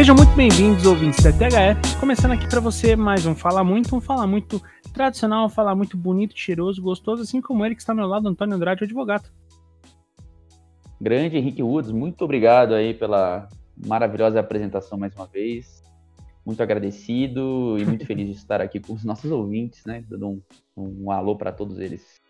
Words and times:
Sejam 0.00 0.16
muito 0.16 0.34
bem-vindos, 0.34 0.86
ouvintes 0.86 1.22
da 1.22 1.30
THE. 1.30 1.98
Começando 2.00 2.30
aqui 2.30 2.48
para 2.48 2.58
você 2.58 2.96
mais 2.96 3.26
um 3.26 3.34
Fala 3.34 3.62
Muito, 3.62 3.94
um 3.94 4.00
Fala 4.00 4.26
Muito 4.26 4.58
tradicional, 4.94 5.44
um 5.44 5.48
Fala 5.50 5.74
Muito 5.74 5.94
bonito, 5.94 6.32
cheiroso, 6.34 6.80
gostoso, 6.80 7.22
assim 7.22 7.38
como 7.38 7.66
ele 7.66 7.74
que 7.74 7.82
está 7.82 7.92
ao 7.92 7.96
meu 7.98 8.06
lado, 8.06 8.26
Antônio 8.26 8.56
Andrade, 8.56 8.84
advogado. 8.84 9.28
Grande 10.98 11.36
Henrique 11.36 11.62
Woods, 11.62 11.90
muito 11.90 12.24
obrigado 12.24 12.72
aí 12.72 12.94
pela 12.94 13.46
maravilhosa 13.76 14.40
apresentação 14.40 14.96
mais 14.96 15.14
uma 15.14 15.26
vez. 15.26 15.82
Muito 16.46 16.62
agradecido 16.62 17.76
e 17.78 17.84
muito 17.84 18.06
feliz 18.06 18.26
de 18.26 18.36
estar 18.36 18.62
aqui 18.62 18.80
com 18.80 18.94
os 18.94 19.04
nossos 19.04 19.30
ouvintes, 19.30 19.84
né? 19.84 20.02
Dando 20.08 20.30
um, 20.30 20.42
um 21.04 21.10
alô 21.10 21.36
para 21.36 21.52
todos 21.52 21.78
eles. 21.78 22.22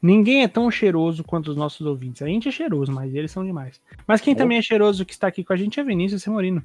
Ninguém 0.00 0.42
é 0.42 0.48
tão 0.48 0.70
cheiroso 0.70 1.24
quanto 1.24 1.50
os 1.50 1.56
nossos 1.56 1.86
ouvintes. 1.86 2.22
A 2.22 2.26
gente 2.26 2.48
é 2.48 2.52
cheiroso, 2.52 2.92
mas 2.92 3.14
eles 3.14 3.30
são 3.30 3.44
demais. 3.44 3.80
Mas 4.06 4.20
quem 4.20 4.34
oh. 4.34 4.36
também 4.36 4.58
é 4.58 4.62
cheiroso 4.62 5.04
que 5.04 5.12
está 5.12 5.26
aqui 5.26 5.42
com 5.42 5.52
a 5.52 5.56
gente 5.56 5.80
é 5.80 5.84
Vinícius 5.84 6.22
Semorino. 6.22 6.62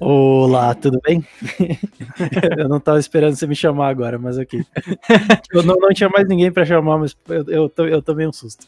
Olá, 0.00 0.74
tudo 0.74 1.00
bem? 1.00 1.24
eu 2.58 2.68
não 2.68 2.78
estava 2.78 2.98
esperando 2.98 3.36
você 3.36 3.46
me 3.46 3.54
chamar 3.54 3.88
agora, 3.88 4.18
mas 4.18 4.36
ok. 4.36 4.64
Eu 5.52 5.62
não, 5.62 5.76
não 5.76 5.90
tinha 5.90 6.08
mais 6.08 6.26
ninguém 6.26 6.50
para 6.50 6.64
chamar, 6.64 6.98
mas 6.98 7.16
eu, 7.28 7.70
eu, 7.76 7.88
eu 7.88 8.02
tomei 8.02 8.26
um 8.26 8.32
susto. 8.32 8.66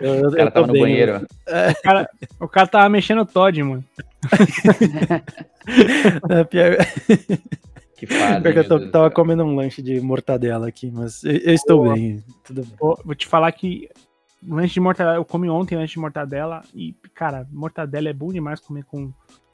Eu, 0.00 0.14
eu, 0.14 0.28
o 0.28 0.32
cara 0.32 0.50
tava 0.50 0.66
no 0.66 0.72
bem, 0.72 0.82
banheiro. 0.82 1.26
O 1.46 1.82
cara, 1.82 2.10
o 2.40 2.48
cara 2.48 2.66
tava 2.66 2.88
mexendo 2.88 3.20
o 3.20 3.26
Todd, 3.26 3.62
mano. 3.62 3.84
é, 6.30 6.44
pior... 6.44 6.76
Que 8.02 8.06
fase, 8.08 8.42
Porque 8.42 8.58
eu 8.58 8.66
tô, 8.66 8.90
tava 8.90 9.10
comendo 9.12 9.44
um 9.44 9.54
lanche 9.54 9.80
de 9.80 10.00
mortadela 10.00 10.66
aqui, 10.66 10.90
mas 10.90 11.22
eu, 11.22 11.36
eu 11.36 11.54
estou 11.54 11.84
Pô, 11.84 11.92
bem, 11.92 12.24
tudo 12.42 12.64
bem. 12.64 12.74
Vou 12.80 13.14
te 13.14 13.28
falar 13.28 13.52
que 13.52 13.88
lanche 14.44 14.74
de 14.74 14.80
mortadela, 14.80 15.16
eu 15.18 15.24
comi 15.24 15.48
ontem 15.48 15.76
lanche 15.76 15.92
de 15.92 16.00
mortadela 16.00 16.62
e, 16.74 16.96
cara, 17.14 17.46
mortadela 17.52 18.08
é 18.08 18.12
bom 18.12 18.32
demais 18.32 18.58
comer 18.58 18.84
com 18.86 19.12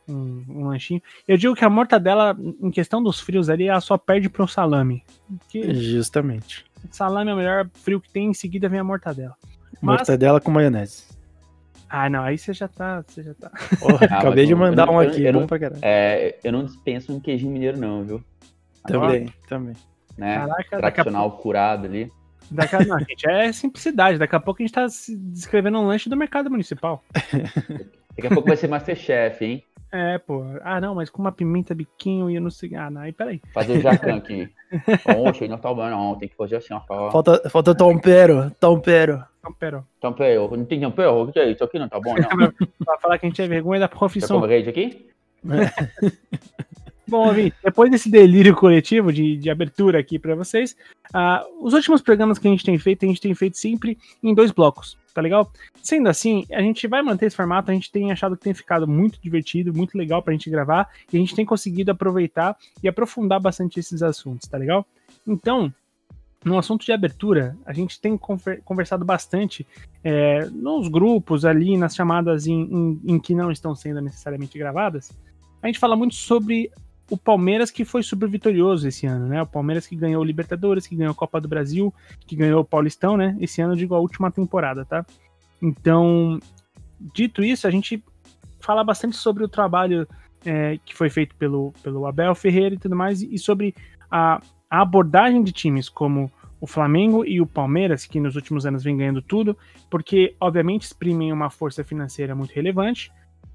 um, 0.09 0.45
um, 0.49 0.67
lanchinho. 0.67 1.03
Eu 1.27 1.37
digo 1.37 1.55
que 1.55 1.63
a 1.63 1.69
mortadela, 1.69 2.35
em 2.63 2.71
questão 2.71 3.03
dos 3.03 3.21
frios 3.21 3.51
ali, 3.51 3.69
ela 3.69 3.83
só 3.83 3.99
perde 3.99 4.31
pro 4.31 4.49
salame. 4.49 5.05
Porque 5.41 5.75
Justamente. 5.75 6.65
Salame 6.91 7.31
é 7.31 7.35
o 7.35 7.37
melhor 7.37 7.69
frio 7.75 8.01
que 8.01 8.09
tem, 8.09 8.31
em 8.31 8.35
seguida 8.35 8.67
vem 8.67 8.81
a 8.81 8.85
mortadela. 8.85 9.37
Mas... 9.83 9.99
Mortadela 9.99 10.41
com 10.41 10.51
maionese. 10.51 11.05
Ah, 11.89 12.11
não, 12.11 12.23
aí 12.23 12.37
você 12.37 12.53
já 12.53 12.69
tá. 12.69 13.03
Você 13.07 13.23
já 13.23 13.35
tá. 13.35 13.51
Porra, 13.81 14.07
ah, 14.11 14.19
acabei 14.19 14.47
de 14.47 14.55
mandar 14.55 14.87
não, 14.87 14.95
um 14.95 15.01
aqui, 15.01 15.25
eu, 15.25 15.33
não, 15.33 15.47
é, 15.83 16.39
eu 16.45 16.53
não 16.53 16.65
dispenso 16.65 17.15
um 17.15 17.21
queijinho 17.21 17.53
mineiro, 17.53 17.79
não, 17.79 18.05
viu? 18.05 18.25
Também, 18.87 19.23
Agora, 19.23 19.33
também. 19.49 19.75
Né? 20.17 20.35
Caraca, 20.39 20.79
Tradicional 20.79 21.31
pouco... 21.31 21.43
curado 21.43 21.87
ali. 21.87 22.11
Daqui 22.51 22.77
a... 22.77 22.85
Não, 22.85 22.99
gente, 22.99 23.29
é 23.29 23.53
simplicidade. 23.53 24.19
Daqui 24.19 24.35
a 24.35 24.41
pouco 24.41 24.63
a 24.63 24.67
gente 24.67 24.75
tá 24.75 24.87
descrevendo 24.87 25.79
um 25.79 25.87
lanche 25.87 26.09
do 26.09 26.17
mercado 26.17 26.51
municipal. 26.51 27.05
Daqui 28.17 28.27
a 28.27 28.31
pouco 28.31 28.49
vai 28.49 28.57
ser 28.57 28.69
Masterchef, 28.69 29.45
hein? 29.45 29.65
É, 29.91 30.19
pô. 30.19 30.45
Ah, 30.63 30.81
não, 30.81 30.95
mas 30.95 31.09
com 31.09 31.23
uma 31.23 31.33
pimenta 31.33 31.75
biquinho 31.75 32.31
e 32.31 32.35
eu 32.35 32.43
não 32.43 32.51
sei. 32.51 32.75
Ah, 32.75 32.91
não, 32.91 33.01
aí 33.01 33.13
peraí. 33.13 33.41
Fazer 33.55 33.79
o 33.79 33.81
jacan 33.81 34.17
aqui. 34.17 34.49
Oxe, 35.27 35.49
não 35.49 35.59
tá 35.59 35.73
bom, 35.73 35.89
não. 35.89 36.15
Tem 36.17 36.29
que 36.29 36.37
fazer 36.37 36.57
assim, 36.57 36.75
ó. 36.75 36.81
Falta, 37.11 37.49
falta 37.49 37.75
tompero, 37.75 38.51
tompero. 38.61 39.25
Tompero. 39.43 39.87
Tompero. 40.01 40.57
Não 40.57 40.65
tem 40.65 40.81
tompero? 40.81 41.23
O 41.23 41.33
que 41.33 41.39
é 41.39 41.51
isso 41.51 41.65
aqui? 41.65 41.79
Não 41.79 41.89
tá 41.89 41.99
bom, 41.99 42.15
não. 42.15 42.53
pra 42.85 42.99
falar 42.99 43.19
que 43.19 43.27
a 43.27 43.29
gente 43.29 43.41
é 43.41 43.49
vergonha 43.49 43.81
da 43.81 43.89
profissão. 43.89 44.41
Quer 44.43 44.49
rede 44.49 44.69
aqui? 44.69 45.09
Bom, 47.09 47.33
Vim, 47.33 47.51
depois 47.65 47.91
desse 47.91 48.11
delírio 48.11 48.55
coletivo 48.55 49.11
de, 49.11 49.39
de 49.39 49.49
abertura 49.49 49.99
aqui 49.99 50.19
para 50.19 50.35
vocês, 50.35 50.77
uh, 51.15 51.65
os 51.65 51.73
últimos 51.73 52.03
programas 52.03 52.39
que 52.39 52.47
a 52.47 52.51
gente 52.51 52.63
tem 52.63 52.79
feito, 52.79 53.07
a 53.07 53.09
gente 53.09 53.21
tem 53.21 53.35
feito 53.35 53.57
sempre 53.57 53.97
em 54.23 54.35
dois 54.35 54.51
blocos 54.51 54.99
tá 55.19 55.23
legal? 55.23 55.51
Sendo 55.83 56.09
assim, 56.09 56.47
a 56.53 56.63
gente 56.63 56.87
vai 56.87 57.03
manter 57.03 57.27
esse 57.27 57.37
formato, 57.37 57.71
a 57.71 57.75
gente 57.75 57.91
tem 57.91 58.13
achado 58.13 58.37
que 58.37 58.45
tem 58.45 58.55
ficado 58.55 58.87
muito 58.87 59.21
divertido, 59.21 59.75
muito 59.75 59.99
legal 59.99 60.23
pra 60.23 60.33
gente 60.33 60.49
gravar, 60.49 60.89
e 61.13 61.17
a 61.17 61.21
gente 61.21 61.35
tem 61.35 61.45
conseguido 61.45 61.91
aproveitar 61.91 62.57
e 62.83 62.89
aprofundar 62.89 63.41
bastante 63.41 63.81
esses 63.81 64.01
assuntos, 64.01 64.49
tá 64.49 64.57
legal? 64.57 64.87
Então, 65.27 65.75
no 66.45 66.57
assunto 66.57 66.87
de 66.87 66.93
abertura, 66.93 67.57
a 67.67 67.73
gente 67.73 68.01
tem 68.01 68.17
conversado 68.65 69.05
bastante 69.05 69.67
é, 70.05 70.47
nos 70.51 70.89
grupos 70.89 71.45
ali, 71.45 71.77
nas 71.77 71.97
chamadas 71.97 72.47
em, 72.47 72.63
em, 72.63 73.01
em 73.15 73.19
que 73.19 73.35
não 73.35 73.51
estão 73.51 73.75
sendo 73.75 74.01
necessariamente 74.01 74.57
gravadas. 74.57 75.11
A 75.61 75.67
gente 75.67 75.81
fala 75.81 75.97
muito 75.97 76.15
sobre 76.15 76.71
o 77.11 77.17
Palmeiras 77.17 77.71
que 77.71 77.85
foi 77.85 78.03
super 78.03 78.29
vitorioso 78.29 78.87
esse 78.87 79.07
ano, 79.07 79.27
né? 79.27 79.43
O 79.43 79.47
Palmeiras 79.47 79.87
que 79.87 79.97
ganhou 79.97 80.23
o 80.23 80.25
Libertadores, 80.25 80.87
que 80.87 80.97
ganhou 80.97 81.13
a 81.13 81.15
Copa 81.15 81.41
do 81.41 81.49
Brasil, 81.49 81.93
que 82.27 82.37
ganhou 82.37 82.61
o 82.61 82.65
Paulistão, 82.65 83.17
né? 83.17 83.37
Esse 83.41 83.61
ano, 83.63 83.73
eu 83.73 83.77
digo, 83.77 83.95
a 83.95 84.01
última 84.01 84.31
temporada, 84.31 84.85
tá? 84.85 85.05
Então, 85.61 86.39
dito 87.15 87.43
isso, 87.43 87.67
a 87.67 87.71
gente 87.71 88.03
fala 88.61 88.85
bastante 88.85 89.17
sobre 89.17 89.43
o 89.43 89.49
trabalho 89.49 90.07
é, 90.45 90.79
que 90.85 90.95
foi 90.95 91.09
feito 91.09 91.35
pelo, 91.37 91.73
pelo 91.83 92.07
Abel 92.07 92.35
Ferreira 92.35 92.75
e 92.75 92.79
tudo 92.79 92.95
mais, 92.95 93.23
e 93.23 93.39
sobre 93.39 93.75
a, 94.11 94.41
a 94.71 94.83
abordagem 94.83 95.43
de 95.43 95.53
times 95.53 95.89
como 95.89 96.31
o 96.61 96.67
Flamengo 96.67 97.25
e 97.25 97.41
o 97.41 97.47
Palmeiras, 97.47 98.05
que 98.05 98.21
nos 98.21 98.35
últimos 98.35 98.67
anos 98.67 98.83
vem 98.83 98.97
ganhando 98.97 99.23
tudo, 99.23 99.57
porque 99.89 100.35
obviamente 100.41 100.83
exprimem 100.83 101.33
uma 101.33 101.51
força 101.51 101.85
financeira 101.85 102.35
muito 102.35 102.53
relevante, 102.53 103.13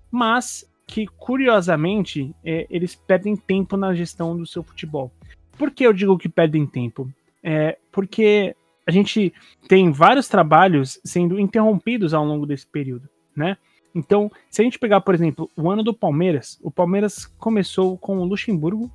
mas 0.10 0.66
que, 0.88 1.08
curiosamente, 1.08 2.36
é, 2.44 2.68
eles 2.70 2.96
perdem 2.96 3.36
tempo 3.36 3.78
na 3.78 3.94
gestão 3.94 4.36
do 4.38 4.46
seu 4.46 4.64
futebol. 4.64 5.12
Por 5.58 5.72
que 5.72 5.86
eu 5.86 5.94
digo 5.94 6.18
que 6.18 6.30
perdem 6.30 6.66
tempo? 6.66 7.10
É, 7.44 7.78
porque 7.92 8.56
a 8.86 8.92
gente 8.92 9.34
tem 9.68 9.92
vários 9.92 10.28
trabalhos 10.28 11.00
sendo 11.04 11.40
interrompidos 11.40 12.14
ao 12.14 12.26
longo 12.26 12.46
desse 12.46 12.68
período, 12.68 13.10
né? 13.36 13.58
Então, 13.96 14.32
se 14.50 14.62
a 14.62 14.66
gente 14.66 14.80
pegar, 14.80 15.02
por 15.02 15.14
exemplo, 15.14 15.50
o 15.56 15.70
ano 15.70 15.84
do 15.84 15.94
Palmeiras, 15.94 16.60
o 16.64 16.72
Palmeiras 16.72 17.26
começou 17.38 17.98
com 17.98 18.18
o 18.18 18.26
Luxemburgo 18.26 18.92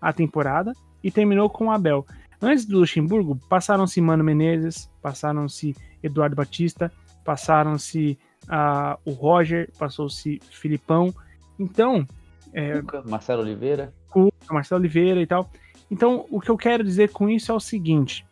a 0.00 0.12
temporada 0.12 0.72
e 1.02 1.10
terminou 1.10 1.48
com 1.48 1.66
o 1.66 1.70
Abel. 1.70 2.06
Antes 2.40 2.66
do 2.66 2.80
Luxemburgo, 2.80 3.38
passaram-se 3.48 4.00
Mano 4.00 4.22
Menezes, 4.22 4.90
passaram-se 5.00 5.74
Eduardo 6.02 6.36
Batista, 6.36 6.92
passaram-se 7.24 8.18
uh, 8.44 8.98
o 9.04 9.12
Roger, 9.12 9.70
passou-se 9.78 10.40
Filipão, 10.50 11.14
então. 11.58 12.06
É, 12.52 12.80
Cuca, 12.80 13.02
Marcelo 13.02 13.42
Oliveira. 13.42 13.92
Cuca, 14.08 14.52
Marcelo 14.52 14.80
Oliveira 14.80 15.20
e 15.20 15.26
tal. 15.26 15.50
Então, 15.90 16.26
o 16.30 16.40
que 16.40 16.50
eu 16.50 16.56
quero 16.56 16.82
dizer 16.82 17.10
com 17.10 17.28
isso 17.28 17.50
é 17.50 17.54
o 17.54 17.60
seguinte: 17.60 18.24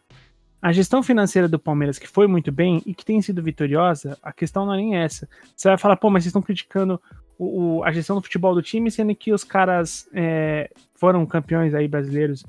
a 0.63 0.73
gestão 0.73 1.03
financeira 1.03 1.49
do 1.49 1.59
Palmeiras, 1.59 1.99
que 1.99 2.07
foi 2.07 2.27
muito 2.27 2.53
bem 2.53 2.83
e 2.85 2.95
que 2.95 3.05
tem 3.05 3.21
sido 3.23 3.43
vitoriosa, 3.43 4.19
a 4.23 4.33
questão 4.33 4.67
não 4.67 4.75
é 4.75 4.77
nem 4.77 4.97
essa. 4.97 5.29
Você 5.57 5.69
vai 5.69 5.79
falar, 5.79 5.97
pô, 5.97 6.11
mas 6.11 6.23
vocês 6.23 6.31
estão 6.31 6.43
criticando 6.43 7.01
o, 7.39 7.79
o, 7.79 7.85
a 7.85 7.91
gestão 7.93 8.17
do 8.17 8.23
futebol 8.23 8.55
do 8.55 8.63
time, 8.63 8.91
sendo 8.91 9.15
que 9.15 9.33
os 9.33 9.43
caras 9.43 10.09
é, 10.13 10.71
foram 10.95 11.25
campeões 11.25 11.75
aí 11.75 11.89
brasileiros 11.89 12.45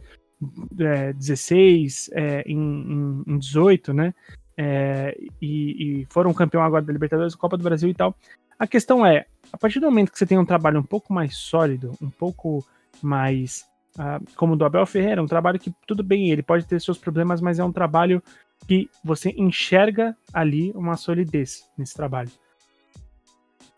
é, 0.79 1.13
16, 1.13 2.09
é, 2.13 2.41
em, 2.45 2.57
em, 2.57 3.23
em 3.27 3.37
18, 3.37 3.93
né? 3.93 4.13
É, 4.57 5.17
e, 5.41 6.01
e, 6.01 6.07
foram 6.09 6.33
campeão 6.33 6.61
agora 6.61 6.83
da 6.83 6.91
Libertadores, 6.91 7.33
Copa 7.33 7.57
do 7.57 7.63
Brasil 7.63 7.89
e 7.89 7.93
tal. 7.93 8.13
A 8.61 8.67
questão 8.67 9.03
é, 9.03 9.25
a 9.51 9.57
partir 9.57 9.79
do 9.79 9.87
momento 9.87 10.11
que 10.11 10.19
você 10.19 10.25
tem 10.27 10.37
um 10.37 10.45
trabalho 10.45 10.79
um 10.79 10.83
pouco 10.83 11.11
mais 11.11 11.35
sólido, 11.35 11.97
um 11.99 12.11
pouco 12.11 12.63
mais 13.01 13.65
uh, 13.97 14.23
como 14.35 14.53
o 14.53 14.55
do 14.55 14.63
Abel 14.63 14.85
Ferreira, 14.85 15.23
um 15.23 15.25
trabalho 15.25 15.57
que 15.57 15.73
tudo 15.87 16.03
bem, 16.03 16.29
ele 16.29 16.43
pode 16.43 16.67
ter 16.67 16.79
seus 16.79 16.95
problemas, 16.95 17.41
mas 17.41 17.57
é 17.57 17.63
um 17.63 17.71
trabalho 17.71 18.21
que 18.67 18.87
você 19.03 19.33
enxerga 19.35 20.15
ali 20.31 20.71
uma 20.75 20.95
solidez 20.95 21.67
nesse 21.75 21.95
trabalho. 21.95 22.29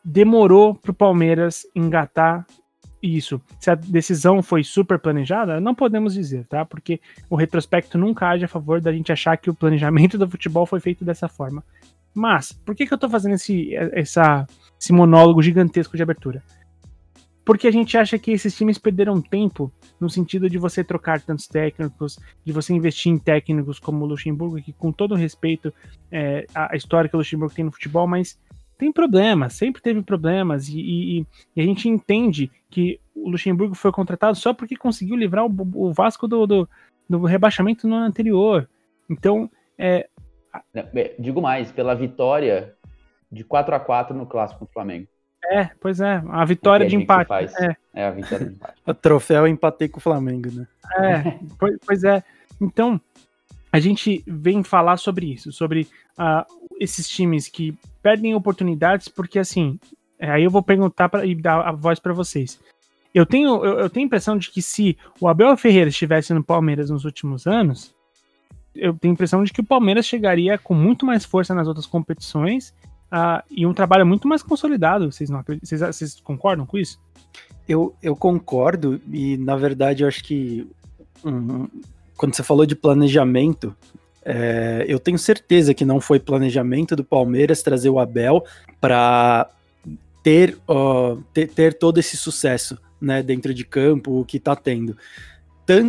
Demorou 0.03 0.75
para 0.75 0.91
o 0.91 0.93
Palmeiras 0.93 1.65
engatar 1.73 2.45
isso. 3.01 3.41
Se 3.61 3.71
a 3.71 3.75
decisão 3.75 4.43
foi 4.43 4.65
super 4.65 4.99
planejada, 4.99 5.61
não 5.61 5.73
podemos 5.73 6.13
dizer, 6.13 6.45
tá? 6.47 6.65
Porque 6.65 6.99
o 7.29 7.37
retrospecto 7.37 7.97
nunca 7.97 8.27
age 8.27 8.43
a 8.43 8.49
favor 8.49 8.81
da 8.81 8.91
gente 8.91 9.13
achar 9.13 9.37
que 9.37 9.49
o 9.49 9.55
planejamento 9.55 10.17
do 10.19 10.29
futebol 10.29 10.65
foi 10.65 10.81
feito 10.81 11.05
dessa 11.05 11.29
forma. 11.29 11.63
Mas, 12.13 12.51
por 12.51 12.75
que, 12.75 12.85
que 12.85 12.93
eu 12.93 12.97
tô 12.97 13.09
fazendo 13.09 13.33
esse, 13.35 13.75
essa, 13.75 14.45
esse 14.83 14.91
monólogo 14.91 15.41
gigantesco 15.41 15.95
de 15.95 16.03
abertura? 16.03 16.43
Porque 17.45 17.67
a 17.67 17.71
gente 17.71 17.97
acha 17.97 18.17
que 18.19 18.31
esses 18.31 18.55
times 18.55 18.77
perderam 18.77 19.21
tempo 19.21 19.71
no 19.99 20.09
sentido 20.09 20.49
de 20.49 20.57
você 20.57 20.83
trocar 20.83 21.21
tantos 21.21 21.47
técnicos, 21.47 22.19
de 22.43 22.51
você 22.51 22.73
investir 22.73 23.11
em 23.11 23.17
técnicos 23.17 23.79
como 23.79 24.03
o 24.03 24.07
Luxemburgo, 24.07 24.61
que 24.61 24.73
com 24.73 24.91
todo 24.91 25.15
respeito 25.15 25.73
é, 26.11 26.45
a 26.53 26.75
história 26.75 27.09
que 27.09 27.15
o 27.15 27.19
Luxemburgo 27.19 27.53
tem 27.53 27.65
no 27.65 27.71
futebol, 27.71 28.07
mas 28.07 28.39
tem 28.77 28.91
problemas, 28.91 29.53
sempre 29.53 29.81
teve 29.81 30.01
problemas, 30.01 30.67
e, 30.67 30.79
e, 30.79 31.27
e, 31.55 31.61
a 31.61 31.63
gente 31.63 31.87
entende 31.87 32.51
que 32.69 32.99
o 33.15 33.29
Luxemburgo 33.29 33.75
foi 33.75 33.91
contratado 33.91 34.35
só 34.35 34.53
porque 34.53 34.75
conseguiu 34.75 35.15
livrar 35.15 35.45
o, 35.45 35.51
o 35.75 35.93
Vasco 35.93 36.27
do, 36.27 36.45
do, 36.45 36.69
do, 37.09 37.23
rebaixamento 37.23 37.87
no 37.87 37.95
ano 37.95 38.07
anterior. 38.07 38.67
Então, 39.09 39.49
é, 39.77 40.07
digo 41.19 41.41
mais, 41.41 41.71
pela 41.71 41.93
vitória 41.93 42.75
de 43.33 43.43
4 43.43 43.75
a 43.75 43.79
4 43.79 44.15
no 44.15 44.25
clássico 44.25 44.59
contra 44.59 44.71
o 44.71 44.73
Flamengo. 44.73 45.07
É, 45.51 45.69
pois 45.79 45.99
é, 45.99 46.23
a 46.29 46.45
vitória 46.45 46.87
de 46.87 46.95
empate. 46.95 47.27
Faz. 47.27 47.53
É. 47.55 47.75
é, 47.93 48.07
a 48.07 48.11
vitória 48.11 48.45
de 48.45 48.53
empate. 48.53 48.79
o 48.87 48.93
troféu 48.93 49.47
empatei 49.47 49.89
com 49.89 49.97
o 49.97 50.01
Flamengo, 50.01 50.49
né? 50.51 50.67
É, 50.97 51.39
pois, 51.85 52.03
é. 52.03 52.23
Então, 52.61 52.99
a 53.71 53.79
gente 53.79 54.23
vem 54.25 54.63
falar 54.63 54.97
sobre 54.97 55.33
isso, 55.33 55.51
sobre 55.51 55.87
uh, 56.17 56.45
esses 56.79 57.09
times 57.09 57.47
que 57.49 57.77
perdem 58.01 58.35
oportunidades, 58.35 59.07
porque 59.07 59.39
assim, 59.39 59.79
é, 60.17 60.31
aí 60.31 60.43
eu 60.43 60.51
vou 60.51 60.63
perguntar 60.63 61.09
pra, 61.09 61.25
e 61.25 61.35
dar 61.35 61.61
a 61.61 61.71
voz 61.71 61.99
para 61.99 62.13
vocês. 62.13 62.59
eu 63.13 63.25
tenho, 63.25 63.65
eu, 63.65 63.79
eu 63.79 63.89
tenho 63.89 64.05
a 64.05 64.07
impressão 64.07 64.37
de 64.37 64.49
que 64.49 64.61
se 64.61 64.97
o 65.19 65.27
Abel 65.27 65.55
Ferreira 65.57 65.89
estivesse 65.89 66.33
no 66.33 66.43
Palmeiras 66.43 66.89
nos 66.89 67.03
últimos 67.03 67.45
anos, 67.47 67.93
eu 68.73 68.93
tenho 68.93 69.11
a 69.11 69.15
impressão 69.15 69.43
de 69.43 69.51
que 69.51 69.61
o 69.61 69.65
Palmeiras 69.65 70.05
chegaria 70.05 70.57
com 70.57 70.73
muito 70.73 71.05
mais 71.05 71.25
força 71.25 71.53
nas 71.53 71.67
outras 71.67 71.85
competições 71.85 72.73
uh, 73.13 73.43
e 73.51 73.65
um 73.65 73.73
trabalho 73.73 74.05
muito 74.05 74.27
mais 74.27 74.41
consolidado. 74.41 75.11
Vocês, 75.11 75.29
não, 75.29 75.43
vocês, 75.61 75.81
vocês 75.81 76.19
concordam 76.21 76.65
com 76.65 76.77
isso? 76.77 76.99
Eu, 77.69 77.95
eu 78.01 78.15
concordo, 78.15 78.99
e 79.09 79.37
na 79.37 79.55
verdade 79.55 80.03
eu 80.03 80.07
acho 80.07 80.23
que 80.23 80.67
um, 81.23 81.67
quando 82.17 82.35
você 82.35 82.43
falou 82.43 82.65
de 82.65 82.75
planejamento, 82.75 83.75
é, 84.25 84.85
eu 84.87 84.99
tenho 84.99 85.17
certeza 85.17 85.73
que 85.73 85.85
não 85.85 86.01
foi 86.01 86.19
planejamento 86.19 86.95
do 86.95 87.03
Palmeiras 87.03 87.61
trazer 87.61 87.89
o 87.89 87.99
Abel 87.99 88.43
para 88.81 89.49
ter, 90.21 90.57
uh, 90.67 91.21
ter, 91.33 91.47
ter, 91.47 91.73
todo 91.73 91.99
esse 91.99 92.17
sucesso 92.17 92.77
né, 92.99 93.21
dentro 93.21 93.53
de 93.53 93.63
campo, 93.65 94.25
que 94.25 94.37
está 94.37 94.55
tendo. 94.55 94.97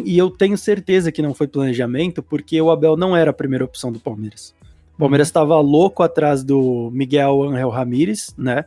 e 0.04 0.16
eu 0.16 0.30
tenho 0.30 0.58
certeza 0.58 1.10
que 1.10 1.22
não 1.22 1.34
foi 1.34 1.48
planejamento, 1.48 2.22
porque 2.22 2.60
o 2.60 2.70
Abel 2.70 2.96
não 2.96 3.16
era 3.16 3.30
a 3.30 3.34
primeira 3.34 3.64
opção 3.64 3.90
do 3.90 3.98
Palmeiras. 3.98 4.54
O 4.94 4.98
Palmeiras 4.98 5.28
estava 5.28 5.58
louco 5.60 6.02
atrás 6.02 6.44
do 6.44 6.90
Miguel 6.92 7.42
Angel 7.42 7.68
Ramírez, 7.68 8.34
né? 8.38 8.64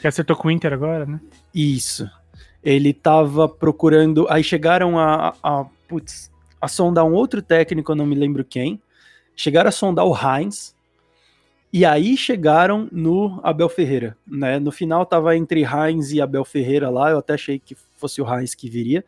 Que 0.00 0.06
acertou 0.06 0.36
com 0.36 0.48
o 0.48 0.50
Inter 0.50 0.72
agora, 0.72 1.04
né? 1.04 1.20
Isso. 1.52 2.08
Ele 2.62 2.90
estava 2.90 3.48
procurando. 3.48 4.26
Aí 4.30 4.44
chegaram 4.44 4.98
a, 4.98 5.34
a, 5.42 5.66
putz, 5.88 6.30
a 6.60 6.68
sondar 6.68 7.04
um 7.04 7.12
outro 7.12 7.42
técnico, 7.42 7.92
eu 7.92 7.96
não 7.96 8.06
me 8.06 8.14
lembro 8.14 8.44
quem. 8.44 8.80
Chegaram 9.34 9.68
a 9.68 9.72
sondar 9.72 10.06
o 10.06 10.14
Heinz. 10.14 10.74
E 11.72 11.84
aí 11.84 12.16
chegaram 12.16 12.88
no 12.92 13.40
Abel 13.42 13.68
Ferreira, 13.68 14.16
né? 14.26 14.58
No 14.60 14.70
final 14.70 15.04
tava 15.04 15.36
entre 15.36 15.62
Heinz 15.62 16.12
e 16.12 16.20
Abel 16.20 16.44
Ferreira 16.44 16.88
lá, 16.88 17.10
eu 17.10 17.18
até 17.18 17.34
achei 17.34 17.58
que 17.58 17.76
fosse 17.96 18.22
o 18.22 18.26
Heinz 18.26 18.54
que 18.54 18.70
viria. 18.70 19.04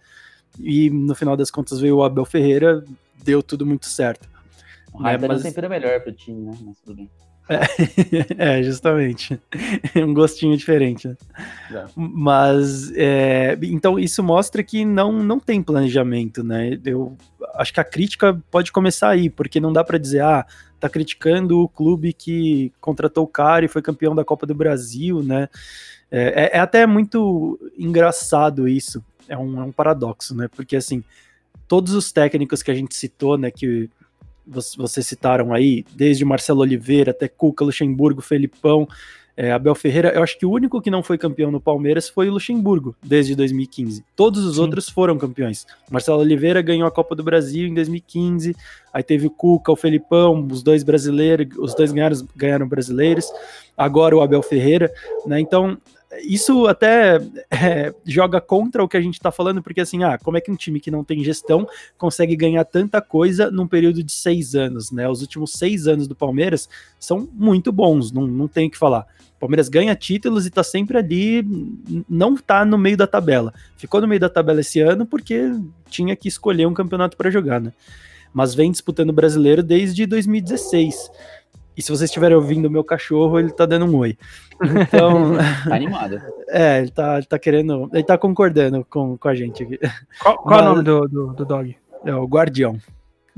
E 0.58 0.90
no 0.90 1.14
final 1.14 1.36
das 1.36 1.50
contas 1.50 1.78
veio 1.78 1.96
o 1.96 2.02
Abel 2.02 2.24
Ferreira, 2.24 2.84
deu 3.22 3.42
tudo 3.42 3.64
muito 3.64 3.86
certo. 3.86 4.28
O 4.92 5.06
Heinz 5.06 5.22
é, 5.22 5.28
mas... 5.28 5.42
sempre 5.42 5.66
é 5.66 5.68
melhor 5.68 6.00
pro 6.00 6.12
time, 6.12 6.42
né? 6.42 6.56
Mas 6.64 6.80
tudo 6.80 6.96
bem. 6.96 7.10
É, 7.48 8.58
é, 8.58 8.62
justamente. 8.62 9.40
um 9.96 10.12
gostinho 10.12 10.56
diferente. 10.56 11.08
Né? 11.08 11.16
É. 11.72 11.84
Mas, 11.96 12.92
é, 12.94 13.58
então, 13.62 13.98
isso 13.98 14.22
mostra 14.22 14.62
que 14.62 14.84
não, 14.84 15.12
não 15.12 15.40
tem 15.40 15.62
planejamento, 15.62 16.44
né? 16.44 16.78
Eu 16.84 17.16
acho 17.54 17.72
que 17.72 17.80
a 17.80 17.84
crítica 17.84 18.38
pode 18.50 18.70
começar 18.70 19.08
aí, 19.08 19.30
porque 19.30 19.60
não 19.60 19.72
dá 19.72 19.82
para 19.82 19.98
dizer, 19.98 20.22
ah, 20.22 20.46
tá 20.78 20.88
criticando 20.88 21.60
o 21.60 21.68
clube 21.68 22.12
que 22.12 22.72
contratou 22.80 23.24
o 23.24 23.28
cara 23.28 23.64
e 23.64 23.68
foi 23.68 23.82
campeão 23.82 24.14
da 24.14 24.24
Copa 24.24 24.46
do 24.46 24.54
Brasil, 24.54 25.22
né? 25.22 25.48
É, 26.10 26.44
é, 26.44 26.56
é 26.56 26.60
até 26.60 26.86
muito 26.86 27.58
engraçado 27.76 28.68
isso. 28.68 29.02
É 29.26 29.36
um, 29.36 29.60
é 29.60 29.64
um 29.64 29.72
paradoxo, 29.72 30.34
né? 30.34 30.48
Porque, 30.48 30.76
assim, 30.76 31.02
todos 31.66 31.92
os 31.92 32.12
técnicos 32.12 32.62
que 32.62 32.70
a 32.70 32.74
gente 32.74 32.94
citou, 32.94 33.36
né, 33.36 33.50
que 33.50 33.90
vocês 34.48 35.06
citaram 35.06 35.52
aí, 35.52 35.84
desde 35.94 36.24
Marcelo 36.24 36.60
Oliveira 36.60 37.10
até 37.10 37.28
Cuca, 37.28 37.64
Luxemburgo, 37.64 38.20
Felipão, 38.20 38.88
é, 39.40 39.52
Abel 39.52 39.72
Ferreira, 39.76 40.10
eu 40.12 40.20
acho 40.20 40.36
que 40.36 40.44
o 40.44 40.50
único 40.50 40.82
que 40.82 40.90
não 40.90 41.00
foi 41.00 41.16
campeão 41.16 41.52
no 41.52 41.60
Palmeiras 41.60 42.08
foi 42.08 42.28
o 42.28 42.32
Luxemburgo, 42.32 42.96
desde 43.00 43.36
2015. 43.36 44.04
Todos 44.16 44.44
os 44.44 44.56
Sim. 44.56 44.62
outros 44.62 44.88
foram 44.88 45.16
campeões. 45.16 45.64
Marcelo 45.88 46.18
Oliveira 46.18 46.60
ganhou 46.60 46.88
a 46.88 46.90
Copa 46.90 47.14
do 47.14 47.22
Brasil 47.22 47.68
em 47.68 47.72
2015, 47.72 48.56
aí 48.92 49.02
teve 49.04 49.28
o 49.28 49.30
Cuca, 49.30 49.70
o 49.70 49.76
Felipão, 49.76 50.44
os 50.50 50.60
dois 50.60 50.82
brasileiros, 50.82 51.56
os 51.56 51.72
dois 51.72 51.92
ganharam, 51.92 52.16
ganharam 52.34 52.66
brasileiros, 52.66 53.30
agora 53.76 54.16
o 54.16 54.20
Abel 54.20 54.42
Ferreira, 54.42 54.92
né? 55.24 55.38
Então, 55.38 55.78
isso 56.22 56.66
até 56.66 57.20
é, 57.50 57.94
joga 58.04 58.40
contra 58.40 58.82
o 58.82 58.88
que 58.88 58.96
a 58.96 59.00
gente 59.00 59.14
está 59.14 59.30
falando, 59.30 59.62
porque 59.62 59.80
assim, 59.80 60.02
ah, 60.02 60.18
como 60.18 60.36
é 60.36 60.40
que 60.40 60.50
um 60.50 60.56
time 60.56 60.80
que 60.80 60.90
não 60.90 61.04
tem 61.04 61.22
gestão 61.22 61.66
consegue 61.96 62.34
ganhar 62.34 62.64
tanta 62.64 63.00
coisa 63.00 63.50
num 63.50 63.66
período 63.66 64.02
de 64.02 64.12
seis 64.12 64.54
anos, 64.54 64.90
né? 64.90 65.08
Os 65.08 65.20
últimos 65.20 65.52
seis 65.52 65.86
anos 65.86 66.08
do 66.08 66.14
Palmeiras 66.14 66.68
são 66.98 67.28
muito 67.32 67.70
bons, 67.70 68.10
não, 68.10 68.26
não 68.26 68.48
tem 68.48 68.68
o 68.68 68.70
que 68.70 68.78
falar. 68.78 69.06
O 69.36 69.40
Palmeiras 69.40 69.68
ganha 69.68 69.94
títulos 69.94 70.46
e 70.46 70.50
tá 70.50 70.64
sempre 70.64 70.98
ali, 70.98 71.46
não 72.08 72.36
tá 72.36 72.64
no 72.64 72.76
meio 72.76 72.96
da 72.96 73.06
tabela. 73.06 73.54
Ficou 73.76 74.00
no 74.00 74.08
meio 74.08 74.20
da 74.20 74.28
tabela 74.28 74.60
esse 74.60 74.80
ano 74.80 75.06
porque 75.06 75.52
tinha 75.88 76.16
que 76.16 76.26
escolher 76.26 76.66
um 76.66 76.74
campeonato 76.74 77.16
para 77.16 77.30
jogar, 77.30 77.60
né? 77.60 77.72
Mas 78.32 78.54
vem 78.54 78.70
disputando 78.72 79.10
o 79.10 79.12
brasileiro 79.12 79.62
desde 79.62 80.06
2016. 80.06 81.10
E 81.78 81.82
se 81.82 81.90
vocês 81.90 82.10
estiverem 82.10 82.36
ouvindo 82.36 82.66
o 82.66 82.70
meu 82.70 82.82
cachorro, 82.82 83.38
ele 83.38 83.52
tá 83.52 83.64
dando 83.64 83.86
um 83.86 83.96
oi. 83.98 84.18
Então. 84.60 85.34
tá 85.64 85.74
animado. 85.74 86.20
É, 86.50 86.78
ele 86.78 86.90
tá, 86.90 87.18
ele 87.18 87.26
tá 87.26 87.38
querendo. 87.38 87.90
Ele 87.92 88.02
tá 88.02 88.16
concordando 88.16 88.82
com, 88.82 89.18
com 89.18 89.28
a 89.28 89.34
gente 89.34 89.62
aqui. 89.62 89.78
Qual, 90.22 90.38
qual 90.38 90.46
Mas, 90.46 90.58
é 90.58 90.62
o 90.62 90.68
nome 90.70 90.82
do, 90.82 91.00
do, 91.06 91.34
do, 91.34 91.44
dog? 91.44 91.76
É 92.06 92.14
o 92.14 92.24
Guardião. 92.24 92.78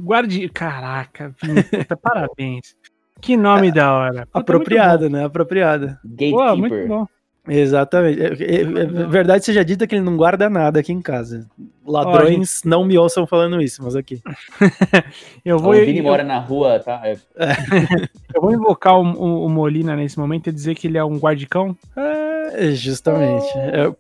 Guardião. 0.01 0.49
Caraca, 0.55 1.35
Vinta, 1.43 1.97
parabéns. 2.01 2.77
Que 3.21 3.37
nome 3.37 3.69
é, 3.69 3.73
da 3.73 3.93
hora. 3.93 4.27
Puta, 4.27 4.39
apropriado, 4.39 5.11
né? 5.11 5.25
Apropriado. 5.25 5.99
Gatekeeper. 6.05 6.31
Pô, 6.31 6.57
muito 6.57 6.87
bom. 6.87 7.07
Exatamente. 7.49 8.23
É, 8.23 8.27
é, 8.27 8.61
é, 8.61 8.65
verdade 8.65 9.45
seja 9.45 9.65
dita 9.65 9.87
que 9.87 9.95
ele 9.95 10.05
não 10.05 10.17
guarda 10.17 10.51
nada 10.51 10.81
aqui 10.81 10.93
em 10.93 11.01
casa. 11.01 11.49
Ladrões 11.85 12.63
não 12.65 12.85
me 12.85 12.97
ouçam 12.99 13.27
falando 13.27 13.61
isso, 13.61 13.83
mas 13.83 13.97
aqui. 13.97 14.21
eu 15.45 15.59
vou. 15.59 15.73
O 15.73 15.85
Vini 15.85 16.03
mora 16.03 16.23
na 16.23 16.39
rua, 16.39 16.79
tá? 16.79 17.01
É. 17.05 17.17
eu 18.35 18.41
vou 18.41 18.53
invocar 18.53 18.95
o, 18.95 19.03
o, 19.03 19.47
o, 19.47 19.49
Molina 19.49 19.97
nesse 19.97 20.19
momento 20.19 20.49
e 20.49 20.53
dizer 20.53 20.75
que 20.75 20.87
ele 20.87 20.99
é 20.99 21.05
um 21.05 21.19
guardicão. 21.19 21.77
É, 21.97 22.71
justamente. 22.73 23.49
É, 23.57 23.91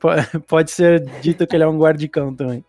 pode 0.46 0.70
ser 0.70 1.04
dito 1.20 1.46
que 1.46 1.56
ele 1.56 1.64
é 1.64 1.69
um 1.69 1.78
guardicão 1.78 2.34
também. 2.34 2.64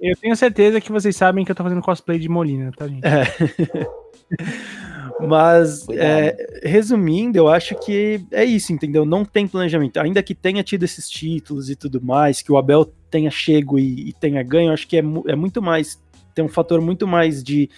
Eu 0.00 0.16
tenho 0.16 0.36
certeza 0.36 0.80
que 0.80 0.92
vocês 0.92 1.16
sabem 1.16 1.44
que 1.44 1.50
eu 1.50 1.56
tô 1.56 1.62
fazendo 1.62 1.82
cosplay 1.82 2.18
de 2.18 2.28
Molina, 2.28 2.70
tá, 2.76 2.86
gente? 2.86 3.04
É. 3.06 3.22
Mas, 5.26 5.86
é, 5.90 6.60
resumindo, 6.62 7.38
eu 7.38 7.48
acho 7.48 7.74
que 7.76 8.24
é 8.30 8.44
isso, 8.44 8.72
entendeu? 8.72 9.04
Não 9.04 9.24
tem 9.24 9.46
planejamento. 9.46 9.98
Ainda 9.98 10.22
que 10.22 10.34
tenha 10.34 10.62
tido 10.62 10.82
esses 10.82 11.08
títulos 11.08 11.70
e 11.70 11.76
tudo 11.76 12.02
mais, 12.02 12.42
que 12.42 12.50
o 12.50 12.56
Abel 12.56 12.84
tenha 13.10 13.30
chego 13.30 13.78
e, 13.78 14.08
e 14.08 14.12
tenha 14.12 14.42
ganho, 14.42 14.72
acho 14.72 14.86
que 14.86 14.96
é, 14.96 15.02
é 15.26 15.36
muito 15.36 15.62
mais. 15.62 16.00
Tem 16.34 16.44
um 16.44 16.48
fator 16.48 16.80
muito 16.80 17.06
mais 17.06 17.42
de 17.42 17.68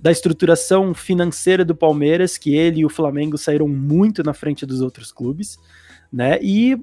da 0.00 0.12
estruturação 0.12 0.94
financeira 0.94 1.64
do 1.64 1.74
Palmeiras, 1.74 2.38
que 2.38 2.54
ele 2.54 2.80
e 2.80 2.84
o 2.84 2.88
Flamengo 2.88 3.36
saíram 3.36 3.66
muito 3.66 4.22
na 4.22 4.32
frente 4.32 4.64
dos 4.64 4.80
outros 4.80 5.10
clubes, 5.10 5.58
né? 6.12 6.38
E 6.40 6.76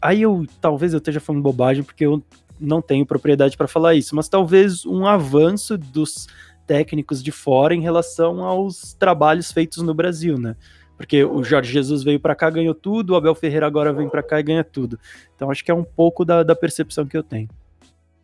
aí 0.00 0.22
eu 0.22 0.46
talvez 0.60 0.92
eu 0.92 0.98
esteja 0.98 1.18
falando 1.18 1.42
bobagem 1.42 1.82
porque 1.82 2.06
eu 2.06 2.22
não 2.60 2.80
tenho 2.80 3.06
propriedade 3.06 3.56
para 3.56 3.66
falar 3.66 3.94
isso, 3.94 4.14
mas 4.14 4.28
talvez 4.28 4.84
um 4.84 5.06
avanço 5.06 5.76
dos 5.76 6.28
técnicos 6.70 7.20
de 7.20 7.32
fora 7.32 7.74
em 7.74 7.80
relação 7.80 8.44
aos 8.44 8.94
trabalhos 8.94 9.50
feitos 9.50 9.82
no 9.82 9.92
Brasil, 9.92 10.38
né? 10.38 10.54
Porque 10.96 11.24
o 11.24 11.42
Jorge 11.42 11.72
Jesus 11.72 12.04
veio 12.04 12.20
para 12.20 12.32
cá, 12.32 12.48
ganhou 12.48 12.76
tudo, 12.76 13.10
o 13.10 13.16
Abel 13.16 13.34
Ferreira 13.34 13.66
agora 13.66 13.92
vem 13.92 14.08
para 14.08 14.22
cá 14.22 14.38
e 14.38 14.44
ganha 14.44 14.62
tudo. 14.62 14.96
Então 15.34 15.50
acho 15.50 15.64
que 15.64 15.70
é 15.72 15.74
um 15.74 15.82
pouco 15.82 16.24
da, 16.24 16.44
da 16.44 16.54
percepção 16.54 17.08
que 17.08 17.16
eu 17.16 17.24
tenho. 17.24 17.48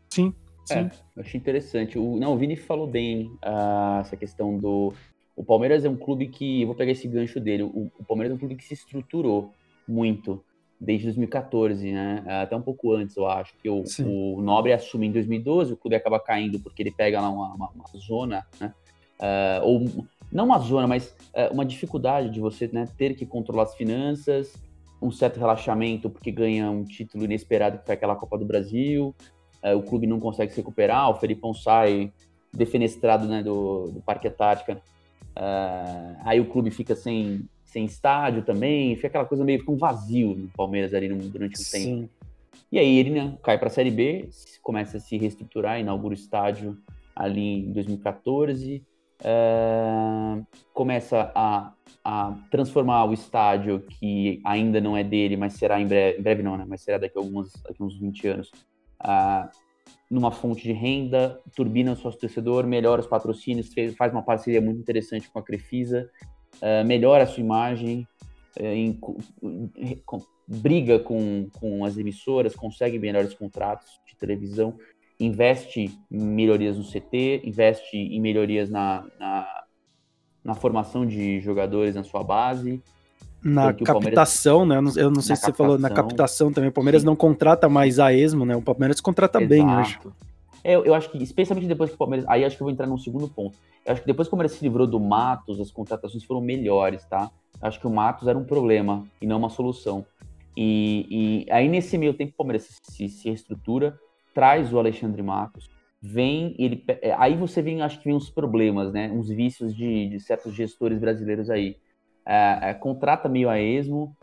Sim, 0.09 0.33
sim. 0.65 0.75
É, 0.75 0.91
achei 1.19 1.41
interessante. 1.41 1.99
O, 1.99 2.17
não, 2.17 2.35
o 2.35 2.38
Vini 2.38 2.55
falou 2.55 2.87
bem 2.87 3.33
uh, 3.45 4.03
essa 4.03 4.17
questão 4.17 4.57
do. 4.57 4.95
O 5.35 5.43
Palmeiras 5.43 5.85
é 5.85 5.88
um 5.88 5.97
clube 5.97 6.29
que. 6.29 6.62
Eu 6.62 6.69
vou 6.69 6.76
pegar 6.76 6.93
esse 6.93 7.09
gancho 7.09 7.41
dele. 7.41 7.65
O, 7.65 7.91
o 7.99 8.05
Palmeiras 8.05 8.31
é 8.31 8.37
um 8.37 8.38
clube 8.38 8.55
que 8.55 8.65
se 8.65 8.75
estruturou 8.75 9.50
muito 9.88 10.41
desde 10.80 11.06
2014, 11.06 11.90
né? 11.90 12.23
Até 12.42 12.54
um 12.56 12.62
pouco 12.62 12.92
antes, 12.92 13.16
eu 13.16 13.26
acho, 13.26 13.54
que 13.62 13.68
o, 13.68 13.83
o, 14.04 14.42
Nobre 14.42 14.73
assume 14.73 15.06
em 15.06 15.12
2012, 15.12 15.73
o 15.73 15.76
clube 15.76 15.97
acaba 15.97 16.21
caindo 16.21 16.61
porque 16.61 16.83
ele 16.83 16.90
pega 16.90 17.21
lá 17.21 17.30
uma, 17.30 17.54
uma, 17.54 17.71
uma 17.71 17.85
zona, 17.99 18.47
né? 18.61 18.73
Uh, 19.18 19.64
ou 19.64 20.06
não 20.30 20.45
uma 20.45 20.59
zona, 20.59 20.87
mas 20.87 21.16
uh, 21.35 21.52
uma 21.52 21.64
dificuldade 21.64 22.30
de 22.30 22.38
você 22.38 22.68
né, 22.71 22.87
ter 22.99 23.14
que 23.14 23.25
controlar 23.25 23.62
as 23.62 23.75
finanças, 23.75 24.54
um 25.00 25.11
certo 25.11 25.38
relaxamento 25.38 26.11
porque 26.11 26.30
ganha 26.30 26.71
um 26.71 26.85
título 26.85 27.25
inesperado 27.25 27.78
que 27.78 27.87
foi 27.87 27.95
aquela 27.95 28.14
Copa 28.14 28.37
do 28.37 28.45
Brasil, 28.45 29.14
uh, 29.64 29.76
o 29.76 29.83
clube 29.83 30.06
não 30.06 30.21
consegue 30.21 30.52
se 30.52 30.59
recuperar, 30.59 31.09
o 31.11 31.14
Felipão 31.14 31.54
sai 31.54 32.12
defenestrado 32.52 33.26
né, 33.26 33.42
do, 33.42 33.90
do 33.90 34.00
Parque 34.02 34.28
Antártica, 34.28 34.80
aí 36.25 36.40
o 36.40 36.47
clube 36.47 36.71
fica 36.71 36.97
sem 36.97 37.47
sem 37.76 37.85
estádio 37.85 38.42
também, 38.42 38.97
fica 38.97 39.09
aquela 39.09 39.26
coisa 39.26 39.45
meio 39.45 39.62
com 39.62 39.76
vazio 39.76 40.35
no 40.35 40.49
Palmeiras 40.49 40.95
ali 40.95 41.11
no, 41.11 41.18
durante 41.28 41.61
um 41.61 41.62
Sim. 41.62 42.00
tempo. 42.00 42.11
E 42.73 42.78
aí 42.78 42.99
ele 42.99 43.11
né, 43.11 43.37
cai 43.42 43.59
para 43.59 43.68
a 43.68 43.71
Série 43.71 43.90
B, 43.90 44.30
começa 44.62 44.97
a 44.97 45.00
se 45.00 45.18
reestruturar, 45.18 45.78
inaugura 45.78 46.12
o 46.12 46.16
estádio 46.16 46.78
ali 47.14 47.66
em 47.68 47.73
2014, 47.73 48.83
é, 49.23 50.42
começa 50.73 51.30
a, 51.35 51.75
a, 52.02 52.35
transformar 52.50 53.04
o 53.04 53.12
estádio, 53.12 53.80
que 53.80 54.40
ainda 54.42 54.80
não 54.80 54.97
é 54.97 55.04
dele, 55.04 55.37
mas 55.37 55.52
será 55.52 55.78
em 55.78 55.87
breve, 55.87 56.18
em 56.18 56.23
breve 56.23 56.42
não, 56.42 56.56
né, 56.56 56.64
mas 56.66 56.80
será 56.80 56.97
daqui 56.97 57.18
a, 57.18 57.21
alguns, 57.21 57.52
daqui 57.62 57.83
a 57.83 57.85
uns 57.85 57.99
20 57.99 58.28
anos, 58.28 58.50
uh, 59.02 59.49
numa 60.11 60.30
fonte 60.30 60.62
de 60.62 60.73
renda, 60.73 61.40
turbina 61.54 61.92
o 61.92 61.97
sócio 61.97 62.21
torcedor, 62.21 62.66
melhora 62.66 63.02
os 63.02 63.06
patrocínios, 63.06 63.68
faz 63.99 64.12
uma 64.12 64.23
parceria 64.23 64.62
muito 64.62 64.80
interessante 64.80 65.30
com 65.30 65.38
a 65.38 65.42
Crefisa, 65.42 66.11
uh, 66.62 66.84
melhora 66.84 67.25
a 67.25 67.26
sua 67.26 67.42
imagem, 67.42 68.06
uh, 68.58 68.64
em, 68.64 68.98
briga 70.46 70.98
com, 70.98 71.48
com 71.58 71.84
as 71.84 71.98
emissoras, 71.98 72.54
consegue 72.54 72.98
melhores 72.98 73.34
contratos 73.34 73.86
de 74.06 74.16
televisão, 74.16 74.75
investe 75.18 75.90
em 76.10 76.18
melhorias 76.18 76.76
no 76.76 76.84
CT, 76.84 77.42
investe 77.44 77.96
em 77.96 78.20
melhorias 78.20 78.70
na, 78.70 79.04
na, 79.18 79.64
na 80.44 80.54
formação 80.54 81.04
de 81.04 81.40
jogadores 81.40 81.94
na 81.94 82.04
sua 82.04 82.22
base. 82.22 82.80
Na 83.42 83.72
captação, 83.72 84.58
Palmeiras... 84.58 84.96
né? 84.96 85.02
Eu 85.02 85.10
não, 85.10 85.22
sei 85.22 85.36
se 85.36 85.42
captação, 85.42 85.52
você 85.52 85.56
falou 85.56 85.78
na 85.78 85.90
captação 85.90 86.52
também. 86.52 86.70
O 86.70 86.72
Palmeiras 86.72 87.02
sim. 87.02 87.06
não 87.06 87.14
contrata 87.14 87.68
mais 87.68 87.98
a 87.98 88.12
esmo, 88.12 88.44
né? 88.44 88.56
O 88.56 88.62
Palmeiras 88.62 89.00
contrata 89.00 89.38
Exato. 89.38 89.48
bem 89.48 89.64
hoje. 89.64 89.98
É, 90.66 90.75
eu 90.75 90.92
acho 90.94 91.08
que, 91.12 91.23
especialmente 91.23 91.68
depois 91.68 91.90
que 91.90 91.94
o 91.94 91.99
Palmeiras. 91.99 92.28
Aí 92.28 92.44
acho 92.44 92.56
que 92.56 92.62
eu 92.62 92.64
vou 92.64 92.73
entrar 92.73 92.88
num 92.88 92.99
segundo 92.99 93.28
ponto. 93.28 93.56
Eu 93.85 93.92
acho 93.92 94.00
que 94.00 94.06
depois 94.08 94.26
que 94.26 94.30
o 94.30 94.37
Palmeiras 94.37 94.50
se 94.50 94.64
livrou 94.64 94.85
do 94.85 94.99
Matos, 94.99 95.61
as 95.61 95.70
contratações 95.70 96.25
foram 96.25 96.40
melhores, 96.40 97.04
tá? 97.04 97.30
Eu 97.62 97.68
acho 97.68 97.78
que 97.78 97.87
o 97.87 97.90
Matos 97.90 98.26
era 98.26 98.37
um 98.37 98.44
problema 98.44 99.06
e 99.23 99.26
não 99.26 99.38
uma 99.38 99.49
solução. 99.49 100.04
E, 100.56 101.44
e 101.46 101.52
aí, 101.52 101.68
nesse 101.68 101.96
meio 101.96 102.14
tempo, 102.14 102.32
o 102.32 102.37
Palmeiras 102.37 102.80
se, 102.82 103.08
se 103.08 103.28
reestrutura, 103.28 103.96
traz 104.35 104.73
o 104.73 104.78
Alexandre 104.80 105.23
Matos, 105.23 105.70
vem, 106.02 106.56
ele, 106.58 106.82
é, 106.88 107.14
aí 107.16 107.37
você 107.37 107.62
vem, 107.62 107.80
acho 107.80 107.99
que 108.00 108.06
vem 108.06 108.14
uns 108.14 108.28
problemas, 108.28 108.92
né? 108.92 109.08
Uns 109.12 109.28
vícios 109.28 109.73
de, 109.73 110.08
de 110.08 110.18
certos 110.18 110.52
gestores 110.52 110.99
brasileiros 110.99 111.49
aí. 111.49 111.76
É, 112.26 112.70
é, 112.70 112.75
contrata 112.75 113.28
meio 113.28 113.49
a 113.49 113.61
esmo, 113.61 114.16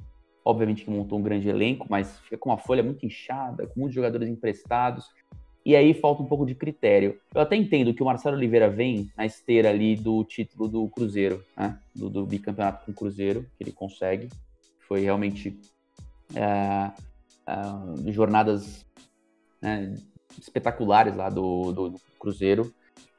obviamente 0.43 0.83
que 0.83 0.91
montou 0.91 1.17
um 1.19 1.23
grande 1.23 1.47
elenco, 1.47 1.87
mas 1.89 2.19
fica 2.19 2.37
com 2.37 2.49
uma 2.49 2.57
folha 2.57 2.83
muito 2.83 3.05
inchada, 3.05 3.65
com 3.65 3.79
muitos 3.79 3.95
jogadores 3.95 4.27
emprestados, 4.27 5.07
e 5.65 5.75
aí 5.75 5.93
falta 5.93 6.21
um 6.21 6.25
pouco 6.25 6.45
de 6.45 6.53
critério. 6.53 7.19
Eu 7.33 7.41
até 7.41 7.55
entendo 7.55 7.93
que 7.93 8.03
o 8.03 8.05
Marcelo 8.05 8.35
Oliveira 8.35 8.69
vem 8.69 9.09
na 9.17 9.25
esteira 9.25 9.69
ali 9.69 9.95
do 9.95 10.23
título 10.25 10.67
do 10.67 10.89
Cruzeiro, 10.89 11.41
né? 11.55 11.79
Do, 11.95 12.09
do 12.09 12.25
bicampeonato 12.25 12.85
com 12.85 12.91
o 12.91 12.95
Cruzeiro, 12.95 13.45
que 13.57 13.63
ele 13.63 13.71
consegue. 13.71 14.29
Foi 14.87 15.01
realmente 15.01 15.57
é, 16.35 16.91
é, 17.47 18.11
jornadas 18.11 18.85
né, 19.61 19.95
espetaculares 20.37 21.15
lá 21.15 21.29
do, 21.29 21.71
do, 21.71 21.89
do, 21.91 22.01
Cruzeiro. 22.19 22.73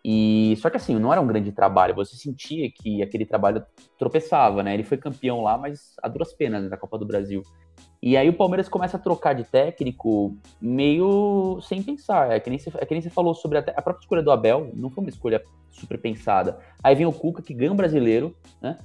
E 0.05 0.55
só 0.59 0.69
que 0.69 0.77
assim, 0.77 0.99
não 0.99 1.11
era 1.11 1.23
um 1.23 1.27
grande 1.27 1.51
trabalho. 1.51 1.95
Você 1.95 2.15
sentia 2.15 2.71
que 2.71 3.03
aquele 3.03 3.25
trabalho 3.25 3.65
tropeçava, 3.99 4.63
né? 4.63 4.75
Ele 4.75 4.85
foi 4.85 4.99
campeão 4.99 5.43
lá, 5.43 5.57
mas 5.57 5.95
a 6.03 6.09
duras 6.09 6.35
penas 6.35 6.63
né, 6.63 6.69
da 6.69 6.77
Copa 6.77 6.99
do 6.99 7.07
Brasil. 7.07 7.43
E 8.07 8.19
aí 8.19 8.29
o 8.29 8.35
Palmeiras 8.35 8.69
começa 8.69 8.99
a 8.99 9.01
trocar 9.01 9.35
de 9.35 9.45
técnico 9.45 10.37
meio 10.61 11.59
sem 11.63 11.83
pensar. 11.83 12.31
É 12.31 12.39
que 12.39 12.51
nem 12.51 12.59
você, 12.59 12.71
é 12.77 12.85
que 12.85 12.93
nem 12.93 13.01
você 13.01 13.09
falou 13.09 13.33
sobre 13.33 13.57
a, 13.57 13.61
a 13.63 13.81
própria 13.81 14.03
escolha 14.03 14.23
do 14.23 14.31
Abel, 14.31 14.71
não 14.75 14.91
foi 14.91 15.03
uma 15.03 15.09
escolha 15.09 15.43
super 15.71 15.99
pensada. 15.99 16.59
Aí 16.83 16.95
vem 16.95 17.07
o 17.07 17.13
Cuca, 17.13 17.41
que 17.41 17.55
ganha 17.55 17.73
um 17.73 17.77
brasileiro, 17.77 18.37
né? 18.61 18.77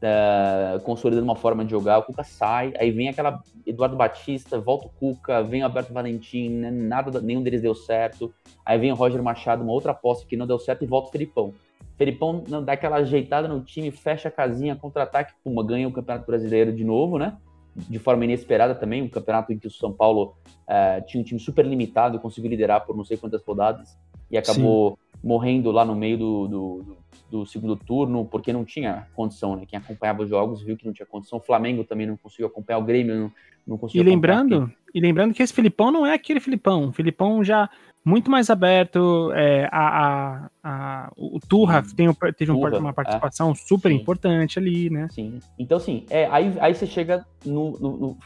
Uh, 0.00 0.80
consolidando 0.80 1.22
uma 1.22 1.36
forma 1.36 1.66
de 1.66 1.70
jogar, 1.70 1.98
o 1.98 2.02
Cuca 2.04 2.24
sai, 2.24 2.72
aí 2.78 2.90
vem 2.90 3.10
aquela 3.10 3.42
Eduardo 3.66 3.94
Batista, 3.94 4.58
volta 4.58 4.86
o 4.86 4.90
Cuca, 4.90 5.42
vem 5.42 5.60
o 5.60 5.66
Alberto 5.66 5.92
Valentim, 5.92 6.48
né, 6.48 6.70
nada, 6.70 7.20
nenhum 7.20 7.42
deles 7.42 7.60
deu 7.60 7.74
certo, 7.74 8.34
aí 8.66 8.78
vem 8.78 8.90
o 8.90 8.96
Roger 8.96 9.22
Machado, 9.22 9.62
uma 9.62 9.72
outra 9.72 9.92
aposta 9.92 10.26
que 10.26 10.36
não 10.36 10.46
deu 10.46 10.58
certo 10.58 10.82
e 10.82 10.88
volta 10.88 11.08
o 11.08 11.12
Felipão. 11.12 11.54
Felipão 11.96 12.42
dá 12.64 12.72
aquela 12.72 12.96
ajeitada 12.96 13.46
no 13.46 13.60
time, 13.60 13.92
fecha 13.92 14.28
a 14.28 14.32
casinha, 14.32 14.74
contra-ataque, 14.74 15.34
puma, 15.44 15.64
ganha 15.64 15.86
o 15.86 15.92
Campeonato 15.92 16.26
Brasileiro 16.26 16.72
de 16.72 16.84
novo, 16.84 17.16
né? 17.16 17.36
De 17.74 17.98
forma 17.98 18.24
inesperada 18.24 18.74
também, 18.74 19.02
um 19.02 19.08
campeonato 19.08 19.52
em 19.52 19.58
que 19.58 19.66
o 19.66 19.70
São 19.70 19.92
Paulo 19.92 20.36
uh, 20.46 21.04
tinha 21.06 21.20
um 21.20 21.24
time 21.24 21.40
super 21.40 21.64
limitado, 21.64 22.20
conseguiu 22.20 22.50
liderar 22.50 22.84
por 22.84 22.96
não 22.96 23.04
sei 23.04 23.16
quantas 23.16 23.42
rodadas 23.42 23.96
e 24.32 24.38
acabou 24.38 24.92
Sim. 24.92 25.28
morrendo 25.28 25.70
lá 25.70 25.84
no 25.84 25.94
meio 25.94 26.16
do, 26.16 26.48
do, 26.48 26.96
do 27.30 27.46
segundo 27.46 27.76
turno, 27.76 28.24
porque 28.24 28.52
não 28.52 28.64
tinha 28.64 29.06
condição, 29.14 29.54
né? 29.54 29.64
Quem 29.66 29.78
acompanhava 29.78 30.22
os 30.22 30.30
jogos 30.30 30.62
viu 30.62 30.76
que 30.76 30.86
não 30.86 30.94
tinha 30.94 31.06
condição. 31.06 31.38
O 31.38 31.42
Flamengo 31.42 31.84
também 31.84 32.06
não 32.06 32.16
conseguiu 32.16 32.46
acompanhar, 32.46 32.78
o 32.78 32.84
Grêmio 32.84 33.14
não, 33.14 33.32
não 33.66 33.78
conseguiu 33.78 34.02
e 34.02 34.08
lembrando 34.08 34.72
E 34.94 35.00
lembrando 35.00 35.34
que 35.34 35.42
esse 35.42 35.52
Filipão 35.52 35.92
não 35.92 36.06
é 36.06 36.14
aquele 36.14 36.40
Filipão. 36.40 36.88
O 36.88 36.92
Filipão 36.92 37.44
já 37.44 37.68
muito 38.02 38.30
mais 38.30 38.48
aberto. 38.48 39.30
É, 39.34 39.68
a, 39.70 40.06
a, 40.06 40.50
a, 40.64 41.12
o 41.14 41.38
Turra 41.38 41.82
tem, 41.94 42.10
teve 42.36 42.52
Turra, 42.52 42.78
uma 42.78 42.94
participação 42.94 43.50
é. 43.50 43.54
super 43.54 43.90
Sim. 43.90 43.96
importante 43.96 44.58
ali, 44.58 44.88
né? 44.88 45.08
Sim. 45.10 45.38
Então, 45.58 45.76
assim, 45.76 46.06
é, 46.08 46.26
aí, 46.30 46.54
aí 46.58 46.74
você 46.74 46.86
chega 46.86 47.26
no, 47.44 47.72
no, 47.72 48.16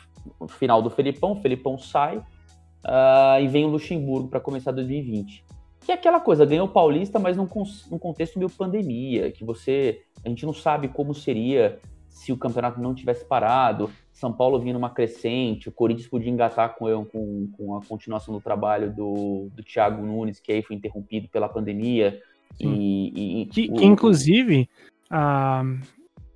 no 0.40 0.48
final 0.48 0.80
do 0.80 0.88
Felipão, 0.88 1.32
o 1.32 1.42
Felipão 1.42 1.76
sai 1.76 2.18
uh, 2.18 3.40
e 3.42 3.48
vem 3.48 3.64
o 3.64 3.68
Luxemburgo 3.68 4.28
para 4.28 4.38
começar 4.38 4.70
2020 4.70 5.44
que 5.86 5.92
é 5.92 5.94
aquela 5.94 6.18
coisa, 6.18 6.44
ganhou 6.44 6.66
o 6.66 6.70
Paulista, 6.70 7.16
mas 7.16 7.36
num, 7.36 7.48
num 7.90 7.98
contexto 7.98 8.38
meio 8.38 8.50
pandemia, 8.50 9.30
que 9.30 9.44
você. 9.44 10.02
A 10.24 10.28
gente 10.28 10.44
não 10.44 10.52
sabe 10.52 10.88
como 10.88 11.14
seria 11.14 11.78
se 12.08 12.32
o 12.32 12.36
campeonato 12.36 12.80
não 12.80 12.92
tivesse 12.92 13.24
parado. 13.24 13.88
São 14.12 14.32
Paulo 14.32 14.58
vinha 14.58 14.74
numa 14.74 14.90
crescente, 14.90 15.68
o 15.68 15.72
Corinthians 15.72 16.08
podia 16.08 16.30
engatar 16.30 16.74
com, 16.74 17.04
com, 17.04 17.48
com 17.56 17.76
a 17.76 17.84
continuação 17.84 18.34
do 18.34 18.40
trabalho 18.40 18.92
do, 18.92 19.48
do 19.54 19.62
Thiago 19.62 20.04
Nunes, 20.04 20.40
que 20.40 20.50
aí 20.50 20.62
foi 20.62 20.74
interrompido 20.74 21.28
pela 21.28 21.48
pandemia. 21.48 22.20
E, 22.58 23.42
e, 23.42 23.46
que, 23.46 23.68
o, 23.70 23.74
que, 23.74 23.84
inclusive, 23.84 24.68
a, 25.08 25.62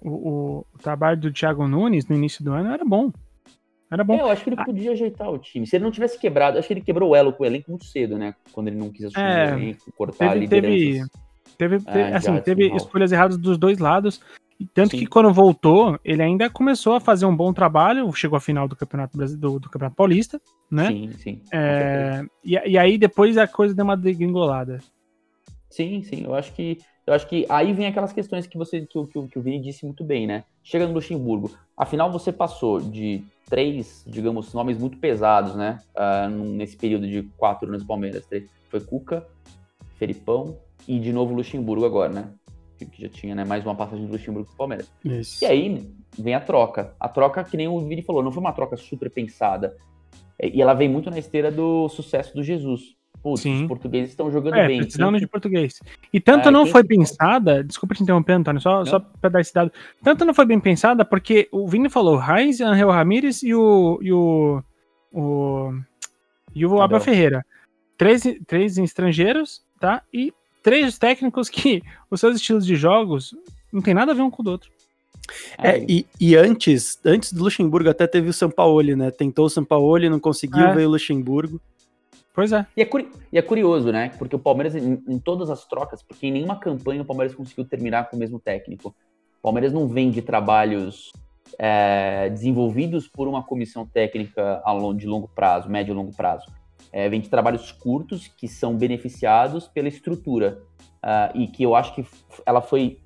o, 0.01 0.11
o, 0.11 0.67
trabalho 0.81 1.19
do 1.19 1.33
Thiago 1.33 1.67
Nunes 1.67 2.07
no 2.07 2.15
início 2.15 2.45
do 2.45 2.53
ano 2.53 2.71
era 2.71 2.85
bom. 2.85 3.11
Era 3.91 4.05
bom. 4.05 4.15
É, 4.15 4.21
eu 4.21 4.29
acho 4.29 4.45
que 4.45 4.51
ele 4.51 4.57
ah. 4.59 4.65
podia 4.65 4.93
ajeitar 4.93 5.29
o 5.31 5.39
time. 5.39 5.67
Se 5.67 5.77
ele 5.77 5.85
não 5.85 5.91
tivesse 5.91 6.19
quebrado, 6.19 6.59
acho 6.59 6.69
que 6.69 6.75
ele 6.75 6.81
quebrou 6.81 7.11
o 7.11 7.17
elo 7.17 7.33
com 7.33 7.43
o 7.43 7.47
elenco 7.47 7.71
muito 7.71 7.85
cedo, 7.85 8.17
né? 8.17 8.35
Quando 8.53 8.69
ele 8.69 8.77
não 8.77 8.91
quis 8.91 9.07
assumir 9.07 9.25
é, 9.25 9.55
o 9.55 9.59
elenco, 9.59 9.93
cortar 9.93 10.33
teve, 10.33 10.49
teve, 10.49 11.05
teve, 11.59 11.81
teve, 11.81 11.99
é, 11.99 12.15
assim, 12.15 12.41
teve 12.41 12.77
escolhas 12.77 13.11
erradas 13.11 13.37
dos 13.37 13.59
dois 13.59 13.79
lados. 13.79 14.21
Tanto 14.75 14.91
Sim. 14.91 14.99
que 14.99 15.07
quando 15.07 15.33
voltou, 15.33 15.99
ele 16.05 16.23
ainda 16.23 16.51
começou 16.51 16.95
a 16.95 17.01
fazer 17.01 17.25
um 17.25 17.35
bom 17.35 17.51
trabalho, 17.51 18.13
chegou 18.13 18.37
à 18.37 18.41
final 18.41 18.69
do 18.69 18.77
Campeonato 18.77 19.17
do, 19.17 19.59
do 19.59 19.71
Campeonato 19.71 19.97
Paulista, 19.97 20.41
né? 20.71 20.89
Sim, 20.89 21.13
sim. 21.13 21.43
É, 21.51 22.23
e, 22.45 22.53
e, 22.53 22.77
aí 22.77 22.99
depois 22.99 23.39
a 23.39 23.49
coisa 23.49 23.75
deu 23.75 23.85
uma 23.85 23.97
degringolada. 23.97 24.79
Sim, 25.71 26.03
sim. 26.03 26.25
Eu 26.25 26.35
acho 26.35 26.53
que 26.53 26.79
eu 27.07 27.15
acho 27.15 27.27
que 27.27 27.47
aí 27.49 27.73
vem 27.73 27.87
aquelas 27.87 28.13
questões 28.13 28.47
que 28.47 28.57
você 28.57 28.81
que, 28.83 29.07
que, 29.07 29.29
que 29.29 29.39
o 29.39 29.43
Vini 29.43 29.61
disse 29.61 29.85
muito 29.85 30.05
bem, 30.05 30.27
né? 30.27 30.45
Chega 30.63 30.87
no 30.87 30.93
Luxemburgo, 30.93 31.51
afinal 31.77 32.11
você 32.13 32.33
passou 32.33 32.81
de 32.81 33.25
três, 33.49 34.05
digamos, 34.07 34.55
nomes 34.55 34.79
muito 34.79 34.97
pesados, 34.99 35.57
né? 35.57 35.81
Uh, 35.95 36.31
nesse 36.31 36.77
período 36.77 37.07
de 37.07 37.23
quatro 37.37 37.69
anos 37.69 37.83
Palmeiras. 37.83 38.25
Foi 38.69 38.81
Cuca, 38.81 39.27
Felipão 39.97 40.57
e 40.87 40.99
de 41.01 41.13
novo 41.13 41.35
Luxemburgo 41.35 41.85
agora, 41.85 42.13
né? 42.13 42.33
Que 42.79 43.03
já 43.03 43.09
tinha 43.09 43.35
né, 43.35 43.45
mais 43.45 43.65
uma 43.65 43.75
passagem 43.75 44.07
do 44.07 44.13
Luxemburgo 44.13 44.49
pro 44.49 44.57
Palmeiras. 44.57 44.91
Isso. 45.05 45.45
E 45.45 45.47
aí 45.47 45.93
vem 46.19 46.35
a 46.35 46.41
troca. 46.41 46.95
A 46.99 47.09
troca, 47.09 47.45
que 47.45 47.57
nem 47.57 47.69
o 47.69 47.79
Vini 47.81 48.03
falou, 48.03 48.23
não 48.23 48.33
foi 48.33 48.41
uma 48.41 48.53
troca 48.53 48.77
super 48.77 49.11
pensada. 49.11 49.77
E 50.43 50.63
ela 50.63 50.73
vem 50.73 50.89
muito 50.89 51.11
na 51.11 51.19
esteira 51.19 51.51
do 51.51 51.89
sucesso 51.91 52.35
do 52.35 52.43
Jesus. 52.43 52.97
Putz, 53.23 53.43
Sim. 53.43 53.63
os 53.63 53.69
portugueses 53.69 54.11
estão 54.11 54.31
jogando 54.31 54.55
é, 54.55 54.67
bem. 54.67 54.81
Precisando 54.81 55.19
de 55.19 55.27
português. 55.27 55.81
E 56.13 56.21
tanto 56.21 56.49
é, 56.49 56.53
não 56.53 56.67
foi 56.67 56.83
pensada, 56.83 57.63
desculpa 57.63 57.95
te 57.95 58.03
interromper, 58.03 58.33
Antônio, 58.33 58.61
só, 58.61 58.85
só 58.85 58.99
para 58.99 59.31
dar 59.31 59.41
esse 59.41 59.53
dado. 59.53 59.71
Tanto 60.03 60.25
não 60.25 60.33
foi 60.33 60.47
bem 60.47 60.59
pensada 60.59 61.05
porque 61.05 61.49
o 61.53 61.69
Vini 61.69 61.91
falou 61.91 62.17
Raiz, 62.17 62.61
Angel 62.61 62.91
Ramírez 62.91 63.43
e 63.43 63.55
o. 63.55 63.99
E 64.03 64.13
o, 64.13 64.63
o 65.13 65.73
e 66.55 66.67
o 66.67 66.81
Abel 66.81 67.01
Ferreira. 67.01 67.45
Três, 67.97 68.23
três 68.47 68.77
estrangeiros, 68.79 69.63
tá? 69.79 70.03
E 70.13 70.33
três 70.63 70.99
técnicos 70.99 71.49
que 71.49 71.83
os 72.11 72.21
seus 72.21 72.37
estilos 72.37 72.67
de 72.67 72.75
jogos 72.75 73.35
não 73.73 73.81
tem 73.81 73.95
nada 73.95 74.13
a 74.13 74.15
ver 74.15 74.23
um 74.23 74.31
com 74.31 74.43
o 74.43 74.49
outro. 74.51 74.71
É, 75.59 75.85
e, 75.89 76.07
e, 76.19 76.35
antes, 76.35 76.99
antes 77.05 77.33
do 77.33 77.45
Luxemburgo 77.45 77.89
até 77.89 78.07
teve 78.07 78.29
o 78.29 78.33
São 78.33 78.51
Paulo, 78.51 78.97
né? 78.97 79.11
Tentou 79.11 79.47
o 79.47 79.51
São 79.51 79.65
Paulo, 79.65 80.11
não 80.11 80.19
conseguiu, 80.19 80.65
é. 80.65 80.75
veio 80.75 80.89
o 80.89 80.93
Luxemburgo. 80.93 81.61
Pois 82.33 82.53
é. 82.53 82.67
E 82.77 82.83
é, 82.83 82.89
e 83.33 83.39
é 83.39 83.43
curioso, 83.43 83.91
né? 83.91 84.11
Porque 84.19 84.37
o 84.37 84.39
Palmeiras, 84.39 84.75
em, 84.75 85.03
em, 85.09 85.19
todas 85.19 85.51
as 85.51 85.67
trocas, 85.67 86.03
porque 86.03 86.27
em 86.27 86.33
nenhuma 86.33 86.57
campanha 86.57 87.03
o 87.03 87.05
Palmeiras 87.05 87.35
conseguiu 87.35 87.65
terminar 87.65 88.09
com 88.09 88.17
o 88.17 88.19
mesmo 88.19 88.39
técnico. 88.39 88.95
O 89.39 89.43
Palmeiras 89.43 89.73
não 89.73 89.89
vem 89.89 90.11
de 90.11 90.23
trabalhos 90.23 91.11
é, 91.59 92.29
desenvolvidos 92.31 93.09
por 93.09 93.27
uma 93.27 93.43
comissão 93.43 93.87
técnica 93.87 94.63
de 94.97 95.07
longo 95.07 95.29
prazo, 95.29 95.69
médio 95.69 95.93
e 95.93 95.97
longo 95.97 96.15
prazo. 96.15 96.47
É, 96.93 97.09
vem 97.09 97.21
de 97.21 97.29
trabalhos 97.29 97.73
curtos 97.73 98.29
que 98.29 98.49
são 98.49 98.77
beneficiados 98.77 99.69
pela 99.69 99.89
estrutura. 99.89 100.63
Uh, 101.03 101.33
e 101.35 101.47
que 101.47 101.63
eu 101.63 101.75
acho 101.75 101.95
que 101.95 102.05
ela 102.45 102.61
foi 102.61 103.01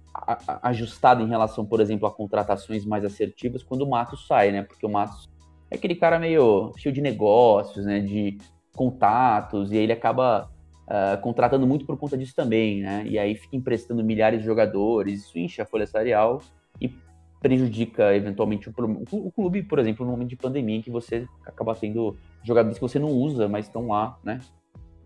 ajustada 0.63 1.23
em 1.23 1.29
relação, 1.29 1.65
por 1.65 1.81
exemplo, 1.81 2.07
a 2.07 2.13
contratações 2.13 2.85
mais 2.85 3.05
assertivas 3.05 3.63
quando 3.63 3.83
o 3.83 3.91
Matos 3.91 4.27
sai, 4.27 4.51
né? 4.53 4.63
Porque 4.63 4.87
o 4.87 4.89
Matos 4.89 5.29
é 5.71 5.77
aquele 5.77 5.95
cara 5.95 6.19
meio 6.19 6.73
cheio 6.77 6.95
de 6.95 7.01
negócios, 7.01 7.85
né? 7.85 8.01
De 8.01 8.39
contatos, 8.75 9.73
e 9.73 9.77
aí 9.77 9.83
ele 9.83 9.93
acaba 9.93 10.51
uh, 10.85 11.21
contratando 11.21 11.67
muito 11.67 11.87
por 11.87 11.97
conta 11.97 12.17
disso 12.17 12.35
também, 12.35 12.83
né? 12.83 13.05
E 13.07 13.19
aí 13.19 13.35
fica 13.35 13.57
emprestando 13.57 14.05
milhares 14.05 14.41
de 14.41 14.47
jogadores, 14.47 15.25
isso 15.25 15.39
enche 15.39 15.63
a 15.63 15.67
folha 15.67 15.87
salarial 15.87 16.41
e 16.81 16.93
prejudica 17.41 18.15
eventualmente 18.17 18.71
o, 18.71 19.33
clube, 19.33 19.63
por 19.63 19.79
exemplo, 19.79 20.05
no 20.05 20.13
momento 20.13 20.31
de 20.31 20.37
pandemia, 20.37 20.77
em 20.77 20.83
que 20.83 20.91
você 20.91 21.27
acaba 21.45 21.75
tendo 21.75 22.17
jogadores 22.43 22.79
que 22.79 22.83
você 22.83 22.99
não 22.99 23.11
usa, 23.11 23.49
mas 23.49 23.67
estão 23.67 23.89
lá, 23.89 24.19
né? 24.25 24.41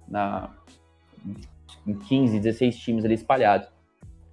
Na, 0.06 0.50
em 1.86 1.94
15, 1.94 2.38
16 2.38 2.78
times 2.78 3.04
ali 3.04 3.14
espalhados. 3.14 3.68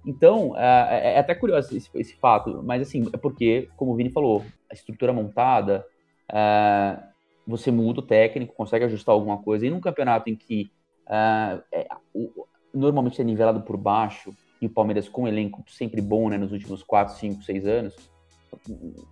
Então, 0.06 0.50
uh, 0.50 0.56
é, 0.56 1.18
até 1.18 1.34
curioso 1.34 1.76
esse, 1.76 1.90
esse 1.94 2.16
fato, 2.16 2.62
mas 2.62 2.80
assim, 2.80 3.08
é 3.12 3.16
porque, 3.16 3.68
como 3.76 3.92
o 3.92 3.96
Vini 3.96 4.10
falou, 4.10 4.44
a 4.70 4.74
estrutura 4.74 5.12
montada, 5.12 5.84
uh, 6.30 7.15
você 7.46 7.70
muda 7.70 8.00
o 8.00 8.02
técnico, 8.02 8.54
consegue 8.54 8.84
ajustar 8.84 9.12
alguma 9.12 9.38
coisa. 9.38 9.66
E 9.66 9.70
num 9.70 9.80
campeonato 9.80 10.28
em 10.28 10.36
que 10.36 10.70
uh, 11.06 11.62
é, 11.72 11.86
o, 12.14 12.46
normalmente 12.74 13.20
é 13.20 13.24
nivelado 13.24 13.62
por 13.62 13.76
baixo, 13.76 14.34
e 14.60 14.66
o 14.66 14.70
Palmeiras 14.70 15.08
com 15.08 15.22
um 15.22 15.28
elenco 15.28 15.62
sempre 15.68 16.00
bom 16.00 16.28
né, 16.28 16.38
nos 16.38 16.52
últimos 16.52 16.82
4, 16.82 17.14
5, 17.16 17.42
6 17.42 17.66
anos, 17.66 17.94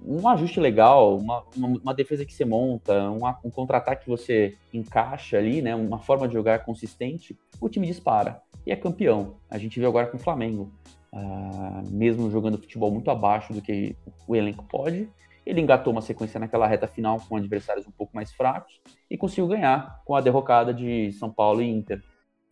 um 0.05 0.26
ajuste 0.29 0.59
legal, 0.59 1.17
uma, 1.17 1.45
uma, 1.57 1.69
uma 1.69 1.95
defesa 1.95 2.25
que 2.25 2.33
você 2.33 2.45
monta, 2.45 3.11
uma, 3.11 3.38
um 3.45 3.50
contra-ataque 3.50 4.05
que 4.05 4.11
você 4.11 4.57
encaixa 4.73 5.38
ali, 5.38 5.61
né, 5.61 5.75
uma 5.75 5.99
forma 5.99 6.26
de 6.26 6.35
jogar 6.35 6.64
consistente, 6.64 7.37
o 7.61 7.69
time 7.69 7.87
dispara 7.87 8.41
e 8.67 8.73
é 8.73 8.76
campeão. 8.76 9.37
A 9.50 9.59
gente 9.59 9.79
viu 9.79 9.88
agora 9.88 10.07
com 10.07 10.17
o 10.17 10.21
Flamengo, 10.21 10.73
uh, 11.12 11.91
mesmo 11.91 12.31
jogando 12.31 12.59
futebol 12.59 12.91
muito 12.91 13.11
abaixo 13.11 13.53
do 13.53 13.61
que 13.61 13.95
o 14.26 14.35
elenco 14.35 14.64
pode, 14.64 15.09
ele 15.45 15.61
engatou 15.61 15.93
uma 15.93 16.01
sequência 16.01 16.41
naquela 16.41 16.67
reta 16.67 16.87
final 16.87 17.21
com 17.29 17.37
adversários 17.37 17.87
um 17.87 17.93
pouco 17.93 18.15
mais 18.15 18.33
fracos 18.33 18.81
e 19.11 19.17
conseguiu 19.17 19.49
ganhar 19.49 20.03
com 20.05 20.15
a 20.15 20.21
derrocada 20.21 20.73
de 20.73 21.13
São 21.13 21.31
Paulo 21.31 21.63
e 21.63 21.71
Inter. 21.71 22.03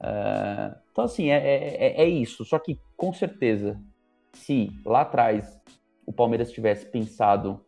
Uh, 0.01 0.77
então, 0.91 1.05
assim, 1.05 1.31
é, 1.31 1.37
é, 1.37 2.03
é, 2.03 2.09
isso. 2.09 2.45
Só 2.45 2.59
que, 2.59 2.79
com 2.97 3.13
certeza, 3.13 3.81
se 4.33 4.71
lá 4.85 5.03
atrás 5.03 5.61
o 6.05 6.13
Palmeiras 6.13 6.51
tivesse 6.51 6.87
pensado 6.87 7.65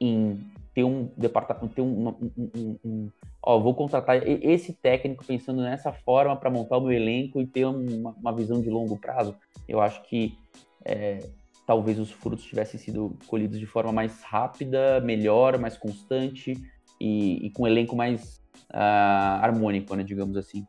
em 0.00 0.38
ter 0.74 0.84
um 0.84 1.10
departamento, 1.16 1.74
ter 1.74 1.80
um, 1.80 2.08
um, 2.08 2.30
um, 2.36 2.78
um 2.84 3.10
ó, 3.42 3.58
vou 3.58 3.74
contratar 3.74 4.20
esse 4.26 4.74
técnico 4.74 5.24
pensando 5.24 5.62
nessa 5.62 5.92
forma 5.92 6.36
para 6.36 6.50
montar 6.50 6.76
o 6.76 6.82
meu 6.82 6.92
elenco 6.92 7.40
e 7.40 7.46
ter 7.46 7.64
uma, 7.64 8.10
uma, 8.10 8.32
visão 8.34 8.60
de 8.60 8.68
longo 8.68 8.98
prazo, 8.98 9.34
eu 9.66 9.80
acho 9.80 10.02
que 10.02 10.36
é, 10.84 11.20
talvez 11.66 11.98
os 11.98 12.12
frutos 12.12 12.44
tivessem 12.44 12.78
sido 12.78 13.18
colhidos 13.26 13.58
de 13.58 13.66
forma 13.66 13.92
mais 13.92 14.22
rápida, 14.22 15.00
melhor, 15.00 15.58
mais 15.58 15.76
constante 15.76 16.56
e, 17.00 17.46
e 17.46 17.50
com 17.50 17.64
um 17.64 17.66
elenco 17.66 17.96
mais 17.96 18.40
uh, 18.72 19.42
harmônico, 19.42 19.94
né, 19.96 20.04
digamos 20.04 20.36
assim. 20.36 20.64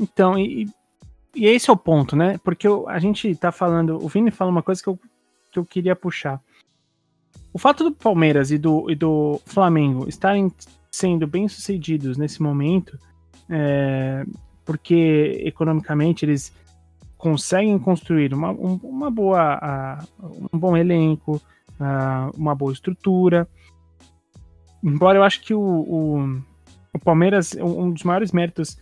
Então, 0.00 0.38
e, 0.38 0.66
e 1.36 1.46
esse 1.46 1.68
é 1.68 1.72
o 1.72 1.76
ponto, 1.76 2.16
né? 2.16 2.38
Porque 2.42 2.66
eu, 2.66 2.88
a 2.88 2.98
gente 2.98 3.34
tá 3.36 3.52
falando. 3.52 4.02
O 4.02 4.08
Vini 4.08 4.30
fala 4.30 4.50
uma 4.50 4.62
coisa 4.62 4.82
que 4.82 4.88
eu, 4.88 4.98
que 5.52 5.58
eu 5.58 5.64
queria 5.64 5.94
puxar. 5.94 6.40
O 7.52 7.58
fato 7.58 7.84
do 7.84 7.92
Palmeiras 7.92 8.50
e 8.50 8.58
do, 8.58 8.90
e 8.90 8.94
do 8.94 9.40
Flamengo 9.44 10.08
estarem 10.08 10.50
sendo 10.90 11.26
bem 11.26 11.48
sucedidos 11.48 12.16
nesse 12.16 12.42
momento, 12.42 12.98
é, 13.48 14.24
porque 14.64 15.42
economicamente 15.44 16.24
eles 16.24 16.52
conseguem 17.22 17.78
construir 17.78 18.34
uma, 18.34 18.50
um, 18.50 18.80
uma 18.82 19.08
boa, 19.08 20.04
uh, 20.20 20.48
um 20.52 20.58
bom 20.58 20.76
elenco, 20.76 21.40
uh, 21.78 22.36
uma 22.36 22.52
boa 22.52 22.72
estrutura. 22.72 23.46
Embora 24.82 25.18
eu 25.18 25.22
acho 25.22 25.40
que 25.40 25.54
o, 25.54 25.60
o, 25.60 26.42
o 26.92 26.98
Palmeiras, 26.98 27.54
um 27.54 27.92
dos 27.92 28.02
maiores 28.02 28.32
méritos 28.32 28.76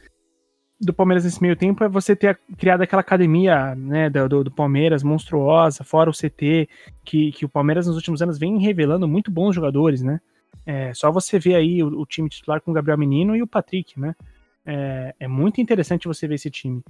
do 0.81 0.95
Palmeiras 0.95 1.25
nesse 1.25 1.43
meio 1.43 1.55
tempo 1.55 1.85
é 1.85 1.89
você 1.91 2.17
ter 2.17 2.41
criado 2.57 2.81
aquela 2.81 3.03
academia 3.03 3.75
né, 3.75 4.09
do, 4.09 4.43
do, 4.45 4.51
Palmeiras 4.51 5.03
monstruosa, 5.03 5.85
fora 5.85 6.09
o 6.09 6.15
CT, 6.15 6.67
que, 7.05 7.33
que 7.33 7.45
o 7.45 7.49
Palmeiras 7.49 7.87
nos 7.87 7.97
últimos 7.97 8.23
anos 8.23 8.39
vem 8.39 8.59
revelando 8.59 9.07
muito 9.07 9.31
bons 9.31 9.55
jogadores, 9.55 10.01
né? 10.01 10.19
É, 10.65 10.95
só 10.95 11.13
você 11.13 11.39
ver 11.39 11.57
aí 11.57 11.83
o, 11.83 11.89
o, 11.89 12.07
time 12.07 12.31
titular 12.31 12.63
com 12.63 12.71
o 12.71 12.75
Gabriel 12.75 12.97
Menino 12.97 13.37
e 13.37 13.43
o 13.43 13.47
Patrick, 13.47 14.01
né? 14.01 14.17
É, 14.65 15.15
é 15.21 15.29
muito 15.29 15.61
interessante 15.61 16.09
você 16.09 16.27
ver 16.27 16.37
esse 16.37 16.51
time. 16.51 16.83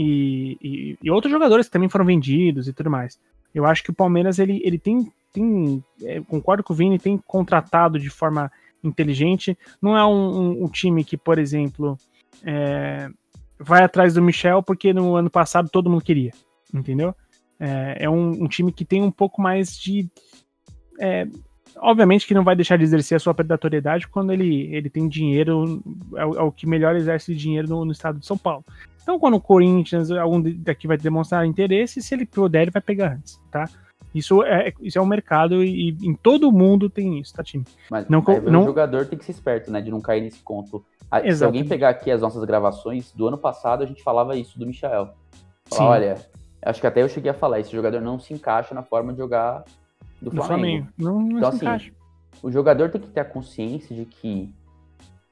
E, 0.00 0.56
e, 0.62 0.98
e, 1.02 1.10
outros 1.10 1.32
jogadores 1.32 1.66
que 1.66 1.72
também 1.72 1.88
foram 1.88 2.04
vendidos 2.04 2.68
e 2.68 2.72
tudo 2.72 2.88
mais. 2.88 3.18
Eu 3.52 3.66
acho 3.66 3.82
que 3.82 3.90
o 3.90 3.94
Palmeiras, 3.94 4.38
ele, 4.38 4.60
ele 4.62 4.78
tem, 4.78 5.12
tem 5.32 5.82
é, 6.04 6.20
concordo 6.20 6.62
com 6.62 6.72
o 6.72 6.76
Vini, 6.76 7.00
tem 7.00 7.18
contratado 7.18 7.98
de 7.98 8.08
forma 8.08 8.48
inteligente. 8.84 9.58
Não 9.82 9.96
é 9.96 10.06
um, 10.06 10.10
um, 10.12 10.64
um 10.64 10.68
time 10.68 11.02
que, 11.02 11.16
por 11.16 11.36
exemplo, 11.36 11.98
é, 12.44 13.10
vai 13.58 13.82
atrás 13.82 14.14
do 14.14 14.22
Michel 14.22 14.62
porque 14.62 14.92
no 14.92 15.16
ano 15.16 15.28
passado 15.28 15.68
todo 15.68 15.90
mundo 15.90 16.04
queria, 16.04 16.30
entendeu? 16.72 17.12
É, 17.58 18.04
é 18.04 18.10
um, 18.10 18.44
um, 18.44 18.46
time 18.46 18.70
que 18.70 18.84
tem 18.84 19.02
um 19.02 19.10
pouco 19.10 19.42
mais 19.42 19.76
de. 19.76 20.08
É, 21.00 21.26
obviamente 21.78 22.24
que 22.24 22.34
não 22.34 22.44
vai 22.44 22.54
deixar 22.54 22.78
de 22.78 22.84
exercer 22.84 23.16
a 23.16 23.18
sua 23.18 23.34
predatoriedade 23.34 24.06
quando 24.06 24.32
ele, 24.32 24.72
ele 24.72 24.88
tem 24.88 25.08
dinheiro, 25.08 25.82
é 26.14 26.24
o, 26.24 26.34
é 26.36 26.42
o 26.42 26.52
que 26.52 26.68
melhor 26.68 26.94
exerce 26.94 27.34
dinheiro 27.34 27.68
no, 27.68 27.84
no, 27.84 27.90
estado 27.90 28.20
de 28.20 28.26
São 28.26 28.38
Paulo. 28.38 28.64
Então, 29.08 29.18
quando 29.18 29.38
o 29.38 29.40
Corinthians, 29.40 30.10
algum 30.10 30.38
daqui 30.58 30.86
vai 30.86 30.98
demonstrar 30.98 31.46
interesse, 31.46 32.02
se 32.02 32.14
ele 32.14 32.26
puder, 32.26 32.60
ele 32.60 32.70
vai 32.70 32.82
pegar 32.82 33.14
antes, 33.14 33.40
tá? 33.50 33.66
Isso 34.14 34.42
é, 34.42 34.70
isso 34.82 34.98
é 34.98 35.00
um 35.00 35.06
mercado 35.06 35.64
e, 35.64 35.92
e 35.92 36.06
em 36.06 36.12
todo 36.12 36.52
mundo 36.52 36.90
tem 36.90 37.18
isso, 37.18 37.32
tá, 37.32 37.42
time? 37.42 37.64
Mas 37.90 38.06
não, 38.06 38.22
não... 38.42 38.64
o 38.64 38.66
jogador 38.66 39.06
tem 39.06 39.18
que 39.18 39.24
ser 39.24 39.32
esperto, 39.32 39.70
né? 39.70 39.80
De 39.80 39.90
não 39.90 40.02
cair 40.02 40.20
nesse 40.20 40.42
conto 40.42 40.84
se 41.34 41.42
alguém 41.42 41.66
pegar 41.66 41.88
aqui 41.88 42.10
as 42.10 42.20
nossas 42.20 42.44
gravações, 42.44 43.10
do 43.12 43.26
ano 43.26 43.38
passado 43.38 43.82
a 43.82 43.86
gente 43.86 44.02
falava 44.02 44.36
isso 44.36 44.58
do 44.58 44.66
Michael. 44.66 45.14
Olha, 45.70 46.16
acho 46.60 46.78
que 46.78 46.86
até 46.86 47.02
eu 47.02 47.08
cheguei 47.08 47.30
a 47.30 47.34
falar, 47.34 47.60
esse 47.60 47.72
jogador 47.72 48.02
não 48.02 48.18
se 48.18 48.34
encaixa 48.34 48.74
na 48.74 48.82
forma 48.82 49.12
de 49.12 49.20
jogar 49.20 49.64
do, 50.20 50.28
do 50.28 50.36
Flamengo. 50.36 50.86
Flamengo. 50.86 50.88
Não, 50.98 51.18
não 51.18 51.38
então, 51.38 51.48
assim, 51.48 51.64
encaixa. 51.64 51.92
o 52.42 52.52
jogador 52.52 52.90
tem 52.90 53.00
que 53.00 53.08
ter 53.08 53.20
a 53.20 53.24
consciência 53.24 53.96
de 53.96 54.04
que 54.04 54.52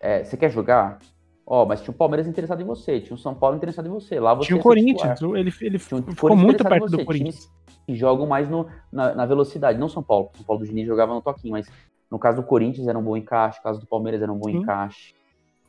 é, 0.00 0.24
você 0.24 0.34
quer 0.34 0.50
jogar? 0.50 0.98
Ó, 1.46 1.64
mas 1.64 1.80
tinha 1.80 1.92
o 1.92 1.96
Palmeiras 1.96 2.26
interessado 2.26 2.60
em 2.60 2.64
você, 2.64 3.00
tinha 3.00 3.14
o 3.14 3.18
São 3.18 3.32
Paulo 3.32 3.56
interessado 3.56 3.86
em 3.86 3.90
você. 3.90 4.18
Lá 4.18 4.34
você 4.34 4.48
tinha 4.48 4.58
o 4.58 4.62
Corinthians, 4.62 5.22
ele, 5.22 5.52
ele 5.60 5.78
ficou 5.78 6.36
muito 6.36 6.64
perto 6.64 6.90
do 6.90 7.04
Corinthians. 7.04 7.48
Que 7.86 7.94
jogam 7.94 8.26
mais 8.26 8.48
no, 8.48 8.66
na, 8.92 9.14
na, 9.14 9.26
velocidade, 9.26 9.78
não 9.78 9.88
São 9.88 10.02
Paulo. 10.02 10.30
São 10.34 10.44
Paulo 10.44 10.64
do 10.64 10.68
Diniz 10.68 10.84
jogava 10.84 11.14
no 11.14 11.22
toquinho, 11.22 11.52
mas 11.52 11.70
no 12.10 12.18
caso 12.18 12.42
do 12.42 12.42
Corinthians 12.42 12.88
era 12.88 12.98
um 12.98 13.02
bom 13.02 13.16
encaixe, 13.16 13.58
no 13.58 13.62
caso 13.62 13.80
do 13.80 13.86
Palmeiras 13.86 14.20
era 14.20 14.32
um 14.32 14.38
bom 14.38 14.50
Sim. 14.50 14.56
encaixe. 14.56 15.14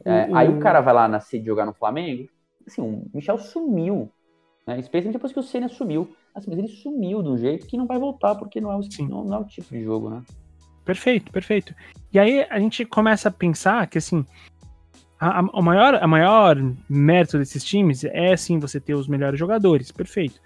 É, 0.03 0.27
Aí 0.33 0.49
o 0.49 0.59
cara 0.59 0.81
vai 0.81 0.95
lá 0.95 1.07
na 1.07 1.19
de 1.19 1.45
jogar 1.45 1.67
no 1.67 1.73
Flamengo, 1.73 2.27
assim, 2.65 2.81
o 2.81 3.05
Michel 3.13 3.37
sumiu, 3.37 4.11
né? 4.65 4.79
Especialmente 4.79 5.13
depois 5.13 5.31
que 5.31 5.39
o 5.39 5.43
Senna 5.43 5.69
sumiu. 5.69 6.15
Assim, 6.33 6.49
mas 6.49 6.59
ele 6.59 6.67
sumiu 6.67 7.21
de 7.21 7.29
um 7.29 7.37
jeito 7.37 7.67
que 7.67 7.77
não 7.77 7.85
vai 7.85 7.99
voltar, 7.99 8.35
porque 8.35 8.59
não 8.59 8.71
é, 8.71 8.75
o, 8.75 8.81
não, 9.07 9.23
não 9.23 9.37
é 9.37 9.39
o 9.39 9.45
tipo 9.45 9.69
de 9.69 9.83
jogo, 9.83 10.09
né? 10.09 10.23
Perfeito, 10.85 11.31
perfeito. 11.31 11.75
E 12.13 12.19
aí 12.19 12.45
a 12.49 12.59
gente 12.59 12.85
começa 12.85 13.29
a 13.29 13.31
pensar 13.31 13.87
que, 13.87 13.97
assim, 13.97 14.25
a, 15.19 15.39
a, 15.39 15.62
maior, 15.62 15.95
a 15.95 16.08
maior 16.08 16.58
mérito 16.89 17.38
desses 17.38 17.63
times 17.63 18.03
é, 18.03 18.36
sim, 18.38 18.60
você 18.60 18.80
ter 18.80 18.93
os 18.93 19.08
melhores 19.08 19.39
jogadores, 19.39 19.91
perfeito. 19.91 20.39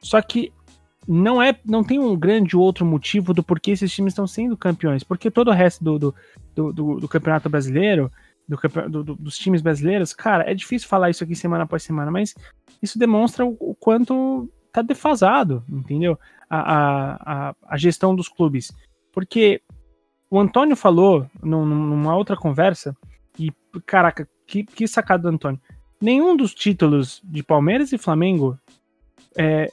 Só 0.00 0.20
que 0.22 0.52
não 1.06 1.42
é 1.42 1.54
não 1.64 1.84
tem 1.84 1.98
um 1.98 2.16
grande 2.16 2.56
outro 2.56 2.84
motivo 2.86 3.34
do 3.34 3.42
porquê 3.42 3.72
esses 3.72 3.92
times 3.92 4.12
estão 4.12 4.26
sendo 4.26 4.56
campeões, 4.56 5.04
porque 5.04 5.30
todo 5.30 5.48
o 5.48 5.54
resto 5.54 5.84
do, 5.84 5.98
do, 5.98 6.14
do, 6.54 6.72
do, 6.72 7.00
do 7.00 7.08
campeonato 7.08 7.50
brasileiro 7.50 8.10
do, 8.48 9.02
do, 9.02 9.14
dos 9.14 9.38
times 9.38 9.62
brasileiros, 9.62 10.12
cara, 10.12 10.50
é 10.50 10.54
difícil 10.54 10.88
falar 10.88 11.10
isso 11.10 11.24
aqui 11.24 11.34
semana 11.34 11.64
após 11.64 11.82
semana, 11.82 12.10
mas 12.10 12.34
isso 12.82 12.98
demonstra 12.98 13.44
o, 13.44 13.56
o 13.58 13.74
quanto 13.74 14.48
tá 14.72 14.82
defasado, 14.82 15.64
entendeu? 15.68 16.18
A, 16.48 17.48
a, 17.48 17.54
a, 17.68 17.76
gestão 17.76 18.14
dos 18.14 18.28
clubes. 18.28 18.72
Porque 19.12 19.62
o 20.30 20.38
Antônio 20.38 20.76
falou 20.76 21.26
num, 21.42 21.64
numa 21.64 22.16
outra 22.16 22.36
conversa, 22.36 22.94
e 23.38 23.52
caraca, 23.86 24.28
que, 24.46 24.64
que 24.64 24.86
sacada 24.86 25.22
do 25.22 25.28
Antônio. 25.28 25.60
Nenhum 26.00 26.36
dos 26.36 26.54
títulos 26.54 27.20
de 27.24 27.42
Palmeiras 27.42 27.92
e 27.92 27.98
Flamengo 27.98 28.58
é, 29.36 29.70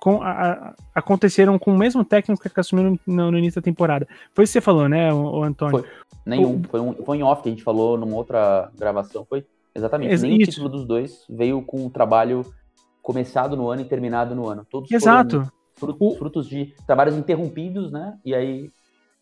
com, 0.00 0.22
a, 0.22 0.30
a, 0.30 0.74
aconteceram 0.94 1.58
com 1.58 1.72
o 1.72 1.78
mesmo 1.78 2.04
técnico 2.04 2.42
que 2.42 2.60
assumiu 2.60 2.98
no, 3.06 3.30
no, 3.30 3.38
início 3.38 3.60
da 3.60 3.64
temporada. 3.64 4.08
Foi 4.34 4.44
isso 4.44 4.52
que 4.52 4.60
você 4.60 4.60
falou, 4.60 4.88
né, 4.88 5.12
o, 5.12 5.38
o 5.38 5.42
Antônio? 5.42 5.80
Foi. 5.80 5.88
Nenhum. 6.24 6.60
O... 6.60 6.68
Foi, 6.68 6.80
um, 6.80 6.94
foi 6.94 7.18
em 7.18 7.22
off 7.22 7.42
que 7.42 7.48
a 7.48 7.52
gente 7.52 7.62
falou 7.62 7.98
numa 7.98 8.16
outra 8.16 8.70
gravação. 8.78 9.24
Foi 9.28 9.46
exatamente. 9.74 10.12
Ex 10.12 10.22
Nenhum 10.22 10.36
isso. 10.36 10.50
título 10.52 10.68
dos 10.68 10.86
dois 10.86 11.24
veio 11.28 11.62
com 11.62 11.84
um 11.84 11.90
trabalho 11.90 12.44
começado 13.02 13.56
no 13.56 13.68
ano 13.68 13.82
e 13.82 13.84
terminado 13.84 14.34
no 14.34 14.48
ano. 14.48 14.66
Todos 14.68 14.90
Exato. 14.90 15.50
Frutos, 15.74 15.96
o... 16.00 16.18
frutos 16.18 16.48
de 16.48 16.74
trabalhos 16.86 17.16
interrompidos, 17.16 17.92
né? 17.92 18.18
E 18.24 18.34
aí, 18.34 18.70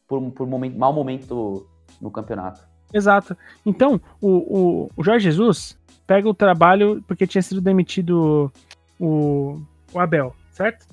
por, 0.07 0.20
por 0.33 0.46
momento, 0.46 0.79
mau 0.79 0.92
momento 0.92 1.66
no 2.01 2.11
campeonato. 2.11 2.61
Exato. 2.92 3.37
Então, 3.64 4.01
o, 4.20 4.29
o, 4.29 4.90
o 4.96 5.05
Jorge 5.05 5.24
Jesus 5.24 5.79
pega 6.07 6.29
o 6.29 6.35
trabalho 6.35 7.03
porque 7.07 7.27
tinha 7.27 7.42
sido 7.42 7.61
demitido 7.61 8.51
o, 8.98 9.61
o 9.92 9.98
Abel 9.98 10.35
certo? 10.59 10.87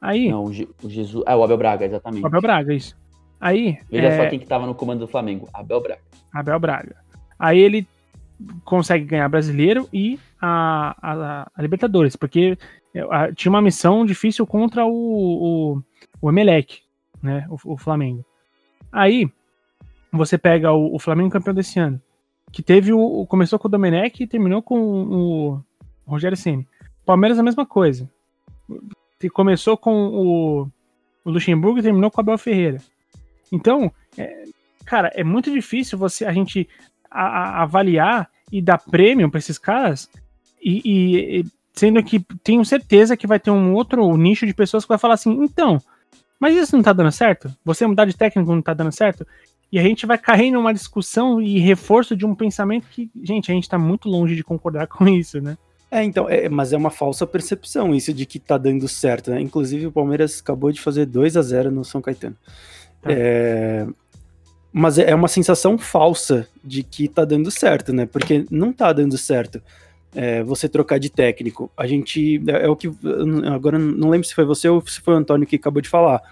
Aí. 0.00 0.28
Não, 0.28 0.44
o, 0.44 0.52
Jesus. 0.52 1.22
Ah, 1.26 1.36
o 1.36 1.44
Abel 1.44 1.56
Braga, 1.56 1.86
exatamente. 1.86 2.24
O 2.24 2.26
Abel 2.26 2.40
Braga, 2.40 2.74
isso. 2.74 2.96
Aí. 3.40 3.78
Veja 3.88 4.08
é... 4.08 4.16
só 4.16 4.28
quem 4.28 4.38
que 4.40 4.46
tava 4.46 4.66
no 4.66 4.74
comando 4.74 5.00
do 5.00 5.08
Flamengo: 5.08 5.48
Abel 5.54 5.80
Braga. 5.80 6.02
Abel 6.34 6.58
Braga. 6.58 6.96
Aí 7.38 7.58
ele 7.58 7.86
consegue 8.64 9.04
ganhar 9.04 9.28
brasileiro 9.28 9.88
e 9.92 10.18
a, 10.40 10.96
a, 11.00 11.50
a 11.54 11.62
Libertadores, 11.62 12.16
porque 12.16 12.58
a, 13.10 13.32
tinha 13.32 13.50
uma 13.50 13.62
missão 13.62 14.04
difícil 14.04 14.44
contra 14.44 14.84
o, 14.84 14.90
o, 14.90 15.82
o 16.20 16.28
Emelec, 16.28 16.80
né? 17.22 17.46
O, 17.48 17.74
o, 17.74 17.78
Flamengo. 17.78 18.24
Aí 18.90 19.30
você 20.12 20.36
pega 20.36 20.72
o, 20.72 20.94
o, 20.94 20.98
Flamengo 20.98 21.30
campeão 21.30 21.54
desse 21.54 21.78
ano, 21.78 22.00
que 22.50 22.62
teve 22.62 22.92
o. 22.92 23.26
começou 23.26 23.58
com 23.58 23.68
o 23.68 23.70
Domenech 23.70 24.22
e 24.22 24.26
terminou 24.26 24.62
com 24.62 24.78
o, 24.78 25.60
Rogério 26.06 26.36
Ceni. 26.36 26.66
Palmeiras 27.04 27.38
a 27.38 27.42
mesma 27.42 27.66
coisa 27.66 28.08
começou 29.30 29.76
com 29.76 30.08
o, 30.08 30.62
o 31.24 31.30
Luxemburgo 31.30 31.78
e 31.78 31.82
terminou 31.82 32.10
com 32.10 32.20
o 32.20 32.22
Abel 32.22 32.38
Ferreira. 32.38 32.78
Então, 33.50 33.92
é, 34.16 34.44
cara, 34.84 35.10
é 35.14 35.22
muito 35.22 35.50
difícil 35.50 35.98
você 35.98 36.24
a 36.24 36.32
gente 36.32 36.68
a, 37.10 37.22
a 37.22 37.62
avaliar 37.62 38.28
e 38.50 38.60
dar 38.60 38.78
prêmio 38.78 39.30
para 39.30 39.38
esses 39.38 39.58
caras 39.58 40.08
e, 40.62 40.82
e, 41.40 41.44
sendo 41.72 42.02
que 42.02 42.20
tenho 42.42 42.64
certeza 42.64 43.16
que 43.16 43.26
vai 43.26 43.40
ter 43.40 43.50
um 43.50 43.74
outro 43.74 44.16
nicho 44.16 44.46
de 44.46 44.54
pessoas 44.54 44.84
que 44.84 44.88
vai 44.88 44.98
falar 44.98 45.14
assim, 45.14 45.32
então, 45.42 45.80
mas 46.38 46.56
isso 46.56 46.76
não 46.76 46.82
tá 46.82 46.92
dando 46.92 47.12
certo? 47.12 47.54
Você 47.64 47.86
mudar 47.86 48.04
de 48.04 48.16
técnico 48.16 48.52
não 48.52 48.62
tá 48.62 48.74
dando 48.74 48.92
certo? 48.92 49.26
E 49.72 49.78
a 49.78 49.82
gente 49.82 50.04
vai 50.04 50.18
cair 50.18 50.50
numa 50.50 50.72
discussão 50.72 51.40
e 51.40 51.58
reforço 51.58 52.14
de 52.14 52.26
um 52.26 52.34
pensamento 52.34 52.86
que, 52.90 53.10
gente, 53.22 53.50
a 53.50 53.54
gente 53.54 53.68
tá 53.68 53.78
muito 53.78 54.06
longe 54.08 54.36
de 54.36 54.44
concordar 54.44 54.86
com 54.88 55.08
isso, 55.08 55.40
né? 55.40 55.56
É, 55.90 56.04
então, 56.04 56.28
é, 56.28 56.48
mas 56.48 56.72
é 56.72 56.76
uma 56.76 56.90
falsa 56.90 57.26
percepção 57.26 57.94
isso 57.94 58.14
de 58.14 58.24
que 58.24 58.38
tá 58.38 58.56
dando 58.56 58.86
certo, 58.88 59.30
né? 59.30 59.40
Inclusive 59.40 59.86
o 59.86 59.92
Palmeiras 59.92 60.40
acabou 60.40 60.72
de 60.72 60.80
fazer 60.80 61.06
2 61.06 61.36
a 61.36 61.42
0 61.42 61.70
no 61.70 61.84
São 61.84 62.00
Caetano. 62.00 62.36
Tá. 63.00 63.10
É, 63.12 63.86
mas 64.72 64.98
é, 64.98 65.10
é 65.10 65.14
uma 65.14 65.28
sensação 65.28 65.76
falsa 65.76 66.48
de 66.64 66.82
que 66.82 67.08
tá 67.08 67.24
dando 67.24 67.50
certo, 67.50 67.92
né? 67.92 68.06
Porque 68.06 68.46
não 68.50 68.72
tá 68.72 68.92
dando 68.92 69.18
certo 69.18 69.62
é, 70.14 70.42
você 70.42 70.68
trocar 70.68 70.98
de 70.98 71.10
técnico. 71.10 71.70
A 71.76 71.86
gente. 71.86 72.42
É, 72.46 72.64
é, 72.64 72.68
o 72.68 72.76
que. 72.76 72.90
Agora 73.52 73.78
não 73.78 74.10
lembro 74.10 74.26
se 74.26 74.34
foi 74.34 74.44
você 74.44 74.68
ou 74.68 74.86
se 74.86 75.00
foi 75.00 75.14
o 75.14 75.18
Antônio 75.18 75.46
que 75.46 75.56
acabou 75.56 75.82
de 75.82 75.88
falar. 75.88 76.22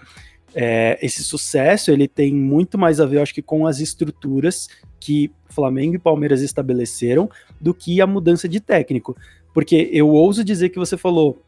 É, 0.53 0.97
esse 1.01 1.23
sucesso 1.23 1.91
ele 1.91 2.07
tem 2.07 2.33
muito 2.33 2.77
mais 2.77 2.99
a 2.99 3.05
ver, 3.05 3.17
eu 3.17 3.21
acho 3.21 3.33
que, 3.33 3.41
com 3.41 3.65
as 3.65 3.79
estruturas 3.79 4.67
que 4.99 5.31
Flamengo 5.49 5.95
e 5.95 5.99
Palmeiras 5.99 6.41
estabeleceram 6.41 7.29
do 7.59 7.73
que 7.73 8.01
a 8.01 8.07
mudança 8.07 8.47
de 8.47 8.59
técnico. 8.59 9.15
Porque 9.53 9.89
eu 9.91 10.09
ouso 10.09 10.43
dizer 10.43 10.69
que 10.69 10.79
você 10.79 10.97
falou. 10.97 11.41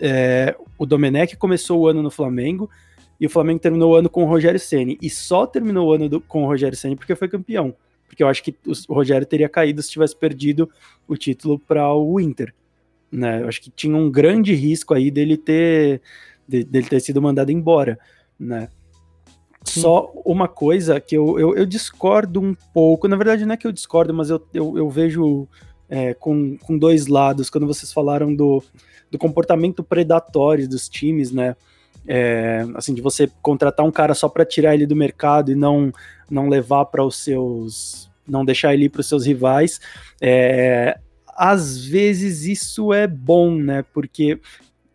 É, 0.00 0.56
o 0.76 0.84
Domenech 0.84 1.36
começou 1.36 1.80
o 1.80 1.86
ano 1.86 2.02
no 2.02 2.10
Flamengo 2.10 2.68
e 3.20 3.26
o 3.26 3.30
Flamengo 3.30 3.60
terminou 3.60 3.92
o 3.92 3.94
ano 3.94 4.10
com 4.10 4.24
o 4.24 4.26
Rogério 4.26 4.58
Ceni 4.58 4.98
e 5.00 5.08
só 5.08 5.46
terminou 5.46 5.88
o 5.88 5.92
ano 5.92 6.08
do, 6.08 6.20
com 6.20 6.42
o 6.42 6.46
Rogério 6.46 6.76
Ceni 6.76 6.96
porque 6.96 7.14
foi 7.14 7.28
campeão 7.28 7.76
porque 8.14 8.22
eu 8.22 8.28
acho 8.28 8.44
que 8.44 8.54
o 8.88 8.94
Rogério 8.94 9.26
teria 9.26 9.48
caído 9.48 9.82
se 9.82 9.90
tivesse 9.90 10.16
perdido 10.16 10.70
o 11.08 11.16
título 11.16 11.58
para 11.58 11.92
o 11.92 12.20
Inter. 12.20 12.54
Né? 13.10 13.42
Eu 13.42 13.48
acho 13.48 13.60
que 13.60 13.70
tinha 13.70 13.96
um 13.96 14.08
grande 14.08 14.54
risco 14.54 14.94
aí 14.94 15.10
dele 15.10 15.36
ter, 15.36 16.00
de, 16.46 16.62
dele 16.62 16.86
ter 16.86 17.00
sido 17.00 17.20
mandado 17.20 17.50
embora. 17.50 17.98
Né? 18.38 18.68
Só 19.64 20.12
uma 20.24 20.46
coisa 20.46 21.00
que 21.00 21.16
eu, 21.16 21.38
eu, 21.38 21.56
eu, 21.56 21.64
discordo 21.64 22.40
um 22.40 22.54
pouco, 22.74 23.08
na 23.08 23.16
verdade 23.16 23.46
não 23.46 23.54
é 23.54 23.56
que 23.56 23.66
eu 23.66 23.72
discordo, 23.72 24.12
mas 24.12 24.28
eu, 24.28 24.46
eu, 24.52 24.76
eu 24.76 24.90
vejo 24.90 25.48
é, 25.88 26.12
com, 26.12 26.56
com 26.58 26.76
dois 26.76 27.06
lados, 27.06 27.48
quando 27.48 27.66
vocês 27.66 27.92
falaram 27.92 28.34
do, 28.34 28.62
do 29.10 29.18
comportamento 29.18 29.82
predatório 29.82 30.68
dos 30.68 30.88
times, 30.88 31.32
né? 31.32 31.56
É, 32.06 32.66
assim, 32.74 32.92
de 32.92 33.00
você 33.00 33.30
contratar 33.40 33.86
um 33.86 33.90
cara 33.90 34.12
só 34.12 34.28
para 34.28 34.44
tirar 34.44 34.74
ele 34.74 34.86
do 34.86 34.94
mercado 34.94 35.50
e 35.50 35.54
não, 35.54 35.90
não 36.28 36.48
levar 36.48 36.84
para 36.86 37.02
os 37.02 37.16
seus. 37.16 38.10
não 38.28 38.44
deixar 38.44 38.74
ele 38.74 38.90
para 38.90 39.00
os 39.00 39.08
seus 39.08 39.24
rivais. 39.24 39.80
É, 40.20 40.98
às 41.28 41.82
vezes 41.84 42.44
isso 42.44 42.92
é 42.92 43.06
bom, 43.06 43.56
né? 43.56 43.84
Porque 43.94 44.38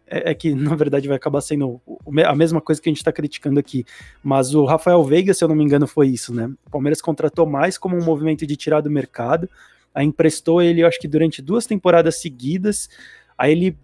é, 0.10 0.32
é, 0.32 0.34
que 0.34 0.54
na 0.54 0.76
verdade 0.76 1.08
vai 1.08 1.18
acabar 1.18 1.42
sendo 1.42 1.82
a 2.26 2.36
mesma 2.36 2.60
coisa 2.60 2.82
que 2.82 2.90
a 2.90 2.92
gente 2.92 2.98
está 2.98 3.12
criticando 3.12 3.60
aqui. 3.60 3.86
Mas 4.24 4.54
o 4.54 4.66
Rafael 4.66 5.04
Veiga, 5.04 5.34
se 5.34 5.44
eu 5.44 5.48
não 5.48 5.56
me 5.56 5.64
engano, 5.64 5.88
foi 5.88 6.08
isso, 6.08 6.34
né? 6.34 6.50
O 6.66 6.70
Palmeiras 6.70 7.02
contratou 7.02 7.46
mais 7.46 7.78
como 7.78 7.96
um 7.96 8.04
movimento 8.04 8.46
de 8.46 8.56
tirar 8.56 8.82
do 8.82 8.90
mercado. 8.90 9.50
Aí 9.94 10.06
emprestou 10.06 10.62
ele, 10.62 10.82
eu 10.82 10.88
acho 10.88 11.00
que 11.00 11.08
durante 11.08 11.42
duas 11.42 11.66
temporadas 11.66 12.22
seguidas. 12.22 12.90
Aí 13.38 13.52
ele 13.52 13.78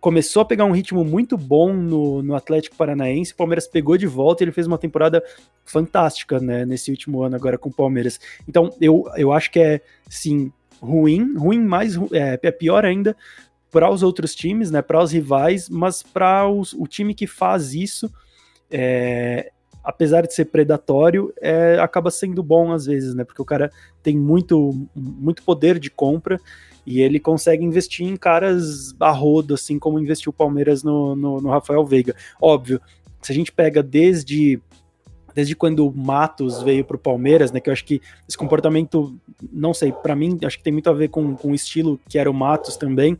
começou 0.00 0.42
a 0.42 0.44
pegar 0.44 0.64
um 0.64 0.72
ritmo 0.72 1.04
muito 1.04 1.38
bom 1.38 1.72
no, 1.72 2.22
no 2.22 2.34
Atlético 2.34 2.74
Paranaense, 2.74 3.32
o 3.32 3.36
Palmeiras 3.36 3.68
pegou 3.68 3.96
de 3.96 4.04
volta 4.04 4.42
ele 4.42 4.50
fez 4.50 4.66
uma 4.66 4.76
temporada 4.76 5.22
fantástica, 5.64 6.40
né, 6.40 6.66
nesse 6.66 6.90
último 6.90 7.22
ano 7.22 7.36
agora 7.36 7.56
com 7.56 7.68
o 7.68 7.72
Palmeiras. 7.72 8.18
Então, 8.48 8.74
eu, 8.80 9.04
eu 9.16 9.32
acho 9.32 9.48
que 9.52 9.60
é, 9.60 9.80
sim, 10.10 10.52
ruim, 10.80 11.36
ruim 11.36 11.60
mais, 11.60 11.96
é, 12.10 12.36
é 12.42 12.50
pior 12.50 12.84
ainda 12.84 13.16
para 13.72 13.90
os 13.90 14.02
outros 14.02 14.34
times, 14.34 14.70
né, 14.70 14.82
para 14.82 15.02
os 15.02 15.10
rivais, 15.10 15.68
mas 15.68 16.02
para 16.02 16.46
o 16.46 16.86
time 16.86 17.14
que 17.14 17.26
faz 17.26 17.74
isso, 17.74 18.12
é, 18.70 19.50
apesar 19.82 20.26
de 20.26 20.34
ser 20.34 20.44
predatório, 20.44 21.32
é, 21.40 21.78
acaba 21.80 22.10
sendo 22.10 22.42
bom 22.42 22.70
às 22.70 22.84
vezes, 22.84 23.14
né, 23.14 23.24
porque 23.24 23.40
o 23.40 23.46
cara 23.46 23.72
tem 24.02 24.16
muito, 24.16 24.86
muito 24.94 25.42
poder 25.42 25.78
de 25.78 25.90
compra 25.90 26.38
e 26.86 27.00
ele 27.00 27.18
consegue 27.18 27.64
investir 27.64 28.06
em 28.06 28.16
caras 28.16 28.94
a 29.00 29.10
rodo, 29.10 29.54
assim 29.54 29.78
como 29.78 29.98
investiu 29.98 30.30
o 30.30 30.34
Palmeiras 30.34 30.82
no, 30.82 31.16
no, 31.16 31.40
no 31.40 31.48
Rafael 31.48 31.84
Veiga. 31.86 32.14
Óbvio, 32.40 32.80
se 33.22 33.32
a 33.32 33.34
gente 33.34 33.50
pega 33.50 33.82
desde 33.82 34.60
desde 35.34 35.56
quando 35.56 35.86
o 35.86 35.96
Matos 35.96 36.62
veio 36.62 36.84
para 36.84 36.96
o 36.96 37.00
Palmeiras, 37.00 37.50
né? 37.50 37.58
Que 37.58 37.70
eu 37.70 37.72
acho 37.72 37.84
que 37.86 38.02
esse 38.28 38.36
comportamento, 38.36 39.18
não 39.50 39.72
sei, 39.72 39.90
para 39.90 40.14
mim, 40.14 40.38
acho 40.44 40.58
que 40.58 40.64
tem 40.64 40.72
muito 40.72 40.90
a 40.90 40.92
ver 40.92 41.08
com, 41.08 41.34
com 41.34 41.52
o 41.52 41.54
estilo 41.54 41.98
que 42.08 42.18
era 42.18 42.30
o 42.30 42.34
Matos 42.34 42.76
também, 42.76 43.18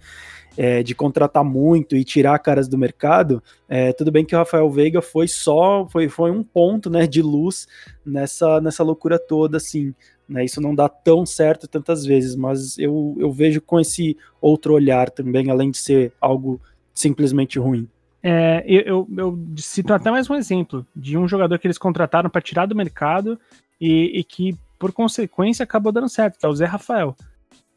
é, 0.57 0.83
de 0.83 0.95
contratar 0.95 1.45
muito 1.45 1.97
e 1.97 2.05
tirar 2.05 2.39
caras 2.39 2.69
do 2.69 2.79
mercado. 2.79 3.43
É, 3.69 3.93
tudo 3.93 4.11
bem 4.11 4.25
que 4.25 4.35
o 4.35 4.39
Rafael 4.39 4.71
Veiga 4.71 5.01
foi 5.01 5.29
só, 5.29 5.87
foi, 5.89 6.09
foi 6.09 6.31
um 6.31 6.43
ponto, 6.43 6.91
né, 6.91 7.07
de 7.07 7.23
luz 7.23 7.67
nessa, 8.05 8.61
nessa 8.61 8.83
loucura 8.83 9.19
toda, 9.19 9.57
assim. 9.57 9.95
Né, 10.29 10.45
isso 10.45 10.61
não 10.61 10.75
dá 10.75 10.89
tão 10.89 11.27
certo 11.27 11.67
tantas 11.67 12.05
vezes, 12.05 12.37
mas 12.37 12.79
eu, 12.79 13.17
eu 13.19 13.31
vejo 13.33 13.61
com 13.61 13.81
esse 13.81 14.17
outro 14.41 14.75
olhar 14.75 15.11
também, 15.11 15.51
além 15.51 15.71
de 15.71 15.79
ser 15.79 16.13
algo 16.21 16.61
simplesmente 16.95 17.59
ruim. 17.59 17.89
É, 18.23 18.63
eu, 18.65 18.83
eu, 18.83 19.09
eu, 19.19 19.39
cito 19.57 19.93
até 19.93 20.09
mais 20.09 20.31
um 20.31 20.35
exemplo 20.37 20.87
de 20.95 21.19
um 21.19 21.27
jogador 21.27 21.59
que 21.59 21.67
eles 21.67 21.79
contrataram 21.79 22.31
para 22.31 22.41
tirar 22.41 22.67
do 22.67 22.77
mercado 22.77 23.39
e, 23.81 24.21
e, 24.21 24.23
que, 24.23 24.57
por 24.79 24.93
consequência, 24.93 25.65
acabou 25.65 25.91
dando 25.91 26.09
certo, 26.09 26.39
que 26.39 26.47
é 26.47 26.49
o 26.49 26.55
Zé 26.55 26.67
Rafael. 26.67 27.17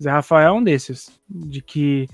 Zé 0.02 0.12
Rafael 0.12 0.48
é 0.48 0.52
um 0.52 0.64
desses, 0.64 1.10
de 1.28 1.62
que 1.62 2.08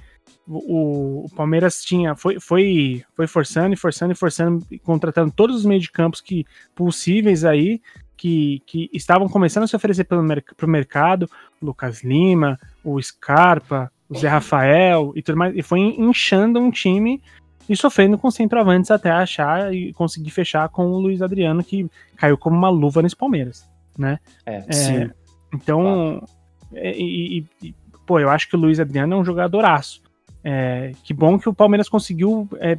o, 0.48 1.26
o, 1.26 1.30
Palmeiras 1.36 1.82
tinha 1.82 2.16
foi, 2.16 2.40
foi, 2.40 3.04
foi 3.16 3.28
forçando 3.28 3.74
e 3.74 3.78
forçando 3.78 4.12
e 4.12 4.16
forçando, 4.16 4.66
contratando 4.84 5.32
todos 5.32 5.56
os 5.56 5.66
meios 5.66 5.84
de 5.84 5.92
campos 5.92 6.22
que 6.22 6.46
possíveis 6.76 7.46
aí 7.46 7.82
que, 8.22 8.62
que 8.68 8.90
estavam 8.94 9.28
começando 9.28 9.64
a 9.64 9.68
se 9.68 9.76
oferecer 9.76 10.04
para 10.04 10.20
o 10.20 10.70
mercado, 10.70 11.30
o 11.60 11.66
Lucas 11.66 12.04
Lima, 12.04 12.60
o 12.84 13.02
Scarpa, 13.02 13.92
o 14.08 14.16
Zé 14.16 14.28
Rafael 14.28 15.12
e 15.16 15.24
tudo 15.24 15.38
mais, 15.38 15.56
e 15.56 15.64
foi 15.64 15.80
inchando 15.80 16.60
um 16.60 16.70
time 16.70 17.20
e 17.68 17.76
sofrendo 17.76 18.18
com 18.18 18.30
centroavantes 18.30 18.92
até 18.92 19.10
achar 19.10 19.74
e 19.74 19.92
conseguir 19.94 20.30
fechar 20.30 20.70
com 20.70 20.88
o 20.92 21.00
Luiz 21.00 21.22
Adriano, 21.22 21.64
que 21.64 21.90
caiu 22.16 22.38
como 22.38 22.56
uma 22.56 22.70
luva 22.70 23.02
nesse 23.02 23.16
Palmeiras, 23.16 23.68
né? 23.98 24.20
É, 24.46 24.66
é 24.68 24.72
sim. 24.72 25.10
Então, 25.54 26.24
é, 26.74 26.96
e, 26.96 27.46
e, 27.64 27.76
pô, 28.06 28.20
eu 28.20 28.30
acho 28.30 28.50
que 28.50 28.56
o 28.56 28.60
Luiz 28.60 28.80
Adriano 28.80 29.16
é 29.16 29.18
um 29.18 29.26
jogadoraço. 29.26 30.02
É, 30.44 30.92
que 31.04 31.14
bom 31.14 31.38
que 31.38 31.48
o 31.48 31.54
Palmeiras 31.54 31.88
conseguiu 31.88 32.48
é, 32.60 32.78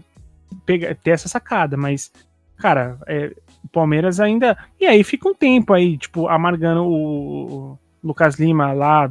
pegar, 0.67 0.95
ter 0.97 1.11
essa 1.11 1.29
sacada, 1.29 1.77
mas, 1.77 2.13
cara, 2.57 2.99
é, 3.07 3.35
o 3.65 3.69
Palmeiras 3.69 4.21
ainda. 4.21 4.57
E 4.81 4.87
aí 4.87 5.03
fica 5.05 5.29
um 5.29 5.35
tempo 5.35 5.73
aí, 5.73 5.97
tipo, 5.97 6.29
amargando 6.29 6.85
o 6.85 7.79
Lucas 8.03 8.37
Lima 8.37 8.73
lá, 8.73 9.11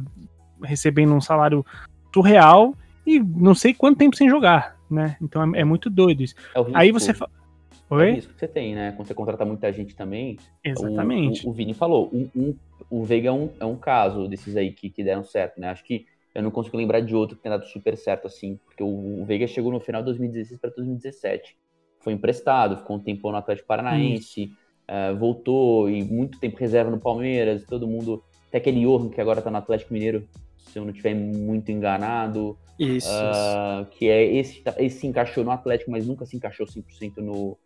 recebendo 0.62 1.14
um 1.14 1.20
salário 1.20 1.64
surreal 2.12 2.74
e 3.06 3.18
não 3.18 3.54
sei 3.54 3.74
quanto 3.74 3.98
tempo 3.98 4.16
sem 4.16 4.28
jogar, 4.28 4.76
né? 4.90 5.16
Então 5.20 5.54
é, 5.54 5.60
é 5.60 5.64
muito 5.64 5.88
doido 5.88 6.22
isso. 6.22 6.34
É 6.54 6.60
aí 6.74 6.92
você 6.92 7.12
fala. 7.14 7.30
Oi? 7.90 8.08
É 8.08 8.12
o 8.12 8.14
risco 8.14 8.32
que 8.32 8.40
você 8.40 8.48
tem, 8.48 8.74
né? 8.74 8.92
Quando 8.92 9.06
você 9.06 9.14
contrata 9.14 9.44
muita 9.44 9.70
gente 9.70 9.94
também. 9.94 10.38
Exatamente. 10.64 11.44
O, 11.44 11.48
o, 11.48 11.52
o 11.52 11.54
Vini 11.54 11.74
falou, 11.74 12.10
um, 12.12 12.28
um, 12.34 12.56
o 12.88 13.04
Veiga 13.04 13.28
é 13.28 13.32
um, 13.32 13.50
é 13.60 13.66
um 13.66 13.76
caso 13.76 14.28
desses 14.28 14.56
aí 14.56 14.72
que, 14.72 14.88
que 14.88 15.04
deram 15.04 15.22
certo, 15.22 15.60
né? 15.60 15.68
Acho 15.68 15.84
que 15.84 16.06
eu 16.34 16.42
não 16.42 16.50
consigo 16.50 16.76
lembrar 16.76 17.00
de 17.00 17.14
outro 17.14 17.36
que 17.36 17.42
tenha 17.42 17.58
dado 17.58 17.68
super 17.68 17.96
certo 17.96 18.26
assim, 18.26 18.58
porque 18.64 18.82
o, 18.82 19.22
o 19.22 19.24
Veiga 19.24 19.46
chegou 19.46 19.72
no 19.72 19.80
final 19.80 20.00
de 20.02 20.06
2016 20.06 20.60
para 20.60 20.70
2017 20.70 21.56
foi 22.02 22.12
emprestado, 22.12 22.76
ficou 22.76 22.96
um 22.96 23.00
tempo 23.00 23.30
no 23.30 23.36
Atlético 23.36 23.68
Paranaense, 23.68 24.52
uh, 24.88 25.16
voltou 25.16 25.88
e 25.88 26.02
muito 26.02 26.38
tempo 26.38 26.58
reserva 26.58 26.90
no 26.90 26.98
Palmeiras, 26.98 27.64
todo 27.64 27.86
mundo. 27.86 28.22
Até 28.48 28.58
aquele 28.58 28.84
Johan 28.84 29.08
que 29.08 29.20
agora 29.20 29.40
tá 29.40 29.50
no 29.50 29.56
Atlético 29.56 29.94
Mineiro, 29.94 30.28
se 30.58 30.78
eu 30.78 30.84
não 30.84 30.90
estiver 30.90 31.14
muito 31.14 31.70
enganado. 31.70 32.58
Isso. 32.78 33.08
Uh, 33.08 33.86
que 33.92 34.08
é 34.08 34.24
esse, 34.24 34.62
esse 34.78 34.98
se 35.00 35.06
encaixou 35.06 35.44
no 35.44 35.52
Atlético, 35.52 35.90
mas 35.90 36.06
nunca 36.06 36.26
se 36.26 36.36
encaixou 36.36 36.66
100% 36.66 37.18
no, 37.18 37.56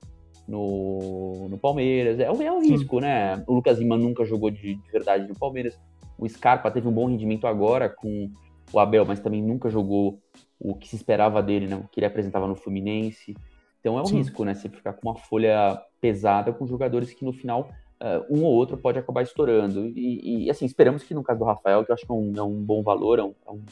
no, 0.47 1.49
no 1.49 1.59
Palmeiras. 1.59 2.21
É, 2.21 2.25
é 2.25 2.53
um 2.53 2.61
risco, 2.61 3.01
né? 3.01 3.43
O 3.47 3.55
Lucas 3.55 3.79
Lima 3.79 3.97
nunca 3.97 4.25
jogou 4.25 4.51
de, 4.51 4.75
de 4.75 4.93
verdade 4.93 5.27
no 5.27 5.35
Palmeiras. 5.35 5.79
O 6.19 6.29
Scarpa 6.29 6.71
teve 6.71 6.87
um 6.87 6.93
bom 6.93 7.07
rendimento 7.07 7.47
agora 7.47 7.89
com 7.89 8.31
o 8.73 8.79
Abel, 8.79 9.05
mas 9.05 9.21
também 9.21 9.43
nunca 9.43 9.71
jogou 9.71 10.21
o 10.59 10.75
que 10.75 10.89
se 10.89 10.97
esperava 10.97 11.43
dele, 11.43 11.67
né? 11.67 11.77
O 11.77 11.89
que 11.89 12.01
ele 12.01 12.07
apresentava 12.07 12.47
no 12.47 12.55
Fluminense. 12.55 13.35
Então 13.81 13.99
é 13.99 14.03
um 14.03 14.07
Sim. 14.07 14.17
risco, 14.17 14.45
né? 14.45 14.55
Você 14.55 14.69
ficar 14.69 14.95
com 14.95 15.09
uma 15.09 15.17
folha 15.17 15.81
pesada 16.01 16.53
com 16.53 16.67
jogadores 16.67 17.13
que 17.13 17.25
no 17.25 17.33
final 17.33 17.71
uh, 18.01 18.35
um 18.35 18.45
ou 18.45 18.53
outro 18.53 18.77
pode 18.77 18.99
acabar 18.99 19.23
estourando. 19.23 19.87
E, 19.97 20.47
e, 20.47 20.51
assim, 20.51 20.65
esperamos 20.65 21.03
que 21.03 21.15
no 21.15 21.23
caso 21.23 21.39
do 21.39 21.45
Rafael, 21.45 21.85
que 21.85 21.91
eu 21.91 21.95
acho 21.95 22.05
que 22.07 22.13
é 22.13 22.15
um, 22.15 22.33
é 22.37 22.43
um 22.43 22.63
bom 22.63 22.83
valor, 22.83 23.19
é 23.19 23.23
um, 23.23 23.35
é 23.47 23.51
um, 23.51 23.63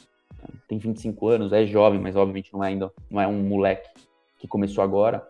tem 0.68 0.78
25 0.78 1.28
anos, 1.28 1.52
é 1.52 1.64
jovem, 1.66 2.00
mas 2.00 2.16
obviamente 2.16 2.52
não 2.52 2.62
é 2.62 2.68
ainda 2.68 2.92
não 3.10 3.20
é 3.20 3.26
um 3.26 3.42
moleque 3.42 3.88
que 4.38 4.46
começou 4.46 4.84
agora. 4.84 5.26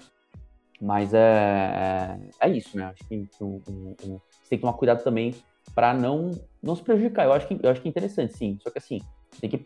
Mas 0.80 1.14
é, 1.14 2.18
é, 2.40 2.46
é 2.46 2.50
isso, 2.50 2.76
né? 2.76 2.86
Acho 2.86 3.08
que 3.08 3.26
o, 3.40 3.60
você 3.64 4.50
tem 4.50 4.58
que 4.58 4.62
tomar 4.62 4.74
cuidado 4.74 5.02
também 5.02 5.34
para 5.74 5.94
não, 5.94 6.32
não 6.62 6.76
se 6.76 6.82
prejudicar. 6.82 7.24
Eu 7.24 7.32
acho, 7.32 7.46
que, 7.46 7.58
eu 7.62 7.70
acho 7.70 7.80
que 7.80 7.88
é 7.88 7.90
interessante, 7.90 8.36
sim. 8.36 8.58
Só 8.60 8.70
que 8.70 8.78
assim, 8.78 9.00
tem 9.40 9.50
que 9.50 9.64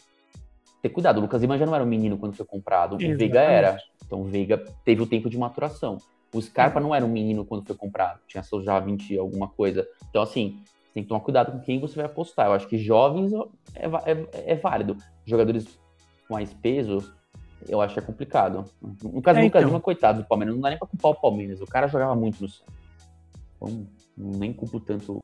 ter 0.82 0.88
cuidado. 0.88 1.18
O 1.18 1.20
Lucas 1.20 1.40
Lima 1.40 1.58
já 1.58 1.66
não 1.66 1.74
era 1.74 1.84
um 1.84 1.88
menino 1.88 2.18
quando 2.18 2.34
foi 2.34 2.46
comprado. 2.46 2.94
O 2.94 2.98
Veiga 2.98 3.40
era. 3.40 3.78
Então 4.04 4.20
o 4.20 4.24
Veiga 4.24 4.62
teve 4.84 5.02
o 5.02 5.06
tempo 5.06 5.28
de 5.28 5.38
maturação. 5.38 5.98
O 6.32 6.40
Scarpa 6.40 6.78
não 6.78 6.94
era 6.94 7.04
um 7.04 7.08
menino 7.08 7.44
quando 7.44 7.66
foi 7.66 7.74
comprado. 7.74 8.20
Tinha 8.26 8.42
seus 8.42 8.64
já 8.64 8.78
20 8.78 9.18
alguma 9.18 9.48
coisa. 9.48 9.86
Então, 10.10 10.22
assim, 10.22 10.60
você 10.66 10.94
tem 10.94 11.02
que 11.02 11.08
tomar 11.08 11.20
cuidado 11.20 11.52
com 11.52 11.60
quem 11.60 11.80
você 11.80 11.96
vai 11.96 12.04
apostar. 12.04 12.46
Eu 12.46 12.52
acho 12.52 12.68
que 12.68 12.76
jovens 12.76 13.32
é, 13.74 13.86
é, 14.12 14.52
é 14.52 14.54
válido. 14.56 14.96
Jogadores 15.24 15.66
com 16.26 16.34
mais 16.34 16.52
peso, 16.52 17.14
eu 17.66 17.80
acho 17.80 17.94
que 17.94 18.00
é 18.00 18.02
complicado. 18.02 18.64
No 19.02 19.22
caso 19.22 19.38
é, 19.38 19.42
do 19.42 19.46
Lucas 19.46 19.62
então. 19.62 19.70
Lima, 19.70 19.80
coitado 19.80 20.22
do 20.22 20.28
Palmeiras, 20.28 20.54
não 20.54 20.62
dá 20.62 20.68
nem 20.68 20.78
pra 20.78 20.86
culpar 20.86 21.12
o 21.12 21.14
Palmeiras. 21.14 21.60
O 21.62 21.66
cara 21.66 21.88
jogava 21.88 22.14
muito 22.14 22.42
no 22.42 22.48
Santos. 22.48 22.74
Então, 23.56 23.86
nem 24.16 24.52
culpo 24.52 24.78
tanto 24.78 25.18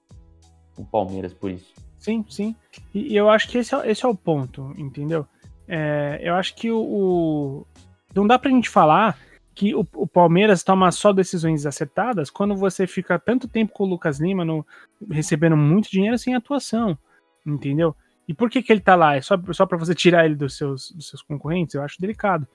o 0.76 0.84
Palmeiras 0.84 1.34
por 1.34 1.50
isso. 1.50 1.74
Sim, 2.04 2.22
sim. 2.28 2.54
E, 2.94 3.16
eu 3.16 3.30
acho 3.30 3.48
que 3.48 3.56
esse 3.56 3.74
é, 3.74 3.90
esse 3.90 4.04
é 4.04 4.08
o 4.08 4.14
ponto, 4.14 4.74
entendeu? 4.76 5.26
É, 5.66 6.20
eu 6.22 6.34
acho 6.34 6.54
que 6.54 6.70
o, 6.70 6.78
o, 6.78 7.66
Não 8.14 8.26
dá 8.26 8.38
pra 8.38 8.50
gente 8.50 8.68
falar 8.68 9.18
que 9.54 9.74
o, 9.74 9.86
o, 9.94 10.06
Palmeiras 10.06 10.62
toma 10.62 10.92
só 10.92 11.14
decisões 11.14 11.64
acertadas 11.64 12.28
quando 12.28 12.54
você 12.54 12.86
fica 12.86 13.18
tanto 13.18 13.48
tempo 13.48 13.72
com 13.72 13.84
o 13.84 13.86
Lucas 13.86 14.20
Lima 14.20 14.44
no, 14.44 14.66
recebendo 15.10 15.56
muito 15.56 15.90
dinheiro 15.90 16.18
sem 16.18 16.34
atuação, 16.34 16.98
entendeu? 17.46 17.96
E 18.28 18.34
por 18.34 18.50
que, 18.50 18.62
que 18.62 18.70
ele 18.70 18.80
tá 18.82 18.94
lá? 18.94 19.16
É 19.16 19.22
só, 19.22 19.40
só 19.52 19.64
para 19.64 19.78
você 19.78 19.94
tirar 19.94 20.26
ele 20.26 20.34
dos 20.34 20.58
seus, 20.58 20.90
dos 20.90 21.08
seus 21.08 21.22
concorrentes? 21.22 21.74
Eu 21.74 21.82
acho 21.82 21.98
delicado. 21.98 22.46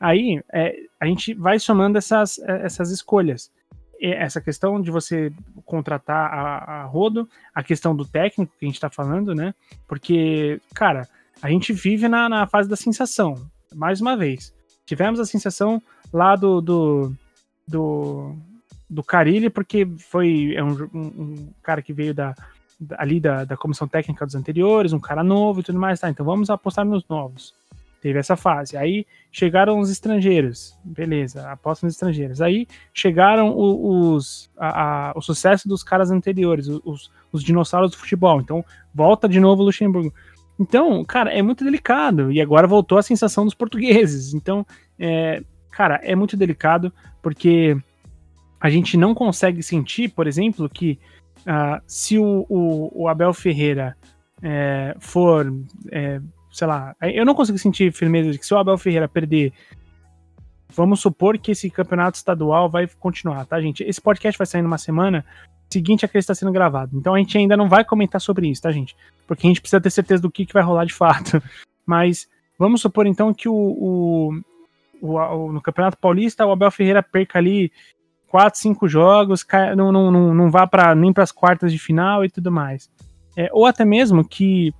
Aí 0.00 0.42
é, 0.52 0.74
a 0.98 1.06
gente 1.06 1.34
vai 1.34 1.60
somando 1.60 1.98
essas, 1.98 2.40
essas 2.40 2.90
escolhas. 2.90 3.48
Essa 4.00 4.40
questão 4.40 4.80
de 4.80 4.90
você 4.90 5.32
contratar 5.64 6.32
a, 6.32 6.82
a 6.82 6.84
rodo, 6.84 7.28
a 7.54 7.62
questão 7.62 7.94
do 7.94 8.04
técnico 8.04 8.52
que 8.58 8.64
a 8.64 8.68
gente 8.68 8.80
tá 8.80 8.88
falando, 8.88 9.34
né? 9.34 9.54
Porque, 9.86 10.60
cara, 10.74 11.08
a 11.42 11.50
gente 11.50 11.72
vive 11.72 12.08
na, 12.08 12.28
na 12.28 12.46
fase 12.46 12.68
da 12.68 12.76
sensação. 12.76 13.34
Mais 13.74 14.00
uma 14.00 14.16
vez. 14.16 14.54
Tivemos 14.86 15.20
a 15.20 15.24
sensação 15.24 15.82
lá 16.12 16.34
do, 16.36 16.60
do, 16.60 17.12
do, 17.66 18.36
do 18.88 19.02
Carilli, 19.02 19.50
porque 19.50 19.86
foi 19.98 20.54
é 20.54 20.62
um, 20.62 20.88
um, 20.94 21.52
cara 21.62 21.82
que 21.82 21.92
veio 21.92 22.14
da, 22.14 22.34
ali 22.96 23.20
da, 23.20 23.44
da 23.44 23.56
comissão 23.56 23.86
técnica 23.86 24.24
dos 24.24 24.34
anteriores, 24.34 24.92
um 24.92 25.00
cara 25.00 25.22
novo 25.22 25.60
e 25.60 25.62
tudo 25.62 25.78
mais, 25.78 26.00
tá? 26.00 26.08
Então 26.08 26.24
vamos 26.24 26.50
apostar 26.50 26.84
nos 26.84 27.06
novos. 27.08 27.54
Teve 28.00 28.18
essa 28.18 28.36
fase. 28.36 28.76
Aí 28.76 29.06
chegaram 29.32 29.78
os 29.80 29.90
estrangeiros, 29.90 30.78
beleza, 30.84 31.50
aposta 31.50 31.86
nos 31.86 31.94
estrangeiros. 31.94 32.40
Aí 32.40 32.66
chegaram 32.94 33.54
os, 33.56 34.50
a, 34.56 35.10
a, 35.10 35.12
o 35.16 35.20
sucesso 35.20 35.68
dos 35.68 35.82
caras 35.82 36.10
anteriores, 36.10 36.68
os, 36.68 37.10
os 37.32 37.42
dinossauros 37.42 37.90
do 37.90 37.96
futebol. 37.96 38.40
Então 38.40 38.64
volta 38.94 39.28
de 39.28 39.40
novo 39.40 39.62
o 39.62 39.66
Luxemburgo. 39.66 40.12
Então, 40.58 41.04
cara, 41.04 41.32
é 41.32 41.40
muito 41.40 41.64
delicado. 41.64 42.32
E 42.32 42.40
agora 42.40 42.66
voltou 42.66 42.98
a 42.98 43.02
sensação 43.02 43.44
dos 43.44 43.54
portugueses. 43.54 44.34
Então, 44.34 44.66
é, 44.98 45.42
cara, 45.70 46.00
é 46.02 46.14
muito 46.16 46.36
delicado 46.36 46.92
porque 47.22 47.76
a 48.60 48.68
gente 48.68 48.96
não 48.96 49.14
consegue 49.14 49.62
sentir, 49.62 50.08
por 50.08 50.26
exemplo, 50.26 50.68
que 50.68 50.98
uh, 51.40 51.80
se 51.86 52.18
o, 52.18 52.44
o, 52.48 53.02
o, 53.02 53.08
Abel 53.08 53.32
Ferreira 53.32 53.96
é, 54.42 54.96
for, 54.98 55.52
é, 55.92 56.20
sei 56.58 56.66
lá, 56.66 56.96
eu 57.00 57.24
não 57.24 57.34
consigo 57.34 57.56
sentir 57.56 57.92
firmeza 57.92 58.32
de 58.32 58.38
que 58.38 58.44
se 58.44 58.52
o 58.52 58.58
Abel 58.58 58.76
Ferreira 58.76 59.08
perder, 59.08 59.52
vamos 60.74 61.00
supor 61.00 61.38
que 61.38 61.52
esse 61.52 61.70
campeonato 61.70 62.16
estadual 62.16 62.68
vai 62.68 62.88
continuar, 62.98 63.46
tá, 63.46 63.60
gente? 63.60 63.84
Esse 63.84 64.00
podcast 64.00 64.36
vai 64.36 64.46
sair 64.46 64.62
numa 64.62 64.76
semana 64.76 65.24
seguinte 65.70 66.04
a 66.04 66.08
que 66.08 66.16
ele 66.16 66.20
está 66.20 66.34
sendo 66.34 66.50
gravado. 66.50 66.96
Então 66.98 67.14
a 67.14 67.18
gente 67.18 67.38
ainda 67.38 67.56
não 67.56 67.68
vai 67.68 67.84
comentar 67.84 68.20
sobre 68.20 68.48
isso, 68.48 68.62
tá, 68.62 68.72
gente? 68.72 68.96
Porque 69.24 69.46
a 69.46 69.50
gente 69.50 69.60
precisa 69.60 69.80
ter 69.80 69.90
certeza 69.90 70.20
do 70.20 70.30
que, 70.30 70.44
que 70.44 70.52
vai 70.52 70.62
rolar 70.62 70.84
de 70.84 70.94
fato. 70.94 71.40
Mas 71.86 72.28
vamos 72.58 72.80
supor 72.80 73.06
então 73.06 73.32
que 73.32 73.48
o, 73.48 73.54
o, 73.54 74.40
o, 75.00 75.52
no 75.52 75.60
Campeonato 75.60 75.96
Paulista 75.98 76.44
o 76.44 76.50
Abel 76.50 76.72
Ferreira 76.72 77.04
perca 77.04 77.38
ali 77.38 77.70
quatro, 78.26 78.58
cinco 78.58 78.88
jogos, 78.88 79.46
não, 79.76 79.92
não, 79.92 80.10
não, 80.10 80.34
não 80.34 80.50
vá 80.50 80.66
para 80.66 80.92
nem 80.94 81.12
para 81.12 81.22
as 81.22 81.30
quartas 81.30 81.72
de 81.72 81.78
final 81.78 82.24
e 82.24 82.28
tudo 82.28 82.50
mais. 82.50 82.90
É, 83.36 83.48
ou 83.52 83.64
até 83.64 83.84
mesmo 83.84 84.26
que, 84.26 84.74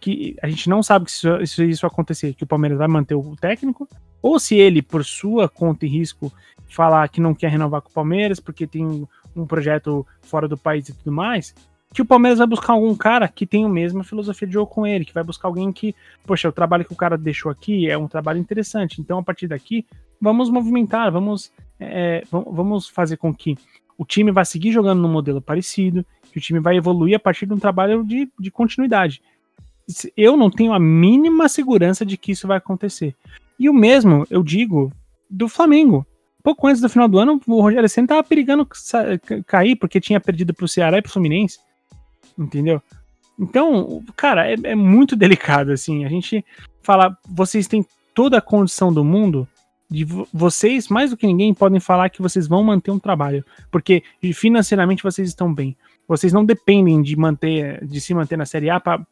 que 0.00 0.36
a 0.42 0.48
gente 0.48 0.68
não 0.68 0.82
sabe 0.82 1.10
se 1.10 1.28
se 1.46 1.64
isso 1.64 1.86
acontecer, 1.86 2.34
que 2.34 2.44
o 2.44 2.46
Palmeiras 2.46 2.78
vai 2.78 2.88
manter 2.88 3.14
o 3.14 3.36
técnico, 3.36 3.88
ou 4.22 4.38
se 4.38 4.56
ele, 4.56 4.82
por 4.82 5.04
sua 5.04 5.48
conta 5.48 5.86
e 5.86 5.88
risco, 5.88 6.32
falar 6.68 7.08
que 7.08 7.20
não 7.20 7.34
quer 7.34 7.50
renovar 7.50 7.80
com 7.82 7.90
o 7.90 7.92
Palmeiras 7.92 8.40
porque 8.40 8.66
tem 8.66 9.06
um 9.34 9.46
projeto 9.46 10.06
fora 10.22 10.48
do 10.48 10.56
país 10.56 10.88
e 10.88 10.94
tudo 10.94 11.12
mais, 11.12 11.54
que 11.92 12.02
o 12.02 12.06
Palmeiras 12.06 12.38
vai 12.38 12.46
buscar 12.46 12.72
algum 12.72 12.94
cara 12.94 13.28
que 13.28 13.46
tem 13.46 13.64
a 13.64 13.68
mesma 13.68 14.02
filosofia 14.02 14.46
de 14.46 14.54
jogo 14.54 14.70
com 14.70 14.86
ele, 14.86 15.04
que 15.04 15.14
vai 15.14 15.22
buscar 15.22 15.48
alguém 15.48 15.72
que, 15.72 15.94
poxa, 16.26 16.48
o 16.48 16.52
trabalho 16.52 16.84
que 16.84 16.92
o 16.92 16.96
cara 16.96 17.16
deixou 17.16 17.50
aqui 17.50 17.88
é 17.88 17.96
um 17.96 18.08
trabalho 18.08 18.38
interessante, 18.38 19.00
então 19.00 19.18
a 19.18 19.22
partir 19.22 19.46
daqui 19.46 19.86
vamos 20.20 20.50
movimentar, 20.50 21.12
vamos 21.12 21.52
é, 21.78 22.22
vamos 22.30 22.88
fazer 22.88 23.16
com 23.16 23.34
que 23.34 23.56
o 23.98 24.04
time 24.04 24.30
vá 24.30 24.44
seguir 24.44 24.72
jogando 24.72 25.00
num 25.00 25.08
modelo 25.08 25.40
parecido, 25.40 26.04
que 26.30 26.38
o 26.38 26.40
time 26.40 26.60
vai 26.60 26.76
evoluir 26.76 27.16
a 27.16 27.20
partir 27.20 27.46
de 27.46 27.54
um 27.54 27.58
trabalho 27.58 28.04
de, 28.04 28.30
de 28.38 28.50
continuidade. 28.50 29.22
Eu 30.16 30.36
não 30.36 30.50
tenho 30.50 30.72
a 30.72 30.78
mínima 30.78 31.48
segurança 31.48 32.04
de 32.04 32.16
que 32.16 32.32
isso 32.32 32.46
vai 32.46 32.58
acontecer. 32.58 33.14
E 33.58 33.68
o 33.68 33.74
mesmo 33.74 34.26
eu 34.30 34.42
digo 34.42 34.92
do 35.30 35.48
Flamengo. 35.48 36.06
Pouco 36.42 36.66
antes 36.66 36.80
do 36.80 36.88
final 36.88 37.08
do 37.08 37.18
ano, 37.18 37.40
o 37.46 37.60
Rogério 37.60 37.88
Senna 37.88 38.04
estava 38.04 38.22
perigando 38.22 38.68
cair 39.46 39.76
porque 39.76 40.00
tinha 40.00 40.20
perdido 40.20 40.54
para 40.54 40.64
o 40.64 40.68
Ceará 40.68 40.98
e 40.98 41.02
para 41.02 41.10
o 41.10 41.12
Fluminense. 41.12 41.58
Entendeu? 42.38 42.82
Então, 43.38 44.02
cara, 44.16 44.50
é, 44.50 44.56
é 44.62 44.74
muito 44.74 45.14
delicado 45.16 45.72
assim. 45.72 46.04
A 46.04 46.08
gente 46.08 46.44
fala, 46.82 47.16
vocês 47.28 47.66
têm 47.66 47.84
toda 48.14 48.38
a 48.38 48.42
condição 48.42 48.92
do 48.92 49.04
mundo 49.04 49.48
de 49.88 50.04
vocês, 50.32 50.88
mais 50.88 51.10
do 51.10 51.16
que 51.16 51.26
ninguém, 51.26 51.54
podem 51.54 51.78
falar 51.78 52.10
que 52.10 52.22
vocês 52.22 52.48
vão 52.48 52.62
manter 52.62 52.90
um 52.90 52.98
trabalho, 52.98 53.44
porque 53.70 54.02
financeiramente 54.34 55.02
vocês 55.02 55.28
estão 55.28 55.52
bem. 55.52 55.76
Vocês 56.08 56.32
não 56.32 56.44
dependem 56.44 57.02
de 57.02 57.16
manter, 57.16 57.84
de 57.84 58.00
se 58.00 58.14
manter 58.14 58.36
na 58.36 58.46
Série 58.46 58.70
A 58.70 58.80
para 58.80 59.04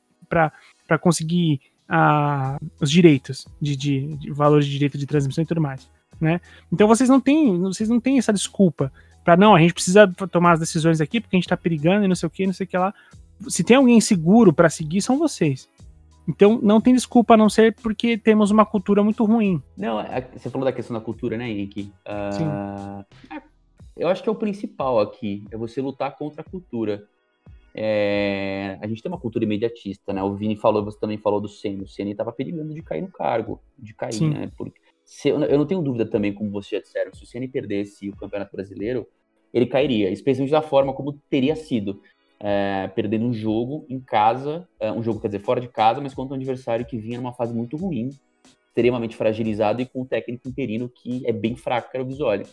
conseguir 1.01 1.61
uh, 1.89 2.65
os 2.81 2.91
direitos 2.91 3.47
de, 3.61 3.77
de, 3.77 4.17
de, 4.17 4.31
valores 4.33 4.67
de 4.67 4.73
direito 4.73 4.99
de 4.99 5.07
transmissão 5.07 5.43
e 5.43 5.47
tudo 5.47 5.61
mais, 5.61 5.89
né? 6.21 6.41
Então 6.73 6.87
vocês 6.89 7.09
não 7.09 7.21
têm, 7.21 7.59
vocês 7.61 7.89
não 7.89 8.01
têm 8.01 8.19
essa 8.19 8.33
desculpa 8.33 8.93
para 9.25 9.37
não, 9.37 9.55
a 9.55 9.59
gente 9.59 9.73
precisa 9.73 10.07
tomar 10.31 10.53
as 10.53 10.61
decisões 10.61 11.01
aqui 11.01 11.21
porque 11.21 11.35
a 11.35 11.39
gente 11.39 11.47
está 11.47 11.57
perigando 11.57 12.05
e 12.05 12.09
não 12.09 12.15
sei 12.15 12.27
o 12.27 12.31
que, 12.31 12.47
não 12.47 12.53
sei 12.53 12.65
o 12.65 12.69
que 12.69 12.77
lá. 12.77 12.93
Se 13.49 13.65
tem 13.65 13.77
alguém 13.77 14.01
seguro 14.01 14.53
para 14.53 14.69
seguir, 14.69 15.01
são 15.01 15.19
vocês. 15.19 15.69
Então 16.29 16.59
não 16.63 16.81
tem 16.81 16.95
desculpa 16.95 17.35
a 17.35 17.37
não 17.37 17.49
ser 17.49 17.75
porque 17.77 18.17
temos 18.19 18.51
uma 18.51 18.65
cultura 18.67 19.03
muito 19.03 19.25
ruim. 19.25 19.63
Não, 19.77 20.01
é, 20.01 20.29
você 20.35 20.51
falou 20.51 20.65
da 20.65 20.73
questão 20.73 20.95
da 20.95 21.03
cultura, 21.03 21.37
né, 21.37 21.49
Henrique? 21.49 21.93
Uh, 22.07 22.33
Sim. 22.33 23.35
É, 23.35 23.43
eu 23.97 24.09
acho 24.09 24.23
que 24.23 24.29
é 24.29 24.33
o 24.33 24.37
principal 24.37 25.01
aqui, 25.01 25.47
é 25.51 25.57
você 25.57 25.81
lutar 25.81 26.15
contra 26.17 26.43
a 26.43 26.45
cultura. 26.45 27.05
É, 27.77 28.79
a 28.81 28.87
gente 28.87 29.03
tem 29.03 29.11
uma 29.11 29.19
cultura 29.19 29.45
imediatista, 29.45 30.13
né? 30.13 30.23
O 30.23 30.35
Vini 30.35 30.57
falou, 30.57 30.85
você 30.85 30.99
também 30.99 31.19
falou 31.19 31.41
do 31.41 31.49
Senna. 31.49 31.83
O 31.83 31.89
Senna 31.89 32.11
estava 32.11 32.33
perigando 32.33 32.73
de 32.73 32.83
cair 32.83 33.03
no 33.03 33.11
cargo, 33.11 33.61
de 33.79 33.93
cair, 33.93 34.15
Sim. 34.15 34.31
né? 34.31 34.51
Porque 34.57 34.81
se, 35.05 35.29
eu 35.29 35.39
não 35.39 35.67
tenho 35.67 35.83
dúvida 35.83 36.07
também, 36.07 36.33
como 36.33 36.51
vocês 36.51 36.81
já 36.81 36.81
disseram, 36.81 37.13
se 37.13 37.25
o 37.25 37.27
Senna 37.27 37.49
perdesse 37.49 38.09
o 38.09 38.17
Campeonato 38.17 38.55
Brasileiro, 38.55 39.07
ele 39.53 39.67
cairia, 39.67 40.11
especialmente 40.11 40.53
da 40.53 40.63
forma 40.63 40.93
como 40.93 41.13
teria 41.29 41.57
sido 41.57 42.01
é, 42.41 42.89
perdendo 42.95 43.27
um 43.27 43.33
jogo 43.33 43.87
em 43.89 44.01
casa, 44.01 44.69
é, 44.79 44.91
um 44.93 45.03
jogo, 45.03 45.21
quer 45.21 45.29
dizer, 45.29 45.41
fora 45.41 45.61
de 45.61 45.69
casa, 45.69 46.01
mas 46.01 46.15
contra 46.15 46.35
um 46.35 46.37
adversário 46.37 46.85
que 46.85 46.99
vinha 46.99 47.19
numa 47.19 47.33
fase 47.33 47.55
muito 47.55 47.77
ruim, 47.77 48.11
extremamente 48.69 49.17
fragilizado 49.17 49.81
e 49.81 49.87
com 49.87 50.03
um 50.03 50.05
técnico 50.05 50.49
interino 50.49 50.89
que 50.89 51.25
é 51.27 51.33
bem 51.33 51.57
fraco, 51.57 51.91
que 51.91 51.97
era 51.97 52.05
o 52.05 52.07
Visoli. 52.07 52.45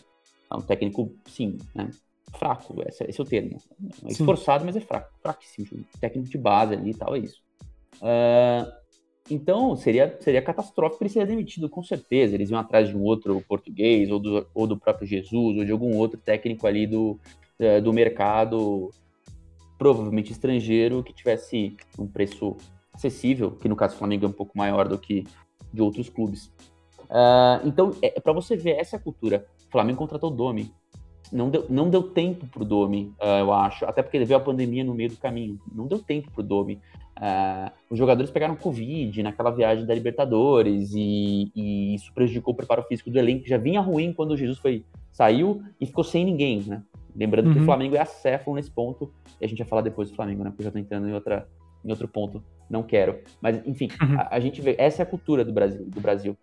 É 0.50 0.54
um 0.54 0.62
técnico, 0.62 1.14
sim, 1.26 1.58
né? 1.74 1.90
Fraco, 2.38 2.82
esse, 2.86 3.04
esse 3.04 3.20
é 3.20 3.22
o 3.22 3.26
termo. 3.26 3.58
É 4.04 4.12
esforçado, 4.12 4.64
mas 4.64 4.76
é 4.76 4.80
fraco, 4.80 5.12
fraquíssimo. 5.20 5.84
Técnico 6.00 6.28
de 6.28 6.38
base 6.38 6.74
ali 6.74 6.90
e 6.90 6.94
tal, 6.94 7.14
é 7.14 7.18
isso. 7.18 7.42
Uh, 7.96 8.70
então, 9.30 9.76
seria, 9.76 10.16
seria 10.20 10.42
catastrófico 10.42 11.02
ele 11.02 11.10
ser 11.10 11.26
demitido, 11.26 11.68
com 11.68 11.82
certeza. 11.82 12.34
Eles 12.34 12.50
iam 12.50 12.58
atrás 12.58 12.88
de 12.88 12.96
um 12.96 13.02
outro 13.02 13.40
português, 13.48 14.10
ou 14.10 14.18
do, 14.18 14.46
ou 14.54 14.66
do 14.66 14.76
próprio 14.76 15.06
Jesus, 15.06 15.58
ou 15.58 15.64
de 15.64 15.70
algum 15.70 15.96
outro 15.96 16.18
técnico 16.18 16.66
ali 16.66 16.86
do, 16.86 17.18
é, 17.58 17.80
do 17.80 17.92
mercado 17.92 18.90
provavelmente 19.78 20.30
estrangeiro, 20.30 21.02
que 21.02 21.12
tivesse 21.12 21.76
um 21.98 22.06
preço 22.06 22.56
acessível, 22.92 23.50
que 23.50 23.68
no 23.68 23.74
caso 23.74 23.94
do 23.94 23.98
Flamengo 23.98 24.24
é 24.24 24.28
um 24.28 24.32
pouco 24.32 24.56
maior 24.56 24.86
do 24.86 24.96
que 24.96 25.24
de 25.72 25.82
outros 25.82 26.08
clubes. 26.08 26.52
Uh, 27.10 27.66
então, 27.66 27.90
é, 28.00 28.16
é 28.16 28.20
para 28.20 28.32
você 28.32 28.56
ver 28.56 28.76
essa 28.76 28.98
cultura. 28.98 29.44
O 29.68 29.72
Flamengo 29.72 29.98
contratou 29.98 30.30
o 30.30 30.34
Domi. 30.34 30.72
Não 31.32 31.48
deu, 31.48 31.66
não 31.68 31.88
deu 31.88 32.02
tempo 32.02 32.46
pro 32.46 32.64
Domi, 32.64 33.12
uh, 33.20 33.40
eu 33.40 33.52
acho. 33.52 33.84
Até 33.86 34.02
porque 34.02 34.22
veio 34.22 34.38
a 34.38 34.42
pandemia 34.42 34.84
no 34.84 34.94
meio 34.94 35.08
do 35.08 35.16
caminho. 35.16 35.58
Não 35.74 35.86
deu 35.86 35.98
tempo 35.98 36.30
pro 36.30 36.42
Domi. 36.42 36.78
Uh, 37.16 37.70
os 37.88 37.98
jogadores 37.98 38.30
pegaram 38.30 38.54
Covid 38.56 39.22
naquela 39.22 39.50
viagem 39.50 39.86
da 39.86 39.94
Libertadores 39.94 40.92
e, 40.94 41.50
e, 41.54 41.94
isso 41.94 42.12
prejudicou 42.12 42.52
o 42.52 42.56
preparo 42.56 42.82
físico 42.82 43.10
do 43.10 43.18
elenco, 43.18 43.44
que 43.44 43.48
já 43.48 43.58
vinha 43.58 43.80
ruim 43.80 44.12
quando 44.12 44.32
o 44.32 44.36
Jesus 44.36 44.58
foi, 44.58 44.84
saiu 45.10 45.62
e 45.80 45.86
ficou 45.86 46.04
sem 46.04 46.24
ninguém, 46.24 46.62
né? 46.66 46.82
Lembrando 47.14 47.46
uhum. 47.46 47.52
que 47.52 47.58
o 47.58 47.60
uhum. 47.60 47.66
Flamengo 47.66 47.96
é 47.96 48.00
acéfalo 48.00 48.56
nesse 48.56 48.70
ponto, 48.70 49.12
e 49.40 49.44
a 49.44 49.48
gente 49.48 49.58
vai 49.58 49.68
falar 49.68 49.82
depois 49.82 50.10
do 50.10 50.16
Flamengo, 50.16 50.42
né? 50.42 50.50
Porque 50.50 50.62
eu 50.62 50.64
já 50.64 50.70
tô 50.70 50.78
entrando 50.78 51.08
em, 51.08 51.12
outra, 51.12 51.46
em 51.84 51.90
outro 51.90 52.08
ponto, 52.08 52.42
não 52.68 52.82
quero. 52.82 53.20
Mas, 53.40 53.64
enfim, 53.66 53.88
uhum. 54.02 54.18
a, 54.18 54.34
a, 54.34 54.40
gente 54.40 54.60
vê, 54.60 54.74
essa 54.78 55.02
é 55.02 55.04
a 55.04 55.06
cultura 55.06 55.44
do 55.44 55.52
Brasil, 55.52 55.84
do 55.86 56.00
Brasil. 56.00 56.36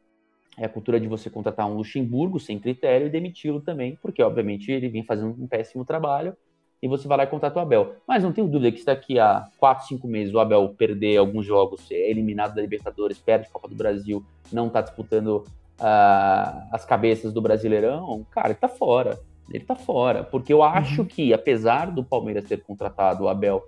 É 0.59 0.65
a 0.65 0.69
cultura 0.69 0.99
de 0.99 1.07
você 1.07 1.29
contratar 1.29 1.67
um 1.67 1.75
Luxemburgo 1.75 2.39
sem 2.39 2.59
critério 2.59 3.07
e 3.07 3.09
demiti-lo 3.09 3.61
também, 3.61 3.97
porque, 4.01 4.21
obviamente, 4.21 4.71
ele 4.71 4.89
vem 4.89 5.03
fazendo 5.03 5.35
um 5.41 5.47
péssimo 5.47 5.85
trabalho, 5.85 6.35
e 6.81 6.87
você 6.87 7.07
vai 7.07 7.17
lá 7.17 7.23
e 7.25 7.27
contrata 7.27 7.59
o 7.59 7.61
Abel. 7.61 7.95
Mas 8.07 8.23
não 8.23 8.31
tenho 8.31 8.47
dúvida 8.47 8.71
que 8.71 8.79
se 8.79 8.85
daqui 8.85 9.19
a 9.19 9.45
4, 9.57 9.87
5 9.87 10.07
meses 10.07 10.33
o 10.33 10.39
Abel 10.39 10.69
perder 10.77 11.17
alguns 11.17 11.45
jogos, 11.45 11.89
é 11.91 12.09
eliminado 12.09 12.55
da 12.55 12.61
Libertadores, 12.61 13.19
perde 13.19 13.47
a 13.47 13.51
Copa 13.51 13.67
do 13.67 13.75
Brasil, 13.75 14.23
não 14.51 14.67
está 14.67 14.81
disputando 14.81 15.43
uh, 15.79 16.67
as 16.71 16.85
cabeças 16.85 17.33
do 17.33 17.41
Brasileirão, 17.41 18.25
cara, 18.31 18.49
ele 18.49 18.55
tá 18.55 18.69
fora 18.69 19.19
ele 19.51 19.63
tá 19.63 19.75
fora. 19.75 20.23
Porque 20.23 20.53
eu 20.53 20.63
acho 20.63 21.01
uhum. 21.01 21.07
que, 21.07 21.33
apesar 21.33 21.91
do 21.91 22.03
Palmeiras 22.03 22.45
ter 22.45 22.61
contratado 22.63 23.23
o 23.23 23.29
Abel, 23.29 23.63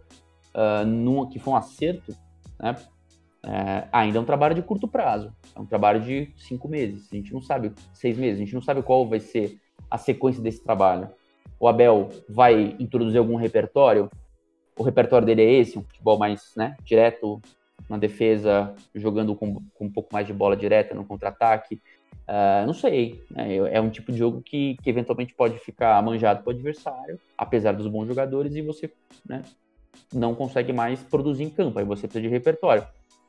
uh, 0.56 0.86
num, 0.86 1.28
que 1.28 1.40
foi 1.40 1.54
um 1.54 1.58
acerto, 1.58 2.16
né? 2.60 2.76
É, 3.44 3.88
ainda 3.92 4.18
é 4.18 4.22
um 4.22 4.26
trabalho 4.26 4.54
de 4.54 4.62
curto 4.62 4.88
prazo. 4.88 5.34
É 5.56 5.60
um 5.60 5.66
trabalho 5.66 6.00
de 6.02 6.32
cinco 6.38 6.68
meses. 6.68 7.08
A 7.12 7.16
gente 7.16 7.34
não 7.34 7.42
sabe, 7.42 7.72
seis 7.94 8.18
meses, 8.18 8.38
a 8.38 8.44
gente 8.44 8.54
não 8.54 8.62
sabe 8.62 8.82
qual 8.82 9.08
vai 9.08 9.20
ser 9.20 9.60
a 9.90 9.98
sequência 9.98 10.42
desse 10.42 10.64
trabalho. 10.64 11.10
O 11.60 11.68
Abel 11.68 12.10
vai 12.30 12.76
introduzir 12.80 13.20
algum 13.20 13.36
repertório? 13.36 14.10
O 14.78 14.84
repertório 14.84 15.26
dele 15.26 15.44
é 15.44 15.54
esse, 15.54 15.78
um 15.78 15.84
futebol 15.84 16.18
mais 16.18 16.54
né, 16.56 16.76
direto 16.84 17.42
na 17.90 17.98
defesa, 17.98 18.74
jogando 18.96 19.36
com, 19.36 19.62
com 19.74 19.86
um 19.86 19.92
pouco 19.92 20.14
mais 20.14 20.26
de 20.26 20.34
bola 20.34 20.56
direta 20.56 20.96
no 20.96 21.06
contra-ataque. 21.06 21.82
Uh, 22.28 22.66
não 22.66 22.74
sei. 22.74 23.22
Né? 23.30 23.58
É 23.72 23.82
um 23.82 23.90
tipo 23.90 24.12
de 24.12 24.18
jogo 24.18 24.42
que, 24.42 24.78
que 24.82 24.90
eventualmente 24.90 25.34
pode 25.34 25.60
ficar 25.60 26.02
manjado 26.02 26.44
para 26.44 26.52
o 26.52 26.54
adversário, 26.54 27.20
apesar 27.38 27.74
dos 27.74 27.88
bons 27.88 28.08
jogadores, 28.08 28.56
e 28.56 28.62
você 28.62 28.90
né, 29.28 29.44
não 30.14 30.34
consegue 30.34 30.72
mais 30.72 31.04
produzir 31.04 31.44
em 31.44 31.50
campo. 31.50 31.78
Aí 31.78 31.86
você 31.86 32.08
precisa 32.08 32.22
de 32.22 32.30
repertório. 32.30 32.88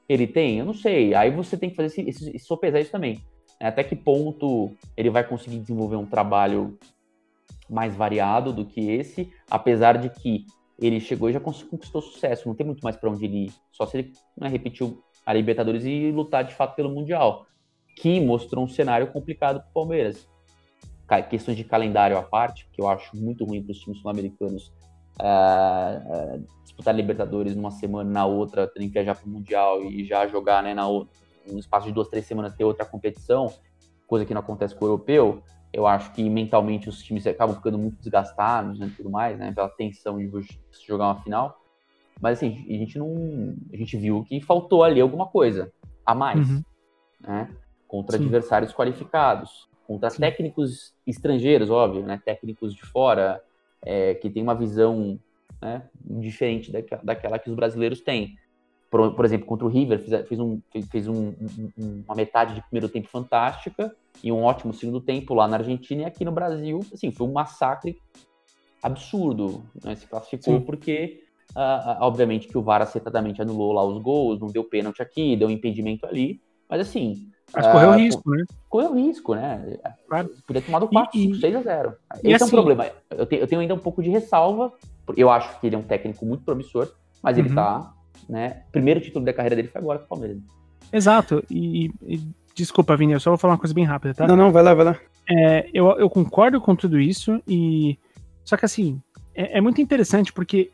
Ele 0.09 0.27
tem? 0.27 0.59
Eu 0.59 0.65
não 0.65 0.75
sei. 0.75 1.15
Aí 1.15 1.31
você 1.31 1.57
tem 1.57 1.71
que 1.71 1.77
fazer 1.77 1.87
esse, 1.88 2.01
esse, 2.09 2.37
esse 2.37 2.45
sopesar 2.45 2.81
isso 2.81 2.93
também. 2.93 3.21
Até 3.61 3.85
que 3.85 3.95
ponto 3.95 4.73
ele 4.97 5.11
vai 5.11 5.27
conseguir 5.27 5.59
desenvolver 5.59 5.97
um 5.97 6.07
trabalho 6.07 6.79
mais 7.71 7.95
variado 7.95 8.53
do 8.53 8.65
que 8.65 8.91
esse, 8.91 9.33
apesar 9.51 9.97
de 9.97 10.11
que 10.11 10.45
ele 10.79 10.99
chegou 11.01 11.31
e 11.31 11.33
já 11.33 11.41
conquistou 11.41 12.03
sucesso. 12.03 12.49
Não 12.49 12.55
tem 12.55 12.67
muito 12.67 12.83
mais 12.83 12.97
para 12.97 13.11
onde 13.11 13.25
ele 13.25 13.47
ir. 13.47 13.53
Só 13.71 13.87
se 13.87 13.99
ele 13.99 14.12
né, 14.37 14.49
repetiu 14.49 15.03
a 15.25 15.33
Libertadores 15.33 15.85
e 15.85 16.11
lutar 16.11 16.45
de 16.45 16.55
fato 16.55 16.75
pelo 16.75 16.91
Mundial 16.91 17.47
que 17.97 18.21
mostrou 18.21 18.65
um 18.65 18.69
cenário 18.69 19.12
complicado 19.12 19.61
para 19.61 19.71
o 19.71 19.73
Palmeiras. 19.73 20.29
Questões 21.29 21.59
de 21.59 21.65
calendário 21.65 22.17
à 22.17 22.23
parte, 22.23 22.67
que 22.73 22.81
eu 22.81 22.88
acho 22.88 23.15
muito 23.15 23.45
ruim 23.45 23.62
para 23.62 23.73
os 23.73 23.79
times 23.79 24.01
sul-americanos 24.01 24.73
uh, 25.23 26.37
uh, 26.37 26.47
disputar 26.63 26.95
Libertadores 26.95 27.57
numa 27.57 27.71
semana, 27.71 28.11
na 28.11 28.27
outra, 28.27 28.67
terem 28.67 28.89
que 28.89 28.95
viajar 28.95 29.15
para 29.15 29.27
o 29.27 29.31
Mundial 29.31 29.83
e 29.85 30.05
já 30.05 30.27
jogar 30.27 30.63
né, 30.63 30.75
na, 30.75 30.87
no 30.87 31.59
espaço 31.59 31.87
de 31.87 31.93
duas, 31.93 32.09
três 32.09 32.27
semanas 32.27 32.55
ter 32.55 32.65
outra 32.65 32.85
competição, 32.85 33.53
coisa 34.07 34.25
que 34.27 34.35
não 34.35 34.41
acontece 34.41 34.75
com 34.75 34.85
o 34.85 34.89
europeu. 34.89 35.43
Eu 35.73 35.87
acho 35.87 36.13
que 36.13 36.29
mentalmente 36.29 36.89
os 36.89 37.03
times 37.03 37.27
acabam 37.27 37.57
ficando 37.57 37.79
muito 37.79 37.97
desgastados 37.97 38.79
né, 38.79 38.87
e 38.87 38.91
tudo 38.91 39.11
mais, 39.11 39.39
né, 39.39 39.53
pela 39.53 39.69
tensão 39.71 40.19
de 40.19 40.31
jogar 40.87 41.07
uma 41.07 41.23
final. 41.23 41.59
Mas 42.21 42.39
assim, 42.39 42.65
a 42.69 42.73
gente 42.75 42.99
não. 42.99 43.57
A 43.73 43.77
gente 43.77 43.97
viu 43.97 44.23
que 44.25 44.41
faltou 44.41 44.85
ali 44.85 45.01
alguma 45.01 45.27
coisa 45.27 45.73
a 46.05 46.15
mais. 46.15 46.49
Uhum. 46.49 46.63
Né? 47.21 47.49
contra 47.93 48.17
Sim. 48.17 48.25
adversários 48.25 48.73
qualificados, 48.73 49.69
contra 49.87 50.09
Sim. 50.09 50.21
técnicos 50.21 50.95
estrangeiros, 51.07 51.69
óbvio, 51.69 52.03
né? 52.07 52.19
Técnicos 52.25 52.75
de 52.75 52.81
fora, 52.87 53.39
é, 53.85 54.14
que 54.14 54.31
tem 54.31 54.42
uma 54.42 54.55
visão 54.55 55.18
né, 55.61 55.83
diferente 56.05 56.71
daquela, 56.71 57.03
daquela, 57.03 57.38
que 57.38 57.51
os 57.51 57.57
brasileiros 57.57 58.01
têm. 58.01 58.37
Por, 58.90 59.14
por 59.14 59.25
exemplo, 59.25 59.47
contra 59.47 59.66
o 59.66 59.71
River, 59.71 59.99
fez, 59.99 60.38
um, 60.38 60.61
um, 61.09 61.35
um, 61.79 62.05
uma 62.07 62.14
metade 62.14 62.55
de 62.55 62.62
primeiro 62.62 62.88
tempo 62.88 63.09
fantástica 63.09 63.95
e 64.23 64.31
um 64.31 64.42
ótimo 64.42 64.75
segundo 64.75 65.01
tempo 65.01 65.33
lá 65.33 65.49
na 65.49 65.57
Argentina 65.57 66.03
e 66.03 66.05
aqui 66.05 66.25
no 66.25 66.33
Brasil, 66.33 66.85
assim, 66.92 67.11
foi 67.11 67.27
um 67.27 67.33
massacre 67.33 67.97
absurdo. 68.83 69.64
Né? 69.83 69.95
Se 69.95 70.07
classificou 70.07 70.59
Sim. 70.59 70.64
porque, 70.66 71.23
uh, 71.53 72.03
obviamente, 72.03 72.49
que 72.49 72.59
o 72.59 72.62
VAR 72.62 72.83
acertadamente 72.83 73.40
anulou 73.40 73.73
lá 73.73 73.83
os 73.83 74.03
gols, 74.03 74.38
não 74.38 74.49
deu 74.49 74.64
pênalti 74.64 75.01
aqui, 75.01 75.37
deu 75.37 75.49
um 75.49 75.53
impedimento 75.53 76.05
ali, 76.05 76.40
mas 76.68 76.81
assim, 76.81 77.32
mas 77.55 77.67
correu 77.67 77.91
uh, 77.91 77.95
risco, 77.95 78.31
né? 78.31 78.45
Correu 78.69 78.95
risco, 78.95 79.35
né? 79.35 79.79
Claro. 80.09 80.31
Podia 80.47 80.62
ter 80.62 80.67
tomado 80.67 80.88
4, 80.88 81.19
5, 81.19 81.35
6 81.37 81.57
a 81.57 81.62
0. 81.62 81.95
Esse 82.25 82.35
assim, 82.35 82.45
é 82.45 82.47
um 82.47 82.51
problema. 82.51 82.87
Eu, 83.11 83.27
te, 83.27 83.37
eu, 83.37 83.47
tenho 83.47 83.61
ainda 83.61 83.75
um 83.75 83.79
pouco 83.79 84.03
de 84.03 84.11
ressalva. 84.11 84.73
Eu 85.17 85.31
acho 85.31 85.61
que 85.61 85.67
ele 85.67 85.77
é 85.77 85.79
um 85.79 85.83
técnico 85.83 86.25
muito 86.25 86.45
promissor, 86.45 86.91
mas 87.23 87.37
ele 87.37 87.51
uhum. 87.51 87.55
tá, 87.55 87.93
né? 88.29 88.62
Primeiro 88.73 89.01
título 89.01 89.25
da 89.25 89.33
carreira 89.33 89.57
dele 89.57 89.69
foi 89.69 89.81
agora 89.81 89.99
com 89.99 90.05
o 90.07 90.09
Palmeiras. 90.09 90.38
Exato. 90.93 91.45
E, 91.51 91.91
e 92.03 92.21
desculpa, 92.55 92.97
Vini, 92.97 93.12
eu 93.12 93.21
só 93.21 93.31
vou 93.31 93.38
falar 93.38 93.55
uma 93.55 93.61
coisa 93.61 93.75
bem 93.75 93.85
rápida, 93.85 94.15
tá? 94.15 94.27
Não, 94.27 94.37
não, 94.37 94.53
vai 94.53 94.62
lá, 94.62 94.75
vai 94.75 94.85
lá. 94.85 94.97
É, 95.29 95.69
eu, 95.73 95.91
eu 95.99 96.09
concordo 96.09 96.61
com 96.61 96.75
tudo 96.75 96.99
isso, 96.99 97.41
e. 97.47 97.99
Só 98.45 98.57
que 98.57 98.65
assim, 98.65 99.01
é, 99.35 99.59
é 99.59 99.61
muito 99.61 99.81
interessante 99.81 100.33
porque 100.33 100.71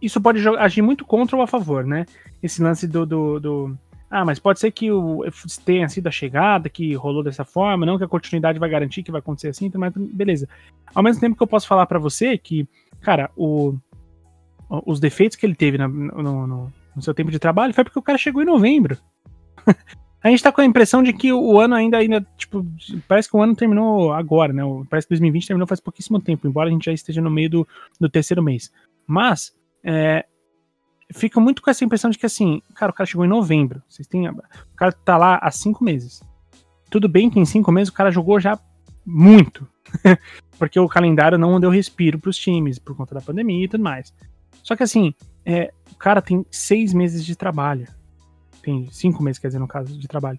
isso 0.00 0.20
pode 0.20 0.46
agir 0.58 0.82
muito 0.82 1.04
contra 1.04 1.36
ou 1.36 1.42
a 1.42 1.46
favor, 1.46 1.84
né? 1.84 2.06
Esse 2.42 2.62
lance 2.62 2.86
do, 2.86 3.04
do, 3.04 3.40
do 3.40 3.78
ah, 4.10 4.24
mas 4.24 4.38
pode 4.38 4.58
ser 4.58 4.70
que 4.70 4.90
o 4.90 5.22
tenha 5.64 5.88
sido 5.88 6.06
a 6.06 6.10
chegada, 6.10 6.70
que 6.70 6.94
rolou 6.94 7.22
dessa 7.22 7.44
forma, 7.44 7.84
não 7.84 7.98
que 7.98 8.04
a 8.04 8.08
continuidade 8.08 8.58
vai 8.58 8.68
garantir 8.68 9.02
que 9.02 9.12
vai 9.12 9.18
acontecer 9.18 9.48
assim, 9.48 9.70
mas 9.74 9.92
beleza. 9.94 10.48
Ao 10.94 11.02
mesmo 11.02 11.20
tempo 11.20 11.36
que 11.36 11.42
eu 11.42 11.46
posso 11.46 11.68
falar 11.68 11.84
para 11.86 11.98
você 11.98 12.38
que, 12.38 12.66
cara, 13.02 13.30
o, 13.36 13.76
os 14.86 14.98
defeitos 14.98 15.36
que 15.36 15.44
ele 15.44 15.54
teve 15.54 15.76
na, 15.76 15.86
no, 15.86 16.46
no, 16.46 16.72
no, 16.96 17.02
seu 17.02 17.12
tempo 17.12 17.30
de 17.30 17.38
trabalho 17.38 17.74
foi 17.74 17.84
porque 17.84 17.98
o 17.98 18.02
cara 18.02 18.16
chegou 18.16 18.42
em 18.42 18.46
novembro. 18.46 18.96
a 20.24 20.30
gente 20.30 20.42
tá 20.42 20.50
com 20.50 20.62
a 20.62 20.64
impressão 20.64 21.02
de 21.02 21.12
que 21.12 21.30
o 21.30 21.60
ano 21.60 21.74
ainda, 21.74 21.98
ainda, 21.98 22.26
tipo, 22.38 22.66
parece 23.06 23.28
que 23.28 23.36
o 23.36 23.42
ano 23.42 23.54
terminou 23.54 24.14
agora, 24.14 24.54
né? 24.54 24.62
Parece 24.88 25.06
que 25.06 25.14
2020 25.14 25.48
terminou 25.48 25.66
faz 25.66 25.80
pouquíssimo 25.80 26.18
tempo, 26.18 26.48
embora 26.48 26.70
a 26.70 26.72
gente 26.72 26.86
já 26.86 26.92
esteja 26.92 27.20
no 27.20 27.30
meio 27.30 27.50
do, 27.50 27.68
do 28.00 28.08
terceiro 28.08 28.42
mês. 28.42 28.72
Mas, 29.06 29.54
é, 29.84 30.24
fica 31.12 31.40
muito 31.40 31.62
com 31.62 31.70
essa 31.70 31.84
impressão 31.84 32.10
de 32.10 32.18
que 32.18 32.26
assim, 32.26 32.62
cara, 32.74 32.90
o 32.90 32.94
cara 32.94 33.06
chegou 33.06 33.24
em 33.24 33.28
novembro. 33.28 33.82
Vocês 33.88 34.06
têm. 34.06 34.28
O 34.28 34.34
cara 34.76 34.92
tá 34.92 35.16
lá 35.16 35.38
há 35.42 35.50
cinco 35.50 35.84
meses. 35.84 36.22
Tudo 36.90 37.08
bem 37.08 37.30
que 37.30 37.38
em 37.38 37.44
cinco 37.44 37.70
meses 37.70 37.88
o 37.88 37.94
cara 37.94 38.10
jogou 38.10 38.40
já 38.40 38.58
muito. 39.04 39.66
porque 40.58 40.78
o 40.78 40.88
calendário 40.88 41.38
não 41.38 41.60
deu 41.60 41.70
respiro 41.70 42.18
para 42.18 42.30
os 42.30 42.36
times 42.36 42.78
por 42.78 42.96
conta 42.96 43.14
da 43.14 43.20
pandemia 43.20 43.64
e 43.64 43.68
tudo 43.68 43.82
mais. 43.82 44.12
Só 44.62 44.76
que 44.76 44.82
assim, 44.82 45.14
é, 45.44 45.72
o 45.90 45.96
cara 45.96 46.20
tem 46.20 46.44
seis 46.50 46.92
meses 46.92 47.24
de 47.24 47.34
trabalho. 47.36 47.86
Tem 48.62 48.88
cinco 48.90 49.22
meses, 49.22 49.38
quer 49.38 49.48
dizer, 49.48 49.58
no 49.58 49.68
caso, 49.68 49.98
de 49.98 50.06
trabalho. 50.06 50.38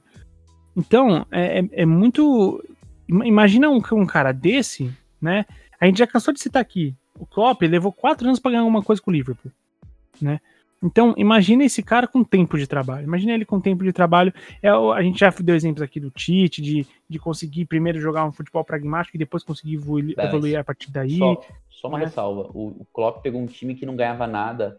Então, 0.75 1.25
é, 1.31 1.59
é, 1.59 1.69
é 1.81 1.85
muito. 1.85 2.63
Imagina 3.07 3.69
um, 3.69 3.81
um, 3.93 4.05
cara 4.05 4.31
desse, 4.31 4.93
né? 5.19 5.45
A 5.79 5.85
gente 5.87 5.97
já 5.97 6.05
cansou 6.05 6.33
de 6.33 6.39
citar 6.39 6.61
aqui. 6.61 6.95
O 7.17 7.25
Klopp 7.25 7.61
levou 7.63 7.91
quatro 7.91 8.27
anos 8.27 8.39
para 8.39 8.51
ganhar 8.51 8.61
alguma 8.61 8.83
coisa 8.83 9.01
com 9.01 9.09
o 9.09 9.13
Liverpool, 9.13 9.51
né? 10.21 10.39
Então, 10.81 11.13
imagina 11.17 11.63
esse 11.63 11.83
cara 11.83 12.07
com 12.07 12.23
tempo 12.23 12.57
de 12.57 12.65
trabalho. 12.65 13.03
Imagina 13.03 13.33
ele 13.33 13.45
com 13.45 13.59
tempo 13.59 13.83
de 13.83 13.91
trabalho. 13.91 14.33
É, 14.61 14.69
a 14.69 15.01
gente 15.01 15.19
já 15.19 15.29
deu 15.29 15.55
exemplos 15.55 15.81
aqui 15.81 15.99
do 15.99 16.09
Tite, 16.09 16.61
de, 16.61 16.87
de 17.07 17.19
conseguir 17.19 17.65
primeiro 17.65 17.99
jogar 17.99 18.25
um 18.25 18.31
futebol 18.31 18.63
pragmático 18.63 19.17
e 19.17 19.19
depois 19.19 19.43
conseguir 19.43 19.75
evoluir, 19.75 20.15
evoluir 20.17 20.57
a 20.57 20.63
partir 20.63 20.89
daí. 20.91 21.17
Só, 21.17 21.41
só 21.69 21.87
uma 21.89 21.99
né? 21.99 22.05
ressalva. 22.05 22.49
O, 22.53 22.67
o 22.79 22.87
Klopp 22.93 23.21
pegou 23.21 23.41
um 23.41 23.45
time 23.45 23.75
que 23.75 23.85
não 23.85 23.95
ganhava 23.95 24.25
nada 24.25 24.77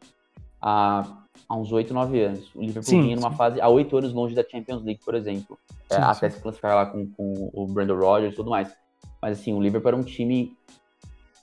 há, 0.61 1.05
há 1.46 1.57
uns 1.57 1.70
8, 1.70 1.92
9 1.92 2.20
anos. 2.20 2.51
O 2.55 2.61
Liverpool 2.61 2.82
sim, 2.82 3.03
vinha 3.03 3.16
numa 3.16 3.30
sim. 3.30 3.36
fase 3.36 3.61
há 3.61 3.68
8 3.68 3.96
anos 3.98 4.12
longe 4.14 4.34
da 4.34 4.42
Champions 4.42 4.82
League, 4.82 5.01
por 5.05 5.14
exemplo. 5.14 5.59
É, 5.90 5.96
sim, 5.96 6.01
é, 6.01 6.05
até 6.05 6.30
se 6.30 6.40
classificar 6.40 6.74
lá 6.74 6.86
com, 6.86 7.07
com 7.11 7.51
o 7.53 7.66
Brandon 7.66 7.98
Rodgers 7.98 8.32
e 8.32 8.36
tudo 8.36 8.48
mais. 8.48 8.72
Mas 9.20 9.38
assim, 9.38 9.53
o 9.53 9.61
Liverpool 9.61 9.88
era 9.88 9.96
um 9.96 10.03
time 10.03 10.57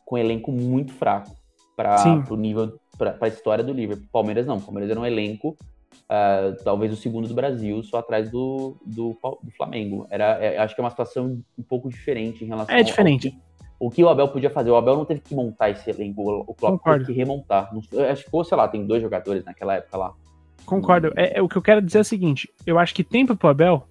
com 0.04 0.16
um 0.16 0.18
elenco 0.18 0.52
muito 0.52 0.94
fraco 0.94 1.30
para 1.76 2.26
o 2.32 2.36
nível 2.36 2.80
para 2.98 3.18
a 3.20 3.28
história 3.28 3.64
do 3.64 3.74
Liverpool. 3.74 4.08
Palmeiras 4.12 4.46
não. 4.46 4.60
Palmeiras 4.60 4.90
era 4.90 5.00
um 5.00 5.06
elenco, 5.06 5.58
uh, 6.10 6.64
talvez 6.64 6.92
o 6.92 6.96
segundo 6.96 7.28
do 7.28 7.34
Brasil, 7.34 7.84
só 7.84 7.98
atrás 7.98 8.30
do, 8.30 8.76
do, 8.86 9.18
do 9.44 9.52
Flamengo. 9.52 10.08
Era, 10.10 10.38
é, 10.44 10.58
acho 10.58 10.76
que 10.76 10.82
é 10.82 10.84
uma 10.84 10.90
situação 10.90 11.42
um 11.58 11.64
pouco 11.64 11.90
diferente 11.90 12.44
em 12.44 12.48
relação 12.48 12.76
é 12.76 12.84
diferente. 12.84 13.30
Ao 13.30 13.48
o 13.80 13.92
que 13.92 14.04
o 14.04 14.10
Abel 14.10 14.28
podia 14.30 14.50
fazer. 14.50 14.72
O 14.72 14.76
Abel 14.76 14.96
não 14.96 15.06
teve 15.06 15.22
que 15.22 15.36
montar 15.36 15.70
esse 15.70 15.90
elenco, 15.90 16.44
o 16.48 16.54
Klopp 16.54 16.84
teve 16.84 17.06
que 17.06 17.12
remontar. 17.14 17.70
Acho 18.12 18.26
que, 18.26 18.44
sei 18.44 18.58
lá, 18.58 18.68
tem 18.68 18.86
dois 18.86 19.02
jogadores 19.02 19.44
naquela 19.46 19.76
época 19.76 19.98
lá. 19.98 20.14
Concordo. 20.66 21.14
É, 21.16 21.38
é, 21.38 21.42
o 21.42 21.48
que 21.48 21.56
eu 21.56 21.62
quero 21.62 21.82
dizer 21.82 22.00
é 22.00 22.02
o 22.02 22.06
seguinte: 22.06 22.50
eu 22.66 22.80
acho 22.80 22.94
que 22.94 23.04
tempo 23.04 23.36
pro 23.36 23.50
Abel 23.50 23.88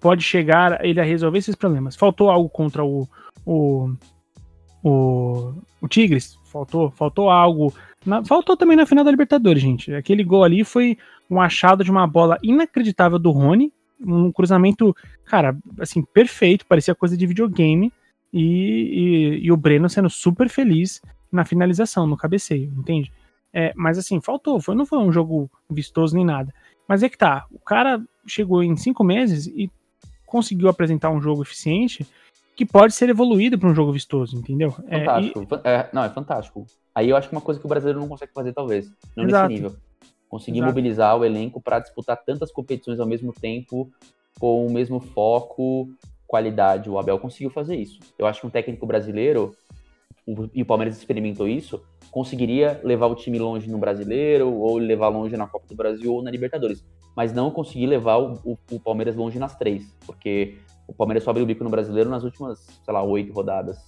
pode 0.00 0.22
chegar 0.22 0.84
ele 0.84 1.00
a 1.00 1.04
resolver 1.04 1.38
esses 1.38 1.54
problemas. 1.54 1.96
Faltou 1.96 2.30
algo 2.30 2.48
contra 2.48 2.84
o, 2.84 3.06
o, 3.44 3.92
o, 4.82 5.52
o 5.80 5.88
Tigres, 5.88 6.38
faltou, 6.44 6.90
faltou 6.90 7.30
algo. 7.30 7.74
Na, 8.04 8.24
faltou 8.24 8.56
também 8.56 8.76
na 8.76 8.86
final 8.86 9.04
da 9.04 9.10
Libertadores, 9.10 9.62
gente. 9.62 9.92
Aquele 9.94 10.24
gol 10.24 10.44
ali 10.44 10.64
foi 10.64 10.96
um 11.30 11.40
achado 11.40 11.84
de 11.84 11.90
uma 11.90 12.06
bola 12.06 12.38
inacreditável 12.42 13.18
do 13.18 13.30
Rony, 13.30 13.72
um 14.00 14.32
cruzamento, 14.32 14.94
cara, 15.26 15.56
assim, 15.78 16.02
perfeito, 16.02 16.66
parecia 16.66 16.94
coisa 16.94 17.16
de 17.16 17.26
videogame. 17.26 17.92
E, 18.32 19.40
e, 19.42 19.46
e, 19.46 19.52
o 19.52 19.56
Breno 19.56 19.88
sendo 19.88 20.08
super 20.08 20.48
feliz 20.48 21.02
na 21.32 21.44
finalização, 21.44 22.06
no 22.06 22.16
cabeceio, 22.16 22.72
entende? 22.78 23.12
É, 23.52 23.72
mas 23.74 23.98
assim, 23.98 24.20
faltou, 24.20 24.60
foi, 24.60 24.76
não 24.76 24.86
foi 24.86 24.98
um 24.98 25.10
jogo 25.10 25.50
vistoso 25.68 26.14
nem 26.14 26.24
nada. 26.24 26.54
Mas 26.86 27.02
é 27.02 27.08
que 27.08 27.18
tá, 27.18 27.44
o 27.50 27.58
cara 27.58 28.00
chegou 28.24 28.62
em 28.62 28.76
cinco 28.76 29.02
meses 29.02 29.48
e 29.48 29.68
conseguiu 30.24 30.68
apresentar 30.68 31.10
um 31.10 31.20
jogo 31.20 31.42
eficiente 31.42 32.06
que 32.60 32.66
pode 32.66 32.92
ser 32.92 33.08
evoluído 33.08 33.58
para 33.58 33.70
um 33.70 33.74
jogo 33.74 33.90
vistoso, 33.90 34.36
entendeu? 34.36 34.74
É, 34.86 34.98
fantástico. 34.98 35.40
É, 35.64 35.70
e... 35.70 35.72
é, 35.72 35.88
não, 35.94 36.04
é 36.04 36.10
fantástico. 36.10 36.66
Aí 36.94 37.08
eu 37.08 37.16
acho 37.16 37.26
que 37.26 37.34
uma 37.34 37.40
coisa 37.40 37.58
que 37.58 37.64
o 37.64 37.68
brasileiro 37.70 37.98
não 37.98 38.06
consegue 38.06 38.34
fazer, 38.34 38.52
talvez. 38.52 38.92
Não 39.16 39.24
Exato. 39.24 39.48
nesse 39.48 39.62
nível. 39.62 39.78
Conseguir 40.28 40.58
Exato. 40.58 40.70
mobilizar 40.70 41.16
o 41.16 41.24
elenco 41.24 41.58
para 41.58 41.78
disputar 41.78 42.22
tantas 42.22 42.52
competições 42.52 43.00
ao 43.00 43.06
mesmo 43.06 43.32
tempo, 43.32 43.90
com 44.38 44.66
o 44.66 44.70
mesmo 44.70 45.00
foco, 45.00 45.88
qualidade. 46.26 46.90
O 46.90 46.98
Abel 46.98 47.18
conseguiu 47.18 47.48
fazer 47.48 47.76
isso. 47.76 47.98
Eu 48.18 48.26
acho 48.26 48.42
que 48.42 48.46
um 48.46 48.50
técnico 48.50 48.86
brasileiro, 48.86 49.56
e 50.54 50.60
o 50.60 50.66
Palmeiras 50.66 50.98
experimentou 50.98 51.48
isso, 51.48 51.82
conseguiria 52.10 52.78
levar 52.84 53.06
o 53.06 53.14
time 53.14 53.38
longe 53.38 53.70
no 53.70 53.78
Brasileiro, 53.78 54.52
ou 54.52 54.76
levar 54.76 55.08
longe 55.08 55.34
na 55.34 55.46
Copa 55.46 55.66
do 55.66 55.74
Brasil 55.74 56.12
ou 56.12 56.22
na 56.22 56.30
Libertadores. 56.30 56.84
Mas 57.16 57.32
não 57.32 57.50
conseguir 57.50 57.86
levar 57.86 58.18
o, 58.18 58.34
o, 58.44 58.58
o 58.70 58.78
Palmeiras 58.78 59.16
longe 59.16 59.38
nas 59.38 59.56
três, 59.56 59.96
porque 60.04 60.58
o 60.90 60.94
Palmeiras 60.94 61.22
só 61.22 61.30
abriu 61.30 61.44
o 61.44 61.46
bico 61.46 61.62
no 61.62 61.70
Brasileiro 61.70 62.10
nas 62.10 62.24
últimas, 62.24 62.66
sei 62.84 62.92
lá, 62.92 63.02
oito 63.02 63.32
rodadas. 63.32 63.78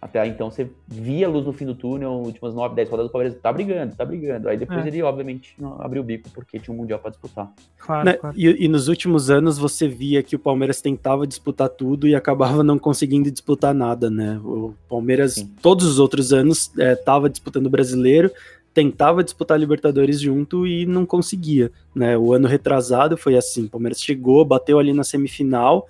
Até 0.00 0.24
então 0.26 0.50
você 0.50 0.70
via 0.86 1.26
a 1.26 1.30
luz 1.30 1.44
no 1.44 1.52
fim 1.52 1.66
do 1.66 1.74
túnel, 1.74 2.12
últimas 2.12 2.54
9, 2.54 2.76
10 2.76 2.88
rodadas, 2.88 3.08
o 3.08 3.12
Palmeiras 3.12 3.38
tá 3.40 3.52
brigando, 3.52 3.96
tá 3.96 4.04
brigando. 4.04 4.48
Aí 4.48 4.56
depois 4.56 4.84
é. 4.84 4.88
ele, 4.88 5.02
obviamente, 5.02 5.54
não 5.58 5.80
abriu 5.80 6.02
o 6.02 6.04
bico 6.04 6.30
porque 6.30 6.60
tinha 6.60 6.72
um 6.72 6.76
Mundial 6.76 7.00
para 7.00 7.10
disputar. 7.10 7.52
Claro, 7.78 8.04
né? 8.04 8.12
claro. 8.12 8.36
E, 8.38 8.64
e, 8.64 8.68
nos 8.68 8.86
últimos 8.86 9.30
anos 9.30 9.58
você 9.58 9.88
via 9.88 10.22
que 10.22 10.36
o 10.36 10.38
Palmeiras 10.38 10.80
tentava 10.80 11.26
disputar 11.26 11.68
tudo 11.70 12.06
e 12.06 12.14
acabava 12.14 12.62
não 12.62 12.78
conseguindo 12.78 13.30
disputar 13.30 13.74
nada, 13.74 14.08
né? 14.08 14.38
O 14.44 14.74
Palmeiras, 14.88 15.34
Sim. 15.34 15.50
todos 15.60 15.86
os 15.86 15.98
outros 15.98 16.32
anos, 16.32 16.70
estava 16.76 17.26
é, 17.26 17.30
disputando 17.30 17.66
o 17.66 17.70
brasileiro, 17.70 18.30
tentava 18.72 19.24
disputar 19.24 19.56
a 19.56 19.58
Libertadores 19.58 20.20
junto 20.20 20.66
e 20.66 20.84
não 20.84 21.06
conseguia, 21.06 21.72
né? 21.94 22.16
O 22.16 22.34
ano 22.34 22.46
retrasado 22.46 23.16
foi 23.16 23.34
assim, 23.34 23.64
o 23.64 23.70
Palmeiras 23.70 24.00
chegou, 24.00 24.44
bateu 24.44 24.78
ali 24.78 24.92
na 24.92 25.02
semifinal 25.02 25.88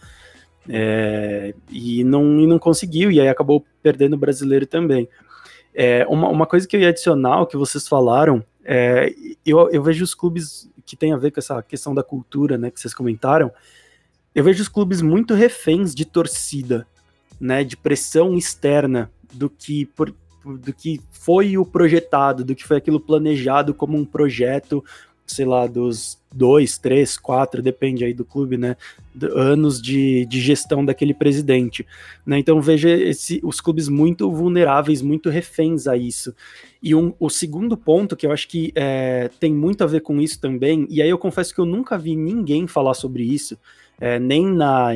é, 0.69 1.55
e, 1.71 2.05
não, 2.05 2.41
e 2.41 2.47
não 2.47 2.59
conseguiu, 2.59 3.11
e 3.11 3.21
aí 3.21 3.29
acabou 3.29 3.64
perdendo 3.83 4.14
o 4.14 4.19
brasileiro 4.19 4.67
também. 4.67 5.09
É, 5.75 6.07
uma, 6.09 6.29
uma 6.29 6.47
coisa 6.47 6.67
que 6.67 6.77
eu 6.77 6.81
ia 6.81 6.89
adicionar, 6.89 7.43
o 7.43 7.47
que 7.47 7.57
vocês 7.57 7.87
falaram, 7.87 8.43
é, 8.64 9.12
eu, 9.45 9.71
eu 9.71 9.83
vejo 9.83 10.03
os 10.03 10.14
clubes 10.14 10.71
que 10.85 10.97
tem 10.97 11.12
a 11.12 11.17
ver 11.17 11.31
com 11.31 11.41
essa 11.41 11.62
questão 11.62 11.95
da 11.95 12.03
cultura, 12.03 12.57
né, 12.57 12.71
que 12.71 12.81
vocês 12.81 12.95
comentaram, 12.95 13.51
eu 14.35 14.45
vejo 14.45 14.62
os 14.62 14.69
clubes 14.69 15.01
muito 15.03 15.35
reféns 15.35 15.95
de 15.95 16.05
torcida, 16.05 16.87
né, 17.41 17.64
de 17.64 17.77
pressão 17.77 18.37
externa 18.37 19.11
do 19.33 19.51
que 19.51 19.87
por, 19.87 20.14
do 20.45 20.73
que 20.73 21.01
foi 21.11 21.59
o 21.59 21.64
projetado, 21.64 22.45
do 22.45 22.55
que 22.55 22.64
foi 22.64 22.77
aquilo 22.77 23.01
planejado 23.01 23.75
como 23.75 23.97
um 23.97 24.05
projeto, 24.05 24.85
sei 25.27 25.45
lá, 25.45 25.66
dos 25.66 26.18
dois, 26.33 26.79
três, 26.79 27.16
quatro, 27.16 27.62
depende 27.62 28.05
aí 28.05 28.12
do 28.12 28.24
clube, 28.24 28.57
né? 28.57 28.77
Anos 29.35 29.81
de, 29.81 30.27
de 30.27 30.41
gestão 30.41 30.85
daquele 30.85 31.14
presidente. 31.14 31.87
Né? 32.24 32.39
Então 32.39 32.61
veja 32.61 32.91
esse, 32.91 33.41
os 33.43 33.61
clubes 33.61 33.89
muito 33.89 34.31
vulneráveis, 34.31 35.01
muito 35.01 35.31
reféns 35.31 35.87
a 35.87 35.97
isso. 35.97 36.35
E 36.83 36.95
um, 36.95 37.14
o 37.18 37.31
segundo 37.31 37.77
ponto, 37.77 38.14
que 38.14 38.27
eu 38.27 38.33
acho 38.33 38.47
que 38.49 38.72
é, 38.74 39.31
tem 39.41 39.53
muito 39.53 39.83
a 39.83 39.87
ver 39.87 40.01
com 40.01 40.20
isso 40.20 40.41
também, 40.41 40.87
e 40.91 41.01
aí 41.01 41.09
eu 41.09 41.18
confesso 41.18 41.55
que 41.55 41.61
eu 41.61 41.66
nunca 41.66 41.97
vi 41.97 42.14
ninguém 42.14 42.66
falar 42.66 42.95
sobre 42.95 43.24
isso, 43.24 43.59
é, 43.99 44.18
nem 44.18 44.47
na, 44.47 44.91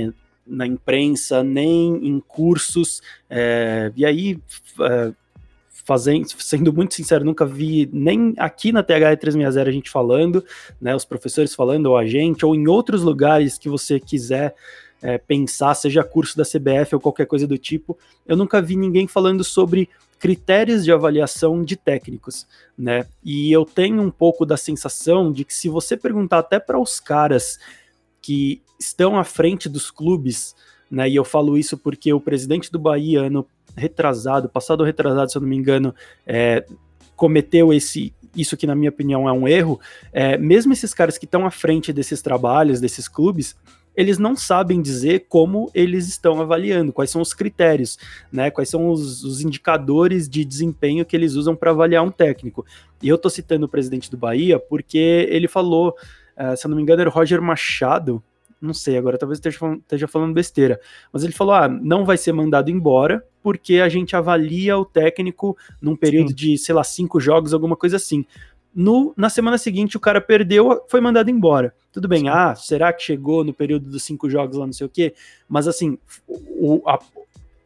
na 0.46 0.66
imprensa, 0.66 1.42
nem 1.42 2.06
em 2.06 2.20
cursos, 2.20 3.02
é, 3.28 3.90
e 3.96 4.04
aí 4.04 4.38
é, 4.80 5.12
fazendo, 5.84 6.26
sendo 6.38 6.72
muito 6.72 6.94
sincero, 6.94 7.24
nunca 7.24 7.44
vi 7.44 7.88
nem 7.92 8.34
aqui 8.36 8.72
na 8.72 8.82
TH 8.82 9.16
360 9.16 9.68
a 9.68 9.72
gente 9.72 9.90
falando, 9.90 10.44
né, 10.80 10.94
os 10.94 11.04
professores 11.04 11.54
falando, 11.54 11.86
ou 11.86 11.96
a 11.96 12.06
gente, 12.06 12.44
ou 12.44 12.54
em 12.54 12.68
outros 12.68 13.02
lugares 13.02 13.58
que 13.58 13.68
você 13.68 13.98
quiser 13.98 14.54
é, 15.02 15.18
pensar, 15.18 15.74
seja 15.74 16.04
curso 16.04 16.36
da 16.36 16.44
CBF 16.44 16.94
ou 16.94 17.00
qualquer 17.00 17.26
coisa 17.26 17.46
do 17.46 17.56
tipo, 17.56 17.98
eu 18.26 18.36
nunca 18.36 18.60
vi 18.60 18.76
ninguém 18.76 19.06
falando 19.06 19.42
sobre 19.42 19.88
critérios 20.18 20.84
de 20.84 20.92
avaliação 20.92 21.64
de 21.64 21.76
técnicos, 21.76 22.46
né? 22.76 23.06
E 23.24 23.50
eu 23.50 23.64
tenho 23.64 24.02
um 24.02 24.10
pouco 24.10 24.44
da 24.44 24.56
sensação 24.56 25.32
de 25.32 25.46
que 25.46 25.54
se 25.54 25.70
você 25.70 25.96
perguntar 25.96 26.40
até 26.40 26.58
para 26.58 26.78
os 26.78 27.00
caras 27.00 27.58
que 28.20 28.60
estão 28.78 29.18
à 29.18 29.24
frente 29.24 29.66
dos 29.66 29.90
clubes, 29.90 30.54
né? 30.90 31.08
E 31.08 31.16
eu 31.16 31.24
falo 31.24 31.56
isso 31.56 31.78
porque 31.78 32.12
o 32.12 32.20
presidente 32.20 32.70
do 32.70 32.78
Bahia 32.78 33.22
ano 33.22 33.46
retrasado, 33.76 34.48
passado 34.48 34.84
retrasado, 34.84 35.30
se 35.30 35.36
eu 35.36 35.42
não 35.42 35.48
me 35.48 35.56
engano, 35.56 35.94
é, 36.26 36.64
cometeu 37.16 37.72
esse 37.72 38.14
isso 38.34 38.56
que 38.56 38.66
na 38.66 38.76
minha 38.76 38.90
opinião 38.90 39.28
é 39.28 39.32
um 39.32 39.48
erro, 39.48 39.80
é, 40.12 40.38
mesmo 40.38 40.72
esses 40.72 40.94
caras 40.94 41.18
que 41.18 41.24
estão 41.24 41.44
à 41.44 41.50
frente 41.50 41.92
desses 41.92 42.22
trabalhos, 42.22 42.80
desses 42.80 43.08
clubes, 43.08 43.56
eles 43.96 44.18
não 44.18 44.36
sabem 44.36 44.80
dizer 44.80 45.26
como 45.28 45.70
eles 45.74 46.08
estão 46.08 46.40
avaliando, 46.40 46.92
quais 46.92 47.10
são 47.10 47.20
os 47.20 47.34
critérios, 47.34 47.98
né? 48.30 48.50
Quais 48.50 48.68
são 48.68 48.88
os, 48.88 49.24
os 49.24 49.40
indicadores 49.40 50.28
de 50.28 50.44
desempenho 50.44 51.04
que 51.04 51.16
eles 51.16 51.34
usam 51.34 51.56
para 51.56 51.70
avaliar 51.70 52.04
um 52.04 52.10
técnico. 52.10 52.64
E 53.02 53.08
eu 53.08 53.16
estou 53.16 53.30
citando 53.30 53.66
o 53.66 53.68
presidente 53.68 54.10
do 54.10 54.16
Bahia 54.16 54.58
porque 54.58 55.26
ele 55.28 55.48
falou, 55.48 55.96
uh, 56.38 56.56
se 56.56 56.66
eu 56.66 56.68
não 56.68 56.76
me 56.76 56.82
engano, 56.82 57.00
era 57.00 57.10
o 57.10 57.12
Roger 57.12 57.42
Machado, 57.42 58.22
não 58.60 58.74
sei, 58.74 58.98
agora 58.98 59.16
talvez 59.16 59.38
esteja 59.38 59.58
falando, 59.58 59.78
esteja 59.80 60.06
falando 60.06 60.34
besteira, 60.34 60.80
mas 61.12 61.24
ele 61.24 61.32
falou: 61.32 61.54
ah, 61.54 61.68
não 61.68 62.04
vai 62.04 62.16
ser 62.16 62.32
mandado 62.32 62.70
embora, 62.70 63.24
porque 63.42 63.76
a 63.76 63.88
gente 63.88 64.14
avalia 64.14 64.76
o 64.76 64.84
técnico 64.84 65.56
num 65.80 65.96
período 65.96 66.30
Sim. 66.30 66.34
de, 66.34 66.58
sei 66.58 66.74
lá, 66.74 66.84
cinco 66.84 67.18
jogos, 67.18 67.54
alguma 67.54 67.76
coisa 67.76 67.96
assim. 67.96 68.24
No, 68.72 69.12
na 69.16 69.28
semana 69.28 69.58
seguinte 69.58 69.96
o 69.96 70.00
cara 70.00 70.20
perdeu, 70.20 70.82
foi 70.88 71.00
mandado 71.00 71.30
embora. 71.30 71.74
Tudo 71.90 72.06
bem, 72.06 72.20
Sim. 72.20 72.28
ah, 72.28 72.54
será 72.54 72.92
que 72.92 73.02
chegou 73.02 73.42
no 73.42 73.52
período 73.52 73.88
dos 73.90 74.02
cinco 74.02 74.28
jogos 74.28 74.56
lá, 74.56 74.66
não 74.66 74.72
sei 74.72 74.86
o 74.86 74.90
quê? 74.90 75.14
Mas 75.48 75.66
assim, 75.66 75.98
o, 76.28 76.82
a, 76.86 76.98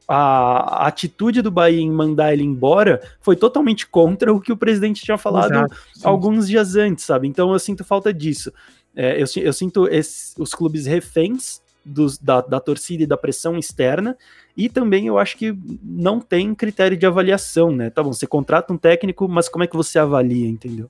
a, 0.09 0.87
atitude 0.87 1.43
do 1.43 1.51
Bahia 1.51 1.81
em 1.81 1.91
mandar 1.91 2.33
ele 2.33 2.43
embora 2.43 3.03
foi 3.21 3.37
totalmente 3.37 3.87
contra 3.87 4.33
o 4.33 4.41
que 4.41 4.53
o 4.53 4.57
presidente 4.57 5.03
tinha 5.03 5.19
falado 5.19 5.53
Exato, 5.53 5.77
alguns 6.03 6.49
dias 6.49 6.77
antes, 6.77 7.05
sabe? 7.05 7.29
Então 7.29 7.53
eu 7.53 7.59
sinto 7.59 7.85
falta 7.85 8.13
disso. 8.13 8.53
É, 8.97 9.21
eu, 9.21 9.27
eu, 9.43 9.53
sinto 9.53 9.89
esse, 9.89 10.41
os 10.41 10.55
clubes 10.55 10.87
reféns 10.87 11.61
dos, 11.85 12.17
da, 12.19 12.41
da 12.41 12.61
torcida 12.61 13.03
e 13.03 13.07
da 13.07 13.17
pressão 13.17 13.59
externa, 13.59 14.17
e 14.57 14.69
também 14.69 15.07
eu 15.07 15.19
acho 15.19 15.37
que 15.37 15.57
não 15.83 16.21
tem 16.21 16.55
critério 16.55 16.97
de 16.97 17.05
avaliação, 17.05 17.71
né? 17.73 17.91
Tá 17.91 18.03
bom, 18.03 18.13
você 18.13 18.27
contrata 18.27 18.73
um 18.73 18.79
técnico, 18.79 19.29
mas 19.29 19.49
como 19.49 19.65
é 19.65 19.67
que 19.67 19.77
você 19.77 19.99
avalia, 19.99 20.49
entendeu? 20.49 20.89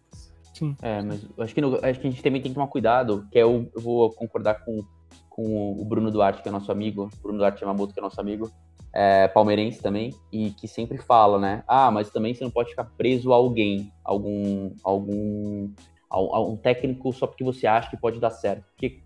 Sim. 0.53 0.77
É, 0.81 1.03
mas 1.03 1.21
acho 1.39 1.55
que, 1.55 1.61
no, 1.61 1.75
acho 1.83 2.01
que 2.01 2.07
a 2.07 2.11
gente 2.11 2.23
também 2.23 2.41
tem 2.41 2.53
que 2.53 2.55
tomar 2.55 2.69
cuidado, 2.69 3.27
que 3.31 3.39
é 3.39 3.43
eu, 3.43 3.69
eu 3.75 3.81
vou 3.81 4.11
concordar 4.13 4.65
com, 4.65 4.85
com 5.29 5.73
o 5.73 5.85
Bruno 5.85 6.11
Duarte, 6.11 6.43
que 6.43 6.49
é 6.49 6.53
nosso 6.53 6.71
amigo, 6.71 7.11
Bruno 7.21 7.39
Duarte 7.39 7.63
Yamamoto, 7.63 7.93
que 7.93 7.99
é 7.99 8.03
nosso 8.03 8.21
amigo, 8.21 8.51
é, 8.93 9.27
palmeirense 9.27 9.83
também, 9.83 10.15
e 10.33 10.51
que 10.51 10.69
sempre 10.69 10.97
fala, 10.99 11.41
né? 11.41 11.65
Ah, 11.67 11.91
mas 11.91 12.11
também 12.11 12.33
você 12.33 12.45
não 12.45 12.51
pode 12.53 12.71
ficar 12.71 12.85
preso 12.85 13.33
a 13.33 13.37
alguém, 13.37 13.93
algum, 14.05 14.71
algum 14.85 15.71
a, 16.15 16.41
um 16.41 16.57
técnico 16.57 17.13
só 17.13 17.27
porque 17.27 17.45
você 17.45 17.67
acha 17.67 17.91
que 17.91 17.97
pode 17.97 18.21
dar 18.21 18.31
certo. 18.31 18.65
Porque 18.71 19.01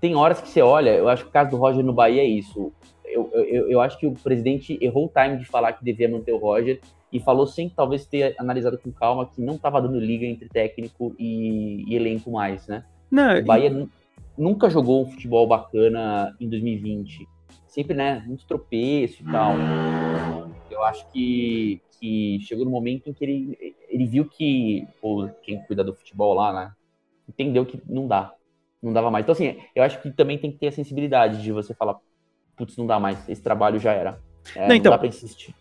tem 0.00 0.14
horas 0.14 0.40
que 0.40 0.48
você 0.48 0.60
olha, 0.60 0.90
eu 0.90 1.08
acho 1.08 1.24
que 1.24 1.30
o 1.30 1.32
caso 1.32 1.50
do 1.50 1.56
Roger 1.56 1.84
no 1.84 1.92
Bahia 1.92 2.22
é 2.22 2.26
isso. 2.26 2.72
Eu, 3.04 3.30
eu, 3.34 3.70
eu 3.70 3.80
acho 3.80 3.98
que 3.98 4.06
o 4.06 4.12
presidente 4.12 4.78
errou 4.80 5.06
o 5.06 5.08
time 5.08 5.36
de 5.36 5.44
falar 5.44 5.72
que 5.74 5.84
devia 5.84 6.08
manter 6.08 6.32
o 6.32 6.38
Roger 6.38 6.80
e 7.12 7.20
falou 7.20 7.46
sem 7.46 7.68
talvez 7.68 8.06
ter 8.06 8.34
analisado 8.38 8.78
com 8.78 8.90
calma 8.90 9.26
que 9.26 9.40
não 9.40 9.54
estava 9.54 9.82
dando 9.82 10.00
liga 10.00 10.24
entre 10.24 10.48
técnico 10.48 11.14
e, 11.18 11.84
e 11.86 11.94
elenco 11.94 12.30
mais, 12.30 12.66
né? 12.66 12.84
Não, 13.10 13.38
o 13.38 13.44
Bahia 13.44 13.68
e... 13.68 13.88
nunca 14.40 14.70
jogou 14.70 15.02
um 15.02 15.06
futebol 15.06 15.46
bacana 15.46 16.34
em 16.40 16.48
2020. 16.48 17.28
Sempre, 17.66 17.94
né, 17.94 18.22
muito 18.26 18.46
tropeço 18.46 19.22
e 19.22 19.30
tal. 19.30 19.54
Eu 20.70 20.82
acho 20.84 21.06
que, 21.12 21.80
que 22.02 22.40
chegou 22.40 22.64
no 22.64 22.70
momento 22.72 23.08
em 23.08 23.12
que 23.12 23.24
ele, 23.24 23.76
ele 23.88 24.06
viu 24.06 24.24
que, 24.24 24.84
ou 25.00 25.28
quem 25.44 25.62
cuida 25.62 25.84
do 25.84 25.94
futebol 25.94 26.34
lá, 26.34 26.52
né, 26.52 26.72
entendeu 27.28 27.64
que 27.64 27.80
não 27.88 28.08
dá. 28.08 28.34
Não 28.82 28.92
dava 28.92 29.08
mais. 29.08 29.24
Então, 29.24 29.32
assim, 29.32 29.56
eu 29.76 29.84
acho 29.84 30.02
que 30.02 30.10
também 30.10 30.36
tem 30.36 30.50
que 30.50 30.58
ter 30.58 30.66
a 30.66 30.72
sensibilidade 30.72 31.40
de 31.40 31.52
você 31.52 31.72
falar, 31.72 31.96
putz, 32.56 32.76
não 32.76 32.88
dá 32.88 32.98
mais, 32.98 33.28
esse 33.28 33.40
trabalho 33.40 33.78
já 33.78 33.92
era. 33.92 34.18
É, 34.56 34.66
não, 34.66 34.74
então, 34.74 34.90
não 34.90 34.96
dá 34.96 34.98
pra 34.98 35.06
insistir. 35.06 35.54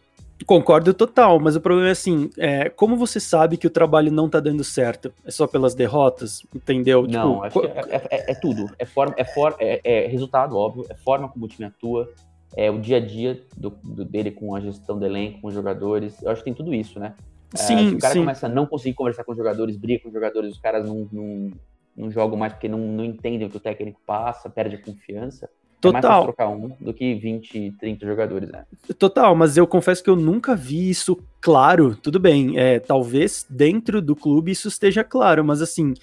Concordo 0.48 0.92
total, 0.96 1.40
mas 1.40 1.56
o 1.56 1.62
problema 1.62 1.90
é 1.90 1.92
assim, 1.92 2.32
é, 2.40 2.68
como 2.70 2.98
você 2.98 3.20
sabe 3.20 3.58
que 3.58 3.68
o 3.68 3.70
trabalho 3.70 4.12
não 4.12 4.28
tá 4.28 4.40
dando 4.40 4.64
certo? 4.64 5.14
É 5.24 5.30
só 5.30 5.46
pelas 5.46 5.76
derrotas, 5.76 6.44
entendeu? 6.56 7.06
Não, 7.08 7.44
tipo, 7.44 7.64
é, 7.64 7.70
é, 7.70 8.08
é, 8.10 8.32
é, 8.32 8.34
tudo. 8.34 8.66
É, 8.80 8.86
forma, 8.88 9.14
é, 9.16 9.24
for, 9.24 9.56
é, 9.60 9.80
é 9.84 10.08
resultado, 10.08 10.58
óbvio, 10.58 10.88
é 10.90 10.96
forma 10.96 11.30
como 11.30 11.46
o 11.46 11.48
time 11.48 11.66
atua, 11.68 12.12
é 12.56 12.70
o 12.70 12.80
dia 12.80 12.98
a 12.98 13.00
dia 13.00 13.42
do, 13.56 13.70
do, 13.84 14.06
dele 14.06 14.32
com 14.32 14.56
a 14.56 14.60
gestão 14.60 14.98
do 14.98 15.06
elenco, 15.06 15.42
com 15.42 15.48
os 15.48 15.54
jogadores. 15.54 16.22
Eu 16.22 16.32
acho 16.32 16.42
que 16.42 16.46
tem 16.46 16.54
tudo 16.54 16.74
isso, 16.74 17.00
né? 17.00 17.14
Sim, 17.56 17.76
é, 17.76 17.90
se 17.90 17.96
o 17.96 18.00
cara 18.00 18.14
sim. 18.14 18.20
começa 18.20 18.46
a 18.46 18.50
não 18.50 18.66
conseguir 18.66 18.96
conversar 18.96 19.24
com 19.24 19.32
os 19.32 19.38
jogadores, 19.38 19.78
briga 19.78 20.04
com 20.04 20.10
os 20.10 20.14
jogadores, 20.14 20.54
os 20.54 20.60
caras 20.60 20.88
não, 20.88 21.08
não, 21.12 21.52
não 21.96 22.12
jogam 22.12 22.38
mais 22.38 22.54
porque 22.54 22.68
não, 22.68 22.80
não 22.80 23.04
entendem 23.04 23.48
o 23.48 23.50
que 23.52 23.58
o 23.58 23.62
técnico 23.62 24.00
passa, 24.06 24.50
perde 24.50 24.76
a 24.76 24.82
confiança. 24.82 25.50
É 25.84 25.92
mais 25.92 26.04
Total. 26.04 26.12
fácil 26.12 26.24
trocar 26.26 26.50
um 26.50 26.72
do 26.80 26.94
que 26.94 27.16
20, 27.16 27.72
30 27.80 28.06
jogadores, 28.06 28.52
né? 28.52 28.66
Total, 29.00 29.36
mas 29.36 29.58
eu 29.58 29.66
confesso 29.66 30.04
que 30.04 30.10
eu 30.10 30.16
nunca 30.16 30.56
vi 30.56 30.90
isso 30.90 31.18
claro. 31.40 31.96
Tudo 31.96 32.20
bem, 32.20 32.58
é, 32.60 32.80
talvez 32.80 33.46
dentro 33.50 34.02
do 34.02 34.16
clube 34.16 34.52
isso 34.52 34.68
esteja 34.68 35.04
claro, 35.04 35.44
mas 35.44 35.60
assim, 35.62 35.96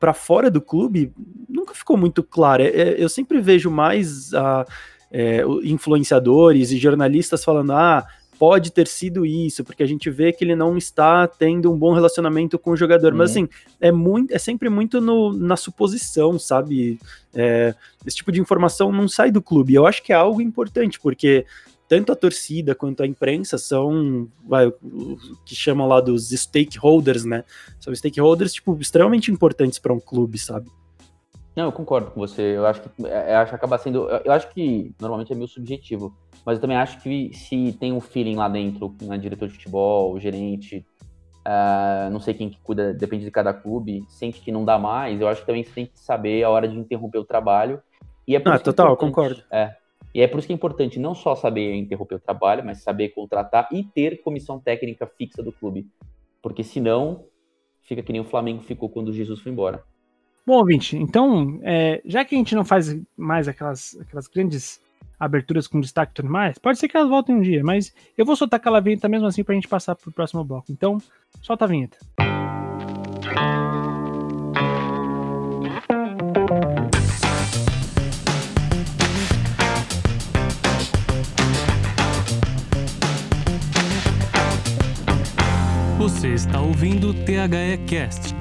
para 0.00 0.12
fora 0.12 0.50
do 0.50 0.60
clube 0.60 1.12
nunca 1.48 1.74
ficou 1.74 1.96
muito 1.96 2.22
claro. 2.24 2.62
É, 2.62 2.68
é, 2.68 3.02
eu 3.02 3.08
sempre 3.08 3.40
vejo 3.40 3.70
mais 3.70 4.34
ah, 4.34 4.66
é, 5.10 5.42
influenciadores 5.64 6.70
e 6.70 6.78
jornalistas 6.78 7.44
falando: 7.44 7.72
ah, 7.72 8.06
pode 8.38 8.72
ter 8.72 8.86
sido 8.86 9.26
isso, 9.26 9.62
porque 9.64 9.82
a 9.82 9.86
gente 9.86 10.08
vê 10.08 10.32
que 10.32 10.42
ele 10.44 10.56
não 10.56 10.76
está 10.78 11.26
tendo 11.26 11.70
um 11.70 11.76
bom 11.78 11.92
relacionamento 11.92 12.58
com 12.58 12.70
o 12.70 12.76
jogador. 12.76 13.12
Mas 13.14 13.34
Uhum. 13.36 13.44
assim, 13.44 13.48
é, 13.80 13.92
muito, 13.92 14.32
é 14.32 14.38
sempre 14.38 14.68
muito 14.70 14.98
no- 15.00 15.32
na 15.32 15.56
suposição, 15.56 16.38
sabe? 16.38 16.98
É, 17.34 17.74
esse 18.06 18.16
tipo 18.16 18.32
de 18.32 18.40
informação 18.40 18.90
não 18.92 19.06
sai 19.08 19.30
do 19.30 19.42
clube. 19.42 19.74
Eu 19.74 19.86
acho 19.86 20.02
que 20.02 20.12
é 20.12 20.16
algo 20.16 20.40
importante, 20.40 20.98
porque 20.98 21.44
tanto 21.86 22.12
a 22.12 22.16
torcida 22.16 22.72
quanto 22.74 23.02
a 23.02 23.06
imprensa 23.06 23.58
são, 23.58 24.26
vai, 24.48 24.68
o 24.68 24.72
o 24.80 25.18
que 25.44 25.54
chamam 25.56 25.86
lá 25.88 26.00
dos 26.00 26.30
stakeholders, 26.30 27.24
né? 27.24 27.44
São 27.80 27.92
stakeholders, 27.94 28.52
tipo, 28.54 28.78
extremamente 28.80 29.30
importantes 29.30 29.78
para 29.78 29.92
um 29.92 29.98
clube, 30.00 30.38
sabe? 30.38 30.70
Não, 31.56 31.64
eu 31.64 31.72
concordo 31.72 32.10
com 32.12 32.20
você. 32.20 32.56
Eu 32.56 32.64
acho 32.66 32.80
que 32.82 33.06
é, 33.06 33.34
eu 33.34 33.38
acho 33.38 33.50
que 33.50 33.56
acaba 33.56 33.76
sendo. 33.78 34.08
Eu 34.08 34.20
eu 34.26 34.32
acho 34.32 34.48
que 34.50 34.94
normalmente 35.00 35.32
é 35.32 35.36
meio 35.36 35.48
subjetivo. 35.48 36.14
Mas 36.46 36.56
eu 36.56 36.60
também 36.60 36.76
acho 36.76 37.00
que 37.02 37.32
se 37.34 37.72
tem 37.78 37.92
um 37.92 38.00
feeling 38.00 38.36
lá 38.36 38.48
dentro, 38.48 38.94
né, 39.02 39.18
diretor 39.18 39.48
de 39.48 39.54
futebol, 39.54 40.18
gerente, 40.18 40.86
ah, 41.44 42.08
não 42.10 42.18
sei 42.20 42.32
quem 42.34 42.48
que 42.48 42.58
cuida, 42.62 42.94
depende 42.94 43.24
de 43.24 43.30
cada 43.30 43.52
clube, 43.52 44.04
sente 44.08 44.40
que 44.40 44.50
não 44.50 44.64
dá 44.64 44.78
mais, 44.78 45.20
eu 45.20 45.28
acho 45.28 45.40
que 45.42 45.46
também 45.46 45.62
você 45.64 45.70
tem 45.72 45.86
que 45.86 45.98
saber 46.00 46.42
a 46.42 46.48
hora 46.50 46.66
de 46.66 46.78
interromper 46.78 47.18
o 47.18 47.24
trabalho. 47.24 47.82
E 48.26 48.34
é 48.36 48.40
por 48.40 48.52
Ah, 48.52 48.54
isso 48.54 48.64
que 48.64 48.70
é 48.70 48.72
total, 48.72 48.86
eu 48.88 48.92
importante- 48.94 49.10
concordo. 49.14 49.42
É. 49.50 49.74
E 50.14 50.20
é 50.22 50.26
por 50.26 50.38
isso 50.38 50.46
que 50.46 50.52
é 50.52 50.56
importante 50.56 50.98
não 50.98 51.14
só 51.14 51.34
saber 51.36 51.74
interromper 51.74 52.14
o 52.16 52.20
trabalho, 52.20 52.64
mas 52.64 52.82
saber 52.82 53.10
contratar 53.10 53.68
e 53.70 53.84
ter 53.84 54.22
comissão 54.22 54.58
técnica 54.58 55.06
fixa 55.06 55.42
do 55.42 55.52
clube. 55.52 55.86
Porque 56.42 56.64
senão 56.64 57.24
fica 57.82 58.02
que 58.02 58.12
nem 58.12 58.20
o 58.20 58.24
Flamengo 58.24 58.62
ficou 58.62 58.88
quando 58.88 59.08
o 59.08 59.12
Jesus 59.12 59.40
foi 59.40 59.52
embora. 59.52 59.82
Bom, 60.46 60.54
ouvinte, 60.54 60.96
então, 60.96 61.60
é, 61.62 62.00
já 62.04 62.24
que 62.24 62.34
a 62.34 62.38
gente 62.38 62.54
não 62.54 62.64
faz 62.64 62.96
mais 63.16 63.46
aquelas, 63.46 63.96
aquelas 64.00 64.26
grandes 64.26 64.80
aberturas 65.18 65.68
com 65.68 65.80
destaque 65.80 66.12
e 66.12 66.14
tudo 66.14 66.30
mais, 66.30 66.58
pode 66.58 66.78
ser 66.78 66.88
que 66.88 66.96
elas 66.96 67.10
voltem 67.10 67.36
um 67.36 67.40
dia, 67.40 67.62
mas 67.62 67.94
eu 68.16 68.24
vou 68.24 68.34
soltar 68.34 68.58
aquela 68.58 68.80
vinheta 68.80 69.08
mesmo 69.08 69.26
assim 69.26 69.44
pra 69.44 69.54
gente 69.54 69.68
passar 69.68 69.94
pro 69.94 70.10
próximo 70.10 70.42
bloco. 70.42 70.72
Então, 70.72 70.98
solta 71.42 71.66
a 71.66 71.68
vinheta. 71.68 71.98
Você 85.98 86.28
está 86.32 86.60
ouvindo 86.60 87.10
o 87.10 87.14
THE 87.14 87.76
Cast. 87.86 88.34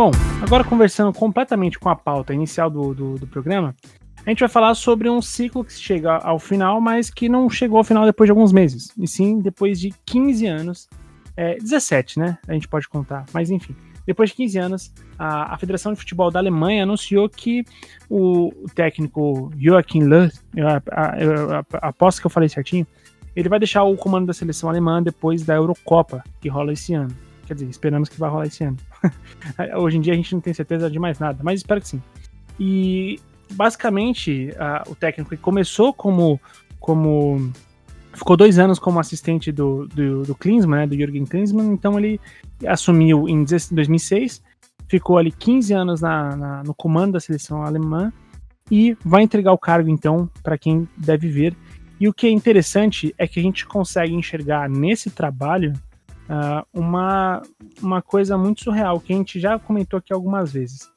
Bom, 0.00 0.12
agora 0.40 0.64
conversando 0.64 1.12
completamente 1.12 1.78
com 1.78 1.90
a 1.90 1.94
pauta 1.94 2.32
inicial 2.32 2.70
do, 2.70 2.94
do, 2.94 3.18
do 3.18 3.26
programa, 3.26 3.76
a 4.24 4.30
gente 4.30 4.40
vai 4.40 4.48
falar 4.48 4.74
sobre 4.74 5.10
um 5.10 5.20
ciclo 5.20 5.62
que 5.62 5.74
chega 5.74 6.16
ao 6.16 6.38
final, 6.38 6.80
mas 6.80 7.10
que 7.10 7.28
não 7.28 7.50
chegou 7.50 7.76
ao 7.76 7.84
final 7.84 8.06
depois 8.06 8.26
de 8.26 8.30
alguns 8.30 8.50
meses, 8.50 8.90
e 8.96 9.06
sim 9.06 9.40
depois 9.40 9.78
de 9.78 9.92
15 10.06 10.46
anos, 10.46 10.88
é, 11.36 11.56
17, 11.58 12.18
né? 12.18 12.38
A 12.48 12.54
gente 12.54 12.66
pode 12.66 12.88
contar, 12.88 13.26
mas 13.34 13.50
enfim. 13.50 13.76
Depois 14.06 14.30
de 14.30 14.36
15 14.36 14.58
anos, 14.58 14.94
a, 15.18 15.52
a 15.52 15.58
Federação 15.58 15.92
de 15.92 15.98
Futebol 15.98 16.30
da 16.30 16.38
Alemanha 16.38 16.84
anunciou 16.84 17.28
que 17.28 17.62
o, 18.08 18.48
o 18.64 18.70
técnico 18.74 19.50
Joachim 19.58 20.04
Löw, 20.04 20.30
eu, 20.56 20.66
a- 20.66 20.82
eu 21.18 21.56
a- 21.56 21.64
aposto 21.88 22.22
que 22.22 22.26
eu 22.26 22.30
falei 22.30 22.48
certinho, 22.48 22.86
ele 23.36 23.50
vai 23.50 23.58
deixar 23.58 23.82
o 23.84 23.94
comando 23.98 24.28
da 24.28 24.32
seleção 24.32 24.70
alemã 24.70 25.02
depois 25.02 25.42
da 25.44 25.56
Eurocopa, 25.56 26.24
que 26.40 26.48
rola 26.48 26.72
esse 26.72 26.94
ano. 26.94 27.14
Quer 27.50 27.54
dizer, 27.54 27.68
esperamos 27.68 28.08
que 28.08 28.16
vai 28.16 28.30
rolar 28.30 28.46
esse 28.46 28.62
ano. 28.62 28.76
Hoje 29.76 29.96
em 29.96 30.00
dia 30.00 30.12
a 30.12 30.16
gente 30.16 30.32
não 30.32 30.40
tem 30.40 30.54
certeza 30.54 30.88
de 30.88 31.00
mais 31.00 31.18
nada, 31.18 31.40
mas 31.42 31.58
espero 31.58 31.80
que 31.80 31.88
sim. 31.88 32.00
E 32.60 33.18
basicamente 33.54 34.54
a- 34.56 34.84
o 34.88 34.94
técnico 34.94 35.30
que 35.30 35.36
começou 35.36 35.92
como 35.92 36.40
como 36.78 37.50
ficou 38.12 38.36
dois 38.36 38.56
anos 38.56 38.78
como 38.78 39.00
assistente 39.00 39.50
do, 39.50 39.88
do, 39.88 40.22
do 40.22 40.34
Klinsmann, 40.36 40.82
né, 40.82 40.86
do 40.86 40.94
Jürgen 40.94 41.24
Klinsmann, 41.26 41.72
então 41.72 41.98
ele 41.98 42.20
assumiu 42.64 43.28
em 43.28 43.42
2006, 43.42 44.40
ficou 44.86 45.18
ali 45.18 45.32
15 45.32 45.72
anos 45.74 46.00
na, 46.00 46.36
na- 46.36 46.62
no 46.62 46.72
comando 46.72 47.14
da 47.14 47.20
seleção 47.20 47.64
alemã 47.64 48.12
e 48.70 48.96
vai 49.04 49.24
entregar 49.24 49.52
o 49.52 49.58
cargo 49.58 49.88
então 49.90 50.30
para 50.40 50.56
quem 50.56 50.88
deve 50.96 51.28
ver. 51.28 51.52
E 51.98 52.06
o 52.06 52.14
que 52.14 52.28
é 52.28 52.30
interessante 52.30 53.12
é 53.18 53.26
que 53.26 53.40
a 53.40 53.42
gente 53.42 53.66
consegue 53.66 54.14
enxergar 54.14 54.68
nesse 54.70 55.10
trabalho 55.10 55.72
ah, 56.32 56.64
uma, 56.72 57.42
uma 57.82 58.00
coisa 58.00 58.38
muito 58.38 58.62
surreal 58.62 59.00
que 59.00 59.12
a 59.12 59.16
gente 59.16 59.40
já 59.40 59.58
comentou 59.58 59.98
aqui 59.98 60.12
algumas 60.12 60.52
vezes. 60.52 60.88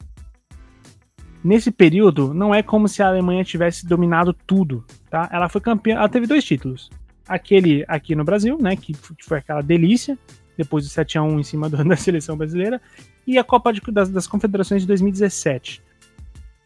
Nesse 1.43 1.71
período, 1.71 2.35
não 2.35 2.53
é 2.53 2.61
como 2.61 2.87
se 2.87 3.01
a 3.01 3.07
Alemanha 3.07 3.43
tivesse 3.43 3.85
dominado 3.85 4.31
tudo, 4.31 4.85
tá? 5.09 5.27
Ela 5.31 5.49
foi 5.49 5.59
campeã, 5.59 5.95
ela 5.95 6.07
teve 6.07 6.27
dois 6.27 6.43
títulos. 6.43 6.89
Aquele 7.27 7.83
aqui 7.87 8.15
no 8.15 8.23
Brasil, 8.23 8.59
né, 8.61 8.75
que, 8.75 8.93
foi 9.23 9.39
aquela 9.39 9.61
delícia, 9.61 10.17
depois 10.55 10.85
do 10.85 10.91
7 10.91 11.17
a 11.17 11.23
1 11.23 11.39
em 11.39 11.43
cima 11.43 11.67
do- 11.67 11.83
da 11.83 11.95
seleção 11.97 12.37
brasileira, 12.37 12.79
e 13.25 13.39
a 13.39 13.43
Copa 13.43 13.73
de- 13.73 13.81
das, 13.91 14.09
das 14.09 14.27
Confederações 14.27 14.83
de 14.83 14.87
2017. 14.87 15.81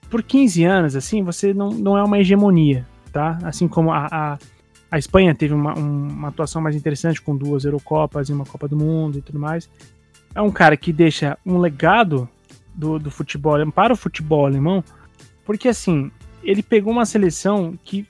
Por 0.09 0.22
15 0.22 0.63
anos, 0.65 0.95
assim, 0.95 1.24
você 1.24 1.53
não, 1.53 1.70
não 1.70 1.97
é 1.97 2.03
uma 2.03 2.20
hegemonia, 2.20 2.86
tá? 3.13 3.39
Assim 3.43 3.68
como 3.68 3.91
a, 3.91 4.07
a, 4.11 4.38
a 4.90 4.98
Espanha 4.98 5.36
teve 5.36 5.54
uma, 5.54 5.78
um- 5.78 6.08
uma 6.10 6.28
atuação 6.30 6.62
mais 6.62 6.76
interessante 6.76 7.22
com 7.22 7.36
duas 7.36 7.66
Eurocopas 7.66 8.30
e 8.30 8.34
uma 8.34 8.46
Copa 8.46 8.68
do 8.68 8.78
Mundo 8.78 9.18
e 9.18 9.22
tudo 9.22 9.40
mais. 9.40 9.70
É 10.34 10.42
um 10.42 10.52
cara 10.52 10.78
que 10.78 10.94
deixa 10.94 11.38
um 11.46 11.58
legado 11.58 12.28
do, 12.74 13.00
do 13.00 13.10
futebol 13.12 13.56
para 13.72 13.94
o 13.94 13.98
futebol 13.98 14.46
alemão, 14.46 14.84
porque 15.46 15.68
assim, 15.68 16.12
ele 16.44 16.62
pegou 16.62 16.94
uma 16.94 17.06
seleção 17.06 17.78
que 17.84 18.06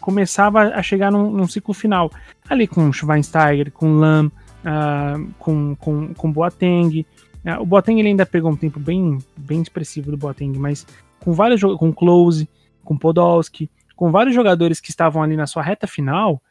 começava 0.00 0.62
a 0.74 0.82
chegar 0.82 1.10
num, 1.12 1.30
num 1.30 1.46
ciclo 1.46 1.72
final. 1.72 2.10
Ali 2.48 2.66
com 2.66 2.92
Schweinsteiger, 2.92 3.70
com 3.70 3.94
Lam, 3.94 4.30
ah, 4.64 5.14
com, 5.38 5.76
com, 5.76 6.12
com 6.14 6.32
Boateng. 6.32 7.06
Ah, 7.44 7.60
o 7.60 7.66
Boateng 7.66 7.98
ele 8.00 8.08
ainda 8.08 8.26
pegou 8.26 8.50
um 8.50 8.56
tempo 8.56 8.80
bem, 8.80 9.18
bem 9.36 9.62
expressivo 9.62 10.10
do 10.10 10.16
Boateng, 10.16 10.58
mas 10.58 10.86
com 11.20 11.32
vários 11.32 11.60
com 11.62 11.92
Klose, 11.92 12.48
com 12.84 12.96
Podolski, 12.96 13.70
com 14.02 14.10
vários 14.10 14.34
jogadores 14.34 14.80
que 14.80 14.90
estavam 14.90 15.22
ali 15.22 15.36
na 15.36 15.46
sua 15.46 15.62
reta 15.62 15.86
final 15.86 16.42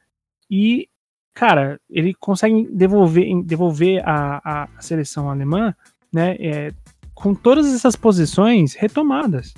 e 0.49 0.87
cara, 1.33 1.81
ele 1.89 2.13
consegue 2.13 2.65
devolver, 2.71 3.43
devolver 3.43 4.01
a, 4.05 4.63
a, 4.63 4.81
seleção 4.81 5.29
alemã, 5.29 5.75
né, 6.13 6.37
é, 6.39 6.71
com 7.13 7.35
todas 7.35 7.73
essas 7.73 7.93
posições 7.93 8.73
retomadas. 8.73 9.53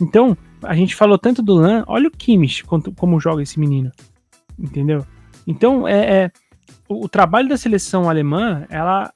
Então, 0.00 0.36
a 0.64 0.74
gente 0.74 0.96
falou 0.96 1.16
tanto 1.16 1.44
do 1.44 1.54
Lan, 1.54 1.84
olha 1.86 2.08
o 2.08 2.10
Kimmich, 2.10 2.64
quanto- 2.64 2.90
como 2.90 3.20
joga 3.20 3.40
esse 3.40 3.60
menino, 3.60 3.92
entendeu? 4.58 5.06
Então, 5.46 5.86
é, 5.86 6.24
é, 6.24 6.30
o, 6.88 7.04
o 7.04 7.08
trabalho 7.08 7.48
da 7.48 7.56
seleção 7.56 8.10
alemã, 8.10 8.66
ela 8.68 9.14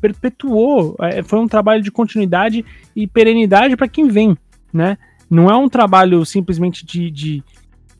perpetuou, 0.00 0.96
é, 0.98 1.22
foi 1.22 1.38
um 1.38 1.46
trabalho 1.46 1.80
de 1.80 1.92
continuidade 1.92 2.64
e 2.96 3.06
perenidade 3.06 3.76
para 3.76 3.86
quem 3.86 4.08
vem, 4.08 4.36
né? 4.72 4.98
Não 5.30 5.48
é 5.48 5.56
um 5.56 5.68
trabalho 5.68 6.24
simplesmente 6.26 6.84
de, 6.84 7.08
de, 7.10 7.44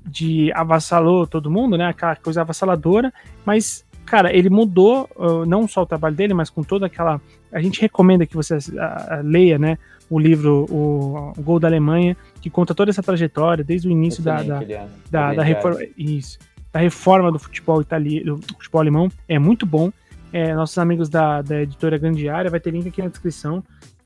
de 0.04 0.52
avassalou 0.52 1.26
todo 1.26 1.50
mundo, 1.50 1.78
né? 1.78 1.86
Aquela 1.86 2.16
coisa 2.16 2.40
avassaladora, 2.40 3.12
mas, 3.46 3.86
cara, 4.04 4.34
ele 4.34 4.50
mudou 4.50 5.08
uh, 5.14 5.46
não 5.46 5.68
só 5.68 5.82
o 5.82 5.86
trabalho 5.86 6.16
dele, 6.16 6.34
mas 6.34 6.50
com 6.50 6.64
toda 6.64 6.86
aquela. 6.86 7.20
A 7.52 7.62
gente 7.62 7.80
recomenda 7.80 8.26
que 8.26 8.34
você 8.34 8.56
uh, 8.56 8.58
uh, 8.58 9.22
leia, 9.22 9.58
né? 9.58 9.78
O 10.10 10.18
livro 10.18 10.66
o, 10.68 11.32
o 11.38 11.42
Gol 11.42 11.60
da 11.60 11.68
Alemanha, 11.68 12.16
que 12.40 12.50
conta 12.50 12.74
toda 12.74 12.90
essa 12.90 13.02
trajetória, 13.02 13.62
desde 13.62 13.86
o 13.86 13.92
início 13.92 14.24
da, 14.24 14.42
da, 14.42 14.60
da, 15.08 15.34
da 15.34 15.42
reforma. 15.44 15.78
Isso. 15.96 16.36
Da 16.72 16.80
reforma 16.80 17.30
do 17.30 17.38
futebol 17.38 17.80
italiano, 17.80 18.38
do 18.38 18.54
futebol 18.54 18.80
alemão. 18.80 19.08
É 19.28 19.38
muito 19.38 19.64
bom. 19.64 19.92
É, 20.32 20.52
nossos 20.54 20.78
amigos 20.78 21.08
da, 21.08 21.42
da 21.42 21.62
editora 21.62 21.98
Grande 21.98 22.28
Área, 22.28 22.50
vai 22.50 22.60
ter 22.60 22.72
link 22.72 22.88
aqui 22.88 23.02
na 23.02 23.08
descrição. 23.08 23.62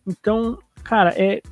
Então, 0.06 0.58
cara, 0.82 1.14
é, 1.16 1.42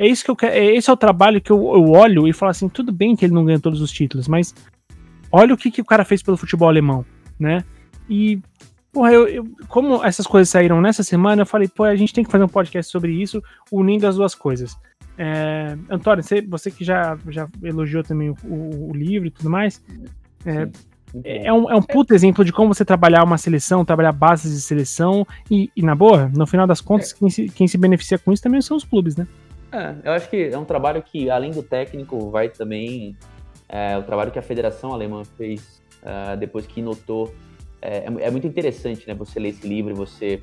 é 0.00 0.06
isso 0.06 0.24
que 0.24 0.30
eu 0.30 0.36
quero. 0.36 0.54
É, 0.54 0.64
esse 0.74 0.88
é 0.88 0.92
o 0.92 0.96
trabalho 0.96 1.40
que 1.40 1.52
eu, 1.52 1.58
eu 1.58 1.90
olho 1.90 2.26
e 2.26 2.32
falo 2.32 2.50
assim: 2.50 2.68
tudo 2.68 2.90
bem 2.90 3.14
que 3.14 3.24
ele 3.24 3.34
não 3.34 3.44
ganha 3.44 3.60
todos 3.60 3.82
os 3.82 3.92
títulos, 3.92 4.26
mas 4.26 4.54
olha 5.30 5.52
o 5.52 5.56
que, 5.56 5.70
que 5.70 5.82
o 5.82 5.84
cara 5.84 6.04
fez 6.04 6.22
pelo 6.22 6.38
futebol 6.38 6.68
alemão, 6.68 7.04
né? 7.38 7.62
E 8.08 8.40
Porra, 8.92 9.12
eu, 9.12 9.28
eu, 9.28 9.48
como 9.68 10.04
essas 10.04 10.26
coisas 10.26 10.48
saíram 10.48 10.80
nessa 10.80 11.04
semana, 11.04 11.42
eu 11.42 11.46
falei, 11.46 11.68
pô, 11.68 11.84
a 11.84 11.94
gente 11.94 12.12
tem 12.12 12.24
que 12.24 12.30
fazer 12.30 12.42
um 12.42 12.48
podcast 12.48 12.90
sobre 12.90 13.12
isso, 13.12 13.40
unindo 13.70 14.04
as 14.04 14.16
duas 14.16 14.34
coisas. 14.34 14.76
É, 15.16 15.76
Antônio, 15.88 16.24
você, 16.24 16.42
você 16.42 16.70
que 16.72 16.84
já, 16.84 17.16
já 17.28 17.46
elogiou 17.62 18.02
também 18.02 18.30
o, 18.30 18.36
o, 18.42 18.90
o 18.90 18.92
livro 18.92 19.28
e 19.28 19.30
tudo 19.30 19.48
mais, 19.48 19.80
é, 20.44 20.68
é, 21.22 21.52
um, 21.52 21.70
é 21.70 21.76
um 21.76 21.82
puto 21.82 22.14
exemplo 22.14 22.44
de 22.44 22.52
como 22.52 22.74
você 22.74 22.84
trabalhar 22.84 23.22
uma 23.22 23.38
seleção, 23.38 23.84
trabalhar 23.84 24.10
bases 24.10 24.52
de 24.52 24.60
seleção 24.60 25.24
e, 25.48 25.70
e 25.76 25.82
na 25.82 25.94
boa, 25.94 26.28
no 26.34 26.46
final 26.46 26.66
das 26.66 26.80
contas, 26.80 27.12
é. 27.12 27.16
quem, 27.16 27.30
se, 27.30 27.48
quem 27.48 27.68
se 27.68 27.78
beneficia 27.78 28.18
com 28.18 28.32
isso 28.32 28.42
também 28.42 28.60
são 28.60 28.76
os 28.76 28.84
clubes, 28.84 29.14
né? 29.14 29.26
É, 29.72 29.94
eu 30.04 30.12
acho 30.12 30.28
que 30.28 30.50
é 30.52 30.58
um 30.58 30.64
trabalho 30.64 31.02
que, 31.02 31.30
além 31.30 31.50
do 31.52 31.62
técnico, 31.62 32.30
vai 32.30 32.48
também. 32.48 33.16
É, 33.68 33.96
o 33.96 34.02
trabalho 34.02 34.32
que 34.32 34.38
a 34.38 34.42
Federação 34.42 34.92
Alemã 34.92 35.22
fez 35.24 35.80
uh, 36.02 36.36
depois 36.36 36.66
que 36.66 36.82
notou 36.82 37.32
é, 37.80 37.98
é, 37.98 38.26
é, 38.26 38.30
muito 38.30 38.46
interessante, 38.46 39.06
né? 39.06 39.14
Você 39.14 39.40
ler 39.40 39.50
esse 39.50 39.66
livro 39.66 39.94
você 39.94 40.42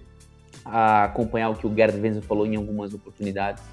acompanhar 0.65 1.49
o 1.49 1.55
que 1.55 1.65
o 1.65 1.73
Gerd 1.73 1.97
Wenzel 1.99 2.21
falou 2.21 2.45
em 2.45 2.55
algumas 2.55 2.93
oportunidades, 2.93 3.63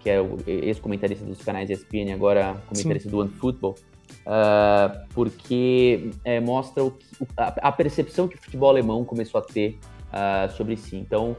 que 0.00 0.10
é 0.10 0.18
ex-comentarista 0.46 1.24
dos 1.24 1.42
canais 1.42 1.70
ESPN, 1.70 2.12
agora 2.12 2.54
comentarista 2.68 3.08
Sim. 3.08 3.10
do 3.10 3.20
OneFootball, 3.20 3.74
uh, 4.26 5.06
porque 5.12 6.10
é, 6.24 6.38
mostra 6.40 6.84
o, 6.84 6.96
a, 7.36 7.68
a, 7.68 7.72
percepção 7.72 8.28
que 8.28 8.36
o 8.36 8.38
futebol 8.38 8.68
alemão 8.68 9.04
começou 9.04 9.40
a 9.40 9.42
ter 9.42 9.78
uh, 10.10 10.50
sobre 10.52 10.76
si. 10.76 10.96
Então, 10.96 11.36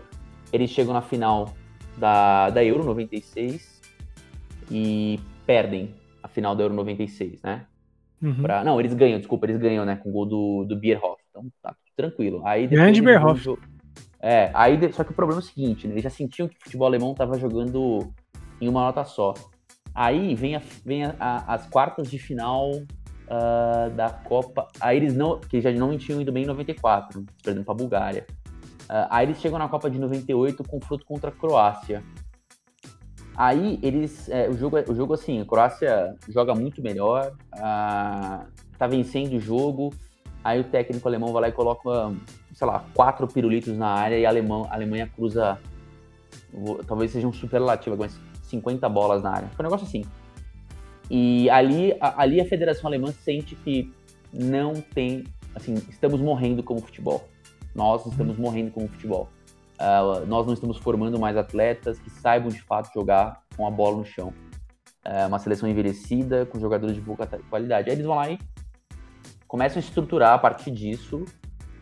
eles 0.52 0.70
chegam 0.70 0.94
na 0.94 1.02
final 1.02 1.54
da, 1.98 2.50
da 2.50 2.64
Euro 2.64 2.84
96 2.84 3.82
e 4.70 5.20
perdem 5.46 5.94
a 6.22 6.28
final 6.28 6.56
da 6.56 6.64
Euro 6.64 6.74
96, 6.74 7.42
né? 7.42 7.66
Uhum. 8.22 8.42
Pra, 8.42 8.64
não, 8.64 8.80
eles 8.80 8.94
ganham, 8.94 9.20
desculpa, 9.20 9.46
eles 9.46 9.58
ganham, 9.58 9.86
né? 9.86 9.96
Com 9.98 10.10
o 10.10 10.12
gol 10.12 10.26
do, 10.26 10.66
do 10.66 10.76
Bierhoff. 10.76 11.22
Então 11.30 11.46
tá 11.62 11.76
tranquilo. 11.96 12.42
Aí 12.46 12.68
Grande 12.68 13.02
Bierhoff. 13.02 13.58
É, 14.20 14.50
aí, 14.54 14.92
só 14.92 15.04
que 15.04 15.12
o 15.12 15.14
problema 15.14 15.42
é 15.42 15.44
o 15.44 15.46
seguinte, 15.46 15.88
né? 15.88 15.94
Eles 15.94 16.04
já 16.04 16.10
sentiam 16.10 16.48
que 16.48 16.56
o 16.58 16.64
futebol 16.64 16.88
alemão 16.88 17.14
tava 17.14 17.38
jogando 17.38 18.12
em 18.60 18.68
uma 18.68 18.82
nota 18.82 19.04
só. 19.06 19.34
Aí 19.94 20.34
vem, 20.34 20.56
a, 20.56 20.62
vem 20.84 21.06
a, 21.06 21.16
a, 21.20 21.54
as 21.54 21.68
quartas 21.68 22.10
de 22.10 22.18
final 22.18 22.72
uh, 22.72 23.90
da 23.96 24.10
Copa. 24.10 24.68
Aí 24.80 24.98
eles 24.98 25.16
não. 25.16 25.40
Que 25.40 25.62
já 25.62 25.72
não 25.72 25.96
tinham 25.98 26.20
ido 26.20 26.32
bem 26.32 26.44
em 26.44 26.48
94, 26.48 27.24
perdendo 27.44 27.64
pra 27.64 27.74
Bulgária. 27.74 28.26
Uh, 28.86 29.08
aí 29.10 29.26
eles 29.26 29.40
chegam 29.40 29.58
na 29.58 29.68
Copa 29.68 29.90
de 29.90 29.98
98, 29.98 30.64
confronto 30.64 31.06
contra 31.06 31.30
a 31.30 31.34
Croácia. 31.34 32.04
Aí 33.36 33.80
eles. 33.82 34.30
É, 34.30 34.48
o, 34.50 34.54
jogo, 34.54 34.78
o 34.88 34.96
jogo, 34.96 35.14
assim, 35.14 35.42
a 35.42 35.46
Croácia 35.46 36.16
joga 36.30 36.56
muito 36.56 36.82
melhor, 36.82 37.34
uh, 37.56 38.46
tá 38.78 38.88
vencendo 38.88 39.34
o 39.34 39.40
jogo. 39.40 39.94
Aí 40.44 40.60
o 40.60 40.64
técnico 40.64 41.08
alemão 41.08 41.34
vai 41.34 41.42
lá 41.42 41.50
e 41.50 41.52
coloca, 41.52 42.14
sei 42.54 42.68
lá, 42.68 42.86
quatro 42.94 43.28
pirulitos 43.28 43.76
na 43.76 43.88
área 43.88 44.16
e 44.16 44.26
a, 44.26 44.30
a 44.30 44.74
Alemanha 44.74 45.08
cruza. 45.08 45.60
Talvez 46.88 47.12
seja 47.12 47.28
um 47.28 47.34
superlativo, 47.34 47.98
mas 47.98 48.18
50 48.44 48.88
bolas 48.88 49.24
na 49.24 49.32
área. 49.32 49.48
Foi 49.50 49.66
um 49.66 49.68
negócio 49.68 49.88
assim. 49.88 50.06
E 51.10 51.50
ali 51.50 51.96
a, 52.00 52.22
ali 52.22 52.40
a 52.40 52.46
Federação 52.46 52.88
Alemã 52.88 53.12
sente 53.12 53.56
que 53.56 53.92
não 54.32 54.76
tem. 54.76 55.24
Assim, 55.54 55.74
estamos 55.90 56.22
morrendo 56.22 56.62
como 56.62 56.80
futebol. 56.80 57.28
Nós 57.76 58.06
estamos 58.06 58.38
morrendo 58.38 58.72
como 58.72 58.88
futebol. 58.88 59.30
Uh, 59.76 60.26
nós 60.26 60.48
não 60.48 60.54
estamos 60.54 60.78
formando 60.78 61.20
mais 61.20 61.36
atletas 61.36 62.00
que 62.00 62.10
saibam 62.10 62.50
de 62.50 62.62
fato 62.62 62.94
jogar 62.94 63.42
com 63.58 63.68
a 63.68 63.72
bola 63.72 63.98
no 63.98 64.06
chão. 64.06 64.34
É 65.04 65.28
uma 65.28 65.38
seleção 65.38 65.70
envelhecida, 65.70 66.46
com 66.46 66.60
jogadores 66.60 66.96
de 66.96 67.02
boa 67.02 67.18
qualidade. 67.50 67.90
Aí 67.90 67.96
eles 67.96 68.06
vão 68.06 68.16
lá 68.16 68.30
e 68.30 68.40
começam 69.48 69.78
a 69.78 69.80
estruturar 69.80 70.34
a 70.34 70.38
partir 70.38 70.72
disso 70.72 71.26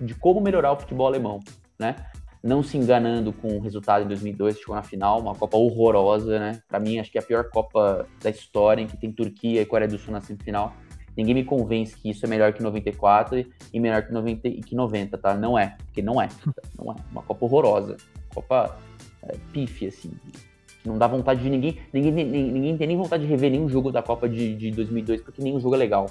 de 0.02 0.16
como 0.16 0.42
melhorar 0.42 0.72
o 0.74 0.80
futebol 0.80 1.08
alemão, 1.08 1.40
né? 1.80 1.96
Não 2.44 2.62
se 2.62 2.78
enganando 2.78 3.32
com 3.32 3.56
o 3.56 3.62
resultado 3.62 4.04
em 4.04 4.08
2002, 4.08 4.58
chegou 4.58 4.76
na 4.76 4.84
final, 4.84 5.22
uma 5.22 5.34
Copa 5.34 5.56
horrorosa, 5.56 6.38
né? 6.40 6.60
Para 6.68 6.80
mim, 6.80 7.00
acho 7.00 7.10
que 7.10 7.18
é 7.18 7.22
a 7.22 7.24
pior 7.24 7.50
Copa 7.50 8.06
da 8.22 8.30
história, 8.30 8.82
em 8.82 8.88
que 8.88 8.98
tem 8.98 9.14
Turquia 9.14 9.62
e 9.62 9.66
Coreia 9.66 9.90
do 9.90 9.98
Sul 9.98 10.12
na 10.12 10.20
semifinal. 10.20 10.74
Ninguém 11.16 11.36
me 11.36 11.44
convence 11.44 11.96
que 11.96 12.10
isso 12.10 12.26
é 12.26 12.30
melhor 12.30 12.54
que 12.54 12.62
94 12.62 13.46
e 13.72 13.80
melhor 13.80 14.04
que 14.04 14.12
90, 14.12 14.50
que 14.50 14.76
90 14.76 15.18
tá? 15.18 15.36
Não 15.36 15.58
é, 15.58 15.76
porque 15.86 16.02
não 16.02 16.22
é. 16.22 16.28
Não 16.78 16.92
é. 16.92 16.96
Uma 17.12 17.22
Copa 17.22 17.46
horrorosa. 17.46 17.98
Copa 18.34 18.76
é, 19.24 19.36
pífia, 19.52 19.90
assim. 19.90 20.12
Não 20.86 20.98
dá 20.98 21.08
vontade 21.08 21.42
de 21.42 21.50
ninguém, 21.50 21.78
ninguém. 21.94 22.12
Ninguém 22.12 22.78
tem 22.78 22.88
nem 22.88 22.98
vontade 22.98 23.24
de 23.24 23.30
rever 23.30 23.52
nenhum 23.52 23.70
jogo 23.70 23.92
da 23.92 24.02
Copa 24.02 24.28
de, 24.28 24.56
de 24.56 24.72
2002, 24.72 25.22
porque 25.22 25.42
nenhum 25.42 25.60
jogo 25.60 25.76
é 25.76 25.78
legal. 25.78 26.10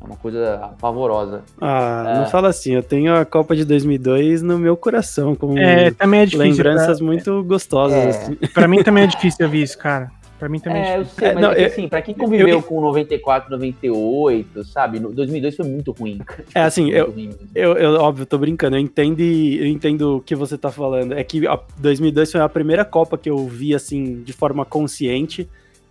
É 0.00 0.04
uma 0.04 0.16
coisa 0.16 0.74
pavorosa. 0.80 1.42
Ah, 1.60 2.04
é... 2.06 2.18
não 2.18 2.26
fala 2.26 2.48
assim, 2.48 2.72
eu 2.72 2.82
tenho 2.82 3.14
a 3.14 3.24
Copa 3.24 3.54
de 3.54 3.64
2002 3.64 4.42
no 4.42 4.58
meu 4.58 4.76
coração, 4.76 5.34
com 5.34 5.56
é, 5.56 5.90
também 5.90 6.20
é 6.20 6.26
difícil, 6.26 6.50
lembranças 6.50 6.98
pra... 6.98 7.06
muito 7.06 7.44
gostosas. 7.44 7.98
É. 7.98 8.08
Assim. 8.08 8.36
Pra 8.52 8.66
mim 8.66 8.82
também 8.82 9.04
é 9.04 9.06
difícil 9.06 9.46
ouvir 9.46 9.62
isso, 9.62 9.78
cara. 9.78 10.10
Pra 10.40 10.48
mim 10.48 10.58
também 10.58 10.80
é, 10.80 10.94
é 10.94 10.98
eu 10.98 11.04
sei, 11.04 11.34
mas 11.34 11.42
não, 11.42 11.52
é, 11.52 11.66
assim, 11.66 11.86
pra 11.86 12.00
quem 12.00 12.14
conviveu 12.14 12.48
eu, 12.48 12.62
com 12.62 12.80
94, 12.80 13.50
98, 13.50 14.64
sabe? 14.64 14.98
2002 14.98 15.54
foi 15.54 15.68
muito 15.68 15.92
ruim. 15.92 16.18
É 16.54 16.62
assim, 16.62 16.88
eu, 16.88 17.14
eu, 17.54 17.76
eu, 17.76 18.00
óbvio, 18.00 18.24
tô 18.24 18.38
brincando, 18.38 18.74
eu 18.74 18.80
entendo, 18.80 19.20
eu 19.20 19.66
entendo 19.66 20.16
o 20.16 20.20
que 20.22 20.34
você 20.34 20.56
tá 20.56 20.70
falando. 20.70 21.12
É 21.12 21.22
que 21.22 21.42
2002 21.76 22.32
foi 22.32 22.40
a 22.40 22.48
primeira 22.48 22.86
Copa 22.86 23.18
que 23.18 23.28
eu 23.28 23.46
vi, 23.46 23.74
assim, 23.74 24.22
de 24.22 24.32
forma 24.32 24.64
consciente 24.64 25.46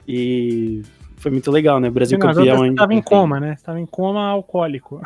e 0.07 0.81
foi 1.17 1.29
muito 1.29 1.51
legal, 1.51 1.79
né? 1.79 1.91
Brasil 1.91 2.17
Sim, 2.17 2.27
campeão. 2.27 2.57
Você 2.57 2.73
tava 2.73 2.93
em 2.95 3.01
coma, 3.03 3.39
né? 3.39 3.55
Você 3.55 3.63
tava 3.63 3.79
em 3.79 3.85
coma 3.85 4.29
alcoólico. 4.29 4.99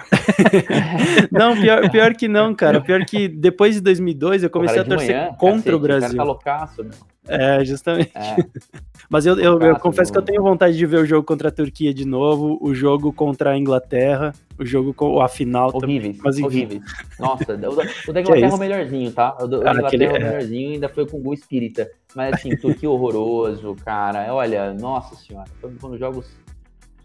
não, 1.29 1.59
pior, 1.59 1.91
pior 1.91 2.13
que 2.13 2.29
não, 2.29 2.55
cara. 2.55 2.79
Pior 2.79 3.03
que 3.03 3.27
depois 3.27 3.75
de 3.75 3.81
2002 3.81 4.43
eu 4.43 4.49
comecei 4.49 4.79
a 4.79 4.85
torcer 4.85 5.15
manhã, 5.17 5.27
contra 5.33 5.57
cacete, 5.57 5.75
o 5.75 5.79
Brasil. 5.79 6.17
Tá 6.17 6.23
loucaço, 6.23 6.81
meu. 6.81 7.12
É, 7.27 7.63
justamente. 7.63 8.11
É. 8.15 8.35
Mas 9.09 9.25
eu, 9.25 9.37
eu, 9.39 9.59
eu 9.59 9.79
confesso 9.79 10.11
que 10.11 10.17
eu 10.17 10.21
tenho 10.21 10.41
vontade 10.41 10.75
de 10.75 10.85
ver 10.85 10.97
o 10.97 11.05
jogo 11.05 11.25
contra 11.25 11.49
a 11.49 11.51
Turquia 11.51 11.93
de 11.93 12.05
novo, 12.05 12.57
o 12.61 12.73
jogo 12.73 13.13
contra 13.13 13.51
a 13.51 13.57
Inglaterra, 13.57 14.33
o 14.57 14.65
jogo 14.65 14.93
com 14.93 15.21
a 15.21 15.27
final 15.27 15.69
horríveis, 15.73 16.17
também. 16.17 16.21
Mas, 16.23 16.39
horríveis. 16.39 16.81
Nossa, 17.19 17.53
o, 17.53 18.09
o 18.09 18.13
da 18.13 18.21
Inglaterra 18.21 18.51
é 18.51 18.55
o 18.55 18.57
melhorzinho, 18.57 19.11
tá? 19.11 19.37
O 19.39 19.47
da 19.47 19.71
ah, 19.71 19.73
Inglaterra 19.73 20.03
é 20.03 20.19
o 20.19 20.23
melhorzinho 20.23 20.73
ainda 20.73 20.89
foi 20.89 21.05
com 21.05 21.17
o 21.17 21.21
gol 21.21 21.33
espírita. 21.33 21.89
Mas 22.15 22.33
assim, 22.33 22.55
Turquia 22.57 22.89
horroroso, 22.89 23.75
cara. 23.83 24.33
Olha, 24.33 24.73
nossa 24.73 25.15
senhora, 25.15 25.49
foram 25.79 25.97
jogos, 25.97 26.27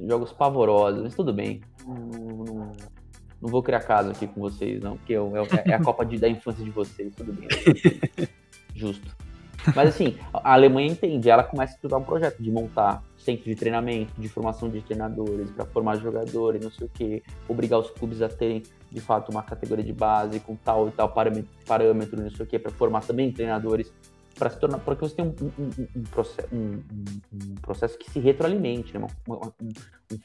jogos 0.00 0.32
pavorosos, 0.32 1.02
mas 1.02 1.14
tudo 1.14 1.32
bem. 1.32 1.60
Não, 1.86 2.72
não, 3.40 3.48
vou 3.48 3.62
criar 3.62 3.80
caso 3.80 4.10
aqui 4.10 4.26
com 4.26 4.40
vocês, 4.40 4.80
não, 4.80 4.96
porque 4.96 5.14
é, 5.14 5.18
é 5.66 5.74
a 5.74 5.82
Copa 5.82 6.04
de, 6.04 6.18
da 6.18 6.28
infância 6.28 6.64
de 6.64 6.70
vocês, 6.70 7.14
tudo 7.14 7.32
bem. 7.32 7.48
Justo. 8.74 9.27
Mas 9.74 9.88
assim, 9.90 10.16
a 10.32 10.52
Alemanha 10.52 10.88
entende, 10.90 11.28
ela 11.28 11.44
começa 11.44 11.74
a 11.74 11.76
estudar 11.76 11.98
um 11.98 12.04
projeto 12.04 12.42
de 12.42 12.50
montar 12.50 13.02
centro 13.16 13.44
de 13.44 13.54
treinamento, 13.54 14.12
de 14.18 14.28
formação 14.28 14.68
de 14.68 14.80
treinadores, 14.80 15.50
para 15.50 15.66
formar 15.66 15.96
jogadores, 15.96 16.62
não 16.62 16.70
sei 16.70 16.86
o 16.86 16.90
quê, 16.92 17.22
obrigar 17.48 17.78
os 17.78 17.90
clubes 17.90 18.22
a 18.22 18.28
terem, 18.28 18.62
de 18.90 19.00
fato, 19.00 19.30
uma 19.30 19.42
categoria 19.42 19.84
de 19.84 19.92
base 19.92 20.40
com 20.40 20.56
tal 20.56 20.88
e 20.88 20.92
tal 20.92 21.12
parâmetro, 21.66 22.20
não 22.20 22.30
sei 22.30 22.46
o 22.46 22.48
quê, 22.48 22.58
para 22.58 22.70
formar 22.72 23.00
também 23.00 23.30
treinadores, 23.32 23.92
para 24.38 24.50
se 24.50 24.58
tornar, 24.58 24.78
porque 24.78 25.00
você 25.00 25.16
tem 25.16 25.24
um, 25.24 25.34
um, 25.58 25.88
um, 25.96 26.02
processo, 26.04 26.48
um, 26.52 27.54
processo 27.60 27.98
que 27.98 28.08
se 28.08 28.20
retroalimente, 28.20 28.96
né? 28.96 29.04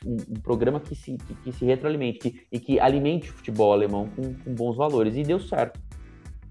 um, 0.06 0.40
programa 0.42 0.80
que 0.80 0.96
se, 0.96 1.18
que, 1.18 1.34
que 1.36 1.52
se 1.52 1.66
retroalimente 1.66 2.20
que, 2.20 2.46
e 2.52 2.60
que 2.60 2.80
alimente 2.80 3.32
o 3.32 3.34
futebol 3.34 3.74
alemão 3.74 4.08
com, 4.16 4.34
com 4.36 4.54
bons 4.54 4.78
valores, 4.78 5.16
e 5.16 5.24
deu 5.24 5.40
certo 5.40 5.80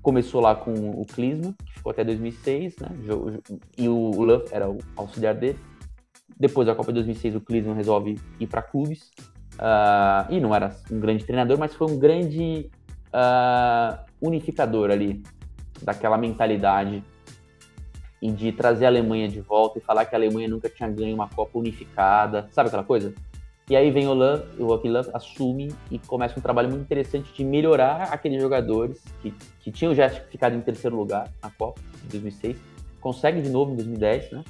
começou 0.02 0.40
lá 0.40 0.54
com 0.54 0.72
o 0.72 1.06
Klinsmann, 1.06 1.54
que 1.64 1.72
ficou 1.74 1.90
até 1.90 2.04
2006, 2.04 2.76
né? 2.78 2.88
E 3.78 3.88
o 3.88 4.10
Luff 4.10 4.52
era 4.52 4.68
o 4.68 4.78
auxiliar 4.96 5.34
dele. 5.34 5.58
Depois 6.38 6.66
da 6.66 6.74
Copa 6.74 6.92
de 6.92 6.94
2006, 6.94 7.36
o 7.36 7.40
Klinsmann 7.40 7.76
resolve 7.76 8.18
ir 8.40 8.46
para 8.46 8.60
clubes. 8.62 9.10
Uh, 9.54 10.30
e 10.30 10.40
não 10.40 10.54
era 10.54 10.74
um 10.90 10.98
grande 10.98 11.24
treinador, 11.24 11.58
mas 11.58 11.74
foi 11.74 11.86
um 11.86 11.98
grande 11.98 12.68
uh, 13.08 13.98
unificador 14.20 14.90
ali 14.90 15.22
daquela 15.82 16.16
mentalidade 16.18 17.04
e 18.20 18.30
de 18.30 18.52
trazer 18.52 18.86
a 18.86 18.88
Alemanha 18.88 19.28
de 19.28 19.40
volta 19.40 19.78
e 19.78 19.82
falar 19.82 20.04
que 20.06 20.14
a 20.14 20.18
Alemanha 20.18 20.48
nunca 20.48 20.68
tinha 20.68 20.88
ganho 20.88 21.14
uma 21.14 21.28
Copa 21.28 21.58
unificada, 21.58 22.48
sabe 22.50 22.68
aquela 22.68 22.84
coisa? 22.84 23.12
E 23.70 23.76
aí 23.76 23.90
vem 23.90 24.08
o 24.08 24.12
Love, 24.12 24.44
o 24.58 24.66
Love 24.66 25.10
assume 25.14 25.72
e 25.90 25.98
começa 25.98 26.38
um 26.38 26.42
trabalho 26.42 26.68
muito 26.68 26.82
interessante 26.82 27.32
de 27.32 27.44
melhorar 27.44 28.04
aqueles 28.12 28.42
jogadores 28.42 29.02
que, 29.20 29.32
que 29.60 29.70
tinham 29.70 29.94
já 29.94 30.08
ficado 30.08 30.56
em 30.56 30.60
terceiro 30.60 30.96
lugar 30.96 31.32
na 31.42 31.50
Copa 31.50 31.80
de 32.02 32.08
2006. 32.08 32.56
Consegue 33.00 33.40
de 33.40 33.48
novo 33.48 33.72
em 33.72 33.76
2010, 33.76 34.32
né? 34.32 34.44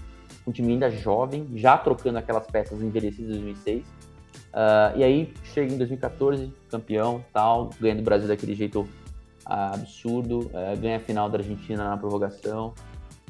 Um 0.46 0.50
time 0.50 0.72
ainda 0.72 0.90
jovem, 0.90 1.46
já 1.54 1.76
trocando 1.76 2.18
aquelas 2.18 2.46
peças 2.46 2.82
envelhecidas 2.82 3.36
de 3.36 3.38
2006. 3.38 3.84
Uh, 3.84 4.96
e 4.96 5.04
aí 5.04 5.34
chega 5.44 5.72
em 5.72 5.78
2014, 5.78 6.52
campeão, 6.68 7.24
tal, 7.32 7.70
ganha 7.80 7.94
do 7.94 8.02
Brasil 8.02 8.28
daquele 8.28 8.54
jeito 8.54 8.80
uh, 8.80 9.74
absurdo, 9.74 10.50
uh, 10.52 10.76
ganha 10.80 10.96
a 10.96 11.00
final 11.00 11.28
da 11.28 11.38
Argentina 11.38 11.88
na 11.88 11.96
prorrogação. 11.96 12.74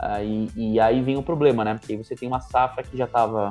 Uh, 0.01 0.49
e, 0.57 0.75
e, 0.75 0.81
aí 0.81 1.01
vem 1.01 1.17
o 1.17 1.23
problema, 1.23 1.65
né? 1.65 1.75
Porque 1.75 1.97
você 1.97 2.15
tem 2.15 2.29
uma 2.29 2.41
safra 2.41 2.83
que 2.83 2.97
já 2.97 3.05
estava 3.05 3.51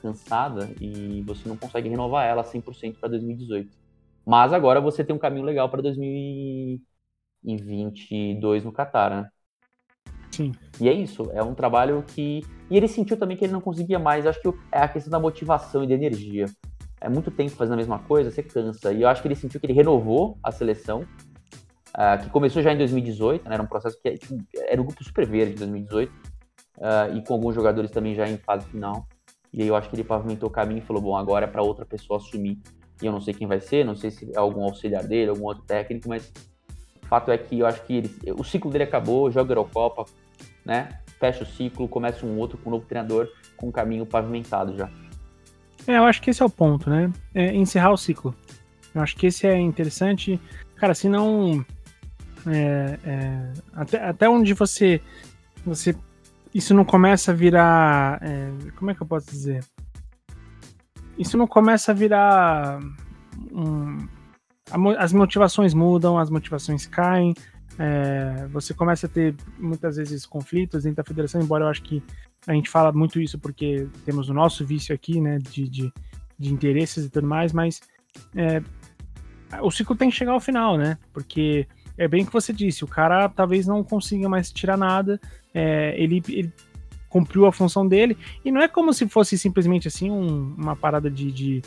cansada 0.00 0.70
e 0.80 1.22
você 1.22 1.48
não 1.48 1.56
consegue 1.56 1.88
renovar 1.88 2.26
ela 2.26 2.44
100% 2.44 2.98
para 2.98 3.08
2018. 3.08 3.70
Mas 4.24 4.52
agora 4.52 4.80
você 4.80 5.04
tem 5.04 5.14
um 5.14 5.18
caminho 5.18 5.44
legal 5.44 5.68
para 5.68 5.82
2000 5.82 6.80
e 7.44 7.56
22 7.56 8.64
no 8.64 8.72
Qatar, 8.72 9.10
né? 9.10 9.28
Sim. 10.30 10.52
E 10.80 10.88
é 10.88 10.92
isso, 10.92 11.30
é 11.32 11.42
um 11.42 11.54
trabalho 11.54 12.04
que. 12.06 12.42
E 12.68 12.76
ele 12.76 12.88
sentiu 12.88 13.16
também 13.16 13.36
que 13.36 13.44
ele 13.44 13.52
não 13.52 13.60
conseguia 13.60 13.98
mais. 13.98 14.26
Acho 14.26 14.40
que 14.40 14.48
é 14.72 14.80
a 14.80 14.88
questão 14.88 15.10
da 15.10 15.20
motivação 15.20 15.84
e 15.84 15.86
da 15.86 15.94
energia. 15.94 16.46
É 17.00 17.08
muito 17.08 17.30
tempo 17.30 17.52
fazendo 17.52 17.74
a 17.74 17.76
mesma 17.76 17.98
coisa, 18.00 18.30
você 18.30 18.42
cansa. 18.42 18.92
E 18.92 19.02
eu 19.02 19.08
acho 19.08 19.22
que 19.22 19.28
ele 19.28 19.34
sentiu 19.34 19.60
que 19.60 19.66
ele 19.66 19.72
renovou 19.72 20.36
a 20.42 20.50
seleção, 20.50 21.00
uh, 21.00 22.22
que 22.22 22.28
começou 22.30 22.62
já 22.62 22.72
em 22.72 22.78
2018, 22.78 23.48
né? 23.48 23.54
Era 23.54 23.62
um 23.62 23.66
processo 23.66 23.98
que 24.02 24.18
tipo, 24.18 24.36
era 24.54 24.80
um 24.80 24.84
grupo 24.84 25.02
super 25.04 25.26
verde 25.26 25.52
em 25.52 25.58
2018, 25.58 26.10
uh, 26.10 27.16
e 27.16 27.24
com 27.24 27.34
alguns 27.34 27.54
jogadores 27.54 27.90
também 27.90 28.14
já 28.14 28.28
em 28.28 28.36
fase 28.36 28.66
final. 28.66 29.06
E 29.56 29.62
aí 29.62 29.68
eu 29.68 29.74
acho 29.74 29.88
que 29.88 29.96
ele 29.96 30.04
pavimentou 30.04 30.50
o 30.50 30.52
caminho 30.52 30.78
e 30.78 30.82
falou: 30.82 31.02
bom, 31.02 31.16
agora 31.16 31.46
é 31.46 31.48
para 31.48 31.62
outra 31.62 31.86
pessoa 31.86 32.18
assumir. 32.18 32.58
E 33.02 33.06
eu 33.06 33.12
não 33.12 33.20
sei 33.20 33.32
quem 33.32 33.46
vai 33.46 33.58
ser, 33.58 33.84
não 33.84 33.96
sei 33.96 34.10
se 34.10 34.30
é 34.32 34.38
algum 34.38 34.62
auxiliar 34.62 35.02
dele, 35.02 35.30
algum 35.30 35.44
outro 35.44 35.64
técnico, 35.64 36.08
mas 36.08 36.30
o 37.02 37.06
fato 37.06 37.30
é 37.30 37.38
que 37.38 37.58
eu 37.58 37.66
acho 37.66 37.82
que 37.84 37.94
ele, 37.94 38.10
o 38.38 38.44
ciclo 38.44 38.70
dele 38.70 38.84
acabou, 38.84 39.30
joga 39.30 39.50
a 39.50 39.52
Eurocopa, 39.52 40.04
né? 40.64 41.00
Fecha 41.18 41.42
o 41.42 41.46
ciclo, 41.46 41.88
começa 41.88 42.26
um 42.26 42.38
outro 42.38 42.58
com 42.58 42.68
um 42.68 42.72
novo 42.72 42.86
treinador, 42.86 43.28
com 43.56 43.68
um 43.68 43.72
caminho 43.72 44.04
pavimentado 44.04 44.76
já. 44.76 44.90
É, 45.86 45.98
eu 45.98 46.04
acho 46.04 46.20
que 46.20 46.30
esse 46.30 46.42
é 46.42 46.44
o 46.44 46.50
ponto, 46.50 46.90
né? 46.90 47.10
É 47.34 47.54
encerrar 47.54 47.92
o 47.92 47.96
ciclo. 47.96 48.34
Eu 48.94 49.02
acho 49.02 49.16
que 49.16 49.26
esse 49.26 49.46
é 49.46 49.58
interessante. 49.58 50.40
Cara, 50.74 50.94
se 50.94 51.08
não. 51.08 51.64
É, 52.46 52.98
é, 53.04 53.52
até, 53.74 54.02
até 54.02 54.28
onde 54.28 54.52
você. 54.52 55.00
você 55.64 55.94
isso 56.56 56.72
não 56.72 56.86
começa 56.86 57.32
a 57.32 57.34
virar. 57.34 58.18
É, 58.22 58.50
como 58.76 58.90
é 58.90 58.94
que 58.94 59.02
eu 59.02 59.06
posso 59.06 59.26
dizer? 59.26 59.62
Isso 61.18 61.36
não 61.36 61.46
começa 61.46 61.92
a 61.92 61.94
virar. 61.94 62.80
Um, 63.52 64.08
as 64.98 65.12
motivações 65.12 65.74
mudam, 65.74 66.18
as 66.18 66.30
motivações 66.30 66.86
caem, 66.86 67.34
é, 67.78 68.46
você 68.50 68.72
começa 68.72 69.06
a 69.06 69.08
ter 69.08 69.34
muitas 69.58 69.96
vezes 69.96 70.24
conflitos 70.24 70.84
dentro 70.84 70.96
da 70.96 71.04
federação, 71.04 71.42
embora 71.42 71.64
eu 71.64 71.68
acho 71.68 71.82
que 71.82 72.02
a 72.46 72.54
gente 72.54 72.70
fala 72.70 72.90
muito 72.90 73.20
isso 73.20 73.38
porque 73.38 73.86
temos 74.06 74.30
o 74.30 74.34
nosso 74.34 74.64
vício 74.64 74.94
aqui, 74.94 75.20
né, 75.20 75.38
de, 75.38 75.68
de, 75.68 75.92
de 76.38 76.52
interesses 76.52 77.04
e 77.04 77.10
tudo 77.10 77.26
mais, 77.26 77.52
mas 77.52 77.80
é, 78.34 78.62
o 79.60 79.70
ciclo 79.70 79.94
tem 79.94 80.08
que 80.08 80.16
chegar 80.16 80.32
ao 80.32 80.40
final, 80.40 80.78
né, 80.78 80.96
porque 81.12 81.68
é 81.98 82.06
bem 82.08 82.22
o 82.22 82.26
que 82.26 82.32
você 82.32 82.52
disse, 82.52 82.84
o 82.84 82.88
cara 82.88 83.28
talvez 83.28 83.66
não 83.66 83.82
consiga 83.82 84.28
mais 84.28 84.50
tirar 84.50 84.76
nada, 84.76 85.20
é, 85.54 85.94
ele, 85.96 86.22
ele, 86.28 86.52
cumpriu 87.08 87.46
a 87.46 87.52
função 87.52 87.86
dele, 87.86 88.16
e 88.44 88.50
não 88.50 88.60
é 88.60 88.68
como 88.68 88.92
se 88.92 89.08
fosse 89.08 89.38
simplesmente 89.38 89.88
assim 89.88 90.10
um, 90.10 90.54
uma 90.58 90.76
parada 90.76 91.10
de, 91.10 91.32
de 91.32 91.62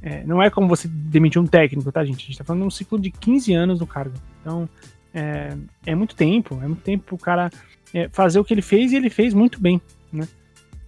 é, 0.00 0.24
não 0.24 0.42
é 0.42 0.48
como 0.50 0.68
você 0.68 0.88
demitir 0.88 1.40
um 1.40 1.46
técnico, 1.46 1.90
tá, 1.90 2.04
gente? 2.04 2.22
A 2.22 2.26
gente 2.26 2.38
tá 2.38 2.44
falando 2.44 2.62
de 2.62 2.68
um 2.68 2.70
ciclo 2.70 2.98
de 2.98 3.10
15 3.10 3.52
anos 3.54 3.80
no 3.80 3.86
cargo. 3.86 4.14
Então, 4.40 4.68
é, 5.12 5.56
é 5.84 5.94
muito 5.94 6.14
tempo, 6.14 6.58
é 6.62 6.66
muito 6.66 6.82
tempo 6.82 7.04
pro 7.04 7.18
cara 7.18 7.50
é, 7.92 8.08
fazer 8.10 8.38
o 8.38 8.44
que 8.44 8.54
ele 8.54 8.62
fez 8.62 8.92
e 8.92 8.96
ele 8.96 9.10
fez 9.10 9.34
muito 9.34 9.60
bem, 9.60 9.80
né? 10.12 10.28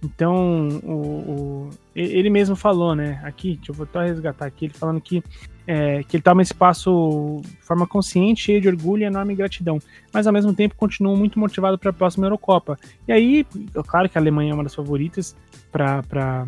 Então, 0.01 0.69
o, 0.83 0.93
o, 0.93 1.69
ele 1.93 2.29
mesmo 2.29 2.55
falou, 2.55 2.95
né? 2.95 3.19
Aqui, 3.23 3.55
deixa 3.55 3.71
eu 3.71 3.75
voltar 3.75 4.01
a 4.01 4.05
resgatar 4.05 4.45
aqui, 4.45 4.65
ele 4.65 4.73
falando 4.73 5.01
que, 5.01 5.21
é, 5.67 6.03
que 6.03 6.15
ele 6.15 6.23
toma 6.23 6.41
esse 6.41 6.53
passo 6.53 7.41
de 7.43 7.65
forma 7.65 7.85
consciente, 7.85 8.43
cheio 8.43 8.61
de 8.61 8.69
orgulho 8.69 9.03
e 9.03 9.05
enorme 9.05 9.35
gratidão, 9.35 9.77
mas 10.13 10.25
ao 10.25 10.31
mesmo 10.31 10.53
tempo 10.53 10.75
continua 10.75 11.15
muito 11.17 11.37
motivado 11.37 11.77
para 11.77 11.89
a 11.89 11.93
próxima 11.93 12.25
Eurocopa. 12.25 12.77
E 13.07 13.11
aí, 13.11 13.45
claro 13.87 14.07
que 14.07 14.17
a 14.17 14.21
Alemanha 14.21 14.51
é 14.51 14.53
uma 14.53 14.63
das 14.63 14.75
favoritas 14.75 15.35
para 15.69 16.47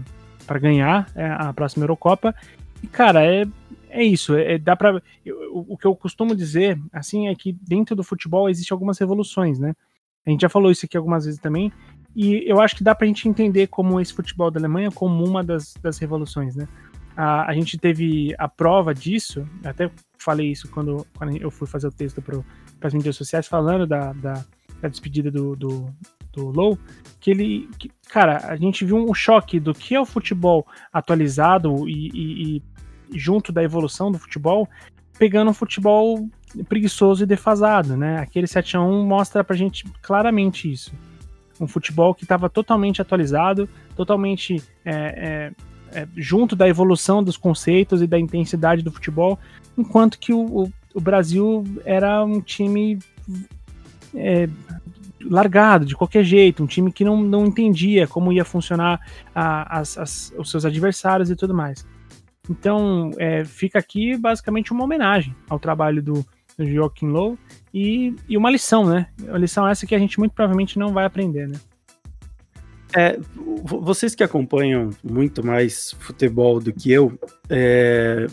ganhar 0.60 1.10
é, 1.14 1.26
a 1.26 1.52
próxima 1.52 1.84
Eurocopa. 1.84 2.34
E, 2.82 2.88
cara, 2.88 3.26
é, 3.26 3.46
é 3.90 4.02
isso, 4.02 4.34
é, 4.34 4.58
dá 4.58 4.78
para 4.78 5.04
o, 5.52 5.74
o 5.74 5.78
que 5.78 5.86
eu 5.86 5.94
costumo 5.94 6.34
dizer, 6.34 6.80
assim, 6.94 7.28
é 7.28 7.36
que 7.36 7.52
dentro 7.52 7.98
do 7.98 8.04
futebol 8.04 8.50
existe 8.50 8.72
algumas 8.72 8.98
revoluções, 8.98 9.60
né? 9.60 9.76
A 10.26 10.30
gente 10.30 10.42
já 10.42 10.50
falou 10.50 10.72
isso 10.72 10.86
aqui 10.86 10.96
algumas 10.96 11.26
vezes 11.26 11.40
também, 11.40 11.72
e 12.16 12.44
eu 12.50 12.60
acho 12.60 12.76
que 12.76 12.84
dá 12.84 12.94
pra 12.94 13.08
gente 13.08 13.28
entender 13.28 13.68
como 13.68 14.00
esse 14.00 14.14
futebol 14.14 14.52
da 14.52 14.60
Alemanha 14.60 14.92
como 14.92 15.24
uma 15.24 15.44
das, 15.44 15.74
das 15.82 15.98
revoluções, 15.98 16.56
né? 16.56 16.68
A, 17.16 17.50
a 17.50 17.54
gente 17.54 17.78
teve 17.78 18.34
a 18.38 18.48
prova 18.48 18.94
disso, 18.94 19.48
até 19.64 19.90
falei 20.18 20.52
isso 20.52 20.70
quando, 20.70 21.06
quando 21.18 21.36
eu 21.38 21.52
fui 21.52 21.68
fazer 21.68 21.88
o 21.88 21.92
texto 21.92 22.22
para 22.22 22.42
as 22.82 22.94
mídias 22.94 23.16
sociais, 23.16 23.48
falando 23.48 23.86
da, 23.86 24.14
da, 24.14 24.46
da 24.82 24.88
despedida 24.88 25.30
do, 25.30 25.56
do, 25.56 25.94
do 26.34 26.50
Low, 26.50 26.78
que 27.20 27.32
ele, 27.32 27.70
que, 27.78 27.92
cara, 28.10 28.38
a 28.48 28.56
gente 28.56 28.86
viu 28.86 28.98
um 28.98 29.14
choque 29.14 29.60
do 29.60 29.74
que 29.74 29.96
é 29.96 30.00
o 30.00 30.06
futebol 30.06 30.66
atualizado 30.92 31.88
e, 31.88 32.10
e, 32.14 32.64
e 33.10 33.20
junto 33.20 33.52
da 33.52 33.64
evolução 33.64 34.12
do 34.12 34.20
futebol, 34.20 34.68
pegando 35.18 35.52
um 35.52 35.54
futebol 35.54 36.28
preguiçoso 36.68 37.24
e 37.24 37.28
defasado, 37.28 37.96
né? 37.96 38.20
Aquele 38.20 38.48
7 38.48 38.78
a 38.78 38.82
1 38.82 39.06
mostra 39.06 39.44
pra 39.44 39.56
gente 39.56 39.86
claramente 40.02 40.72
isso. 40.72 40.94
Um 41.62 41.68
futebol 41.68 42.14
que 42.14 42.24
estava 42.24 42.50
totalmente 42.50 43.02
atualizado, 43.02 43.70
totalmente 43.96 44.62
é, 44.84 45.54
é, 45.94 46.00
é, 46.00 46.08
junto 46.18 46.56
da 46.56 46.68
evolução 46.68 47.24
dos 47.24 47.38
conceitos 47.38 48.02
e 48.02 48.08
da 48.08 48.20
intensidade 48.20 48.82
do 48.82 48.92
futebol, 48.92 49.38
enquanto 49.78 50.18
que 50.18 50.34
o, 50.34 50.64
o, 50.64 50.74
o 50.96 51.00
Brasil 51.00 51.64
era 51.86 52.26
um 52.26 52.42
time 52.42 52.98
é, 54.16 54.50
largado 55.24 55.86
de 55.86 55.96
qualquer 55.96 56.24
jeito, 56.24 56.64
um 56.64 56.68
time 56.68 56.92
que 56.92 57.04
não, 57.04 57.22
não 57.22 57.46
entendia 57.46 58.08
como 58.08 58.34
ia 58.34 58.44
funcionar 58.44 59.00
a, 59.34 59.80
as, 59.80 59.98
as, 59.98 60.34
os 60.38 60.50
seus 60.50 60.66
adversários 60.66 61.30
e 61.30 61.36
tudo 61.36 61.54
mais. 61.54 61.86
Então, 62.50 63.12
é, 63.18 63.46
fica 63.46 63.80
aqui 63.80 64.18
basicamente 64.18 64.72
uma 64.72 64.84
homenagem 64.84 65.36
ao 65.48 65.60
trabalho 65.60 66.02
do, 66.02 66.26
do 66.58 66.66
Joaquim 66.66 67.08
Low 67.08 67.38
e, 67.74 68.16
e 68.28 68.38
uma 68.38 68.50
lição, 68.50 68.86
né? 68.86 69.08
Uma 69.22 69.38
lição 69.38 69.68
essa 69.68 69.86
que 69.86 69.96
a 69.96 70.00
gente 70.00 70.20
muito 70.20 70.34
provavelmente 70.34 70.78
não 70.78 70.94
vai 70.94 71.06
aprender, 71.06 71.48
né? 71.48 71.60
É, 72.94 73.18
vocês 73.64 74.14
que 74.14 74.24
acompanham 74.24 74.90
muito 75.02 75.46
mais 75.46 75.92
futebol 76.00 76.60
do 76.60 76.74
que 76.74 76.92
eu, 76.92 77.18
é, 77.50 78.28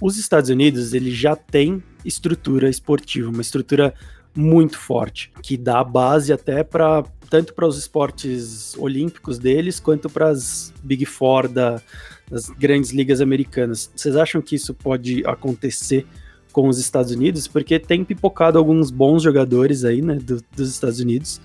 os 0.00 0.16
Estados 0.16 0.48
Unidos 0.48 0.94
ele 0.94 1.10
já 1.10 1.36
tem 1.36 1.82
estrutura 2.02 2.70
esportiva, 2.70 3.30
uma 3.30 3.42
estrutura 3.42 3.94
muito 4.34 4.78
forte, 4.78 5.30
que 5.42 5.58
dá 5.58 5.84
base 5.84 6.32
até 6.32 6.64
para 6.64 7.04
tanto 7.28 7.54
para 7.54 7.66
os 7.66 7.78
esportes 7.78 8.76
olímpicos 8.76 9.38
deles 9.38 9.80
quanto 9.80 10.10
para 10.10 10.28
as 10.28 10.72
Big 10.82 11.06
Four 11.06 11.48
da, 11.48 11.80
das 12.30 12.48
grandes 12.50 12.90
ligas 12.92 13.20
americanas. 13.22 13.90
Vocês 13.94 14.16
acham 14.16 14.42
que 14.42 14.56
isso 14.56 14.74
pode 14.74 15.22
acontecer 15.26 16.06
com 16.52 16.68
os 16.68 16.78
Estados 16.78 17.10
Unidos? 17.10 17.48
Porque 17.48 17.78
tem 17.78 18.04
pipocado 18.04 18.58
alguns 18.58 18.90
bons 18.90 19.22
jogadores 19.22 19.84
aí, 19.84 20.02
né, 20.02 20.14
do, 20.14 20.42
dos 20.54 20.70
Estados 20.70 21.00
Unidos. 21.00 21.40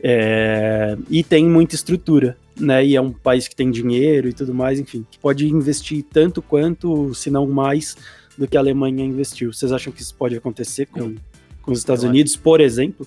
É, 0.00 0.96
e 1.10 1.24
tem 1.24 1.44
muita 1.46 1.74
estrutura, 1.74 2.36
né? 2.58 2.84
E 2.84 2.94
é 2.94 3.00
um 3.00 3.12
país 3.12 3.48
que 3.48 3.56
tem 3.56 3.70
dinheiro 3.70 4.28
e 4.28 4.32
tudo 4.32 4.54
mais, 4.54 4.78
enfim, 4.78 5.04
que 5.10 5.18
pode 5.18 5.48
investir 5.48 6.04
tanto 6.04 6.40
quanto, 6.40 7.14
se 7.14 7.30
não 7.30 7.46
mais, 7.46 7.96
do 8.36 8.46
que 8.46 8.56
a 8.56 8.60
Alemanha 8.60 9.04
investiu. 9.04 9.52
Vocês 9.52 9.72
acham 9.72 9.92
que 9.92 10.00
isso 10.00 10.14
pode 10.14 10.36
acontecer 10.36 10.86
com, 10.86 11.16
com 11.62 11.72
os 11.72 11.78
Estados 11.78 12.04
Unidos, 12.04 12.34
acho. 12.34 12.42
por 12.42 12.60
exemplo? 12.60 13.06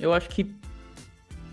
Eu 0.00 0.12
acho 0.12 0.28
que 0.28 0.46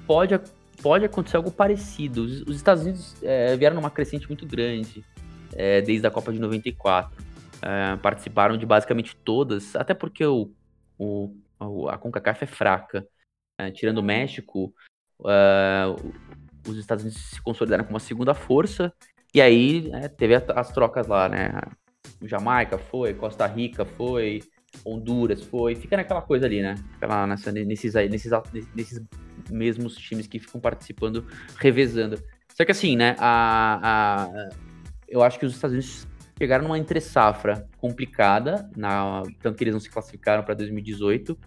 pode 0.07 0.39
pode 0.81 1.05
acontecer 1.05 1.37
algo 1.37 1.51
parecido. 1.51 2.23
Os, 2.23 2.41
os 2.41 2.55
Estados 2.55 2.83
Unidos 2.83 3.15
é, 3.21 3.55
vieram 3.55 3.75
numa 3.75 3.89
crescente 3.89 4.27
muito 4.27 4.45
grande 4.45 5.03
é, 5.53 5.81
desde 5.81 6.05
a 6.05 6.11
Copa 6.11 6.33
de 6.33 6.39
94. 6.39 7.11
É, 7.62 7.95
participaram 7.97 8.57
de 8.57 8.66
basicamente 8.66 9.16
todas, 9.16 9.76
até 9.76 9.93
porque 9.93 10.26
o, 10.26 10.51
o, 10.97 11.88
a 11.89 11.97
CONCACAF 11.97 12.43
é 12.43 12.47
fraca. 12.47 13.07
É, 13.57 13.70
tirando 13.70 13.99
o 13.99 14.03
México, 14.03 14.74
é, 15.28 15.84
os 16.68 16.78
Estados 16.78 17.03
Unidos 17.03 17.22
se 17.22 17.41
consolidaram 17.41 17.84
como 17.84 17.95
uma 17.95 17.99
segunda 17.99 18.34
força. 18.34 18.93
E 19.34 19.41
aí 19.41 19.89
é, 19.93 20.07
teve 20.07 20.36
as 20.36 20.72
trocas 20.72 21.07
lá, 21.07 21.30
né? 21.30 21.51
Jamaica 22.24 22.78
foi, 22.78 23.14
Costa 23.14 23.45
Rica 23.47 23.86
foi, 23.86 24.41
Honduras 24.86 25.41
foi, 25.43 25.76
fica 25.76 25.97
naquela 25.97 26.22
coisa 26.22 26.45
ali, 26.45 26.62
né? 26.62 26.76
Aquela, 26.95 27.28
nessa, 27.28 27.51
nesses, 27.51 27.93
nesses, 27.93 28.32
nesses 28.76 29.01
mesmos 29.49 29.95
times 29.95 30.28
que 30.28 30.39
ficam 30.39 30.59
participando, 30.59 31.26
revezando. 31.57 32.22
Só 32.53 32.66
que 32.66 32.72
assim, 32.72 32.95
né? 32.95 33.16
A, 33.20 33.80
a, 34.24 34.49
eu 35.07 35.24
acho 35.24 35.39
que 35.39 35.45
os 35.45 35.53
Estados 35.53 35.74
Unidos 35.74 36.07
chegaram 36.41 36.63
numa 36.63 36.79
entre-safra 36.79 37.67
complicada, 37.77 38.67
na, 38.75 39.21
tanto 39.43 39.55
que 39.55 39.63
eles 39.63 39.75
não 39.75 39.79
se 39.79 39.91
classificaram 39.91 40.41
para 40.41 40.55
2018. 40.55 41.37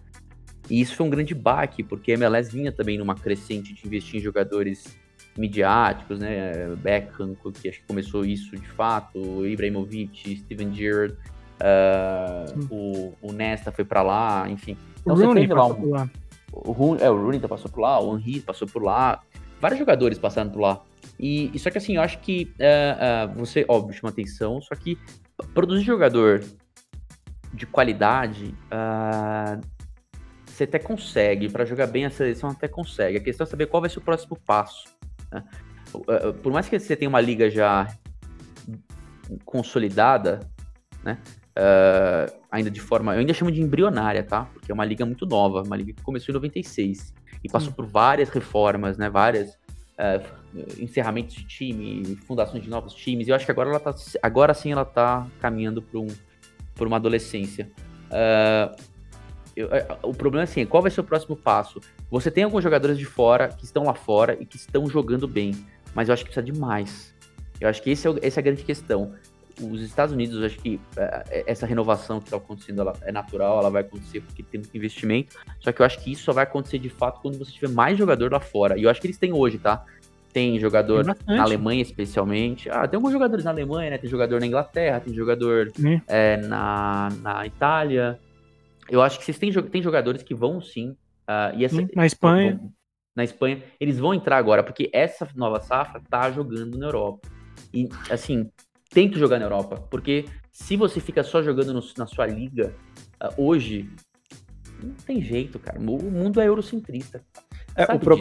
E 0.69 0.79
isso 0.79 0.95
foi 0.95 1.05
um 1.05 1.09
grande 1.09 1.35
baque, 1.35 1.83
porque 1.83 2.13
a 2.13 2.15
MLS 2.15 2.49
vinha 2.49 2.71
também 2.71 2.97
numa 2.97 3.13
crescente 3.13 3.73
de 3.73 3.85
investir 3.85 4.21
em 4.21 4.23
jogadores 4.23 4.97
midiáticos, 5.37 6.17
né? 6.17 6.73
Beckham, 6.77 7.35
que 7.61 7.67
acho 7.67 7.81
que 7.81 7.85
começou 7.85 8.23
isso 8.23 8.55
de 8.55 8.69
fato, 8.69 9.45
Ibrahimovic, 9.45 10.37
Steven 10.37 10.73
Gerrard, 10.73 11.13
uh, 11.59 12.73
o, 12.73 13.13
o, 13.21 13.33
Nesta 13.33 13.73
foi 13.73 13.83
para 13.83 14.01
lá, 14.01 14.49
enfim. 14.49 14.77
Então 15.01 15.13
o 15.13 15.19
Rooney 15.19 15.45
lá 15.47 15.67
um, 15.67 15.89
lá. 15.89 16.09
O, 16.53 16.95
é, 17.01 17.11
o 17.11 17.21
Rooney 17.21 17.41
passou 17.41 17.69
por 17.69 17.81
lá, 17.81 17.99
o 17.99 18.17
Henry 18.17 18.39
passou 18.39 18.65
por 18.65 18.81
lá, 18.81 19.21
vários 19.59 19.77
jogadores 19.77 20.17
passaram 20.17 20.49
por 20.49 20.61
lá. 20.61 20.81
E, 21.19 21.51
e 21.53 21.59
só 21.59 21.69
que 21.69 21.77
assim, 21.77 21.95
eu 21.95 22.01
acho 22.01 22.19
que 22.19 22.53
uh, 22.59 23.31
uh, 23.31 23.39
você, 23.39 23.65
óbvio, 23.67 23.93
chama 23.93 24.09
atenção, 24.09 24.61
só 24.61 24.75
que 24.75 24.97
produzir 25.53 25.83
jogador 25.83 26.43
de 27.53 27.65
qualidade, 27.65 28.53
uh, 28.65 29.61
você 30.45 30.65
até 30.65 30.79
consegue, 30.79 31.49
para 31.49 31.65
jogar 31.65 31.87
bem 31.87 32.05
a 32.05 32.09
seleção 32.09 32.49
até 32.49 32.67
consegue. 32.67 33.17
A 33.17 33.21
questão 33.21 33.45
é 33.45 33.49
saber 33.49 33.67
qual 33.67 33.81
vai 33.81 33.89
ser 33.89 33.99
o 33.99 34.01
próximo 34.01 34.37
passo. 34.45 34.85
Né? 35.31 35.43
Uh, 35.93 36.33
por 36.41 36.51
mais 36.51 36.67
que 36.67 36.77
você 36.77 36.95
tenha 36.95 37.09
uma 37.09 37.21
liga 37.21 37.49
já 37.49 37.87
consolidada, 39.43 40.39
né? 41.03 41.17
Uh, 41.57 42.41
ainda 42.51 42.69
de 42.69 42.81
forma. 42.81 43.13
Eu 43.13 43.19
ainda 43.19 43.33
chamo 43.33 43.51
de 43.51 43.61
embrionária, 43.61 44.23
tá? 44.23 44.45
Porque 44.45 44.71
é 44.71 44.73
uma 44.73 44.83
liga 44.83 45.05
muito 45.05 45.25
nova, 45.25 45.63
uma 45.63 45.75
liga 45.77 45.93
que 45.93 46.01
começou 46.01 46.33
em 46.33 46.35
96 46.35 47.13
e 47.43 47.49
passou 47.49 47.71
por 47.71 47.85
várias 47.85 48.29
reformas, 48.29 48.97
né? 48.97 49.09
Várias 49.09 49.57
uh, 49.99 50.81
encerramentos 50.81 51.35
de 51.35 51.45
time, 51.45 52.15
fundações 52.27 52.63
de 52.63 52.69
novos 52.69 52.93
times. 52.93 53.27
Eu 53.27 53.35
acho 53.35 53.45
que 53.45 53.51
agora 53.51 53.69
ela 53.69 53.79
tá, 53.79 53.93
agora 54.21 54.53
sim 54.53 54.71
ela 54.71 54.85
tá 54.85 55.27
caminhando 55.39 55.81
para 55.81 55.99
um, 55.99 56.07
por 56.73 56.87
uma 56.87 56.97
adolescência. 56.97 57.69
Uh, 58.07 58.75
eu, 59.55 59.69
o 60.03 60.13
problema 60.13 60.43
é 60.43 60.45
assim, 60.45 60.65
qual 60.65 60.81
vai 60.81 60.91
ser 60.91 60.99
o 60.99 61.03
próximo 61.03 61.35
passo? 61.35 61.79
Você 62.11 62.29
tem 62.29 62.43
alguns 62.43 62.63
jogadores 62.63 62.97
de 62.97 63.05
fora 63.05 63.47
que 63.47 63.63
estão 63.63 63.83
lá 63.83 63.93
fora 63.93 64.37
e 64.39 64.45
que 64.45 64.57
estão 64.57 64.85
jogando 64.87 65.27
bem, 65.27 65.53
mas 65.93 66.09
eu 66.09 66.13
acho 66.13 66.23
que 66.23 66.31
precisa 66.31 66.45
de 66.45 66.59
mais. 66.59 67.15
Eu 67.59 67.69
acho 67.69 67.81
que 67.81 67.89
esse 67.89 68.07
é, 68.07 68.11
essa 68.21 68.39
é 68.39 68.41
a 68.41 68.43
grande 68.43 68.63
questão 68.63 69.13
os 69.61 69.81
Estados 69.81 70.13
Unidos, 70.13 70.43
acho 70.43 70.57
que 70.59 70.79
é, 70.97 71.43
essa 71.47 71.65
renovação 71.65 72.19
que 72.19 72.25
está 72.25 72.37
acontecendo 72.37 72.81
ela 72.81 72.93
é 73.01 73.11
natural, 73.11 73.59
ela 73.59 73.69
vai 73.69 73.81
acontecer 73.81 74.21
porque 74.21 74.43
tem 74.43 74.59
muito 74.59 74.75
investimento. 74.75 75.35
Só 75.59 75.71
que 75.71 75.81
eu 75.81 75.85
acho 75.85 76.03
que 76.03 76.11
isso 76.11 76.23
só 76.23 76.33
vai 76.33 76.43
acontecer 76.43 76.79
de 76.79 76.89
fato 76.89 77.21
quando 77.21 77.37
você 77.37 77.51
tiver 77.51 77.69
mais 77.69 77.97
jogador 77.97 78.31
lá 78.31 78.39
fora. 78.39 78.77
E 78.77 78.83
eu 78.83 78.89
acho 78.89 78.99
que 78.99 79.07
eles 79.07 79.17
têm 79.17 79.33
hoje, 79.33 79.57
tá? 79.57 79.85
Tem 80.33 80.59
jogador 80.59 81.05
na 81.05 81.41
Alemanha, 81.41 81.81
especialmente. 81.81 82.69
Ah, 82.69 82.85
tem 82.87 82.97
alguns 82.97 83.13
jogadores 83.13 83.45
na 83.45 83.51
Alemanha, 83.51 83.91
né? 83.91 83.97
Tem 83.97 84.09
jogador 84.09 84.39
na 84.39 84.45
Inglaterra, 84.45 84.99
tem 84.99 85.13
jogador 85.13 85.71
é, 86.07 86.37
na, 86.37 87.09
na 87.21 87.45
Itália. 87.45 88.19
Eu 88.89 89.01
acho 89.01 89.17
que 89.17 89.23
vocês 89.23 89.37
têm, 89.37 89.51
tem 89.51 89.81
jogadores 89.81 90.21
que 90.21 90.35
vão 90.35 90.59
sim. 90.59 90.89
Uh, 91.27 91.55
e 91.57 91.65
essa, 91.65 91.87
na 91.95 92.05
Espanha. 92.05 92.57
Vão, 92.57 92.73
na 93.15 93.23
Espanha. 93.23 93.63
Eles 93.79 93.97
vão 93.97 94.13
entrar 94.13 94.37
agora, 94.37 94.61
porque 94.61 94.89
essa 94.91 95.27
nova 95.35 95.61
safra 95.61 96.01
tá 96.09 96.29
jogando 96.29 96.77
na 96.77 96.87
Europa. 96.87 97.29
E, 97.73 97.89
assim, 98.09 98.51
tem 98.89 99.09
que 99.09 99.19
jogar 99.19 99.39
na 99.39 99.45
Europa, 99.45 99.83
porque 99.89 100.25
se 100.51 100.75
você 100.75 100.99
fica 100.99 101.23
só 101.23 101.41
jogando 101.41 101.73
no, 101.73 101.83
na 101.97 102.05
sua 102.05 102.25
liga 102.25 102.73
uh, 103.21 103.41
hoje, 103.41 103.89
não 104.81 104.93
tem 105.05 105.21
jeito, 105.21 105.59
cara. 105.59 105.79
O 105.79 106.11
mundo 106.11 106.39
é 106.39 106.47
eurocentrista. 106.47 107.21
É, 107.75 107.83
o 107.93 107.99
pro... 107.99 108.19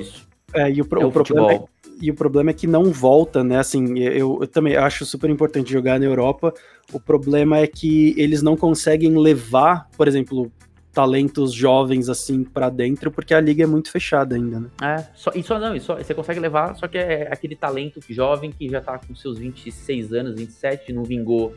é, 0.53 0.71
e 0.71 0.81
o, 0.81 0.85
pro... 0.85 1.01
é 1.01 1.05
o, 1.05 1.09
o 1.09 1.13
problema 1.13 1.53
é, 1.53 1.65
e 2.01 2.11
o 2.11 2.15
problema 2.15 2.51
é 2.51 2.55
que 2.55 2.67
não 2.67 2.85
volta, 2.93 3.45
né? 3.45 3.59
Assim, 3.59 3.99
eu, 3.99 4.39
eu, 4.41 4.47
também 4.49 4.77
acho 4.77 5.05
super 5.05 5.31
importante 5.31 5.73
jogar 5.73 5.99
na 5.99 6.07
Europa. 6.07 6.53
O 6.93 7.01
problema 7.01 7.59
é 7.59 7.67
que 7.67 8.15
eles 8.19 8.43
não 8.43 8.57
conseguem 8.57 9.17
levar, 9.17 9.89
por 9.97 10.09
exemplo, 10.09 10.51
talentos 10.95 11.53
jovens 11.53 12.09
assim 12.09 12.45
para 12.45 12.71
dentro, 12.71 13.11
porque 13.11 13.35
a 13.35 13.41
liga 13.41 13.65
é 13.65 13.67
muito 13.67 13.91
fechada 13.91 14.37
ainda, 14.37 14.61
né? 14.61 14.69
É, 14.81 15.05
só, 15.15 15.33
e 15.35 15.43
só 15.43 15.59
não, 15.59 15.75
e 15.75 15.81
só, 15.81 15.97
você 15.97 16.15
consegue 16.15 16.39
levar, 16.39 16.75
só 16.77 16.87
que 16.87 16.97
é 16.97 17.29
aquele 17.31 17.57
talento 17.57 18.01
jovem 18.09 18.53
que 18.53 18.69
já 18.69 18.81
tá 18.81 18.99
com 18.99 19.15
seus 19.15 19.39
26 19.39 20.13
anos, 20.13 20.37
27, 20.37 20.93
não 20.93 21.03
vingou 21.03 21.55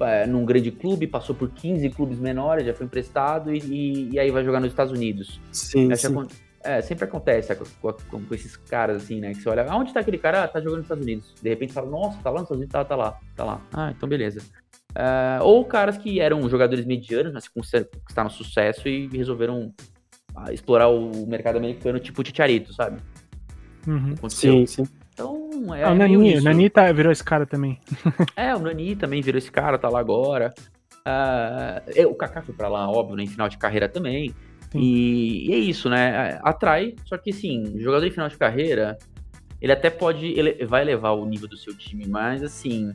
é, 0.00 0.26
num 0.26 0.44
grande 0.44 0.70
clube, 0.70 1.08
passou 1.08 1.34
por 1.34 1.50
15 1.50 1.90
clubes 1.90 2.18
menores, 2.20 2.64
já 2.64 2.72
foi 2.72 2.86
emprestado 2.86 3.52
e, 3.52 3.58
e, 3.58 4.10
e 4.12 4.18
aí 4.18 4.30
vai 4.30 4.44
jogar 4.44 4.60
nos 4.60 4.70
Estados 4.70 4.92
Unidos. 4.92 5.40
Sim, 5.52 5.94
sim. 5.96 6.26
É, 6.62 6.80
sempre 6.80 7.04
acontece 7.04 7.54
com, 7.54 7.92
com, 7.92 8.24
com, 8.24 8.34
esses 8.34 8.56
caras 8.56 9.02
assim, 9.02 9.20
né? 9.20 9.32
Que 9.32 9.42
você 9.42 9.48
olha, 9.48 9.64
aonde 9.70 9.92
tá 9.92 10.00
aquele 10.00 10.18
cara? 10.18 10.44
Ah, 10.44 10.48
tá 10.48 10.60
jogando 10.60 10.78
nos 10.78 10.84
Estados 10.86 11.04
Unidos. 11.04 11.32
De 11.40 11.48
repente 11.48 11.72
fala, 11.72 11.88
nossa, 11.88 12.18
tá 12.22 12.30
lá 12.30 12.40
nos 12.40 12.50
Estados 12.50 12.58
Unidos? 12.58 12.72
Tá, 12.72 12.84
tá 12.84 12.96
lá, 12.96 13.18
tá 13.34 13.44
lá. 13.44 13.60
Ah, 13.72 13.92
então 13.96 14.08
beleza. 14.08 14.42
Uh, 14.96 15.42
ou 15.42 15.64
caras 15.64 15.96
que 15.98 16.18
eram 16.18 16.48
jogadores 16.48 16.84
medianos, 16.84 17.32
mas 17.32 17.46
que 17.46 17.54
conquistaram 17.54 18.30
sucesso 18.30 18.88
e 18.88 19.06
resolveram 19.08 19.72
uh, 20.34 20.50
explorar 20.50 20.88
o 20.88 21.26
mercado 21.26 21.58
americano, 21.58 22.00
tipo 22.00 22.20
o 22.20 22.24
Ticharito, 22.24 22.72
sabe? 22.72 22.98
Uhum. 23.86 24.14
Sim, 24.28 24.66
sim. 24.66 24.84
Então, 25.12 25.74
é. 25.74 25.84
Ah, 25.84 25.92
o 25.92 25.94
Nani, 25.94 26.38
o 26.38 26.42
Nani 26.42 26.70
tá, 26.70 26.90
virou 26.92 27.12
esse 27.12 27.22
cara 27.22 27.46
também. 27.46 27.78
é, 28.36 28.54
o 28.54 28.58
Nani 28.58 28.96
também 28.96 29.20
virou 29.20 29.38
esse 29.38 29.50
cara, 29.50 29.78
tá 29.78 29.88
lá 29.88 30.00
agora. 30.00 30.54
Uh, 31.06 32.08
o 32.08 32.14
Kaká 32.14 32.42
foi 32.42 32.54
pra 32.54 32.68
lá, 32.68 32.88
óbvio, 32.90 33.16
né, 33.16 33.24
em 33.24 33.28
final 33.28 33.48
de 33.48 33.58
carreira 33.58 33.88
também. 33.88 34.34
E, 34.74 35.48
e, 35.48 35.52
é 35.52 35.56
isso, 35.56 35.88
né? 35.88 36.38
Atrai, 36.42 36.94
só 37.04 37.16
que 37.16 37.30
assim, 37.30 37.78
jogador 37.78 38.06
em 38.06 38.10
final 38.10 38.28
de 38.28 38.36
carreira, 38.36 38.98
ele 39.62 39.72
até 39.72 39.88
pode. 39.88 40.26
Ele 40.26 40.66
vai 40.66 40.84
levar 40.84 41.12
o 41.12 41.24
nível 41.24 41.48
do 41.48 41.56
seu 41.56 41.74
time, 41.74 42.06
mas 42.06 42.42
assim 42.42 42.92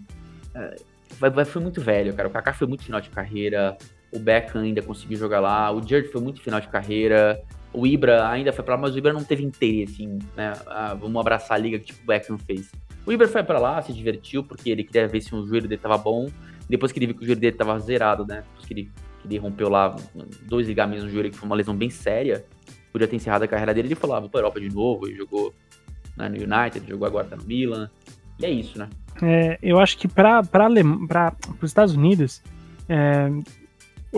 vai, 1.19 1.29
vai, 1.29 1.45
foi 1.45 1.61
muito 1.61 1.81
velho, 1.81 2.13
cara. 2.13 2.27
O 2.27 2.31
Kaká 2.31 2.53
foi 2.53 2.67
muito 2.67 2.83
final 2.83 3.01
de 3.01 3.09
carreira. 3.09 3.77
O 4.11 4.19
Beckham 4.19 4.61
ainda 4.61 4.81
conseguiu 4.81 5.17
jogar 5.17 5.39
lá. 5.39 5.71
O 5.71 5.81
Jared 5.87 6.09
foi 6.09 6.21
muito 6.21 6.41
final 6.41 6.59
de 6.59 6.67
carreira. 6.67 7.41
O 7.73 7.87
Ibra 7.87 8.29
ainda 8.29 8.53
foi 8.53 8.63
pra 8.63 8.75
lá, 8.75 8.81
mas 8.81 8.93
o 8.93 8.97
Ibra 8.97 9.11
não 9.11 9.23
teve 9.23 9.43
interesse 9.43 10.03
em, 10.03 10.19
né? 10.35 10.53
Ah, 10.67 10.93
vamos 10.93 11.19
abraçar 11.19 11.57
a 11.57 11.59
liga 11.59 11.79
que 11.79 11.85
tipo 11.85 12.03
o 12.03 12.05
Beckham 12.05 12.37
fez. 12.37 12.71
O 13.05 13.11
Ibra 13.11 13.27
foi 13.27 13.43
para 13.43 13.57
lá, 13.57 13.81
se 13.81 13.91
divertiu, 13.91 14.43
porque 14.43 14.69
ele 14.69 14.83
queria 14.83 15.07
ver 15.07 15.21
se 15.21 15.33
o 15.33 15.45
joelho 15.45 15.67
dele 15.67 15.81
tava 15.81 15.97
bom. 15.97 16.29
Depois 16.69 16.91
que 16.91 16.99
ele 16.99 17.07
viu 17.07 17.15
que 17.15 17.23
o 17.23 17.25
joelho 17.25 17.41
dele 17.41 17.55
tava 17.55 17.77
zerado, 17.79 18.25
né? 18.25 18.43
Depois 18.47 18.65
que 18.65 18.73
ele, 18.73 18.91
que 19.21 19.27
ele 19.27 19.37
rompeu 19.37 19.69
lá 19.69 19.95
dois 20.43 20.67
ligamentos 20.67 21.03
no 21.03 21.09
joelho, 21.09 21.31
que 21.31 21.37
foi 21.37 21.47
uma 21.47 21.55
lesão 21.55 21.75
bem 21.75 21.89
séria, 21.89 22.45
podia 22.91 23.07
ter 23.07 23.15
encerrado 23.15 23.43
a 23.43 23.47
carreira 23.47 23.73
dele, 23.73 23.87
ele 23.87 23.95
falou, 23.95 24.15
ah, 24.15 24.19
vou 24.19 24.29
pra 24.29 24.39
Europa 24.39 24.59
de 24.59 24.69
novo, 24.69 25.09
e 25.09 25.15
jogou 25.15 25.53
né, 26.15 26.29
no 26.29 26.35
United, 26.35 26.87
jogou 26.87 27.07
agora 27.07 27.25
tá 27.25 27.35
no 27.35 27.43
Milan. 27.43 27.89
E 28.39 28.45
é 28.45 28.49
isso, 28.49 28.77
né? 28.77 28.87
É, 29.21 29.57
eu 29.61 29.79
acho 29.79 29.97
que 29.97 30.07
para 30.07 30.41
os 31.61 31.69
Estados 31.69 31.95
Unidos, 31.95 32.41
é, 32.89 33.29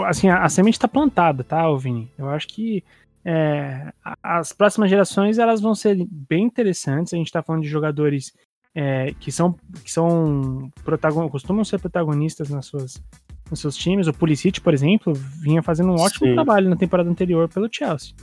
assim, 0.04 0.30
a, 0.30 0.44
a 0.44 0.50
semente 0.50 0.78
está 0.78 0.88
plantada, 0.88 1.44
tá, 1.44 1.64
Vini? 1.76 2.12
Eu 2.18 2.30
acho 2.30 2.48
que 2.48 2.84
é, 3.24 3.92
as 4.22 4.54
próximas 4.54 4.90
gerações 4.90 5.38
elas 5.40 5.62
vão 5.62 5.74
ser 5.74 5.98
bem 6.10 6.46
interessantes. 6.46 7.14
A 7.14 7.18
gente 7.18 7.28
está 7.28 7.42
falando 7.42 7.64
de 7.64 7.70
jogadores 7.70 8.34
é, 8.74 9.14
que 9.20 9.32
são, 9.32 9.56
que 9.84 9.92
são 9.92 10.72
protagon, 10.84 11.28
costumam 11.30 11.64
ser 11.64 11.80
protagonistas 11.80 12.50
nas 12.50 12.66
suas, 12.68 13.04
nos 13.50 13.60
seus 13.60 13.76
times. 13.76 14.08
O 14.08 14.14
Pulisic, 14.14 14.62
por 14.62 14.74
exemplo, 14.74 15.14
vinha 15.14 15.64
fazendo 15.64 15.92
um 15.92 16.00
ótimo 16.00 16.28
Sim. 16.28 16.34
trabalho 16.36 16.70
na 16.70 16.76
temporada 16.76 17.10
anterior 17.10 17.50
pelo 17.50 17.70
Chelsea. 17.72 18.14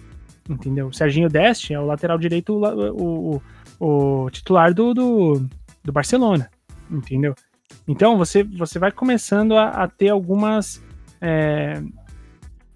Entendeu? 0.48 0.88
O 0.88 0.92
Serginho 0.92 1.28
Deste 1.28 1.72
é 1.72 1.78
o 1.78 1.86
lateral 1.86 2.18
direito, 2.18 2.54
o, 2.54 3.40
o, 3.80 4.24
o 4.24 4.30
titular 4.30 4.74
do, 4.74 4.92
do, 4.92 5.46
do 5.84 5.92
Barcelona 5.92 6.50
entendeu? 6.92 7.34
Então 7.88 8.16
você, 8.16 8.42
você 8.42 8.78
vai 8.78 8.92
começando 8.92 9.56
a, 9.56 9.68
a 9.68 9.88
ter 9.88 10.10
algumas 10.10 10.82
é, 11.20 11.82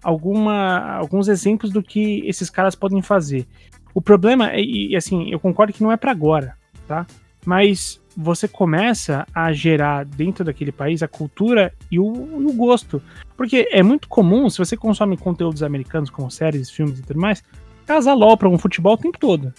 alguma, 0.03 0.95
alguns 0.95 1.27
exemplos 1.27 1.71
do 1.71 1.83
que 1.83 2.21
esses 2.25 2.49
caras 2.49 2.75
podem 2.75 3.01
fazer. 3.01 3.45
O 3.93 4.01
problema 4.01 4.51
é, 4.51 4.61
e 4.61 4.95
assim, 4.95 5.29
eu 5.29 5.39
concordo 5.39 5.73
que 5.73 5.83
não 5.83 5.91
é 5.91 5.97
para 5.97 6.11
agora, 6.11 6.55
tá? 6.87 7.05
Mas 7.45 8.01
você 8.15 8.47
começa 8.47 9.27
a 9.33 9.51
gerar 9.51 10.03
dentro 10.03 10.43
daquele 10.43 10.71
país 10.71 11.03
a 11.03 11.07
cultura 11.07 11.73
e 11.91 11.99
o, 11.99 12.05
o, 12.05 12.53
gosto. 12.53 13.01
Porque 13.35 13.67
é 13.71 13.83
muito 13.83 14.07
comum, 14.07 14.49
se 14.49 14.57
você 14.57 14.75
consome 14.75 15.15
conteúdos 15.15 15.61
americanos, 15.61 16.09
como 16.09 16.31
séries, 16.31 16.71
filmes 16.71 16.99
e 16.99 17.03
tudo 17.03 17.19
mais, 17.19 17.43
elas 17.87 18.07
alopram 18.07 18.53
o 18.53 18.57
futebol 18.57 18.93
o 18.93 18.97
tempo 18.97 19.19
todo. 19.19 19.53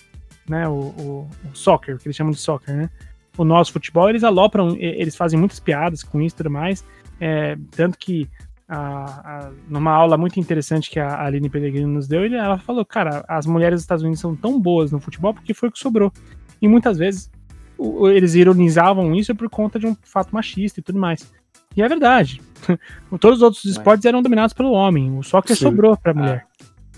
Né? 0.48 0.66
O, 0.66 0.72
o, 0.72 1.30
o 1.44 1.54
soccer, 1.56 1.98
que 1.98 2.08
eles 2.08 2.16
chamam 2.16 2.32
de 2.32 2.38
soccer, 2.38 2.74
né? 2.74 2.90
O 3.38 3.44
nosso 3.44 3.72
futebol, 3.72 4.10
eles 4.10 4.24
alopram, 4.24 4.76
eles 4.78 5.16
fazem 5.16 5.38
muitas 5.38 5.60
piadas 5.60 6.02
com 6.02 6.20
isso 6.20 6.34
e 6.34 6.38
tudo 6.38 6.50
mais. 6.50 6.84
É, 7.20 7.56
tanto 7.70 7.96
que 7.96 8.28
a, 8.68 8.76
a, 8.76 9.50
numa 9.68 9.92
aula 9.92 10.18
muito 10.18 10.38
interessante 10.38 10.90
que 10.90 11.00
a 11.00 11.24
Aline 11.24 11.48
Pellegrino 11.48 11.88
nos 11.88 12.06
deu, 12.06 12.24
ela 12.24 12.58
falou, 12.58 12.84
cara, 12.84 13.24
as 13.26 13.46
mulheres 13.46 13.76
dos 13.76 13.84
Estados 13.84 14.02
Unidos 14.02 14.20
são 14.20 14.36
tão 14.36 14.60
boas 14.60 14.92
no 14.92 15.00
futebol 15.00 15.32
porque 15.32 15.54
foi 15.54 15.68
o 15.68 15.72
que 15.72 15.78
sobrou. 15.78 16.12
E 16.60 16.68
muitas 16.68 16.98
vezes 16.98 17.30
o, 17.78 18.08
eles 18.08 18.34
ironizavam 18.34 19.14
isso 19.14 19.34
por 19.34 19.48
conta 19.48 19.78
de 19.78 19.86
um 19.86 19.96
fato 20.02 20.34
machista 20.34 20.80
e 20.80 20.82
tudo 20.82 20.98
mais. 20.98 21.32
E 21.76 21.82
é 21.82 21.88
verdade. 21.88 22.42
Todos 23.20 23.38
os 23.38 23.42
outros 23.42 23.64
esportes 23.64 24.04
eram 24.04 24.20
dominados 24.20 24.52
pelo 24.52 24.72
homem, 24.72 25.16
o 25.16 25.22
soccer 25.22 25.56
Sim. 25.56 25.62
sobrou 25.62 25.96
para 25.96 26.10
a 26.10 26.14
mulher. 26.14 26.46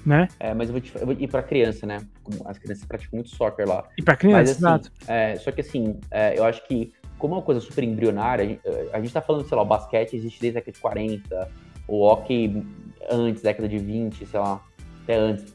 Né? 0.05 0.28
É, 0.38 0.55
mas 0.55 0.68
eu 0.68 0.72
vou, 0.72 0.80
te, 0.80 0.92
eu 0.96 1.07
vou 1.07 1.14
ir 1.18 1.28
para 1.28 1.42
criança, 1.42 1.86
né? 1.86 1.98
As 2.46 2.59
crianças 2.59 2.84
praticam 2.84 3.18
muito 3.18 3.30
soccer 3.30 3.68
lá. 3.68 3.84
E 3.98 4.03
para 4.03 4.16
criança, 4.16 4.38
mas, 4.38 4.51
assim, 4.51 4.59
exato. 4.59 4.92
É, 5.07 5.36
só 5.36 5.53
que 5.53 5.61
assim, 5.61 6.01
é, 6.11 6.38
eu 6.38 6.44
acho 6.44 6.66
que 6.66 6.92
como 7.18 7.34
é 7.34 7.36
uma 7.36 7.42
coisa 7.42 7.61
super 7.61 7.84
embrionária, 7.84 8.44
a 8.44 8.48
gente, 8.48 9.03
gente 9.03 9.12
tá 9.12 9.20
falando, 9.20 9.46
sei 9.46 9.55
lá, 9.55 9.62
o 9.62 9.66
basquete 9.66 10.16
existe 10.16 10.40
desde 10.40 10.59
a 10.59 10.61
década 10.61 10.72
de 10.72 10.80
40, 10.80 11.48
o 11.86 12.03
hockey 12.03 12.64
antes, 13.11 13.42
década 13.42 13.68
de 13.68 13.78
20, 13.78 14.26
sei 14.26 14.40
lá, 14.40 14.64
até 15.03 15.16
antes. 15.16 15.55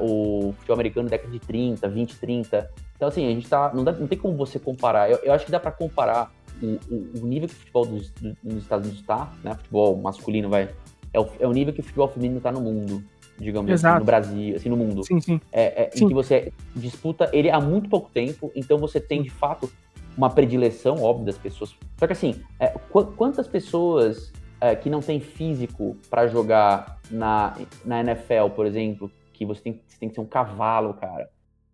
O 0.00 0.52
futebol 0.58 0.74
americano 0.74 1.08
década 1.08 1.32
de 1.32 1.38
30, 1.38 1.88
20, 1.88 2.18
30. 2.18 2.70
Então, 2.96 3.08
assim, 3.08 3.26
a 3.26 3.30
gente 3.30 3.48
tá. 3.48 3.72
Não, 3.74 3.82
dá, 3.82 3.92
não 3.92 4.06
tem 4.06 4.18
como 4.18 4.36
você 4.36 4.58
comparar. 4.58 5.10
Eu, 5.10 5.18
eu 5.22 5.32
acho 5.32 5.46
que 5.46 5.50
dá 5.50 5.58
para 5.58 5.72
comparar 5.72 6.30
o, 6.62 6.66
o, 6.66 7.22
o, 7.22 7.26
nível 7.26 7.48
que 7.48 7.54
o 7.54 7.58
futebol 7.58 7.86
dos, 7.86 8.10
dos 8.10 8.62
Estados 8.62 8.86
Unidos 8.86 9.00
está, 9.00 9.32
né? 9.42 9.54
Futebol 9.54 9.96
masculino 9.96 10.50
vai. 10.50 10.68
É 11.12 11.18
o, 11.18 11.26
é 11.40 11.46
o 11.46 11.52
nível 11.52 11.72
que 11.72 11.80
o 11.80 11.82
futebol 11.82 12.08
feminino 12.08 12.36
está 12.36 12.52
no 12.52 12.60
mundo 12.60 13.02
digamos 13.40 13.72
assim, 13.72 13.98
no 13.98 14.04
Brasil, 14.04 14.56
assim, 14.56 14.68
no 14.68 14.76
mundo. 14.76 15.02
Sim, 15.04 15.20
sim. 15.20 15.40
É, 15.50 15.84
é, 15.84 15.90
sim. 15.90 16.04
Em 16.04 16.08
que 16.08 16.14
você 16.14 16.52
disputa 16.76 17.30
ele 17.32 17.50
há 17.50 17.60
muito 17.60 17.88
pouco 17.88 18.10
tempo, 18.10 18.52
então 18.54 18.78
você 18.78 19.00
tem, 19.00 19.22
de 19.22 19.30
fato, 19.30 19.70
uma 20.16 20.28
predileção, 20.28 21.02
óbvio, 21.02 21.24
das 21.24 21.38
pessoas. 21.38 21.74
Só 21.96 22.06
que 22.06 22.12
assim, 22.12 22.42
é, 22.58 22.68
qu 22.68 23.04
quantas 23.16 23.48
pessoas 23.48 24.32
é, 24.60 24.76
que 24.76 24.90
não 24.90 25.00
tem 25.00 25.18
físico 25.18 25.96
para 26.10 26.26
jogar 26.26 27.00
na, 27.10 27.56
na 27.84 28.00
NFL, 28.00 28.50
por 28.54 28.66
exemplo, 28.66 29.10
que 29.32 29.46
você 29.46 29.62
tem, 29.62 29.80
você 29.86 29.98
tem 29.98 30.08
que 30.08 30.14
ser 30.14 30.20
um 30.20 30.26
cavalo, 30.26 30.94
cara. 30.94 31.30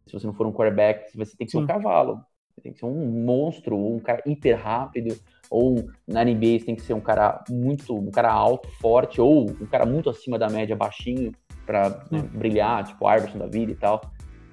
Se 0.07 0.13
você 0.13 0.27
não 0.27 0.35
for 0.35 0.47
um 0.47 0.53
quarterback, 0.53 1.17
você 1.17 1.37
tem 1.37 1.47
que 1.47 1.51
ser 1.51 1.59
Sim. 1.59 1.65
um 1.65 1.67
cavalo. 1.67 2.21
Você 2.55 2.61
tem 2.61 2.73
que 2.73 2.79
ser 2.79 2.87
um 2.87 3.25
monstro, 3.25 3.77
um 3.77 3.99
cara 3.99 4.23
hiper 4.25 4.57
rápido, 4.57 5.19
ou 5.51 5.89
na 6.07 6.25
NBA 6.25 6.59
você 6.59 6.67
tem 6.67 6.77
que 6.77 6.83
ser 6.83 6.95
um 6.95 7.01
cara 7.01 7.43
muito, 7.49 7.95
um 7.97 8.11
cara 8.11 8.33
alto, 8.33 8.69
forte, 8.81 9.21
ou 9.21 9.51
um 9.51 9.67
cara 9.67 9.87
muito 9.87 10.11
acima 10.11 10.39
da 10.39 10.49
média, 10.49 10.75
baixinho, 10.77 11.33
para 11.65 12.05
né, 12.11 12.23
brilhar, 12.33 12.85
tipo 12.85 13.11
Iverson 13.11 13.39
da 13.39 13.47
vida 13.47 13.73
e 13.73 13.75
tal. 13.75 14.01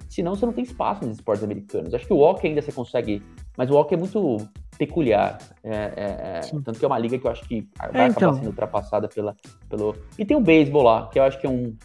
Senão 0.10 0.36
você 0.36 0.46
não 0.46 0.54
tem 0.54 0.64
espaço 0.64 1.06
nos 1.06 1.18
esportes 1.18 1.44
americanos. 1.44 1.94
Acho 1.94 2.06
que 2.06 2.14
o 2.14 2.20
hockey 2.20 2.48
ainda 2.48 2.62
você 2.62 2.72
consegue, 2.72 3.24
mas 3.58 3.70
o 3.72 3.76
hockey 3.76 3.96
é 3.96 3.98
muito 3.98 4.38
peculiar. 4.78 5.40
É, 5.64 5.76
é, 5.76 6.40
é, 6.40 6.42
tanto 6.64 6.78
que 6.78 6.86
é 6.86 6.88
uma 6.88 7.00
liga 7.00 7.18
que 7.18 7.26
eu 7.26 7.32
acho 7.32 7.48
que 7.48 7.68
vai 7.92 8.06
é, 8.06 8.08
então. 8.08 8.30
acabar 8.30 8.34
sendo 8.36 8.48
ultrapassada 8.48 9.08
pela, 9.08 9.36
pelo. 9.70 9.96
E 10.18 10.26
tem 10.26 10.38
o 10.38 10.42
beisebol 10.42 10.84
lá, 10.84 11.08
que 11.08 11.18
eu 11.20 11.24
acho 11.24 11.40
que 11.40 11.48
é 11.48 11.50
um. 11.50 11.76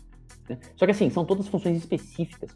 Né? 0.48 0.58
Só 0.76 0.84
que 0.84 0.92
assim, 0.92 1.08
são 1.10 1.24
todas 1.24 1.48
funções 1.48 1.76
específicas. 1.76 2.50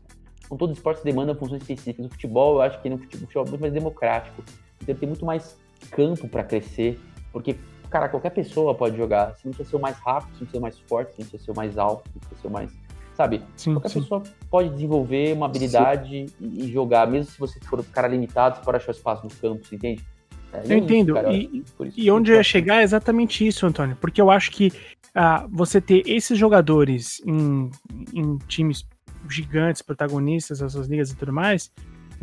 Com 0.49 0.57
todos 0.57 0.73
os 0.73 0.79
esportes 0.79 1.03
demandam 1.03 1.35
funções 1.35 1.63
específicas. 1.63 2.05
O 2.05 2.11
futebol, 2.11 2.57
eu 2.57 2.63
acho 2.63 2.81
que 2.83 2.91
no 2.91 2.99
futebol, 2.99 3.27
futebol 3.27 3.47
é 3.47 3.49
muito 3.49 3.61
mais 3.63 3.73
democrático. 3.73 4.45
Então 4.83 4.95
tem 4.95 5.09
muito 5.09 5.25
mais 5.25 5.57
campo 5.91 6.28
para 6.28 6.43
crescer. 6.45 6.99
Porque, 7.33 7.57
cara, 7.91 8.09
qualquer 8.09 8.30
pessoa 8.30 8.74
pode 8.74 8.97
jogar. 8.97 9.35
Você 9.35 9.43
não 9.45 9.53
precisa 9.53 9.70
ser 9.70 9.76
o 9.76 9.80
mais 9.80 9.97
rápido, 9.99 10.37
você 10.37 10.45
não 10.45 10.47
precisa 10.47 10.51
ser 10.51 10.59
o 10.59 10.62
mais 10.62 10.78
forte, 10.80 11.14
você 11.14 11.22
não 11.22 11.28
precisa 11.28 11.45
ser 11.45 11.51
o 11.51 11.57
mais 11.57 11.78
alto, 11.78 12.03
você 12.05 12.11
não 12.14 12.20
precisa 12.20 12.41
ser 12.43 12.49
o 12.49 12.51
mais 12.51 12.83
sabe? 13.14 13.43
Sim, 13.57 13.74
Qualquer 13.74 13.89
sim. 13.91 14.01
pessoa 14.01 14.22
pode 14.51 14.70
desenvolver 14.70 15.35
uma 15.35 15.47
habilidade 15.47 16.26
e, 16.41 16.64
e, 16.64 16.72
jogar, 16.72 17.07
mesmo 17.07 17.30
se 17.30 17.39
você 17.39 17.61
for 17.61 17.80
um 17.80 17.85
cara 17.85 18.09
limitado, 18.09 18.57
você 18.57 18.64
pode 18.64 18.76
achar 18.78 18.93
espaço 18.93 19.24
no 19.24 19.30
campo, 19.30 19.66
você 19.66 19.76
entende? 19.76 20.03
É, 20.53 20.62
eu 20.72 20.78
entendo. 20.78 21.14
Isso, 21.30 21.74
e, 21.97 22.07
e 22.07 22.11
onde 22.11 22.30
eu 22.30 22.37
ia 22.37 22.43
chegar 22.43 22.80
é 22.80 22.83
exatamente 22.83 23.47
isso, 23.47 23.66
Antônio. 23.66 23.97
Porque 24.01 24.20
eu 24.20 24.30
acho 24.30 24.51
que 24.51 24.72
ah, 25.14 25.47
você 25.51 25.80
ter 25.80 26.03
esses 26.07 26.39
jogadores 26.39 27.22
em, 27.26 27.70
em 28.12 28.39
times 28.49 28.87
gigantes, 29.28 29.83
protagonistas, 29.83 30.61
essas 30.61 30.89
ligas 30.89 31.11
e 31.11 31.16
tudo 31.16 31.33
mais, 31.33 31.70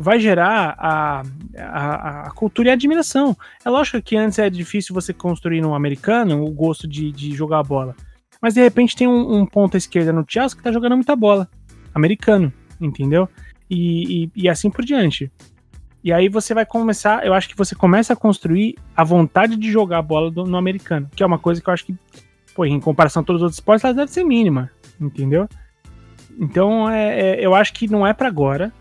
vai 0.00 0.18
gerar 0.18 0.74
a, 0.78 1.22
a, 1.58 2.22
a, 2.22 2.30
cultura 2.30 2.68
e 2.68 2.70
a 2.70 2.74
admiração. 2.74 3.36
É 3.62 3.68
lógico 3.68 4.00
que 4.00 4.16
antes 4.16 4.38
é 4.38 4.48
difícil 4.48 4.94
você 4.94 5.12
construir 5.12 5.60
no 5.60 5.74
americano 5.74 6.42
o 6.42 6.50
gosto 6.50 6.88
de, 6.88 7.12
de 7.12 7.32
jogar 7.34 7.58
a 7.58 7.62
bola. 7.62 7.94
Mas 8.40 8.54
de 8.54 8.62
repente 8.62 8.96
tem 8.96 9.06
um, 9.06 9.40
um 9.40 9.44
ponta 9.44 9.76
esquerda 9.76 10.10
no 10.10 10.24
Chelsea 10.26 10.56
que 10.56 10.64
tá 10.64 10.72
jogando 10.72 10.96
muita 10.96 11.14
bola. 11.14 11.46
Americano, 11.94 12.50
entendeu? 12.80 13.28
E, 13.68 14.24
e, 14.24 14.30
e 14.34 14.48
assim 14.48 14.70
por 14.70 14.86
diante. 14.86 15.30
E 16.02 16.14
aí 16.14 16.30
você 16.30 16.54
vai 16.54 16.64
começar, 16.64 17.26
eu 17.26 17.34
acho 17.34 17.50
que 17.50 17.56
você 17.56 17.74
começa 17.74 18.14
a 18.14 18.16
construir 18.16 18.76
a 18.96 19.04
vontade 19.04 19.54
de 19.54 19.70
jogar 19.70 19.98
a 19.98 20.02
bola 20.02 20.30
do, 20.30 20.44
no 20.44 20.56
americano, 20.56 21.10
que 21.14 21.22
é 21.22 21.26
uma 21.26 21.38
coisa 21.38 21.60
que 21.60 21.68
eu 21.68 21.74
acho 21.74 21.84
que, 21.84 21.94
pô, 22.54 22.64
em 22.64 22.80
comparação 22.80 23.20
a 23.20 23.24
todos 23.24 23.40
os 23.40 23.44
outros 23.44 23.58
esportes, 23.58 23.84
ela 23.84 23.92
deve 23.92 24.10
ser 24.10 24.24
mínima, 24.24 24.70
entendeu? 24.98 25.46
Então, 26.38 26.88
é, 26.88 27.20
é 27.20 27.44
eu 27.46 27.54
acho 27.54 27.74
que 27.74 27.86
não 27.86 28.06
é 28.06 28.14
para 28.14 28.28
agora, 28.28 28.72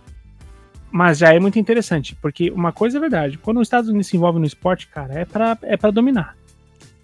mas 0.91 1.17
já 1.17 1.33
é 1.33 1.39
muito 1.39 1.59
interessante, 1.59 2.15
porque 2.15 2.49
uma 2.51 2.71
coisa 2.71 2.97
é 2.97 3.01
verdade, 3.01 3.37
quando 3.37 3.59
os 3.59 3.67
Estados 3.67 3.89
Unidos 3.89 4.07
se 4.07 4.17
envolve 4.17 4.39
no 4.39 4.45
esporte, 4.45 4.87
cara, 4.87 5.13
é 5.13 5.25
para 5.25 5.57
é 5.63 5.77
pra 5.77 5.91
dominar. 5.91 6.35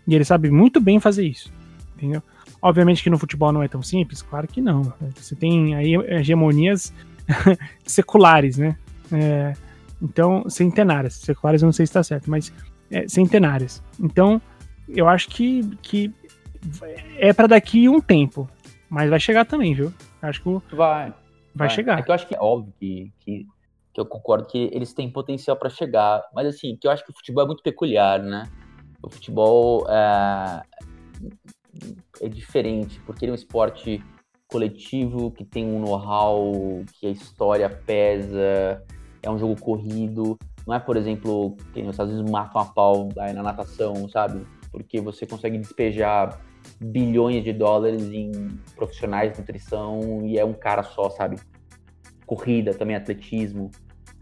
E 0.08 0.14
ele 0.14 0.26
sabe 0.26 0.50
muito 0.50 0.80
bem 0.80 1.00
fazer 1.00 1.26
isso, 1.26 1.52
entendeu? 1.96 2.22
Obviamente 2.62 3.04
que 3.04 3.10
no 3.10 3.18
futebol 3.18 3.52
não 3.52 3.62
é 3.62 3.68
tão 3.68 3.82
simples, 3.82 4.22
claro 4.22 4.48
que 4.48 4.62
não. 4.62 4.94
Você 5.16 5.36
tem 5.36 5.76
aí 5.76 5.94
hegemonias 5.96 6.94
seculares, 7.86 8.58
né? 8.58 8.78
É, 9.12 9.54
então, 10.02 10.50
centenárias. 10.50 11.14
Seculares 11.16 11.62
eu 11.62 11.68
não 11.68 11.74
sei 11.74 11.86
se 11.86 11.92
está 11.92 12.04
certo, 12.04 12.30
mas 12.30 12.52
é, 12.92 13.08
centenárias. 13.08 13.84
Então, 14.00 14.42
eu 14.90 15.08
acho 15.08 15.30
que, 15.30 15.64
que 15.82 16.14
é 17.18 17.34
para 17.34 17.48
daqui 17.48 17.88
um 17.90 18.00
tempo. 18.00 18.50
Mas 18.90 19.10
vai 19.10 19.20
chegar 19.20 19.46
também, 19.46 19.74
viu? 19.74 19.94
Acho 20.22 20.42
que 20.42 20.76
vai. 20.76 21.10
Vai, 21.10 21.14
vai. 21.56 21.70
chegar. 21.70 22.00
É 22.00 22.02
que 22.02 22.10
eu 22.10 22.16
acho 22.16 22.28
que 22.28 22.36
é 22.36 22.40
óbvio 22.40 22.74
que, 22.80 23.12
que, 23.20 23.48
que 23.96 24.02
eu 24.02 24.06
concordo 24.06 24.46
que 24.46 24.70
eles 24.74 24.94
têm 24.94 25.10
potencial 25.10 25.56
para 25.56 25.70
chegar. 25.70 26.22
Mas 26.34 26.48
assim, 26.48 26.76
que 26.76 26.86
eu 26.86 26.92
acho 26.92 27.04
que 27.06 27.12
o 27.12 27.16
futebol 27.16 27.46
é 27.46 27.48
muito 27.48 27.64
peculiar, 27.64 28.22
né? 28.22 28.44
O 29.02 29.10
futebol 29.10 29.88
é, 29.90 30.62
é 32.20 32.28
diferente, 32.28 33.00
porque 33.06 33.24
ele 33.24 33.32
é 33.32 33.34
um 33.34 33.36
esporte 33.36 34.04
coletivo, 34.50 35.32
que 35.32 35.46
tem 35.46 35.66
um 35.66 35.80
know-how, 35.80 36.84
que 37.00 37.08
a 37.08 37.10
história 37.10 37.70
pesa, 37.70 38.84
é 39.24 39.32
um 39.32 39.38
jogo 39.38 39.60
corrido. 39.60 40.38
Não 40.68 40.76
é, 40.76 40.80
por 40.80 40.98
exemplo, 40.98 41.56
que 41.74 41.82
nos 41.82 41.92
Estados 41.92 42.14
Unidos 42.14 42.30
matam 42.30 42.62
a 42.62 42.66
pau 42.66 43.10
aí 43.18 43.32
na 43.32 43.44
natação, 43.44 44.10
sabe? 44.10 44.46
Porque 44.72 45.00
você 45.00 45.26
consegue 45.26 45.58
despejar 45.58 46.42
bilhões 46.82 47.46
de 47.46 47.54
dólares 47.54 48.04
em 48.12 48.32
profissionais 48.76 49.32
de 49.32 49.40
nutrição 49.40 50.26
e 50.26 50.38
é 50.38 50.44
um 50.44 50.54
cara 50.54 50.84
só, 50.84 51.10
sabe? 51.10 51.38
Corrida, 52.26 52.74
também 52.74 52.98
atletismo. 52.98 53.72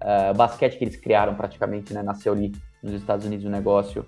Uh, 0.04 0.36
basquete 0.36 0.78
que 0.78 0.84
eles 0.84 0.98
criaram 0.98 1.34
praticamente, 1.34 1.94
né? 1.94 2.04
Nasceu 2.04 2.34
ali 2.34 2.52
nos 2.82 2.94
Estados 2.94 3.26
Unidos 3.26 3.46
o 3.46 3.50
negócio. 3.50 4.06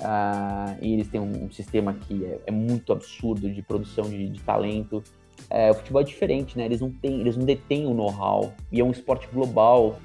Uh, 0.00 0.76
e 0.82 0.92
eles 0.92 1.08
têm 1.08 1.20
um, 1.20 1.44
um 1.44 1.50
sistema 1.50 1.94
que 1.94 2.24
é, 2.24 2.40
é, 2.46 2.50
muito 2.50 2.92
absurdo 2.92 3.48
de 3.48 3.62
produção 3.62 4.04
de, 4.04 4.28
de 4.28 4.40
talento. 4.40 5.02
É, 5.48 5.70
o 5.70 5.74
futebol 5.74 6.02
é 6.02 6.04
diferente, 6.04 6.58
né? 6.58 6.64
Eles 6.64 6.80
não 6.80 6.90
têm, 6.90 7.20
eles 7.20 7.36
não 7.36 7.44
detêm 7.44 7.86
o 7.86 7.94
know-how. 7.94 8.52
E 8.72 8.80
é 8.80 8.84
um 8.84 8.90
esporte 8.90 9.28
global 9.32 9.98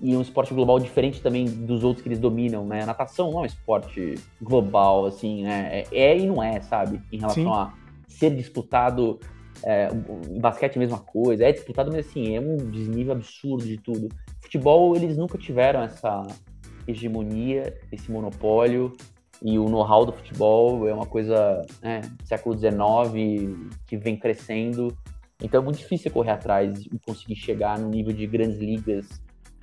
e 0.00 0.16
um 0.16 0.22
esporte 0.22 0.54
global 0.54 0.80
diferente 0.80 1.20
também 1.20 1.44
dos 1.44 1.84
outros 1.84 2.02
que 2.02 2.08
eles 2.08 2.18
dominam, 2.18 2.64
né? 2.64 2.82
A 2.82 2.86
natação 2.86 3.30
não 3.30 3.40
é 3.40 3.42
um 3.42 3.46
esporte 3.46 4.14
global, 4.40 5.04
assim, 5.04 5.42
né? 5.42 5.84
É, 5.92 5.98
é 5.98 6.18
e 6.18 6.26
não 6.26 6.42
é, 6.42 6.60
sabe? 6.62 7.00
Em 7.12 7.18
relação 7.18 7.44
Sim. 7.44 7.50
a 7.50 7.72
ser 8.08 8.34
disputado. 8.34 9.20
É, 9.64 9.88
basquete 10.40 10.76
é 10.76 10.78
a 10.78 10.80
mesma 10.80 10.98
coisa, 10.98 11.44
é 11.44 11.52
disputado, 11.52 11.90
mas 11.92 12.06
assim, 12.06 12.36
é 12.36 12.40
um 12.40 12.56
desnível 12.56 13.12
absurdo 13.12 13.64
de 13.64 13.76
tudo. 13.76 14.08
Futebol, 14.40 14.96
eles 14.96 15.16
nunca 15.16 15.36
tiveram 15.36 15.82
essa 15.82 16.26
hegemonia, 16.86 17.76
esse 17.92 18.10
monopólio, 18.10 18.92
e 19.42 19.58
o 19.58 19.68
know-how 19.68 20.04
do 20.04 20.12
futebol 20.12 20.86
é 20.86 20.92
uma 20.92 21.06
coisa, 21.06 21.62
né, 21.82 22.02
século 22.24 22.56
XIX, 22.56 23.72
que 23.86 23.96
vem 23.96 24.16
crescendo. 24.16 24.96
Então 25.42 25.60
é 25.60 25.64
muito 25.64 25.78
difícil 25.78 26.10
correr 26.10 26.32
atrás 26.32 26.84
e 26.84 26.98
conseguir 26.98 27.36
chegar 27.36 27.78
no 27.78 27.88
nível 27.88 28.12
de 28.12 28.26
grandes 28.26 28.58
ligas 28.58 29.08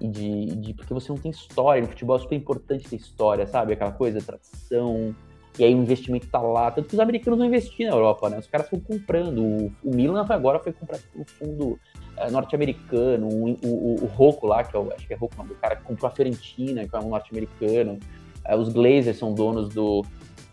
e 0.02 0.08
de, 0.08 0.46
de, 0.56 0.74
porque 0.74 0.94
você 0.94 1.10
não 1.12 1.18
tem 1.18 1.30
história. 1.30 1.82
No 1.82 1.88
futebol 1.88 2.16
é 2.16 2.20
super 2.20 2.36
importante 2.36 2.90
ter 2.90 2.96
história, 2.96 3.46
sabe? 3.46 3.74
Aquela 3.74 3.92
coisa, 3.92 4.20
tradição. 4.20 5.16
E 5.60 5.64
aí 5.64 5.74
o 5.74 5.78
investimento 5.78 6.28
tá 6.28 6.40
lá. 6.40 6.70
Tanto 6.70 6.88
que 6.88 6.94
os 6.94 7.00
americanos 7.00 7.40
não 7.40 7.46
investiram 7.46 7.92
na 7.92 7.98
Europa, 7.98 8.30
né? 8.30 8.38
Os 8.38 8.48
caras 8.48 8.68
estão 8.68 8.80
comprando. 8.80 9.44
O, 9.44 9.72
o 9.84 9.96
Milan 9.96 10.26
agora 10.30 10.60
foi 10.60 10.72
comprar 10.72 11.00
o 11.16 11.26
fundo 11.26 11.80
é, 12.16 12.30
norte-americano. 12.30 13.28
O, 13.28 13.50
o, 13.66 14.04
o, 14.04 14.06
Rocco 14.06 14.46
lá, 14.46 14.64
que 14.64 14.76
é 14.76 14.80
o, 14.80 14.92
acho 14.94 15.08
que 15.08 15.14
é 15.14 15.18
Rocco, 15.18 15.42
o 15.42 15.56
cara 15.56 15.76
que 15.76 15.84
comprou 15.84 16.10
a 16.10 16.12
Fiorentina, 16.14 16.88
que 16.88 16.96
é 16.96 17.00
um 17.00 17.10
norte-americano. 17.10 17.98
É, 18.46 18.56
os 18.56 18.70
Glazers 18.70 19.18
são 19.18 19.34
donos 19.34 19.70
do, 19.70 20.06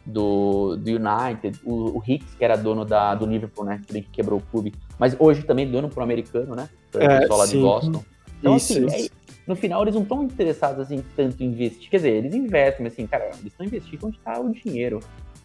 do, 0.06 0.76
do 0.76 0.90
United. 0.90 1.60
O, 1.64 1.98
o 1.98 2.02
Hicks, 2.06 2.34
que 2.34 2.44
era 2.44 2.56
dono 2.56 2.84
da, 2.84 3.14
do 3.14 3.26
Liverpool, 3.26 3.64
né? 3.66 3.82
Que 3.86 4.00
quebrou 4.02 4.38
o 4.38 4.42
clube. 4.42 4.72
Mas 4.98 5.14
hoje 5.18 5.42
também 5.42 5.70
dono 5.70 5.90
pro 5.90 6.02
americano, 6.02 6.54
né? 6.54 6.68
É, 6.94 7.20
pessoal 7.20 7.38
lá 7.40 7.46
sim. 7.46 7.56
de 7.58 7.62
Boston. 7.62 8.04
Então, 8.38 8.56
isso, 8.56 8.72
assim, 8.72 8.86
isso. 8.86 9.10
No 9.46 9.54
final 9.54 9.82
eles 9.82 9.94
não 9.94 10.02
estão 10.02 10.22
interessados 10.22 10.80
assim 10.80 11.04
tanto 11.14 11.42
em 11.42 11.46
investir. 11.46 11.90
Quer 11.90 11.96
dizer, 11.98 12.10
eles 12.16 12.34
investem, 12.34 12.84
mas 12.84 12.92
assim, 12.94 13.06
cara, 13.06 13.26
eles 13.26 13.46
estão 13.46 13.66
investindo 13.66 14.06
onde 14.06 14.16
está 14.16 14.40
o 14.40 14.50
dinheiro. 14.50 15.00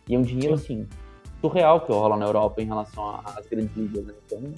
E 0.07 0.15
é 0.15 0.17
um 0.17 0.21
dinheiro 0.21 0.57
Sim. 0.57 0.83
assim, 0.83 0.87
surreal 1.41 1.85
que 1.85 1.91
rola 1.91 2.17
na 2.17 2.25
Europa 2.25 2.61
em 2.61 2.65
relação 2.65 3.21
às 3.25 3.45
grandes 3.47 3.75
ligas, 3.75 4.05
né? 4.05 4.13
Então, 4.25 4.53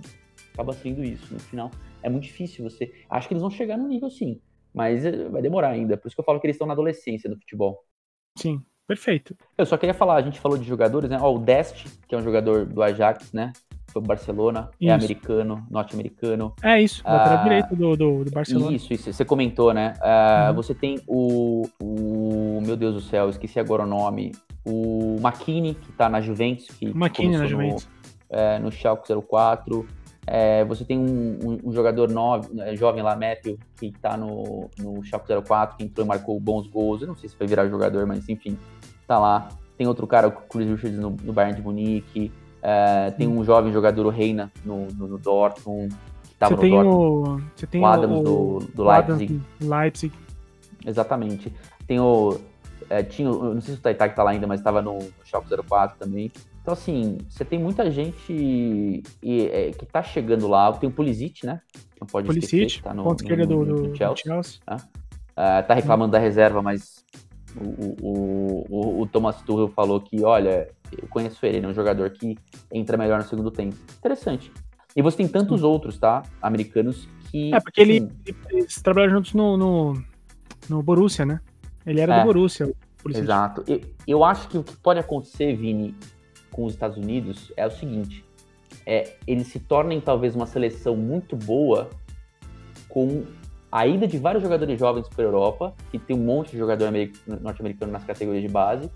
acaba 0.54 0.74
sendo 0.74 1.04
isso. 1.04 1.34
No 1.34 1.40
final, 1.40 1.72
é 2.04 2.10
muito 2.10 2.24
difícil 2.24 2.64
você. 2.64 2.94
Acho 3.10 3.28
que 3.28 3.34
eles 3.34 3.42
vão 3.42 3.52
chegar 3.52 3.78
no 3.78 3.88
nível 3.88 4.10
sim, 4.10 4.40
mas 4.74 5.06
eh, 5.06 5.30
vai 5.30 5.42
demorar 5.42 5.70
ainda. 5.70 5.98
Por 5.98 6.08
isso 6.08 6.16
que 6.16 6.22
eu 6.22 6.26
falo 6.26 6.40
que 6.40 6.48
eles 6.48 6.56
estão 6.56 6.68
na 6.68 6.74
adolescência 6.74 7.30
do 7.30 7.38
futebol. 7.38 7.84
Sim, 8.38 8.62
perfeito. 8.88 9.36
Eu 9.58 9.66
só 9.66 9.78
queria 9.78 9.94
falar, 9.94 10.16
a 10.16 10.22
gente 10.22 10.40
falou 10.40 10.58
de 10.58 10.68
jogadores, 10.68 11.10
né? 11.10 11.18
Ó, 11.20 11.36
o 11.36 11.40
Dest, 11.40 11.88
que 12.08 12.16
é 12.16 12.18
um 12.18 12.24
jogador 12.24 12.66
do 12.66 12.82
Ajax, 12.82 13.34
né? 13.34 13.52
Foi 13.92 14.02
Barcelona, 14.02 14.70
é 14.72 14.86
isso. 14.86 14.92
é 14.92 14.94
americano, 14.94 15.66
norte-americano. 15.70 16.54
É 16.64 16.82
isso, 16.82 17.02
lateral 17.06 17.40
ah, 17.40 17.44
direito 17.44 17.76
do, 17.76 17.96
do, 17.96 18.24
do, 18.24 18.32
Barcelona. 18.32 18.76
Isso, 18.76 18.94
isso, 18.94 19.12
você 19.12 19.26
comentou, 19.26 19.74
né? 19.74 19.94
Ah, 20.02 20.48
uhum. 20.50 20.56
Você 20.56 20.74
tem 20.74 21.00
o, 21.08 21.68
o, 21.82 22.62
meu 22.66 22.76
Deus 22.76 22.96
do 22.96 23.02
céu, 23.02 23.30
esqueci 23.30 23.60
agora 23.60 23.84
o 23.84 23.88
nome, 23.88 24.32
o 24.66 25.18
McKinney, 25.20 25.74
que 25.76 25.92
tá 25.92 26.10
na 26.10 26.22
Juventus. 26.22 26.68
Que 26.68 26.88
McKinney 26.88 27.38
na 27.38 27.46
Juventus. 27.46 27.86
No, 27.86 28.38
é, 28.38 28.60
no 28.60 28.72
Schalke 28.72 29.12
04. 29.14 29.86
É, 30.28 30.64
você 30.66 30.86
tem 30.86 31.00
um, 31.00 31.40
um, 31.44 31.70
um 31.70 31.74
jogador 31.74 32.10
novo, 32.10 32.54
né, 32.54 32.76
jovem 32.76 33.02
lá, 33.02 33.16
Matthew, 33.16 33.58
que 33.76 33.92
tá 33.92 34.16
no, 34.16 34.70
no 34.78 35.04
Schalke 35.04 35.34
04, 35.44 35.78
que 35.78 35.84
entrou 35.84 36.06
e 36.06 36.08
marcou 36.08 36.40
bons 36.40 36.68
gols. 36.68 37.02
Eu 37.02 37.08
não 37.08 37.16
sei 37.16 37.28
se 37.28 37.36
vai 37.38 37.48
virar 37.48 37.68
jogador, 37.68 38.06
mas 38.06 38.30
enfim, 38.30 38.58
tá 39.08 39.18
lá. 39.18 39.50
Tem 39.78 39.88
outro 39.88 40.06
cara, 40.06 40.28
o 40.28 40.32
Chris 40.32 40.70
Richards 40.70 41.00
no, 41.00 41.10
no 41.10 41.34
Bayern 41.34 41.56
de 41.56 41.64
Munique. 41.64 42.32
É, 42.62 43.12
tem 43.12 43.28
um 43.28 43.44
jovem 43.44 43.74
jogador, 43.74 44.06
o 44.06 44.10
Reina, 44.10 44.52
no, 44.64 44.88
no, 44.88 45.08
no 45.08 45.18
Dortmund. 45.18 45.96
Que 46.24 46.36
tava 46.36 46.56
você, 46.56 46.56
no 46.56 46.62
tem 46.62 46.72
Dortmund, 46.72 47.44
o, 47.44 47.50
você 47.56 47.68
tem 47.68 47.82
o 47.82 47.86
Adams 47.86 48.20
o, 48.20 48.24
do, 48.24 48.60
do 48.76 48.84
Leipzig. 48.84 49.34
Adams, 49.34 49.70
Leipzig. 49.70 50.14
Exatamente. 50.86 51.54
Tem 51.88 52.00
o 52.00 52.40
É, 52.90 53.04
tinha, 53.04 53.30
não 53.30 53.62
sei 53.62 53.76
se 53.76 53.80
o 53.80 53.84
Taitai 53.84 54.14
tá 54.14 54.24
lá 54.24 54.32
ainda, 54.32 54.48
mas 54.48 54.60
estava 54.60 54.82
no 54.82 55.00
Shock 55.24 55.48
04 55.48 55.98
também. 55.98 56.32
Então, 56.62 56.74
assim, 56.74 57.18
você 57.28 57.44
tem 57.44 57.58
muita 57.58 57.90
gente 57.90 58.32
e, 58.32 59.02
é, 59.52 59.72
que 59.72 59.86
tá 59.86 60.04
chegando 60.04 60.48
lá. 60.48 60.72
Tem 60.74 60.88
o 60.88 60.92
Pulisic, 60.92 61.46
né? 61.46 61.62
Não 62.00 62.08
pode 62.08 62.28
Pulisic, 62.28 62.56
esquecer, 62.56 62.84
tá 62.84 62.94
no, 62.94 63.04
ponto 63.04 63.24
esquerda 63.24 63.48
do, 63.48 63.66
do, 63.66 63.96
Chelsea. 63.96 64.24
Chelsea. 64.26 64.60
Tá? 64.66 64.76
Uh, 64.76 65.68
tá 65.68 65.74
reclamando 65.74 66.12
da 66.12 66.20
reserva, 66.20 66.62
mas 66.62 67.04
o, 67.56 68.08
o, 68.08 68.66
o, 68.70 69.02
o, 69.02 69.08
Thomas 69.08 69.42
Tuchel 69.42 69.70
falou 69.70 70.00
que, 70.00 70.24
olha, 70.24 70.70
eu 70.92 71.08
conheço 71.08 71.46
ele, 71.46 71.58
ele 71.58 71.66
é 71.66 71.70
um 71.70 71.74
jogador 71.74 72.10
que 72.10 72.38
entra 72.72 72.98
melhor 72.98 73.20
no 73.20 73.28
segundo 73.28 73.52
tempo. 73.52 73.76
Interessante. 73.98 74.52
E 74.96 75.02
você 75.02 75.18
tem 75.18 75.28
tantos 75.28 75.64
outros, 75.64 75.98
tá? 75.98 76.24
Americanos 76.42 77.08
que. 77.30 77.54
É, 77.54 77.60
porque 77.60 77.82
assim, 77.82 77.92
ele, 77.92 78.36
eles 78.50 78.82
trabalham 78.82 79.12
juntos 79.12 79.34
no, 79.34 79.58
no, 79.58 80.04
no 80.70 80.84
Borussia, 80.84 81.26
né? 81.26 81.40
Ele 81.86 82.02
era 82.02 82.16
é, 82.16 82.20
do 82.20 82.26
Borussia. 82.26 82.72
Exato. 83.10 83.64
Eu, 83.68 83.82
eu 84.08 84.24
acho 84.24 84.48
que 84.48 84.58
o 84.58 84.64
que 84.64 84.76
pode 84.78 85.00
acontecer, 85.00 85.56
Vini, 85.56 85.96
com 86.52 86.66
os 86.66 86.74
Estados 86.74 86.98
Unidos 86.98 87.52
é 87.56 87.66
o 87.66 87.72
seguinte: 87.72 88.24
é, 88.86 89.16
eles 89.26 89.48
se 89.48 89.60
tornem 89.60 90.00
talvez 90.02 90.36
uma 90.36 90.46
seleção 90.46 90.96
muito 90.96 91.36
boa 91.36 91.90
com 92.90 93.24
a 93.72 93.88
ida 93.88 94.06
de 94.06 94.18
vários 94.18 94.44
jogadores 94.44 94.78
jovens 94.78 95.08
para 95.08 95.24
a 95.24 95.28
Europa, 95.28 95.74
que 95.90 95.98
tem 95.98 96.16
um 96.16 96.24
monte 96.24 96.52
de 96.52 96.58
jogador 96.58 96.92
norte-americano 97.26 97.92
nas 97.92 98.04
categorias 98.04 98.44
de 98.44 98.50
base, 98.50 98.92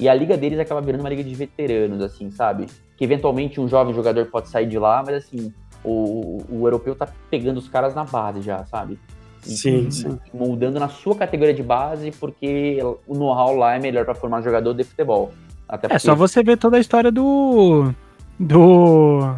e 0.00 0.08
a 0.08 0.14
liga 0.14 0.34
deles 0.34 0.58
acaba 0.58 0.80
virando 0.80 1.02
uma 1.02 1.10
liga 1.10 1.22
de 1.22 1.34
veteranos, 1.34 2.00
assim, 2.00 2.30
sabe? 2.30 2.66
Que 2.96 3.04
eventualmente 3.04 3.60
um 3.60 3.68
jovem 3.68 3.94
jogador 3.94 4.24
pode 4.26 4.48
sair 4.48 4.66
de 4.66 4.78
lá, 4.78 5.02
mas 5.04 5.16
assim, 5.16 5.52
o, 5.84 6.42
o, 6.48 6.66
europeu 6.66 6.94
tá 6.94 7.06
pegando 7.30 7.58
os 7.58 7.68
caras 7.68 7.94
na 7.94 8.04
base 8.04 8.40
já, 8.40 8.64
sabe? 8.64 8.98
Sim, 9.42 9.88
e, 9.88 9.92
sim. 9.92 10.18
Moldando 10.32 10.80
na 10.80 10.88
sua 10.88 11.14
categoria 11.14 11.52
de 11.52 11.62
base, 11.62 12.12
porque 12.12 12.78
o 13.06 13.14
know-how 13.14 13.54
lá 13.54 13.76
é 13.76 13.78
melhor 13.78 14.06
para 14.06 14.14
formar 14.14 14.40
jogador 14.40 14.72
de 14.72 14.84
futebol. 14.84 15.32
Até 15.68 15.86
porque... 15.86 15.96
É 15.96 15.98
só 15.98 16.14
você 16.14 16.42
ver 16.42 16.56
toda 16.56 16.78
a 16.78 16.80
história 16.80 17.12
do. 17.12 17.92
Do. 18.38 19.34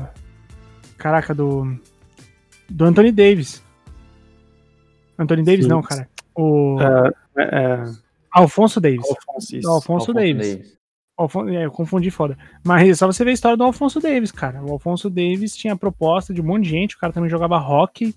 Caraca, 0.97 1.35
do. 1.35 1.77
Do 2.71 2.85
Anthony 2.85 3.11
Davis. 3.11 3.63
Anthony 5.19 5.43
Davis, 5.43 5.65
Sim. 5.65 5.71
não, 5.71 5.83
cara. 5.83 6.09
O. 6.37 6.79
É, 6.81 7.43
é... 7.43 7.85
Alfonso 8.33 8.81
Davis. 8.81 9.07
Alfonso, 9.07 9.57
Alfonso, 9.57 9.69
Alfonso 9.69 10.13
Davis. 10.13 10.57
Davis. 10.57 10.79
Alfonso, 11.17 11.49
é, 11.51 11.67
eu 11.67 11.71
confundi 11.71 12.11
foda. 12.11 12.37
Mas 12.65 12.89
é 12.89 12.95
só 12.95 13.07
você 13.07 13.25
ver 13.25 13.31
a 13.31 13.35
história 13.35 13.57
do 13.57 13.65
Alfonso 13.65 14.01
Davis, 14.01 14.33
cara. 14.33 14.63
O 14.65 14.73
Alfonso 14.73 15.11
Davis 15.11 15.57
tinha 15.57 15.77
proposta 15.77 16.33
de 16.33 16.41
um 16.41 16.45
monte 16.45 16.65
de 16.65 16.71
gente, 16.71 16.97
o 16.97 16.99
cara 16.99 17.13
também 17.13 17.31
jogava 17.31 17.59
rock 17.59 18.15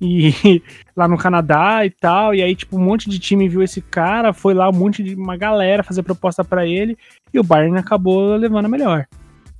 e 0.00 0.32
lá 0.96 1.06
no 1.06 1.16
Canadá 1.16 1.86
e 1.86 1.90
tal, 1.90 2.34
e 2.34 2.42
aí 2.42 2.56
tipo 2.56 2.76
um 2.76 2.80
monte 2.80 3.08
de 3.08 3.18
time 3.18 3.48
viu 3.48 3.62
esse 3.62 3.80
cara, 3.80 4.32
foi 4.32 4.52
lá 4.52 4.68
um 4.68 4.72
monte 4.72 5.02
de 5.02 5.14
uma 5.14 5.36
galera 5.36 5.84
fazer 5.84 6.02
proposta 6.02 6.44
para 6.44 6.66
ele 6.66 6.98
e 7.32 7.38
o 7.38 7.44
Bayern 7.44 7.78
acabou 7.78 8.34
levando 8.34 8.66
a 8.66 8.68
melhor. 8.68 9.06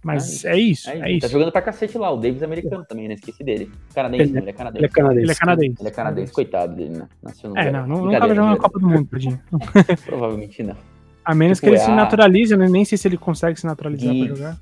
Mas 0.02 0.44
é 0.44 0.56
isso, 0.56 0.90
é 0.90 0.96
isso. 0.96 1.04
É 1.04 1.12
isso. 1.12 1.20
Tá 1.20 1.28
jogando 1.28 1.52
pra 1.52 1.62
cacete 1.62 1.96
lá, 1.96 2.10
o 2.10 2.16
Davis 2.16 2.42
é 2.42 2.44
americano 2.44 2.84
também, 2.84 3.06
né? 3.06 3.14
Esqueci 3.14 3.44
dele. 3.44 3.70
Canadense, 3.94 4.22
ele, 4.24 4.38
ele 4.38 4.50
é 4.50 4.52
canadense. 4.52 4.78
Ele 4.78 4.86
é 4.86 4.88
canadense. 4.88 5.22
Ele 5.22 5.30
é 5.30 5.34
canadense, 5.34 5.76
ele 5.80 5.88
é 5.88 5.92
canadense. 5.92 6.32
coitado 6.32 6.74
dele, 6.74 6.98
né? 6.98 7.08
Nasceu 7.22 7.50
no 7.50 7.58
É, 7.58 7.70
não, 7.70 7.86
não, 7.86 8.04
nunca 8.06 8.18
vai 8.18 8.28
jogar 8.30 8.44
uma 8.44 8.56
Copa 8.56 8.78
do 8.80 8.88
Mundo, 8.88 9.06
tadinho. 9.06 9.40
Provavelmente 10.04 10.62
não. 10.62 10.76
A 11.24 11.34
menos 11.34 11.58
tipo, 11.58 11.68
que 11.68 11.76
ele 11.76 11.82
é 11.82 11.84
se 11.84 11.90
naturalize, 11.92 12.56
né? 12.56 12.68
Nem 12.68 12.84
sei 12.84 12.98
se 12.98 13.06
ele 13.06 13.16
consegue 13.16 13.58
se 13.60 13.64
naturalizar 13.64 14.12
Giggs. 14.12 14.26
pra 14.26 14.36
jogar. 14.36 14.60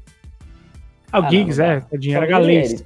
Ah, 1.10 1.20
o 1.20 1.24
ah, 1.24 1.30
Giggs, 1.30 1.58
não, 1.58 1.66
é, 1.66 1.80
tadinho, 1.80 2.16
era 2.16 2.26
galês 2.26 2.84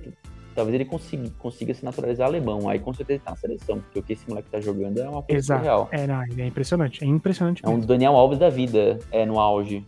talvez 0.54 0.74
ele 0.74 0.84
consiga, 0.84 1.30
consiga 1.38 1.74
se 1.74 1.84
naturalizar 1.84 2.28
alemão. 2.28 2.68
Aí 2.68 2.78
com 2.78 2.92
certeza 2.94 3.20
tá 3.24 3.32
na 3.32 3.36
seleção, 3.36 3.80
porque 3.80 3.98
o 3.98 4.02
que 4.02 4.12
esse 4.12 4.28
moleque 4.28 4.48
tá 4.50 4.60
jogando 4.60 4.98
é 4.98 5.08
uma 5.08 5.22
coisa 5.22 5.38
Exato. 5.38 5.62
real. 5.62 5.88
É, 5.90 6.06
não, 6.06 6.22
é 6.22 6.46
impressionante, 6.46 7.04
é 7.04 7.06
impressionante. 7.06 7.64
É 7.64 7.68
um 7.68 7.80
Daniel 7.80 8.14
Alves 8.14 8.38
da 8.38 8.48
vida, 8.48 8.98
é 9.10 9.26
no 9.26 9.38
auge. 9.40 9.84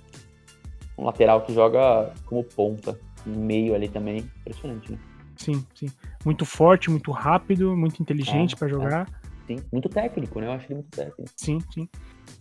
Um 0.99 1.05
lateral 1.05 1.43
que 1.43 1.53
joga 1.53 2.13
como 2.25 2.43
ponta, 2.43 2.99
no 3.25 3.37
meio 3.39 3.75
ali 3.75 3.89
também. 3.89 4.31
Impressionante, 4.41 4.93
né? 4.93 4.99
Sim, 5.37 5.65
sim. 5.75 5.89
Muito 6.25 6.45
forte, 6.45 6.91
muito 6.91 7.11
rápido, 7.11 7.77
muito 7.77 8.01
inteligente 8.01 8.55
é, 8.55 8.59
para 8.59 8.69
jogar. 8.69 9.09
É. 9.23 9.27
Sim, 9.47 9.63
muito 9.71 9.89
técnico, 9.89 10.41
né? 10.41 10.47
Eu 10.47 10.53
acho 10.53 10.67
ele 10.67 10.75
muito 10.75 10.91
técnico. 10.91 11.31
Sim, 11.37 11.59
sim. 11.73 11.89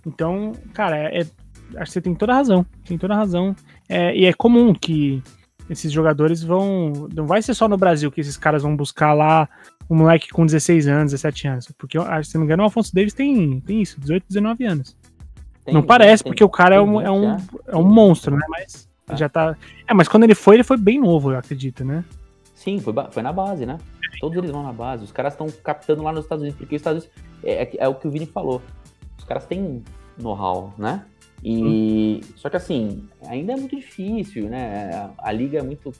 Então, 0.05 0.53
cara, 0.73 0.97
é, 0.97 1.19
acho 1.19 1.85
que 1.85 1.91
você 1.91 2.01
tem 2.01 2.15
toda 2.15 2.33
a 2.33 2.35
razão. 2.35 2.65
Tem 2.85 2.97
toda 2.97 3.13
a 3.13 3.17
razão. 3.17 3.55
É, 3.87 4.15
e 4.15 4.25
é 4.25 4.33
comum 4.33 4.73
que 4.73 5.21
esses 5.69 5.91
jogadores 5.91 6.43
vão. 6.43 7.07
Não 7.13 7.27
vai 7.27 7.41
ser 7.41 7.53
só 7.53 7.67
no 7.67 7.77
Brasil 7.77 8.11
que 8.11 8.21
esses 8.21 8.37
caras 8.37 8.63
vão 8.63 8.75
buscar 8.75 9.13
lá 9.13 9.47
um 9.89 9.95
moleque 9.95 10.29
com 10.29 10.45
16 10.45 10.87
anos, 10.87 11.11
17 11.11 11.47
anos. 11.47 11.71
Porque, 11.77 11.97
se 12.23 12.35
não 12.35 12.41
me 12.41 12.45
engano, 12.45 12.63
o 12.63 12.65
Alfonso 12.65 12.93
Davis 12.93 13.13
tem, 13.13 13.59
tem 13.61 13.81
isso, 13.81 13.99
18, 13.99 14.25
19 14.27 14.65
anos. 14.65 14.97
Tem, 15.65 15.73
não 15.73 15.83
parece, 15.83 16.23
tem, 16.23 16.31
porque 16.31 16.43
o 16.43 16.49
cara 16.49 16.75
é 16.75 16.81
um, 16.81 17.01
é, 17.01 17.11
um, 17.11 17.37
é 17.67 17.75
um 17.75 17.83
monstro, 17.83 18.37
né? 18.37 18.45
Mas 18.49 18.87
ah. 19.07 19.15
já 19.15 19.27
tá. 19.27 19.57
É, 19.87 19.93
mas 19.93 20.07
quando 20.07 20.23
ele 20.23 20.35
foi, 20.35 20.55
ele 20.57 20.63
foi 20.63 20.77
bem 20.77 20.99
novo, 20.99 21.31
eu 21.31 21.37
acredito, 21.37 21.83
né? 21.83 22.05
Sim, 22.53 22.79
foi, 22.79 22.93
foi 23.11 23.23
na 23.23 23.33
base, 23.33 23.65
né? 23.65 23.77
Todos 24.19 24.37
eles 24.37 24.51
vão 24.51 24.63
na 24.63 24.71
base. 24.71 25.03
Os 25.03 25.11
caras 25.11 25.33
estão 25.33 25.47
captando 25.63 26.03
lá 26.03 26.11
nos 26.11 26.23
Estados 26.23 26.43
Unidos, 26.43 26.57
porque 26.57 26.75
os 26.75 26.79
Estados 26.79 27.03
Unidos. 27.03 27.25
É, 27.43 27.63
é, 27.63 27.71
é 27.79 27.87
o 27.87 27.95
que 27.95 28.07
o 28.07 28.11
Vini 28.11 28.25
falou. 28.25 28.61
Os 29.17 29.23
caras 29.23 29.45
têm 29.45 29.83
know-how, 30.17 30.73
né? 30.77 31.03
E 31.43 32.21
hum. 32.23 32.33
só 32.35 32.49
que 32.49 32.57
assim, 32.57 33.07
ainda 33.27 33.53
é 33.53 33.55
muito 33.55 33.75
difícil, 33.75 34.49
né? 34.49 34.91
A, 34.93 35.29
a 35.29 35.31
liga 35.31 35.59
é 35.59 35.61
muito 35.61 35.91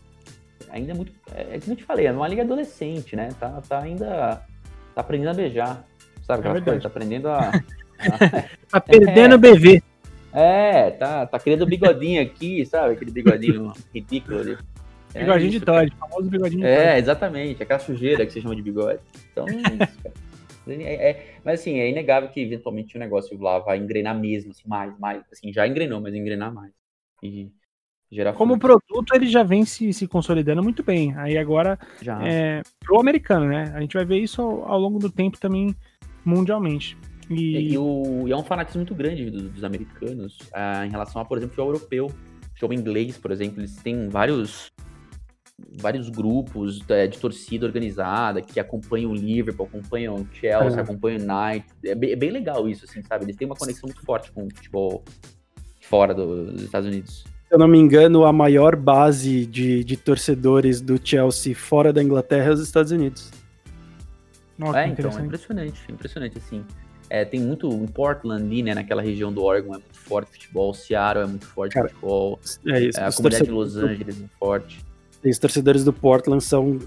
ainda 0.70 0.91
é 0.91 0.95
muito, 0.95 1.11
é, 1.34 1.55
é 1.55 1.59
como 1.59 1.74
eu 1.74 1.78
te 1.78 1.84
falei, 1.84 2.07
é 2.07 2.11
uma 2.11 2.28
liga 2.28 2.41
adolescente, 2.41 3.16
né? 3.16 3.30
Tá, 3.39 3.61
tá 3.68 3.80
ainda 3.80 4.41
tá 4.93 5.01
aprendendo 5.01 5.30
a 5.30 5.34
beijar. 5.34 5.86
Sabe 6.24 6.47
é 6.47 6.61
coisas? 6.61 6.84
Tá 6.84 6.89
aprendendo 6.89 7.30
a 7.30 7.51
tá 8.80 8.82
perdendo 8.82 9.34
o 9.34 9.36
é, 9.36 9.38
BV. 9.38 9.84
É, 10.34 10.91
tá, 10.91 11.26
tá 11.26 11.39
criando 11.39 11.65
bigodinho 11.65 12.21
aqui, 12.21 12.65
sabe? 12.65 12.93
Aquele 12.93 13.11
bigodinho 13.11 13.73
ridículo 13.93 14.39
ali. 14.39 14.57
É 15.13 15.21
bigodinho 15.21 15.49
isso, 15.49 15.59
de 15.59 15.65
Todd, 15.65 15.93
famoso 15.97 16.30
bigodinho 16.30 16.61
de 16.61 16.67
É, 16.67 16.99
exatamente, 16.99 17.63
aquela 17.63 17.80
sujeira 17.80 18.26
que 18.26 18.34
você 18.34 18.41
chama 18.41 18.55
de 18.55 18.61
bigode. 18.61 18.99
Então, 19.32 19.45
é 19.47 19.53
isso, 19.53 20.01
cara. 20.03 20.13
É, 20.67 21.09
é, 21.11 21.36
mas 21.43 21.59
assim, 21.59 21.78
é 21.78 21.88
inegável 21.88 22.30
que 22.30 22.39
eventualmente 22.39 22.95
o 22.97 22.99
negócio 22.99 23.39
lá 23.39 23.59
vai 23.59 23.78
engrenar 23.78 24.17
mesmo, 24.19 24.49
assim, 24.49 24.67
mais, 24.67 24.97
mais. 24.97 25.23
Assim, 25.32 25.53
já 25.53 25.67
engrenou, 25.67 26.01
mas 26.01 26.15
engrenar 26.15 26.51
mais. 26.51 26.71
E 27.21 27.51
gerar 28.11 28.34
Como 28.34 28.57
produto, 28.57 29.13
ele 29.13 29.28
já 29.28 29.43
vem 29.43 29.63
se, 29.65 29.93
se 29.93 30.07
consolidando 30.07 30.63
muito 30.63 30.84
bem. 30.84 31.15
Aí 31.17 31.38
agora, 31.38 31.78
já. 32.01 32.19
É, 32.28 32.61
pro 32.80 32.99
americano, 32.99 33.47
né? 33.47 33.71
A 33.76 33.82
gente 33.82 33.95
vai 33.95 34.05
ver 34.05 34.17
isso 34.17 34.41
ao, 34.41 34.71
ao 34.71 34.80
longo 34.80 34.97
do 34.97 35.11
tempo 35.11 35.39
também 35.39 35.76
mundialmente. 36.23 36.97
E, 37.30 37.73
e, 37.73 37.78
o, 37.78 38.28
e 38.28 38.32
é 38.32 38.38
um 38.38 38.43
fanatismo 38.43 38.80
muito 38.80 38.93
grande 38.93 39.30
dos, 39.30 39.43
dos 39.43 39.63
americanos 39.63 40.38
uh, 40.53 40.86
em 40.86 40.89
relação 40.89 41.21
a, 41.21 41.26
por 41.26 41.38
exemplo, 41.38 41.61
ao 41.61 41.69
europeu. 41.69 42.11
O 42.61 42.73
inglês, 42.73 43.17
por 43.17 43.32
exemplo, 43.32 43.59
eles 43.59 43.76
têm 43.76 44.07
vários 44.07 44.71
vários 45.78 46.09
grupos 46.09 46.80
de, 46.80 47.07
de, 47.07 47.17
torcida 47.17 47.65
organizada 47.65 48.41
que 48.41 48.59
acompanham 48.59 49.11
o 49.11 49.15
Liverpool, 49.15 49.65
acompanham 49.67 50.15
o 50.15 50.27
Chelsea, 50.34 50.80
é. 50.80 50.81
acompanham 50.81 51.19
o 51.19 51.23
Knight. 51.23 51.65
É 51.84 51.95
bem, 51.95 52.11
é 52.11 52.15
bem, 52.15 52.31
legal 52.31 52.68
isso, 52.68 52.85
assim, 52.85 53.02
sabe? 53.03 53.26
Eles 53.26 53.35
têm 53.35 53.45
uma 53.45 53.56
conexão 53.56 53.88
muito 53.88 54.03
forte 54.06 54.31
com 54.31 54.45
o 54.45 54.49
futebol 54.53 55.03
fora 55.81 56.14
do, 56.14 56.52
dos 56.52 56.64
Estados 56.64 56.88
Unidos. 56.88 57.23
Se 57.47 57.53
eu 57.53 57.60
não 57.60 57.68
me 57.68 57.77
engano, 57.77 58.26
a 58.26 58.34
maior 58.34 58.76
base 58.76 59.45
de, 59.45 59.84
de 59.84 59.95
torcedores 59.95 60.81
do 60.81 60.99
Chelsea 61.02 61.56
fora 61.56 61.93
da 61.93 62.02
Inglaterra 62.02 62.49
é 62.49 62.53
os 62.53 62.60
Estados 62.60 62.91
Unidos. 62.91 63.31
Nossa, 64.57 64.80
é, 64.80 64.88
então, 64.88 65.11
é 65.11 65.22
impressionante, 65.22 65.91
impressionante, 65.91 66.38
assim. 66.38 66.65
É, 67.10 67.23
tem 67.23 67.40
muito 67.40 67.69
em 67.69 67.86
Portland 67.88 68.44
ali, 68.44 68.64
né, 68.64 68.73
naquela 68.73 69.02
região 69.02 69.32
do 69.32 69.44
Oregon 69.44 69.76
é 69.76 69.77
muito 69.77 69.99
forte 69.99 70.32
futebol, 70.32 70.73
Seattle 70.73 71.23
é 71.23 71.27
muito 71.27 71.45
forte 71.45 71.73
Cara, 71.73 71.90
futebol, 71.90 72.40
é 72.68 72.80
isso, 72.84 72.99
é, 72.99 73.06
a 73.06 73.11
comunidade 73.11 73.45
de 73.45 73.52
Los 73.52 73.77
Angeles 73.77 74.15
é 74.15 74.19
muito 74.19 74.36
forte. 74.40 74.86
Os 75.23 75.40
torcedores 75.40 75.84
do 75.84 75.94
Portland 75.94 76.44
são 76.44 76.80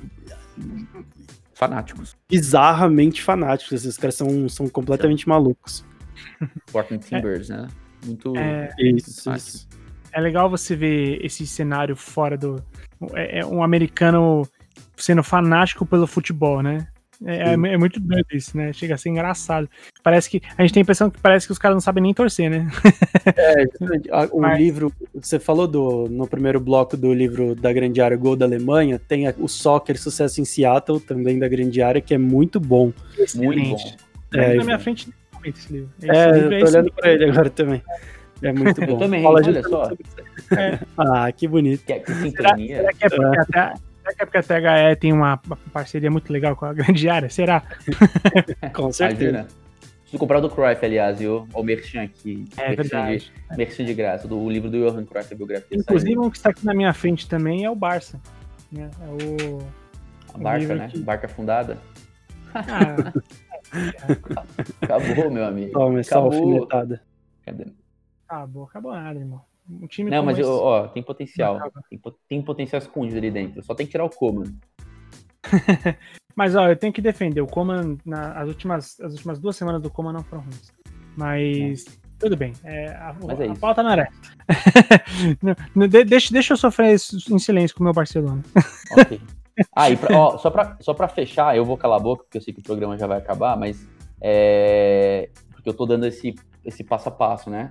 fanáticos. 1.54 2.16
Bizarramente 2.30 3.20
fanáticos. 3.20 3.72
Esses 3.72 3.96
caras 3.96 4.14
são, 4.14 4.48
são 4.48 4.68
completamente 4.68 5.26
é. 5.26 5.28
malucos. 5.28 5.84
Portland 6.70 7.04
Timbers, 7.04 7.50
é. 7.50 7.56
né? 7.56 7.68
Muito. 8.06 8.36
É, 8.36 8.72
isso, 8.78 9.32
isso. 9.32 9.68
é 10.12 10.20
legal 10.20 10.48
você 10.48 10.76
ver 10.76 11.24
esse 11.24 11.44
cenário 11.46 11.96
fora 11.96 12.38
do. 12.38 12.64
É, 13.12 13.40
é 13.40 13.46
um 13.46 13.62
americano 13.62 14.48
sendo 14.96 15.22
fanático 15.24 15.84
pelo 15.84 16.06
futebol, 16.06 16.62
né? 16.62 16.86
É, 17.24 17.50
é, 17.50 17.52
é, 17.52 17.76
muito 17.76 17.98
doido 17.98 18.26
isso, 18.32 18.56
né? 18.56 18.72
Chega 18.72 18.94
a 18.94 18.98
ser 18.98 19.08
engraçado. 19.08 19.68
Parece 20.02 20.30
que. 20.30 20.40
A 20.56 20.62
gente 20.62 20.72
tem 20.72 20.80
a 20.80 20.82
impressão 20.82 21.10
que 21.10 21.20
parece 21.20 21.46
que 21.46 21.52
os 21.52 21.58
caras 21.58 21.74
não 21.74 21.80
sabem 21.80 22.02
nem 22.02 22.14
torcer, 22.14 22.50
né? 22.50 22.68
É, 23.36 23.64
o 24.32 24.40
Mas... 24.40 24.58
livro. 24.58 24.92
Você 25.14 25.38
falou 25.38 25.66
do, 25.66 26.08
no 26.08 26.26
primeiro 26.26 26.60
bloco 26.60 26.96
do 26.96 27.12
livro 27.12 27.54
da 27.54 27.72
Grande 27.72 28.00
Área 28.00 28.16
Gol 28.16 28.36
da 28.36 28.46
Alemanha, 28.46 28.98
tem 28.98 29.26
a, 29.26 29.34
o 29.38 29.48
Soccer 29.48 30.00
Sucesso 30.00 30.40
em 30.40 30.44
Seattle, 30.44 31.00
também 31.00 31.38
da 31.38 31.48
Grande 31.48 31.82
Área, 31.82 32.00
que 32.00 32.14
é 32.14 32.18
muito 32.18 32.60
bom. 32.60 32.92
Excelente. 33.18 33.68
Muito 33.68 33.96
bom. 34.32 34.40
É, 34.40 34.54
na 34.54 34.64
minha 34.64 34.78
frente 34.78 35.08
esse 35.44 35.72
livro. 35.72 35.90
Esse 36.00 36.10
é, 36.10 36.30
livro 36.32 36.54
eu 36.54 36.60
tô 36.60 36.70
olhando 36.70 36.92
pra 36.92 37.12
ele 37.12 37.24
agora 37.24 37.50
também. 37.50 37.82
É 38.42 38.52
muito 38.52 38.80
bom. 38.86 38.92
Eu 38.92 38.98
também, 38.98 39.22
Fala 39.22 39.40
olha 39.44 39.62
só. 39.62 39.90
É. 40.56 40.78
Ah, 40.96 41.32
que 41.32 41.48
bonito. 41.48 41.84
Que, 41.84 42.00
que 42.00 42.12
sintonia. 42.14 42.76
Será, 42.76 42.92
será 42.92 42.92
que 42.92 43.04
é 43.04 43.08
porque 43.08 43.38
até, 43.38 43.74
Será 44.08 44.14
que 44.14 44.22
é 44.22 44.26
porque 44.26 44.38
a 44.38 44.42
THE 44.42 44.96
tem 45.00 45.12
uma 45.12 45.36
parceria 45.72 46.10
muito 46.10 46.32
legal 46.32 46.56
com 46.56 46.64
a 46.66 46.72
grande 46.72 47.08
área? 47.08 47.28
Será? 47.28 47.62
com 48.74 48.90
certeza. 48.92 49.46
Preciso 50.00 50.18
comprar 50.18 50.38
o 50.38 50.40
do 50.40 50.48
Cruyff, 50.50 50.82
aliás, 50.84 51.18
viu? 51.18 51.46
Olha 51.52 51.60
o 51.60 51.62
Merchan 51.62 52.02
aqui. 52.02 52.44
É 52.56 52.68
Merchan 52.70 52.82
verdade. 52.82 53.32
De, 53.50 53.56
Merchan 53.58 53.84
de 53.84 53.94
graça, 53.94 54.26
do, 54.26 54.38
o 54.38 54.50
livro 54.50 54.70
do 54.70 54.78
Johan 54.78 55.04
Cruyff, 55.04 55.34
a 55.34 55.36
biografia. 55.36 55.76
Inclusive, 55.78 56.12
saiu. 56.14 56.22
um 56.22 56.30
que 56.30 56.36
está 56.38 56.48
aqui 56.50 56.64
na 56.64 56.72
minha 56.72 56.92
frente 56.94 57.28
também 57.28 57.64
é 57.64 57.70
o 57.70 57.74
Barça. 57.74 58.18
né? 58.72 58.90
É 59.02 59.06
o. 59.06 59.58
A 60.34 60.38
barca, 60.38 60.74
né? 60.74 60.88
que- 60.88 60.98
Barca 61.00 61.26
afundada. 61.26 61.76
Ah, 62.54 63.12
Acabou, 64.80 65.30
meu 65.30 65.44
amigo. 65.44 65.72
Toma 65.72 66.00
Acabou. 66.00 66.32
alfinetada. 66.32 67.02
Cadê? 67.44 67.66
acabou, 68.26 68.64
acabou 68.64 68.92
nada, 68.92 69.18
irmão. 69.18 69.42
Um 69.70 69.86
time 69.86 70.10
Não, 70.10 70.22
mas 70.24 70.38
esse- 70.38 70.48
ó, 70.48 70.88
tem 70.88 71.02
potencial. 71.02 71.58
Tem, 71.90 72.00
tem 72.28 72.42
potencial 72.42 72.78
escondido 72.80 73.18
ali 73.18 73.30
dentro. 73.30 73.62
Só 73.62 73.74
tem 73.74 73.86
que 73.86 73.92
tirar 73.92 74.04
o 74.04 74.10
Coman. 74.10 74.44
Mas 76.34 76.54
ó, 76.54 76.68
eu 76.68 76.76
tenho 76.76 76.92
que 76.92 77.00
defender. 77.02 77.40
O 77.40 77.46
Coman, 77.46 77.96
na- 78.04 78.32
as, 78.40 78.48
últimas, 78.48 79.00
as 79.00 79.12
últimas 79.12 79.38
duas 79.40 79.56
semanas 79.56 79.82
do 79.82 79.90
Coman 79.90 80.12
não 80.12 80.22
foram 80.22 80.42
ruins. 80.44 80.72
Mas 81.16 81.84
tudo 82.18 82.36
bem. 82.36 82.52
É, 82.64 82.90
a, 82.90 83.14
Mas 83.26 83.40
é 83.40 83.48
a 83.48 83.54
pauta 83.56 83.82
não 83.82 83.90
era. 83.90 84.08
de- 85.88 86.04
deixa, 86.04 86.32
deixa 86.32 86.52
eu 86.52 86.56
sofrer 86.56 86.94
em 87.30 87.38
silêncio 87.38 87.76
com 87.76 87.82
o 87.82 87.84
meu 87.84 87.92
Barcelona. 87.92 88.42
Ok. 88.92 89.20
Ah, 89.74 89.90
e 89.90 89.96
pra- 89.96 90.16
ó, 90.16 90.38
só, 90.38 90.50
pra, 90.52 90.76
só 90.80 90.94
pra 90.94 91.08
fechar, 91.08 91.56
eu 91.56 91.64
vou 91.64 91.76
calar 91.76 91.98
a 91.98 92.00
boca, 92.02 92.22
porque 92.22 92.38
eu 92.38 92.40
sei 92.40 92.54
que 92.54 92.60
o 92.60 92.62
programa 92.62 92.96
já 92.96 93.08
vai 93.08 93.18
acabar, 93.18 93.58
mas 93.58 93.84
é, 94.20 95.30
porque 95.50 95.68
eu 95.68 95.74
tô 95.74 95.84
dando 95.84 96.06
esse, 96.06 96.32
esse 96.64 96.84
passo 96.84 97.08
a 97.08 97.10
passo, 97.10 97.50
né? 97.50 97.68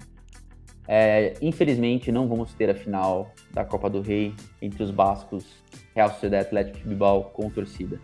É, 0.88 1.34
infelizmente, 1.42 2.12
não 2.12 2.28
vamos 2.28 2.54
ter 2.54 2.70
a 2.70 2.76
final 2.76 3.32
da 3.54 3.66
Copa 3.66 3.90
do 3.90 4.02
Rei 4.02 4.34
entre 4.62 4.82
os 4.84 4.92
bascos, 4.92 5.46
Real 5.94 6.10
Sociedade 6.10 6.46
Atlético 6.48 6.78
de 6.78 6.88
Bilbao 6.88 7.24
com 7.26 7.50
torcida. 7.50 8.00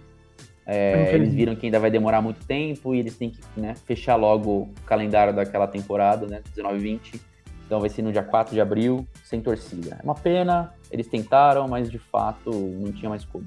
É, 0.65 1.14
eles 1.14 1.34
viram 1.34 1.55
que 1.55 1.65
ainda 1.65 1.80
vai 1.80 1.91
demorar 1.91 2.22
muito 2.22 2.45
tempo 2.45 2.95
e 2.95 2.99
eles 2.99 3.18
têm 3.18 3.30
que 3.30 3.39
né, 3.60 3.76
fechar 3.85 4.15
logo 4.15 4.49
o 4.49 4.73
calendário 4.85 5.34
daquela 5.34 5.68
temporada, 5.68 6.26
né? 6.26 6.41
19-20. 6.55 7.19
Então 7.65 7.80
vai 7.80 7.89
ser 7.89 8.01
no 8.01 8.11
dia 8.11 8.23
4 8.23 8.53
de 8.53 8.61
abril, 8.61 9.07
sem 9.23 9.41
torcida. 9.41 9.97
É 9.99 10.03
uma 10.03 10.15
pena, 10.15 10.73
eles 10.91 11.07
tentaram, 11.07 11.68
mas 11.68 11.89
de 11.89 11.97
fato 11.97 12.49
não 12.51 12.91
tinha 12.91 13.10
mais 13.10 13.26
como. 13.26 13.45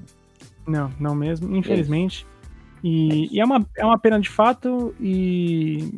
Não, 0.67 0.91
não 0.99 1.15
mesmo, 1.15 1.55
infelizmente. 1.55 2.25
E, 2.83 3.35
e 3.35 3.39
é, 3.39 3.45
uma, 3.45 3.65
é 3.77 3.85
uma 3.85 3.97
pena 3.97 4.19
de 4.19 4.29
fato, 4.29 4.93
e, 4.99 5.91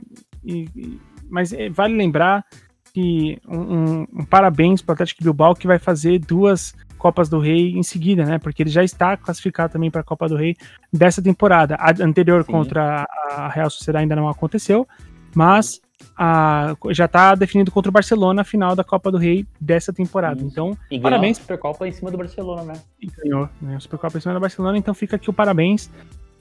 e- 0.44 0.70
e- 0.76 1.00
mas 1.30 1.52
é, 1.52 1.70
vale 1.70 1.96
lembrar 1.96 2.46
que 2.94 3.40
um, 3.48 3.58
um- 3.60 4.08
um 4.20 4.26
parabéns 4.26 4.82
para 4.82 4.92
o 4.92 4.96
Atlético 4.96 5.24
Bilbao 5.24 5.56
que 5.56 5.68
vai 5.68 5.80
fazer 5.80 6.20
duas 6.20 6.74
Copas 6.98 7.30
do 7.30 7.40
Rei 7.40 7.72
em 7.78 7.84
seguida, 7.84 8.26
né? 8.26 8.38
Porque 8.40 8.62
ele 8.62 8.70
já 8.70 8.84
está 8.84 9.16
classificado 9.16 9.72
também 9.72 9.90
para 9.90 10.02
a 10.02 10.04
Copa 10.04 10.28
do 10.28 10.36
Rei 10.36 10.56
dessa 10.92 11.22
temporada. 11.22 11.76
A 11.76 11.92
anterior 12.04 12.44
Sim. 12.44 12.52
contra 12.52 13.08
a 13.32 13.48
Real 13.48 13.70
Sociedade 13.70 14.04
ainda 14.04 14.18
não 14.18 14.28
aconteceu, 14.28 14.86
mas 15.34 15.80
a- 16.18 16.76
já 16.92 17.06
está 17.06 17.36
definido 17.36 17.72
contra 17.72 17.90
o 17.90 17.94
Barcelona 17.94 18.42
a 18.42 18.44
final 18.44 18.76
da 18.76 18.84
Copa 18.84 19.10
do 19.10 19.18
Rei 19.18 19.46
dessa 19.62 19.94
temporada. 19.94 20.40
Isso. 20.42 20.48
Então, 20.48 20.72
E 20.92 20.98
ganhou 20.98 21.04
Parabéns. 21.04 21.38
a 21.38 21.42
Supercopa 21.42 21.88
em 21.88 21.92
cima 21.94 22.12
do 22.12 22.18
Barcelona, 22.18 22.64
né? 22.64 22.74
e 23.02 23.08
ganhou, 23.08 23.48
né? 23.62 23.78
O 23.78 23.82
Supercopa 23.82 24.18
em 24.18 24.22
cima 24.22 24.34
do 24.34 24.40
Barcelona, 24.42 24.78
então 24.78 24.94
fica 24.94 25.16
aqui 25.16 25.30
o 25.30 25.34
parabéns 25.34 25.90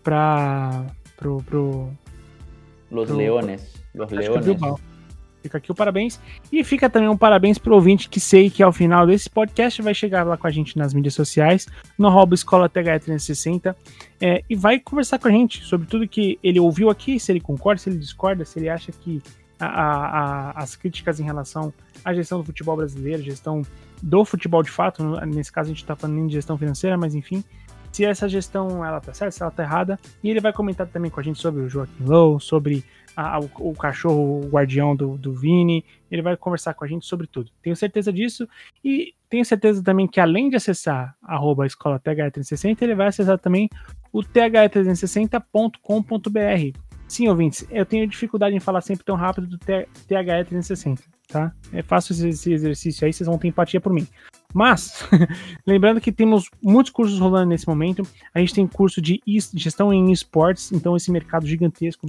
para 0.02 0.86
pro, 1.16 1.40
pro 1.44 1.88
Los 2.90 3.06
Pro- 3.08 3.16
Leones. 3.16 3.74
Los 3.94 4.10
Leones. 4.10 4.44
Bilbao. 4.44 4.80
Fica 5.42 5.58
aqui 5.58 5.70
o 5.70 5.74
parabéns. 5.74 6.20
E 6.52 6.64
fica 6.64 6.90
também 6.90 7.08
um 7.08 7.16
parabéns 7.16 7.58
pro 7.58 7.74
ouvinte 7.74 8.08
que 8.08 8.18
sei 8.20 8.50
que 8.50 8.62
ao 8.62 8.72
final 8.72 9.06
desse 9.06 9.30
podcast 9.30 9.80
vai 9.82 9.94
chegar 9.94 10.24
lá 10.26 10.36
com 10.36 10.46
a 10.46 10.50
gente 10.50 10.76
nas 10.76 10.92
mídias 10.92 11.14
sociais, 11.14 11.66
no 11.98 12.08
arroba 12.08 12.34
Escola 12.34 12.68
THE360, 12.68 13.74
é, 14.20 14.42
e 14.48 14.54
vai 14.56 14.78
conversar 14.80 15.18
com 15.18 15.28
a 15.28 15.30
gente 15.30 15.62
sobre 15.64 15.86
tudo 15.86 16.08
que 16.08 16.38
ele 16.42 16.58
ouviu 16.60 16.90
aqui, 16.90 17.18
se 17.20 17.30
ele 17.32 17.40
concorda, 17.40 17.80
se 17.80 17.88
ele 17.88 17.98
discorda, 17.98 18.44
se 18.44 18.58
ele 18.58 18.68
acha 18.68 18.90
que 18.92 19.22
a- 19.60 19.66
a- 19.66 20.50
as 20.62 20.76
críticas 20.76 21.18
em 21.20 21.24
relação 21.24 21.72
à 22.04 22.12
gestão 22.14 22.38
do 22.38 22.44
futebol 22.44 22.76
brasileiro, 22.76 23.22
gestão 23.22 23.62
do 24.02 24.24
futebol 24.24 24.62
de 24.62 24.70
fato, 24.70 25.02
nesse 25.26 25.50
caso 25.50 25.70
a 25.70 25.72
gente 25.72 25.84
tá 25.84 25.96
falando 25.96 26.26
de 26.28 26.32
gestão 26.34 26.56
financeira, 26.56 26.96
mas 26.96 27.14
enfim, 27.14 27.42
se 27.90 28.04
essa 28.04 28.28
gestão 28.28 28.84
ela 28.84 29.00
tá 29.00 29.12
certa, 29.14 29.32
se 29.32 29.42
ela 29.42 29.50
tá 29.50 29.62
errada, 29.64 29.98
e 30.22 30.30
ele 30.30 30.40
vai 30.40 30.52
comentar 30.52 30.86
também 30.86 31.10
com 31.10 31.18
a 31.18 31.22
gente 31.22 31.40
sobre 31.40 31.62
o 31.62 31.68
Joaquim 31.68 32.04
Low, 32.04 32.38
sobre 32.38 32.84
a- 33.22 33.40
o, 33.40 33.50
o 33.70 33.74
cachorro 33.74 34.40
o 34.44 34.48
guardião 34.48 34.94
do, 34.94 35.16
do 35.18 35.32
Vini, 35.34 35.84
ele 36.10 36.22
vai 36.22 36.36
conversar 36.36 36.74
com 36.74 36.84
a 36.84 36.88
gente 36.88 37.06
sobre 37.06 37.26
tudo. 37.26 37.50
Tenho 37.62 37.74
certeza 37.76 38.12
disso, 38.12 38.48
e 38.84 39.14
tenho 39.28 39.44
certeza 39.44 39.82
também 39.82 40.06
que 40.06 40.20
além 40.20 40.48
de 40.48 40.56
acessar 40.56 41.14
arroba 41.22 41.66
escola 41.66 41.98
THE360, 42.00 42.80
ele 42.82 42.94
vai 42.94 43.08
acessar 43.08 43.38
também 43.38 43.68
o 44.12 44.22
THE360.com.br. 44.22 46.78
Sim, 47.06 47.28
ouvintes, 47.28 47.66
eu 47.70 47.86
tenho 47.86 48.06
dificuldade 48.06 48.54
em 48.54 48.60
falar 48.60 48.82
sempre 48.82 49.04
tão 49.04 49.16
rápido 49.16 49.46
do 49.46 49.56
T- 49.58 49.88
THE360, 50.08 51.00
tá? 51.28 51.52
É 51.72 51.82
fácil 51.82 52.12
esse, 52.28 52.52
exercício 52.52 53.06
aí, 53.06 53.12
vocês 53.12 53.26
vão 53.26 53.38
ter 53.38 53.48
empatia 53.48 53.80
por 53.80 53.92
mim. 53.92 54.06
Mas, 54.52 55.06
lembrando 55.66 56.00
que 56.02 56.12
temos 56.12 56.50
muitos 56.62 56.92
cursos 56.92 57.18
rolando 57.18 57.48
nesse 57.48 57.66
momento. 57.66 58.02
A 58.34 58.40
gente 58.40 58.54
tem 58.54 58.66
curso 58.66 59.00
de 59.00 59.22
es- 59.26 59.50
gestão 59.54 59.90
em 59.92 60.12
esportes, 60.12 60.70
então 60.72 60.94
esse 60.96 61.10
mercado 61.10 61.46
gigantesco 61.46 62.06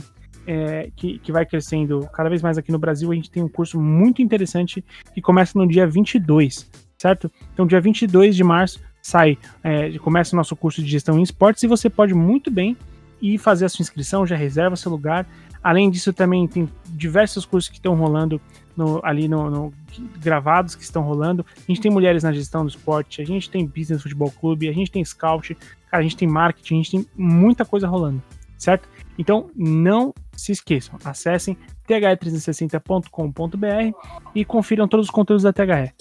é, 0.51 0.89
que, 0.95 1.19
que 1.19 1.31
vai 1.31 1.45
crescendo 1.45 2.09
cada 2.11 2.27
vez 2.27 2.41
mais 2.41 2.57
aqui 2.57 2.71
no 2.71 2.79
Brasil. 2.79 3.11
A 3.11 3.15
gente 3.15 3.29
tem 3.29 3.43
um 3.43 3.47
curso 3.47 3.79
muito 3.79 4.19
interessante 4.19 4.83
que 5.13 5.21
começa 5.21 5.57
no 5.59 5.67
dia 5.67 5.85
22, 5.85 6.67
certo? 6.97 7.31
Então, 7.53 7.67
dia 7.67 7.79
22 7.79 8.35
de 8.35 8.43
março 8.43 8.79
sai, 8.99 9.37
é, 9.63 9.95
começa 9.99 10.35
o 10.35 10.37
nosso 10.37 10.55
curso 10.55 10.81
de 10.83 10.89
gestão 10.89 11.19
em 11.19 11.21
esportes 11.21 11.61
e 11.61 11.67
você 11.67 11.87
pode 11.87 12.15
muito 12.15 12.49
bem 12.49 12.75
ir 13.21 13.37
fazer 13.37 13.65
a 13.65 13.69
sua 13.69 13.83
inscrição, 13.83 14.25
já 14.25 14.35
reserva 14.35 14.75
seu 14.75 14.89
lugar. 14.91 15.27
Além 15.61 15.89
disso, 15.91 16.11
também 16.11 16.47
tem 16.47 16.67
diversos 16.87 17.45
cursos 17.45 17.69
que 17.69 17.77
estão 17.77 17.93
rolando 17.93 18.41
no- 18.75 19.01
ali 19.03 19.27
no, 19.27 19.49
no- 19.51 19.73
gravados 20.19 20.73
que 20.73 20.83
estão 20.83 21.03
rolando. 21.03 21.45
A 21.57 21.61
gente 21.67 21.81
tem 21.81 21.91
mulheres 21.91 22.23
na 22.23 22.31
gestão 22.31 22.63
do 22.63 22.69
esporte, 22.69 23.21
a 23.21 23.25
gente 23.25 23.49
tem 23.51 23.67
business 23.67 24.01
futebol 24.01 24.31
clube, 24.31 24.67
a 24.67 24.73
gente 24.73 24.89
tem 24.89 25.03
scout, 25.05 25.55
a 25.91 26.01
gente 26.01 26.17
tem 26.17 26.27
marketing, 26.27 26.73
a 26.73 26.77
gente 26.77 26.91
tem 26.91 27.05
muita 27.15 27.65
coisa 27.65 27.87
rolando, 27.87 28.21
certo? 28.57 28.87
Então 29.19 29.51
não 29.53 30.13
se 30.31 30.53
esqueçam, 30.53 30.97
acessem 31.03 31.57
the360.com.br 31.85 33.91
e 34.33 34.45
confiram 34.45 34.87
todos 34.87 35.07
os 35.07 35.11
conteúdos 35.11 35.43
da 35.43 35.51
THE. 35.51 35.91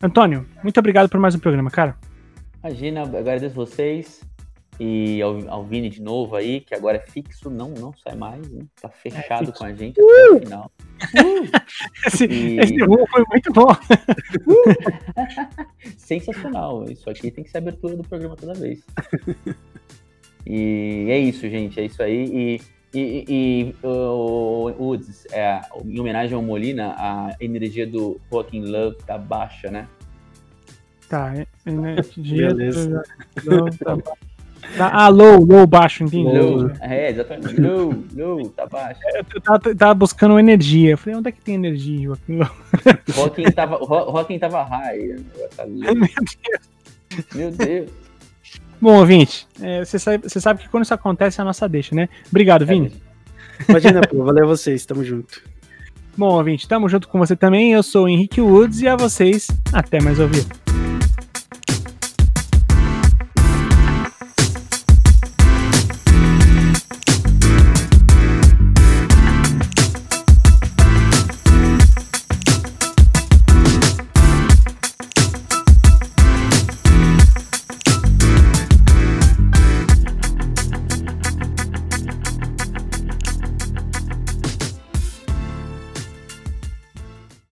Antônio, 0.00 0.46
muito 0.62 0.78
obrigado 0.78 1.08
por 1.08 1.18
mais 1.18 1.34
um 1.34 1.40
programa, 1.40 1.70
cara. 1.72 1.96
Imagina, 2.62 3.02
agradeço 3.02 3.52
vocês. 3.54 4.20
E 4.78 5.22
ao, 5.22 5.48
ao 5.48 5.64
Vini 5.64 5.88
de 5.88 6.02
novo 6.02 6.36
aí, 6.36 6.60
que 6.60 6.74
agora 6.74 6.98
é 6.98 7.00
fixo, 7.00 7.48
não, 7.48 7.70
não 7.70 7.94
sai 7.94 8.14
mais, 8.14 8.46
né? 8.50 8.62
Tá 8.80 8.90
fechado 8.90 9.46
fixo. 9.46 9.58
com 9.58 9.64
a 9.64 9.72
gente 9.72 9.98
até 9.98 10.30
o 10.30 10.38
final. 10.38 10.70
Esse, 12.06 12.26
E- 12.26 12.58
esse 12.58 12.78
foi 12.78 13.24
muito 13.30 13.52
bom. 13.52 13.68
Sensacional. 15.96 16.84
Isso 16.90 17.08
aqui 17.08 17.30
tem 17.30 17.42
que 17.42 17.50
ser 17.50 17.58
a 17.58 17.60
abertura 17.60 17.96
do 17.96 18.02
programa 18.04 18.36
toda 18.36 18.52
vez. 18.54 18.84
e 20.46 21.06
é 21.10 21.18
isso, 21.18 21.48
gente. 21.48 21.80
É 21.80 21.84
isso 21.84 22.02
aí. 22.02 22.60
E, 22.94 22.98
e, 22.98 23.24
e 23.28 23.74
o 23.86 24.70
Woods, 24.78 25.26
é, 25.32 25.60
em 25.84 25.98
homenagem 26.00 26.34
ao 26.34 26.42
Molina, 26.42 26.94
a 26.96 27.36
energia 27.40 27.86
do 27.86 28.20
Joaquim 28.30 28.62
Love 28.62 28.96
tá 29.06 29.18
baixa, 29.18 29.70
né? 29.70 29.86
Tá, 31.08 31.32
é, 31.36 31.46
é, 31.66 31.70
né, 31.70 31.96
Beleza. 32.16 33.02
Tá, 33.84 33.96
tá, 34.76 34.90
ah, 34.92 35.08
low, 35.08 35.44
low, 35.44 35.66
baixo, 35.66 36.04
entendi. 36.04 36.24
Low. 36.38 36.70
É, 36.80 37.10
exatamente. 37.10 37.60
Low, 37.60 37.94
low, 38.14 38.48
tá 38.50 38.66
baixo. 38.66 39.00
Eu 39.34 39.40
tava, 39.40 39.74
tava 39.74 39.94
buscando 39.94 40.38
energia. 40.38 40.92
Eu 40.92 40.98
falei, 40.98 41.18
onde 41.18 41.28
é 41.28 41.32
que 41.32 41.40
tem 41.40 41.54
energia, 41.56 42.02
Joaquim? 42.06 42.38
Joaquim 43.14 43.50
tava, 43.52 43.76
Ro- 43.76 44.10
Joaquim 44.10 44.38
tava 44.38 44.62
high. 44.62 44.98
né? 44.98 45.24
Tá 45.56 45.64
low. 45.64 45.94
Meu 47.34 47.50
Deus. 47.50 48.05
Bom, 48.86 49.00
ouvinte, 49.00 49.48
é, 49.60 49.84
você 49.84 49.98
sabe, 49.98 50.28
você 50.28 50.40
sabe 50.40 50.62
que 50.62 50.68
quando 50.68 50.84
isso 50.84 50.94
acontece 50.94 51.40
é 51.40 51.42
a 51.42 51.44
nossa 51.44 51.68
deixa, 51.68 51.92
né? 51.92 52.08
Obrigado, 52.30 52.64
Vini. 52.64 52.92
Imagina, 53.68 54.00
pô, 54.00 54.22
valeu 54.22 54.44
a 54.44 54.46
vocês, 54.46 54.86
tamo 54.86 55.02
junto. 55.02 55.42
Bom, 56.16 56.28
ouvinte, 56.28 56.68
tamo 56.68 56.88
junto 56.88 57.08
com 57.08 57.18
você 57.18 57.34
também. 57.34 57.72
Eu 57.72 57.82
sou 57.82 58.04
o 58.04 58.08
Henrique 58.08 58.40
Woods 58.40 58.82
e 58.82 58.86
a 58.86 58.94
vocês, 58.94 59.48
até 59.72 60.00
mais 60.00 60.20
ouvir. 60.20 60.46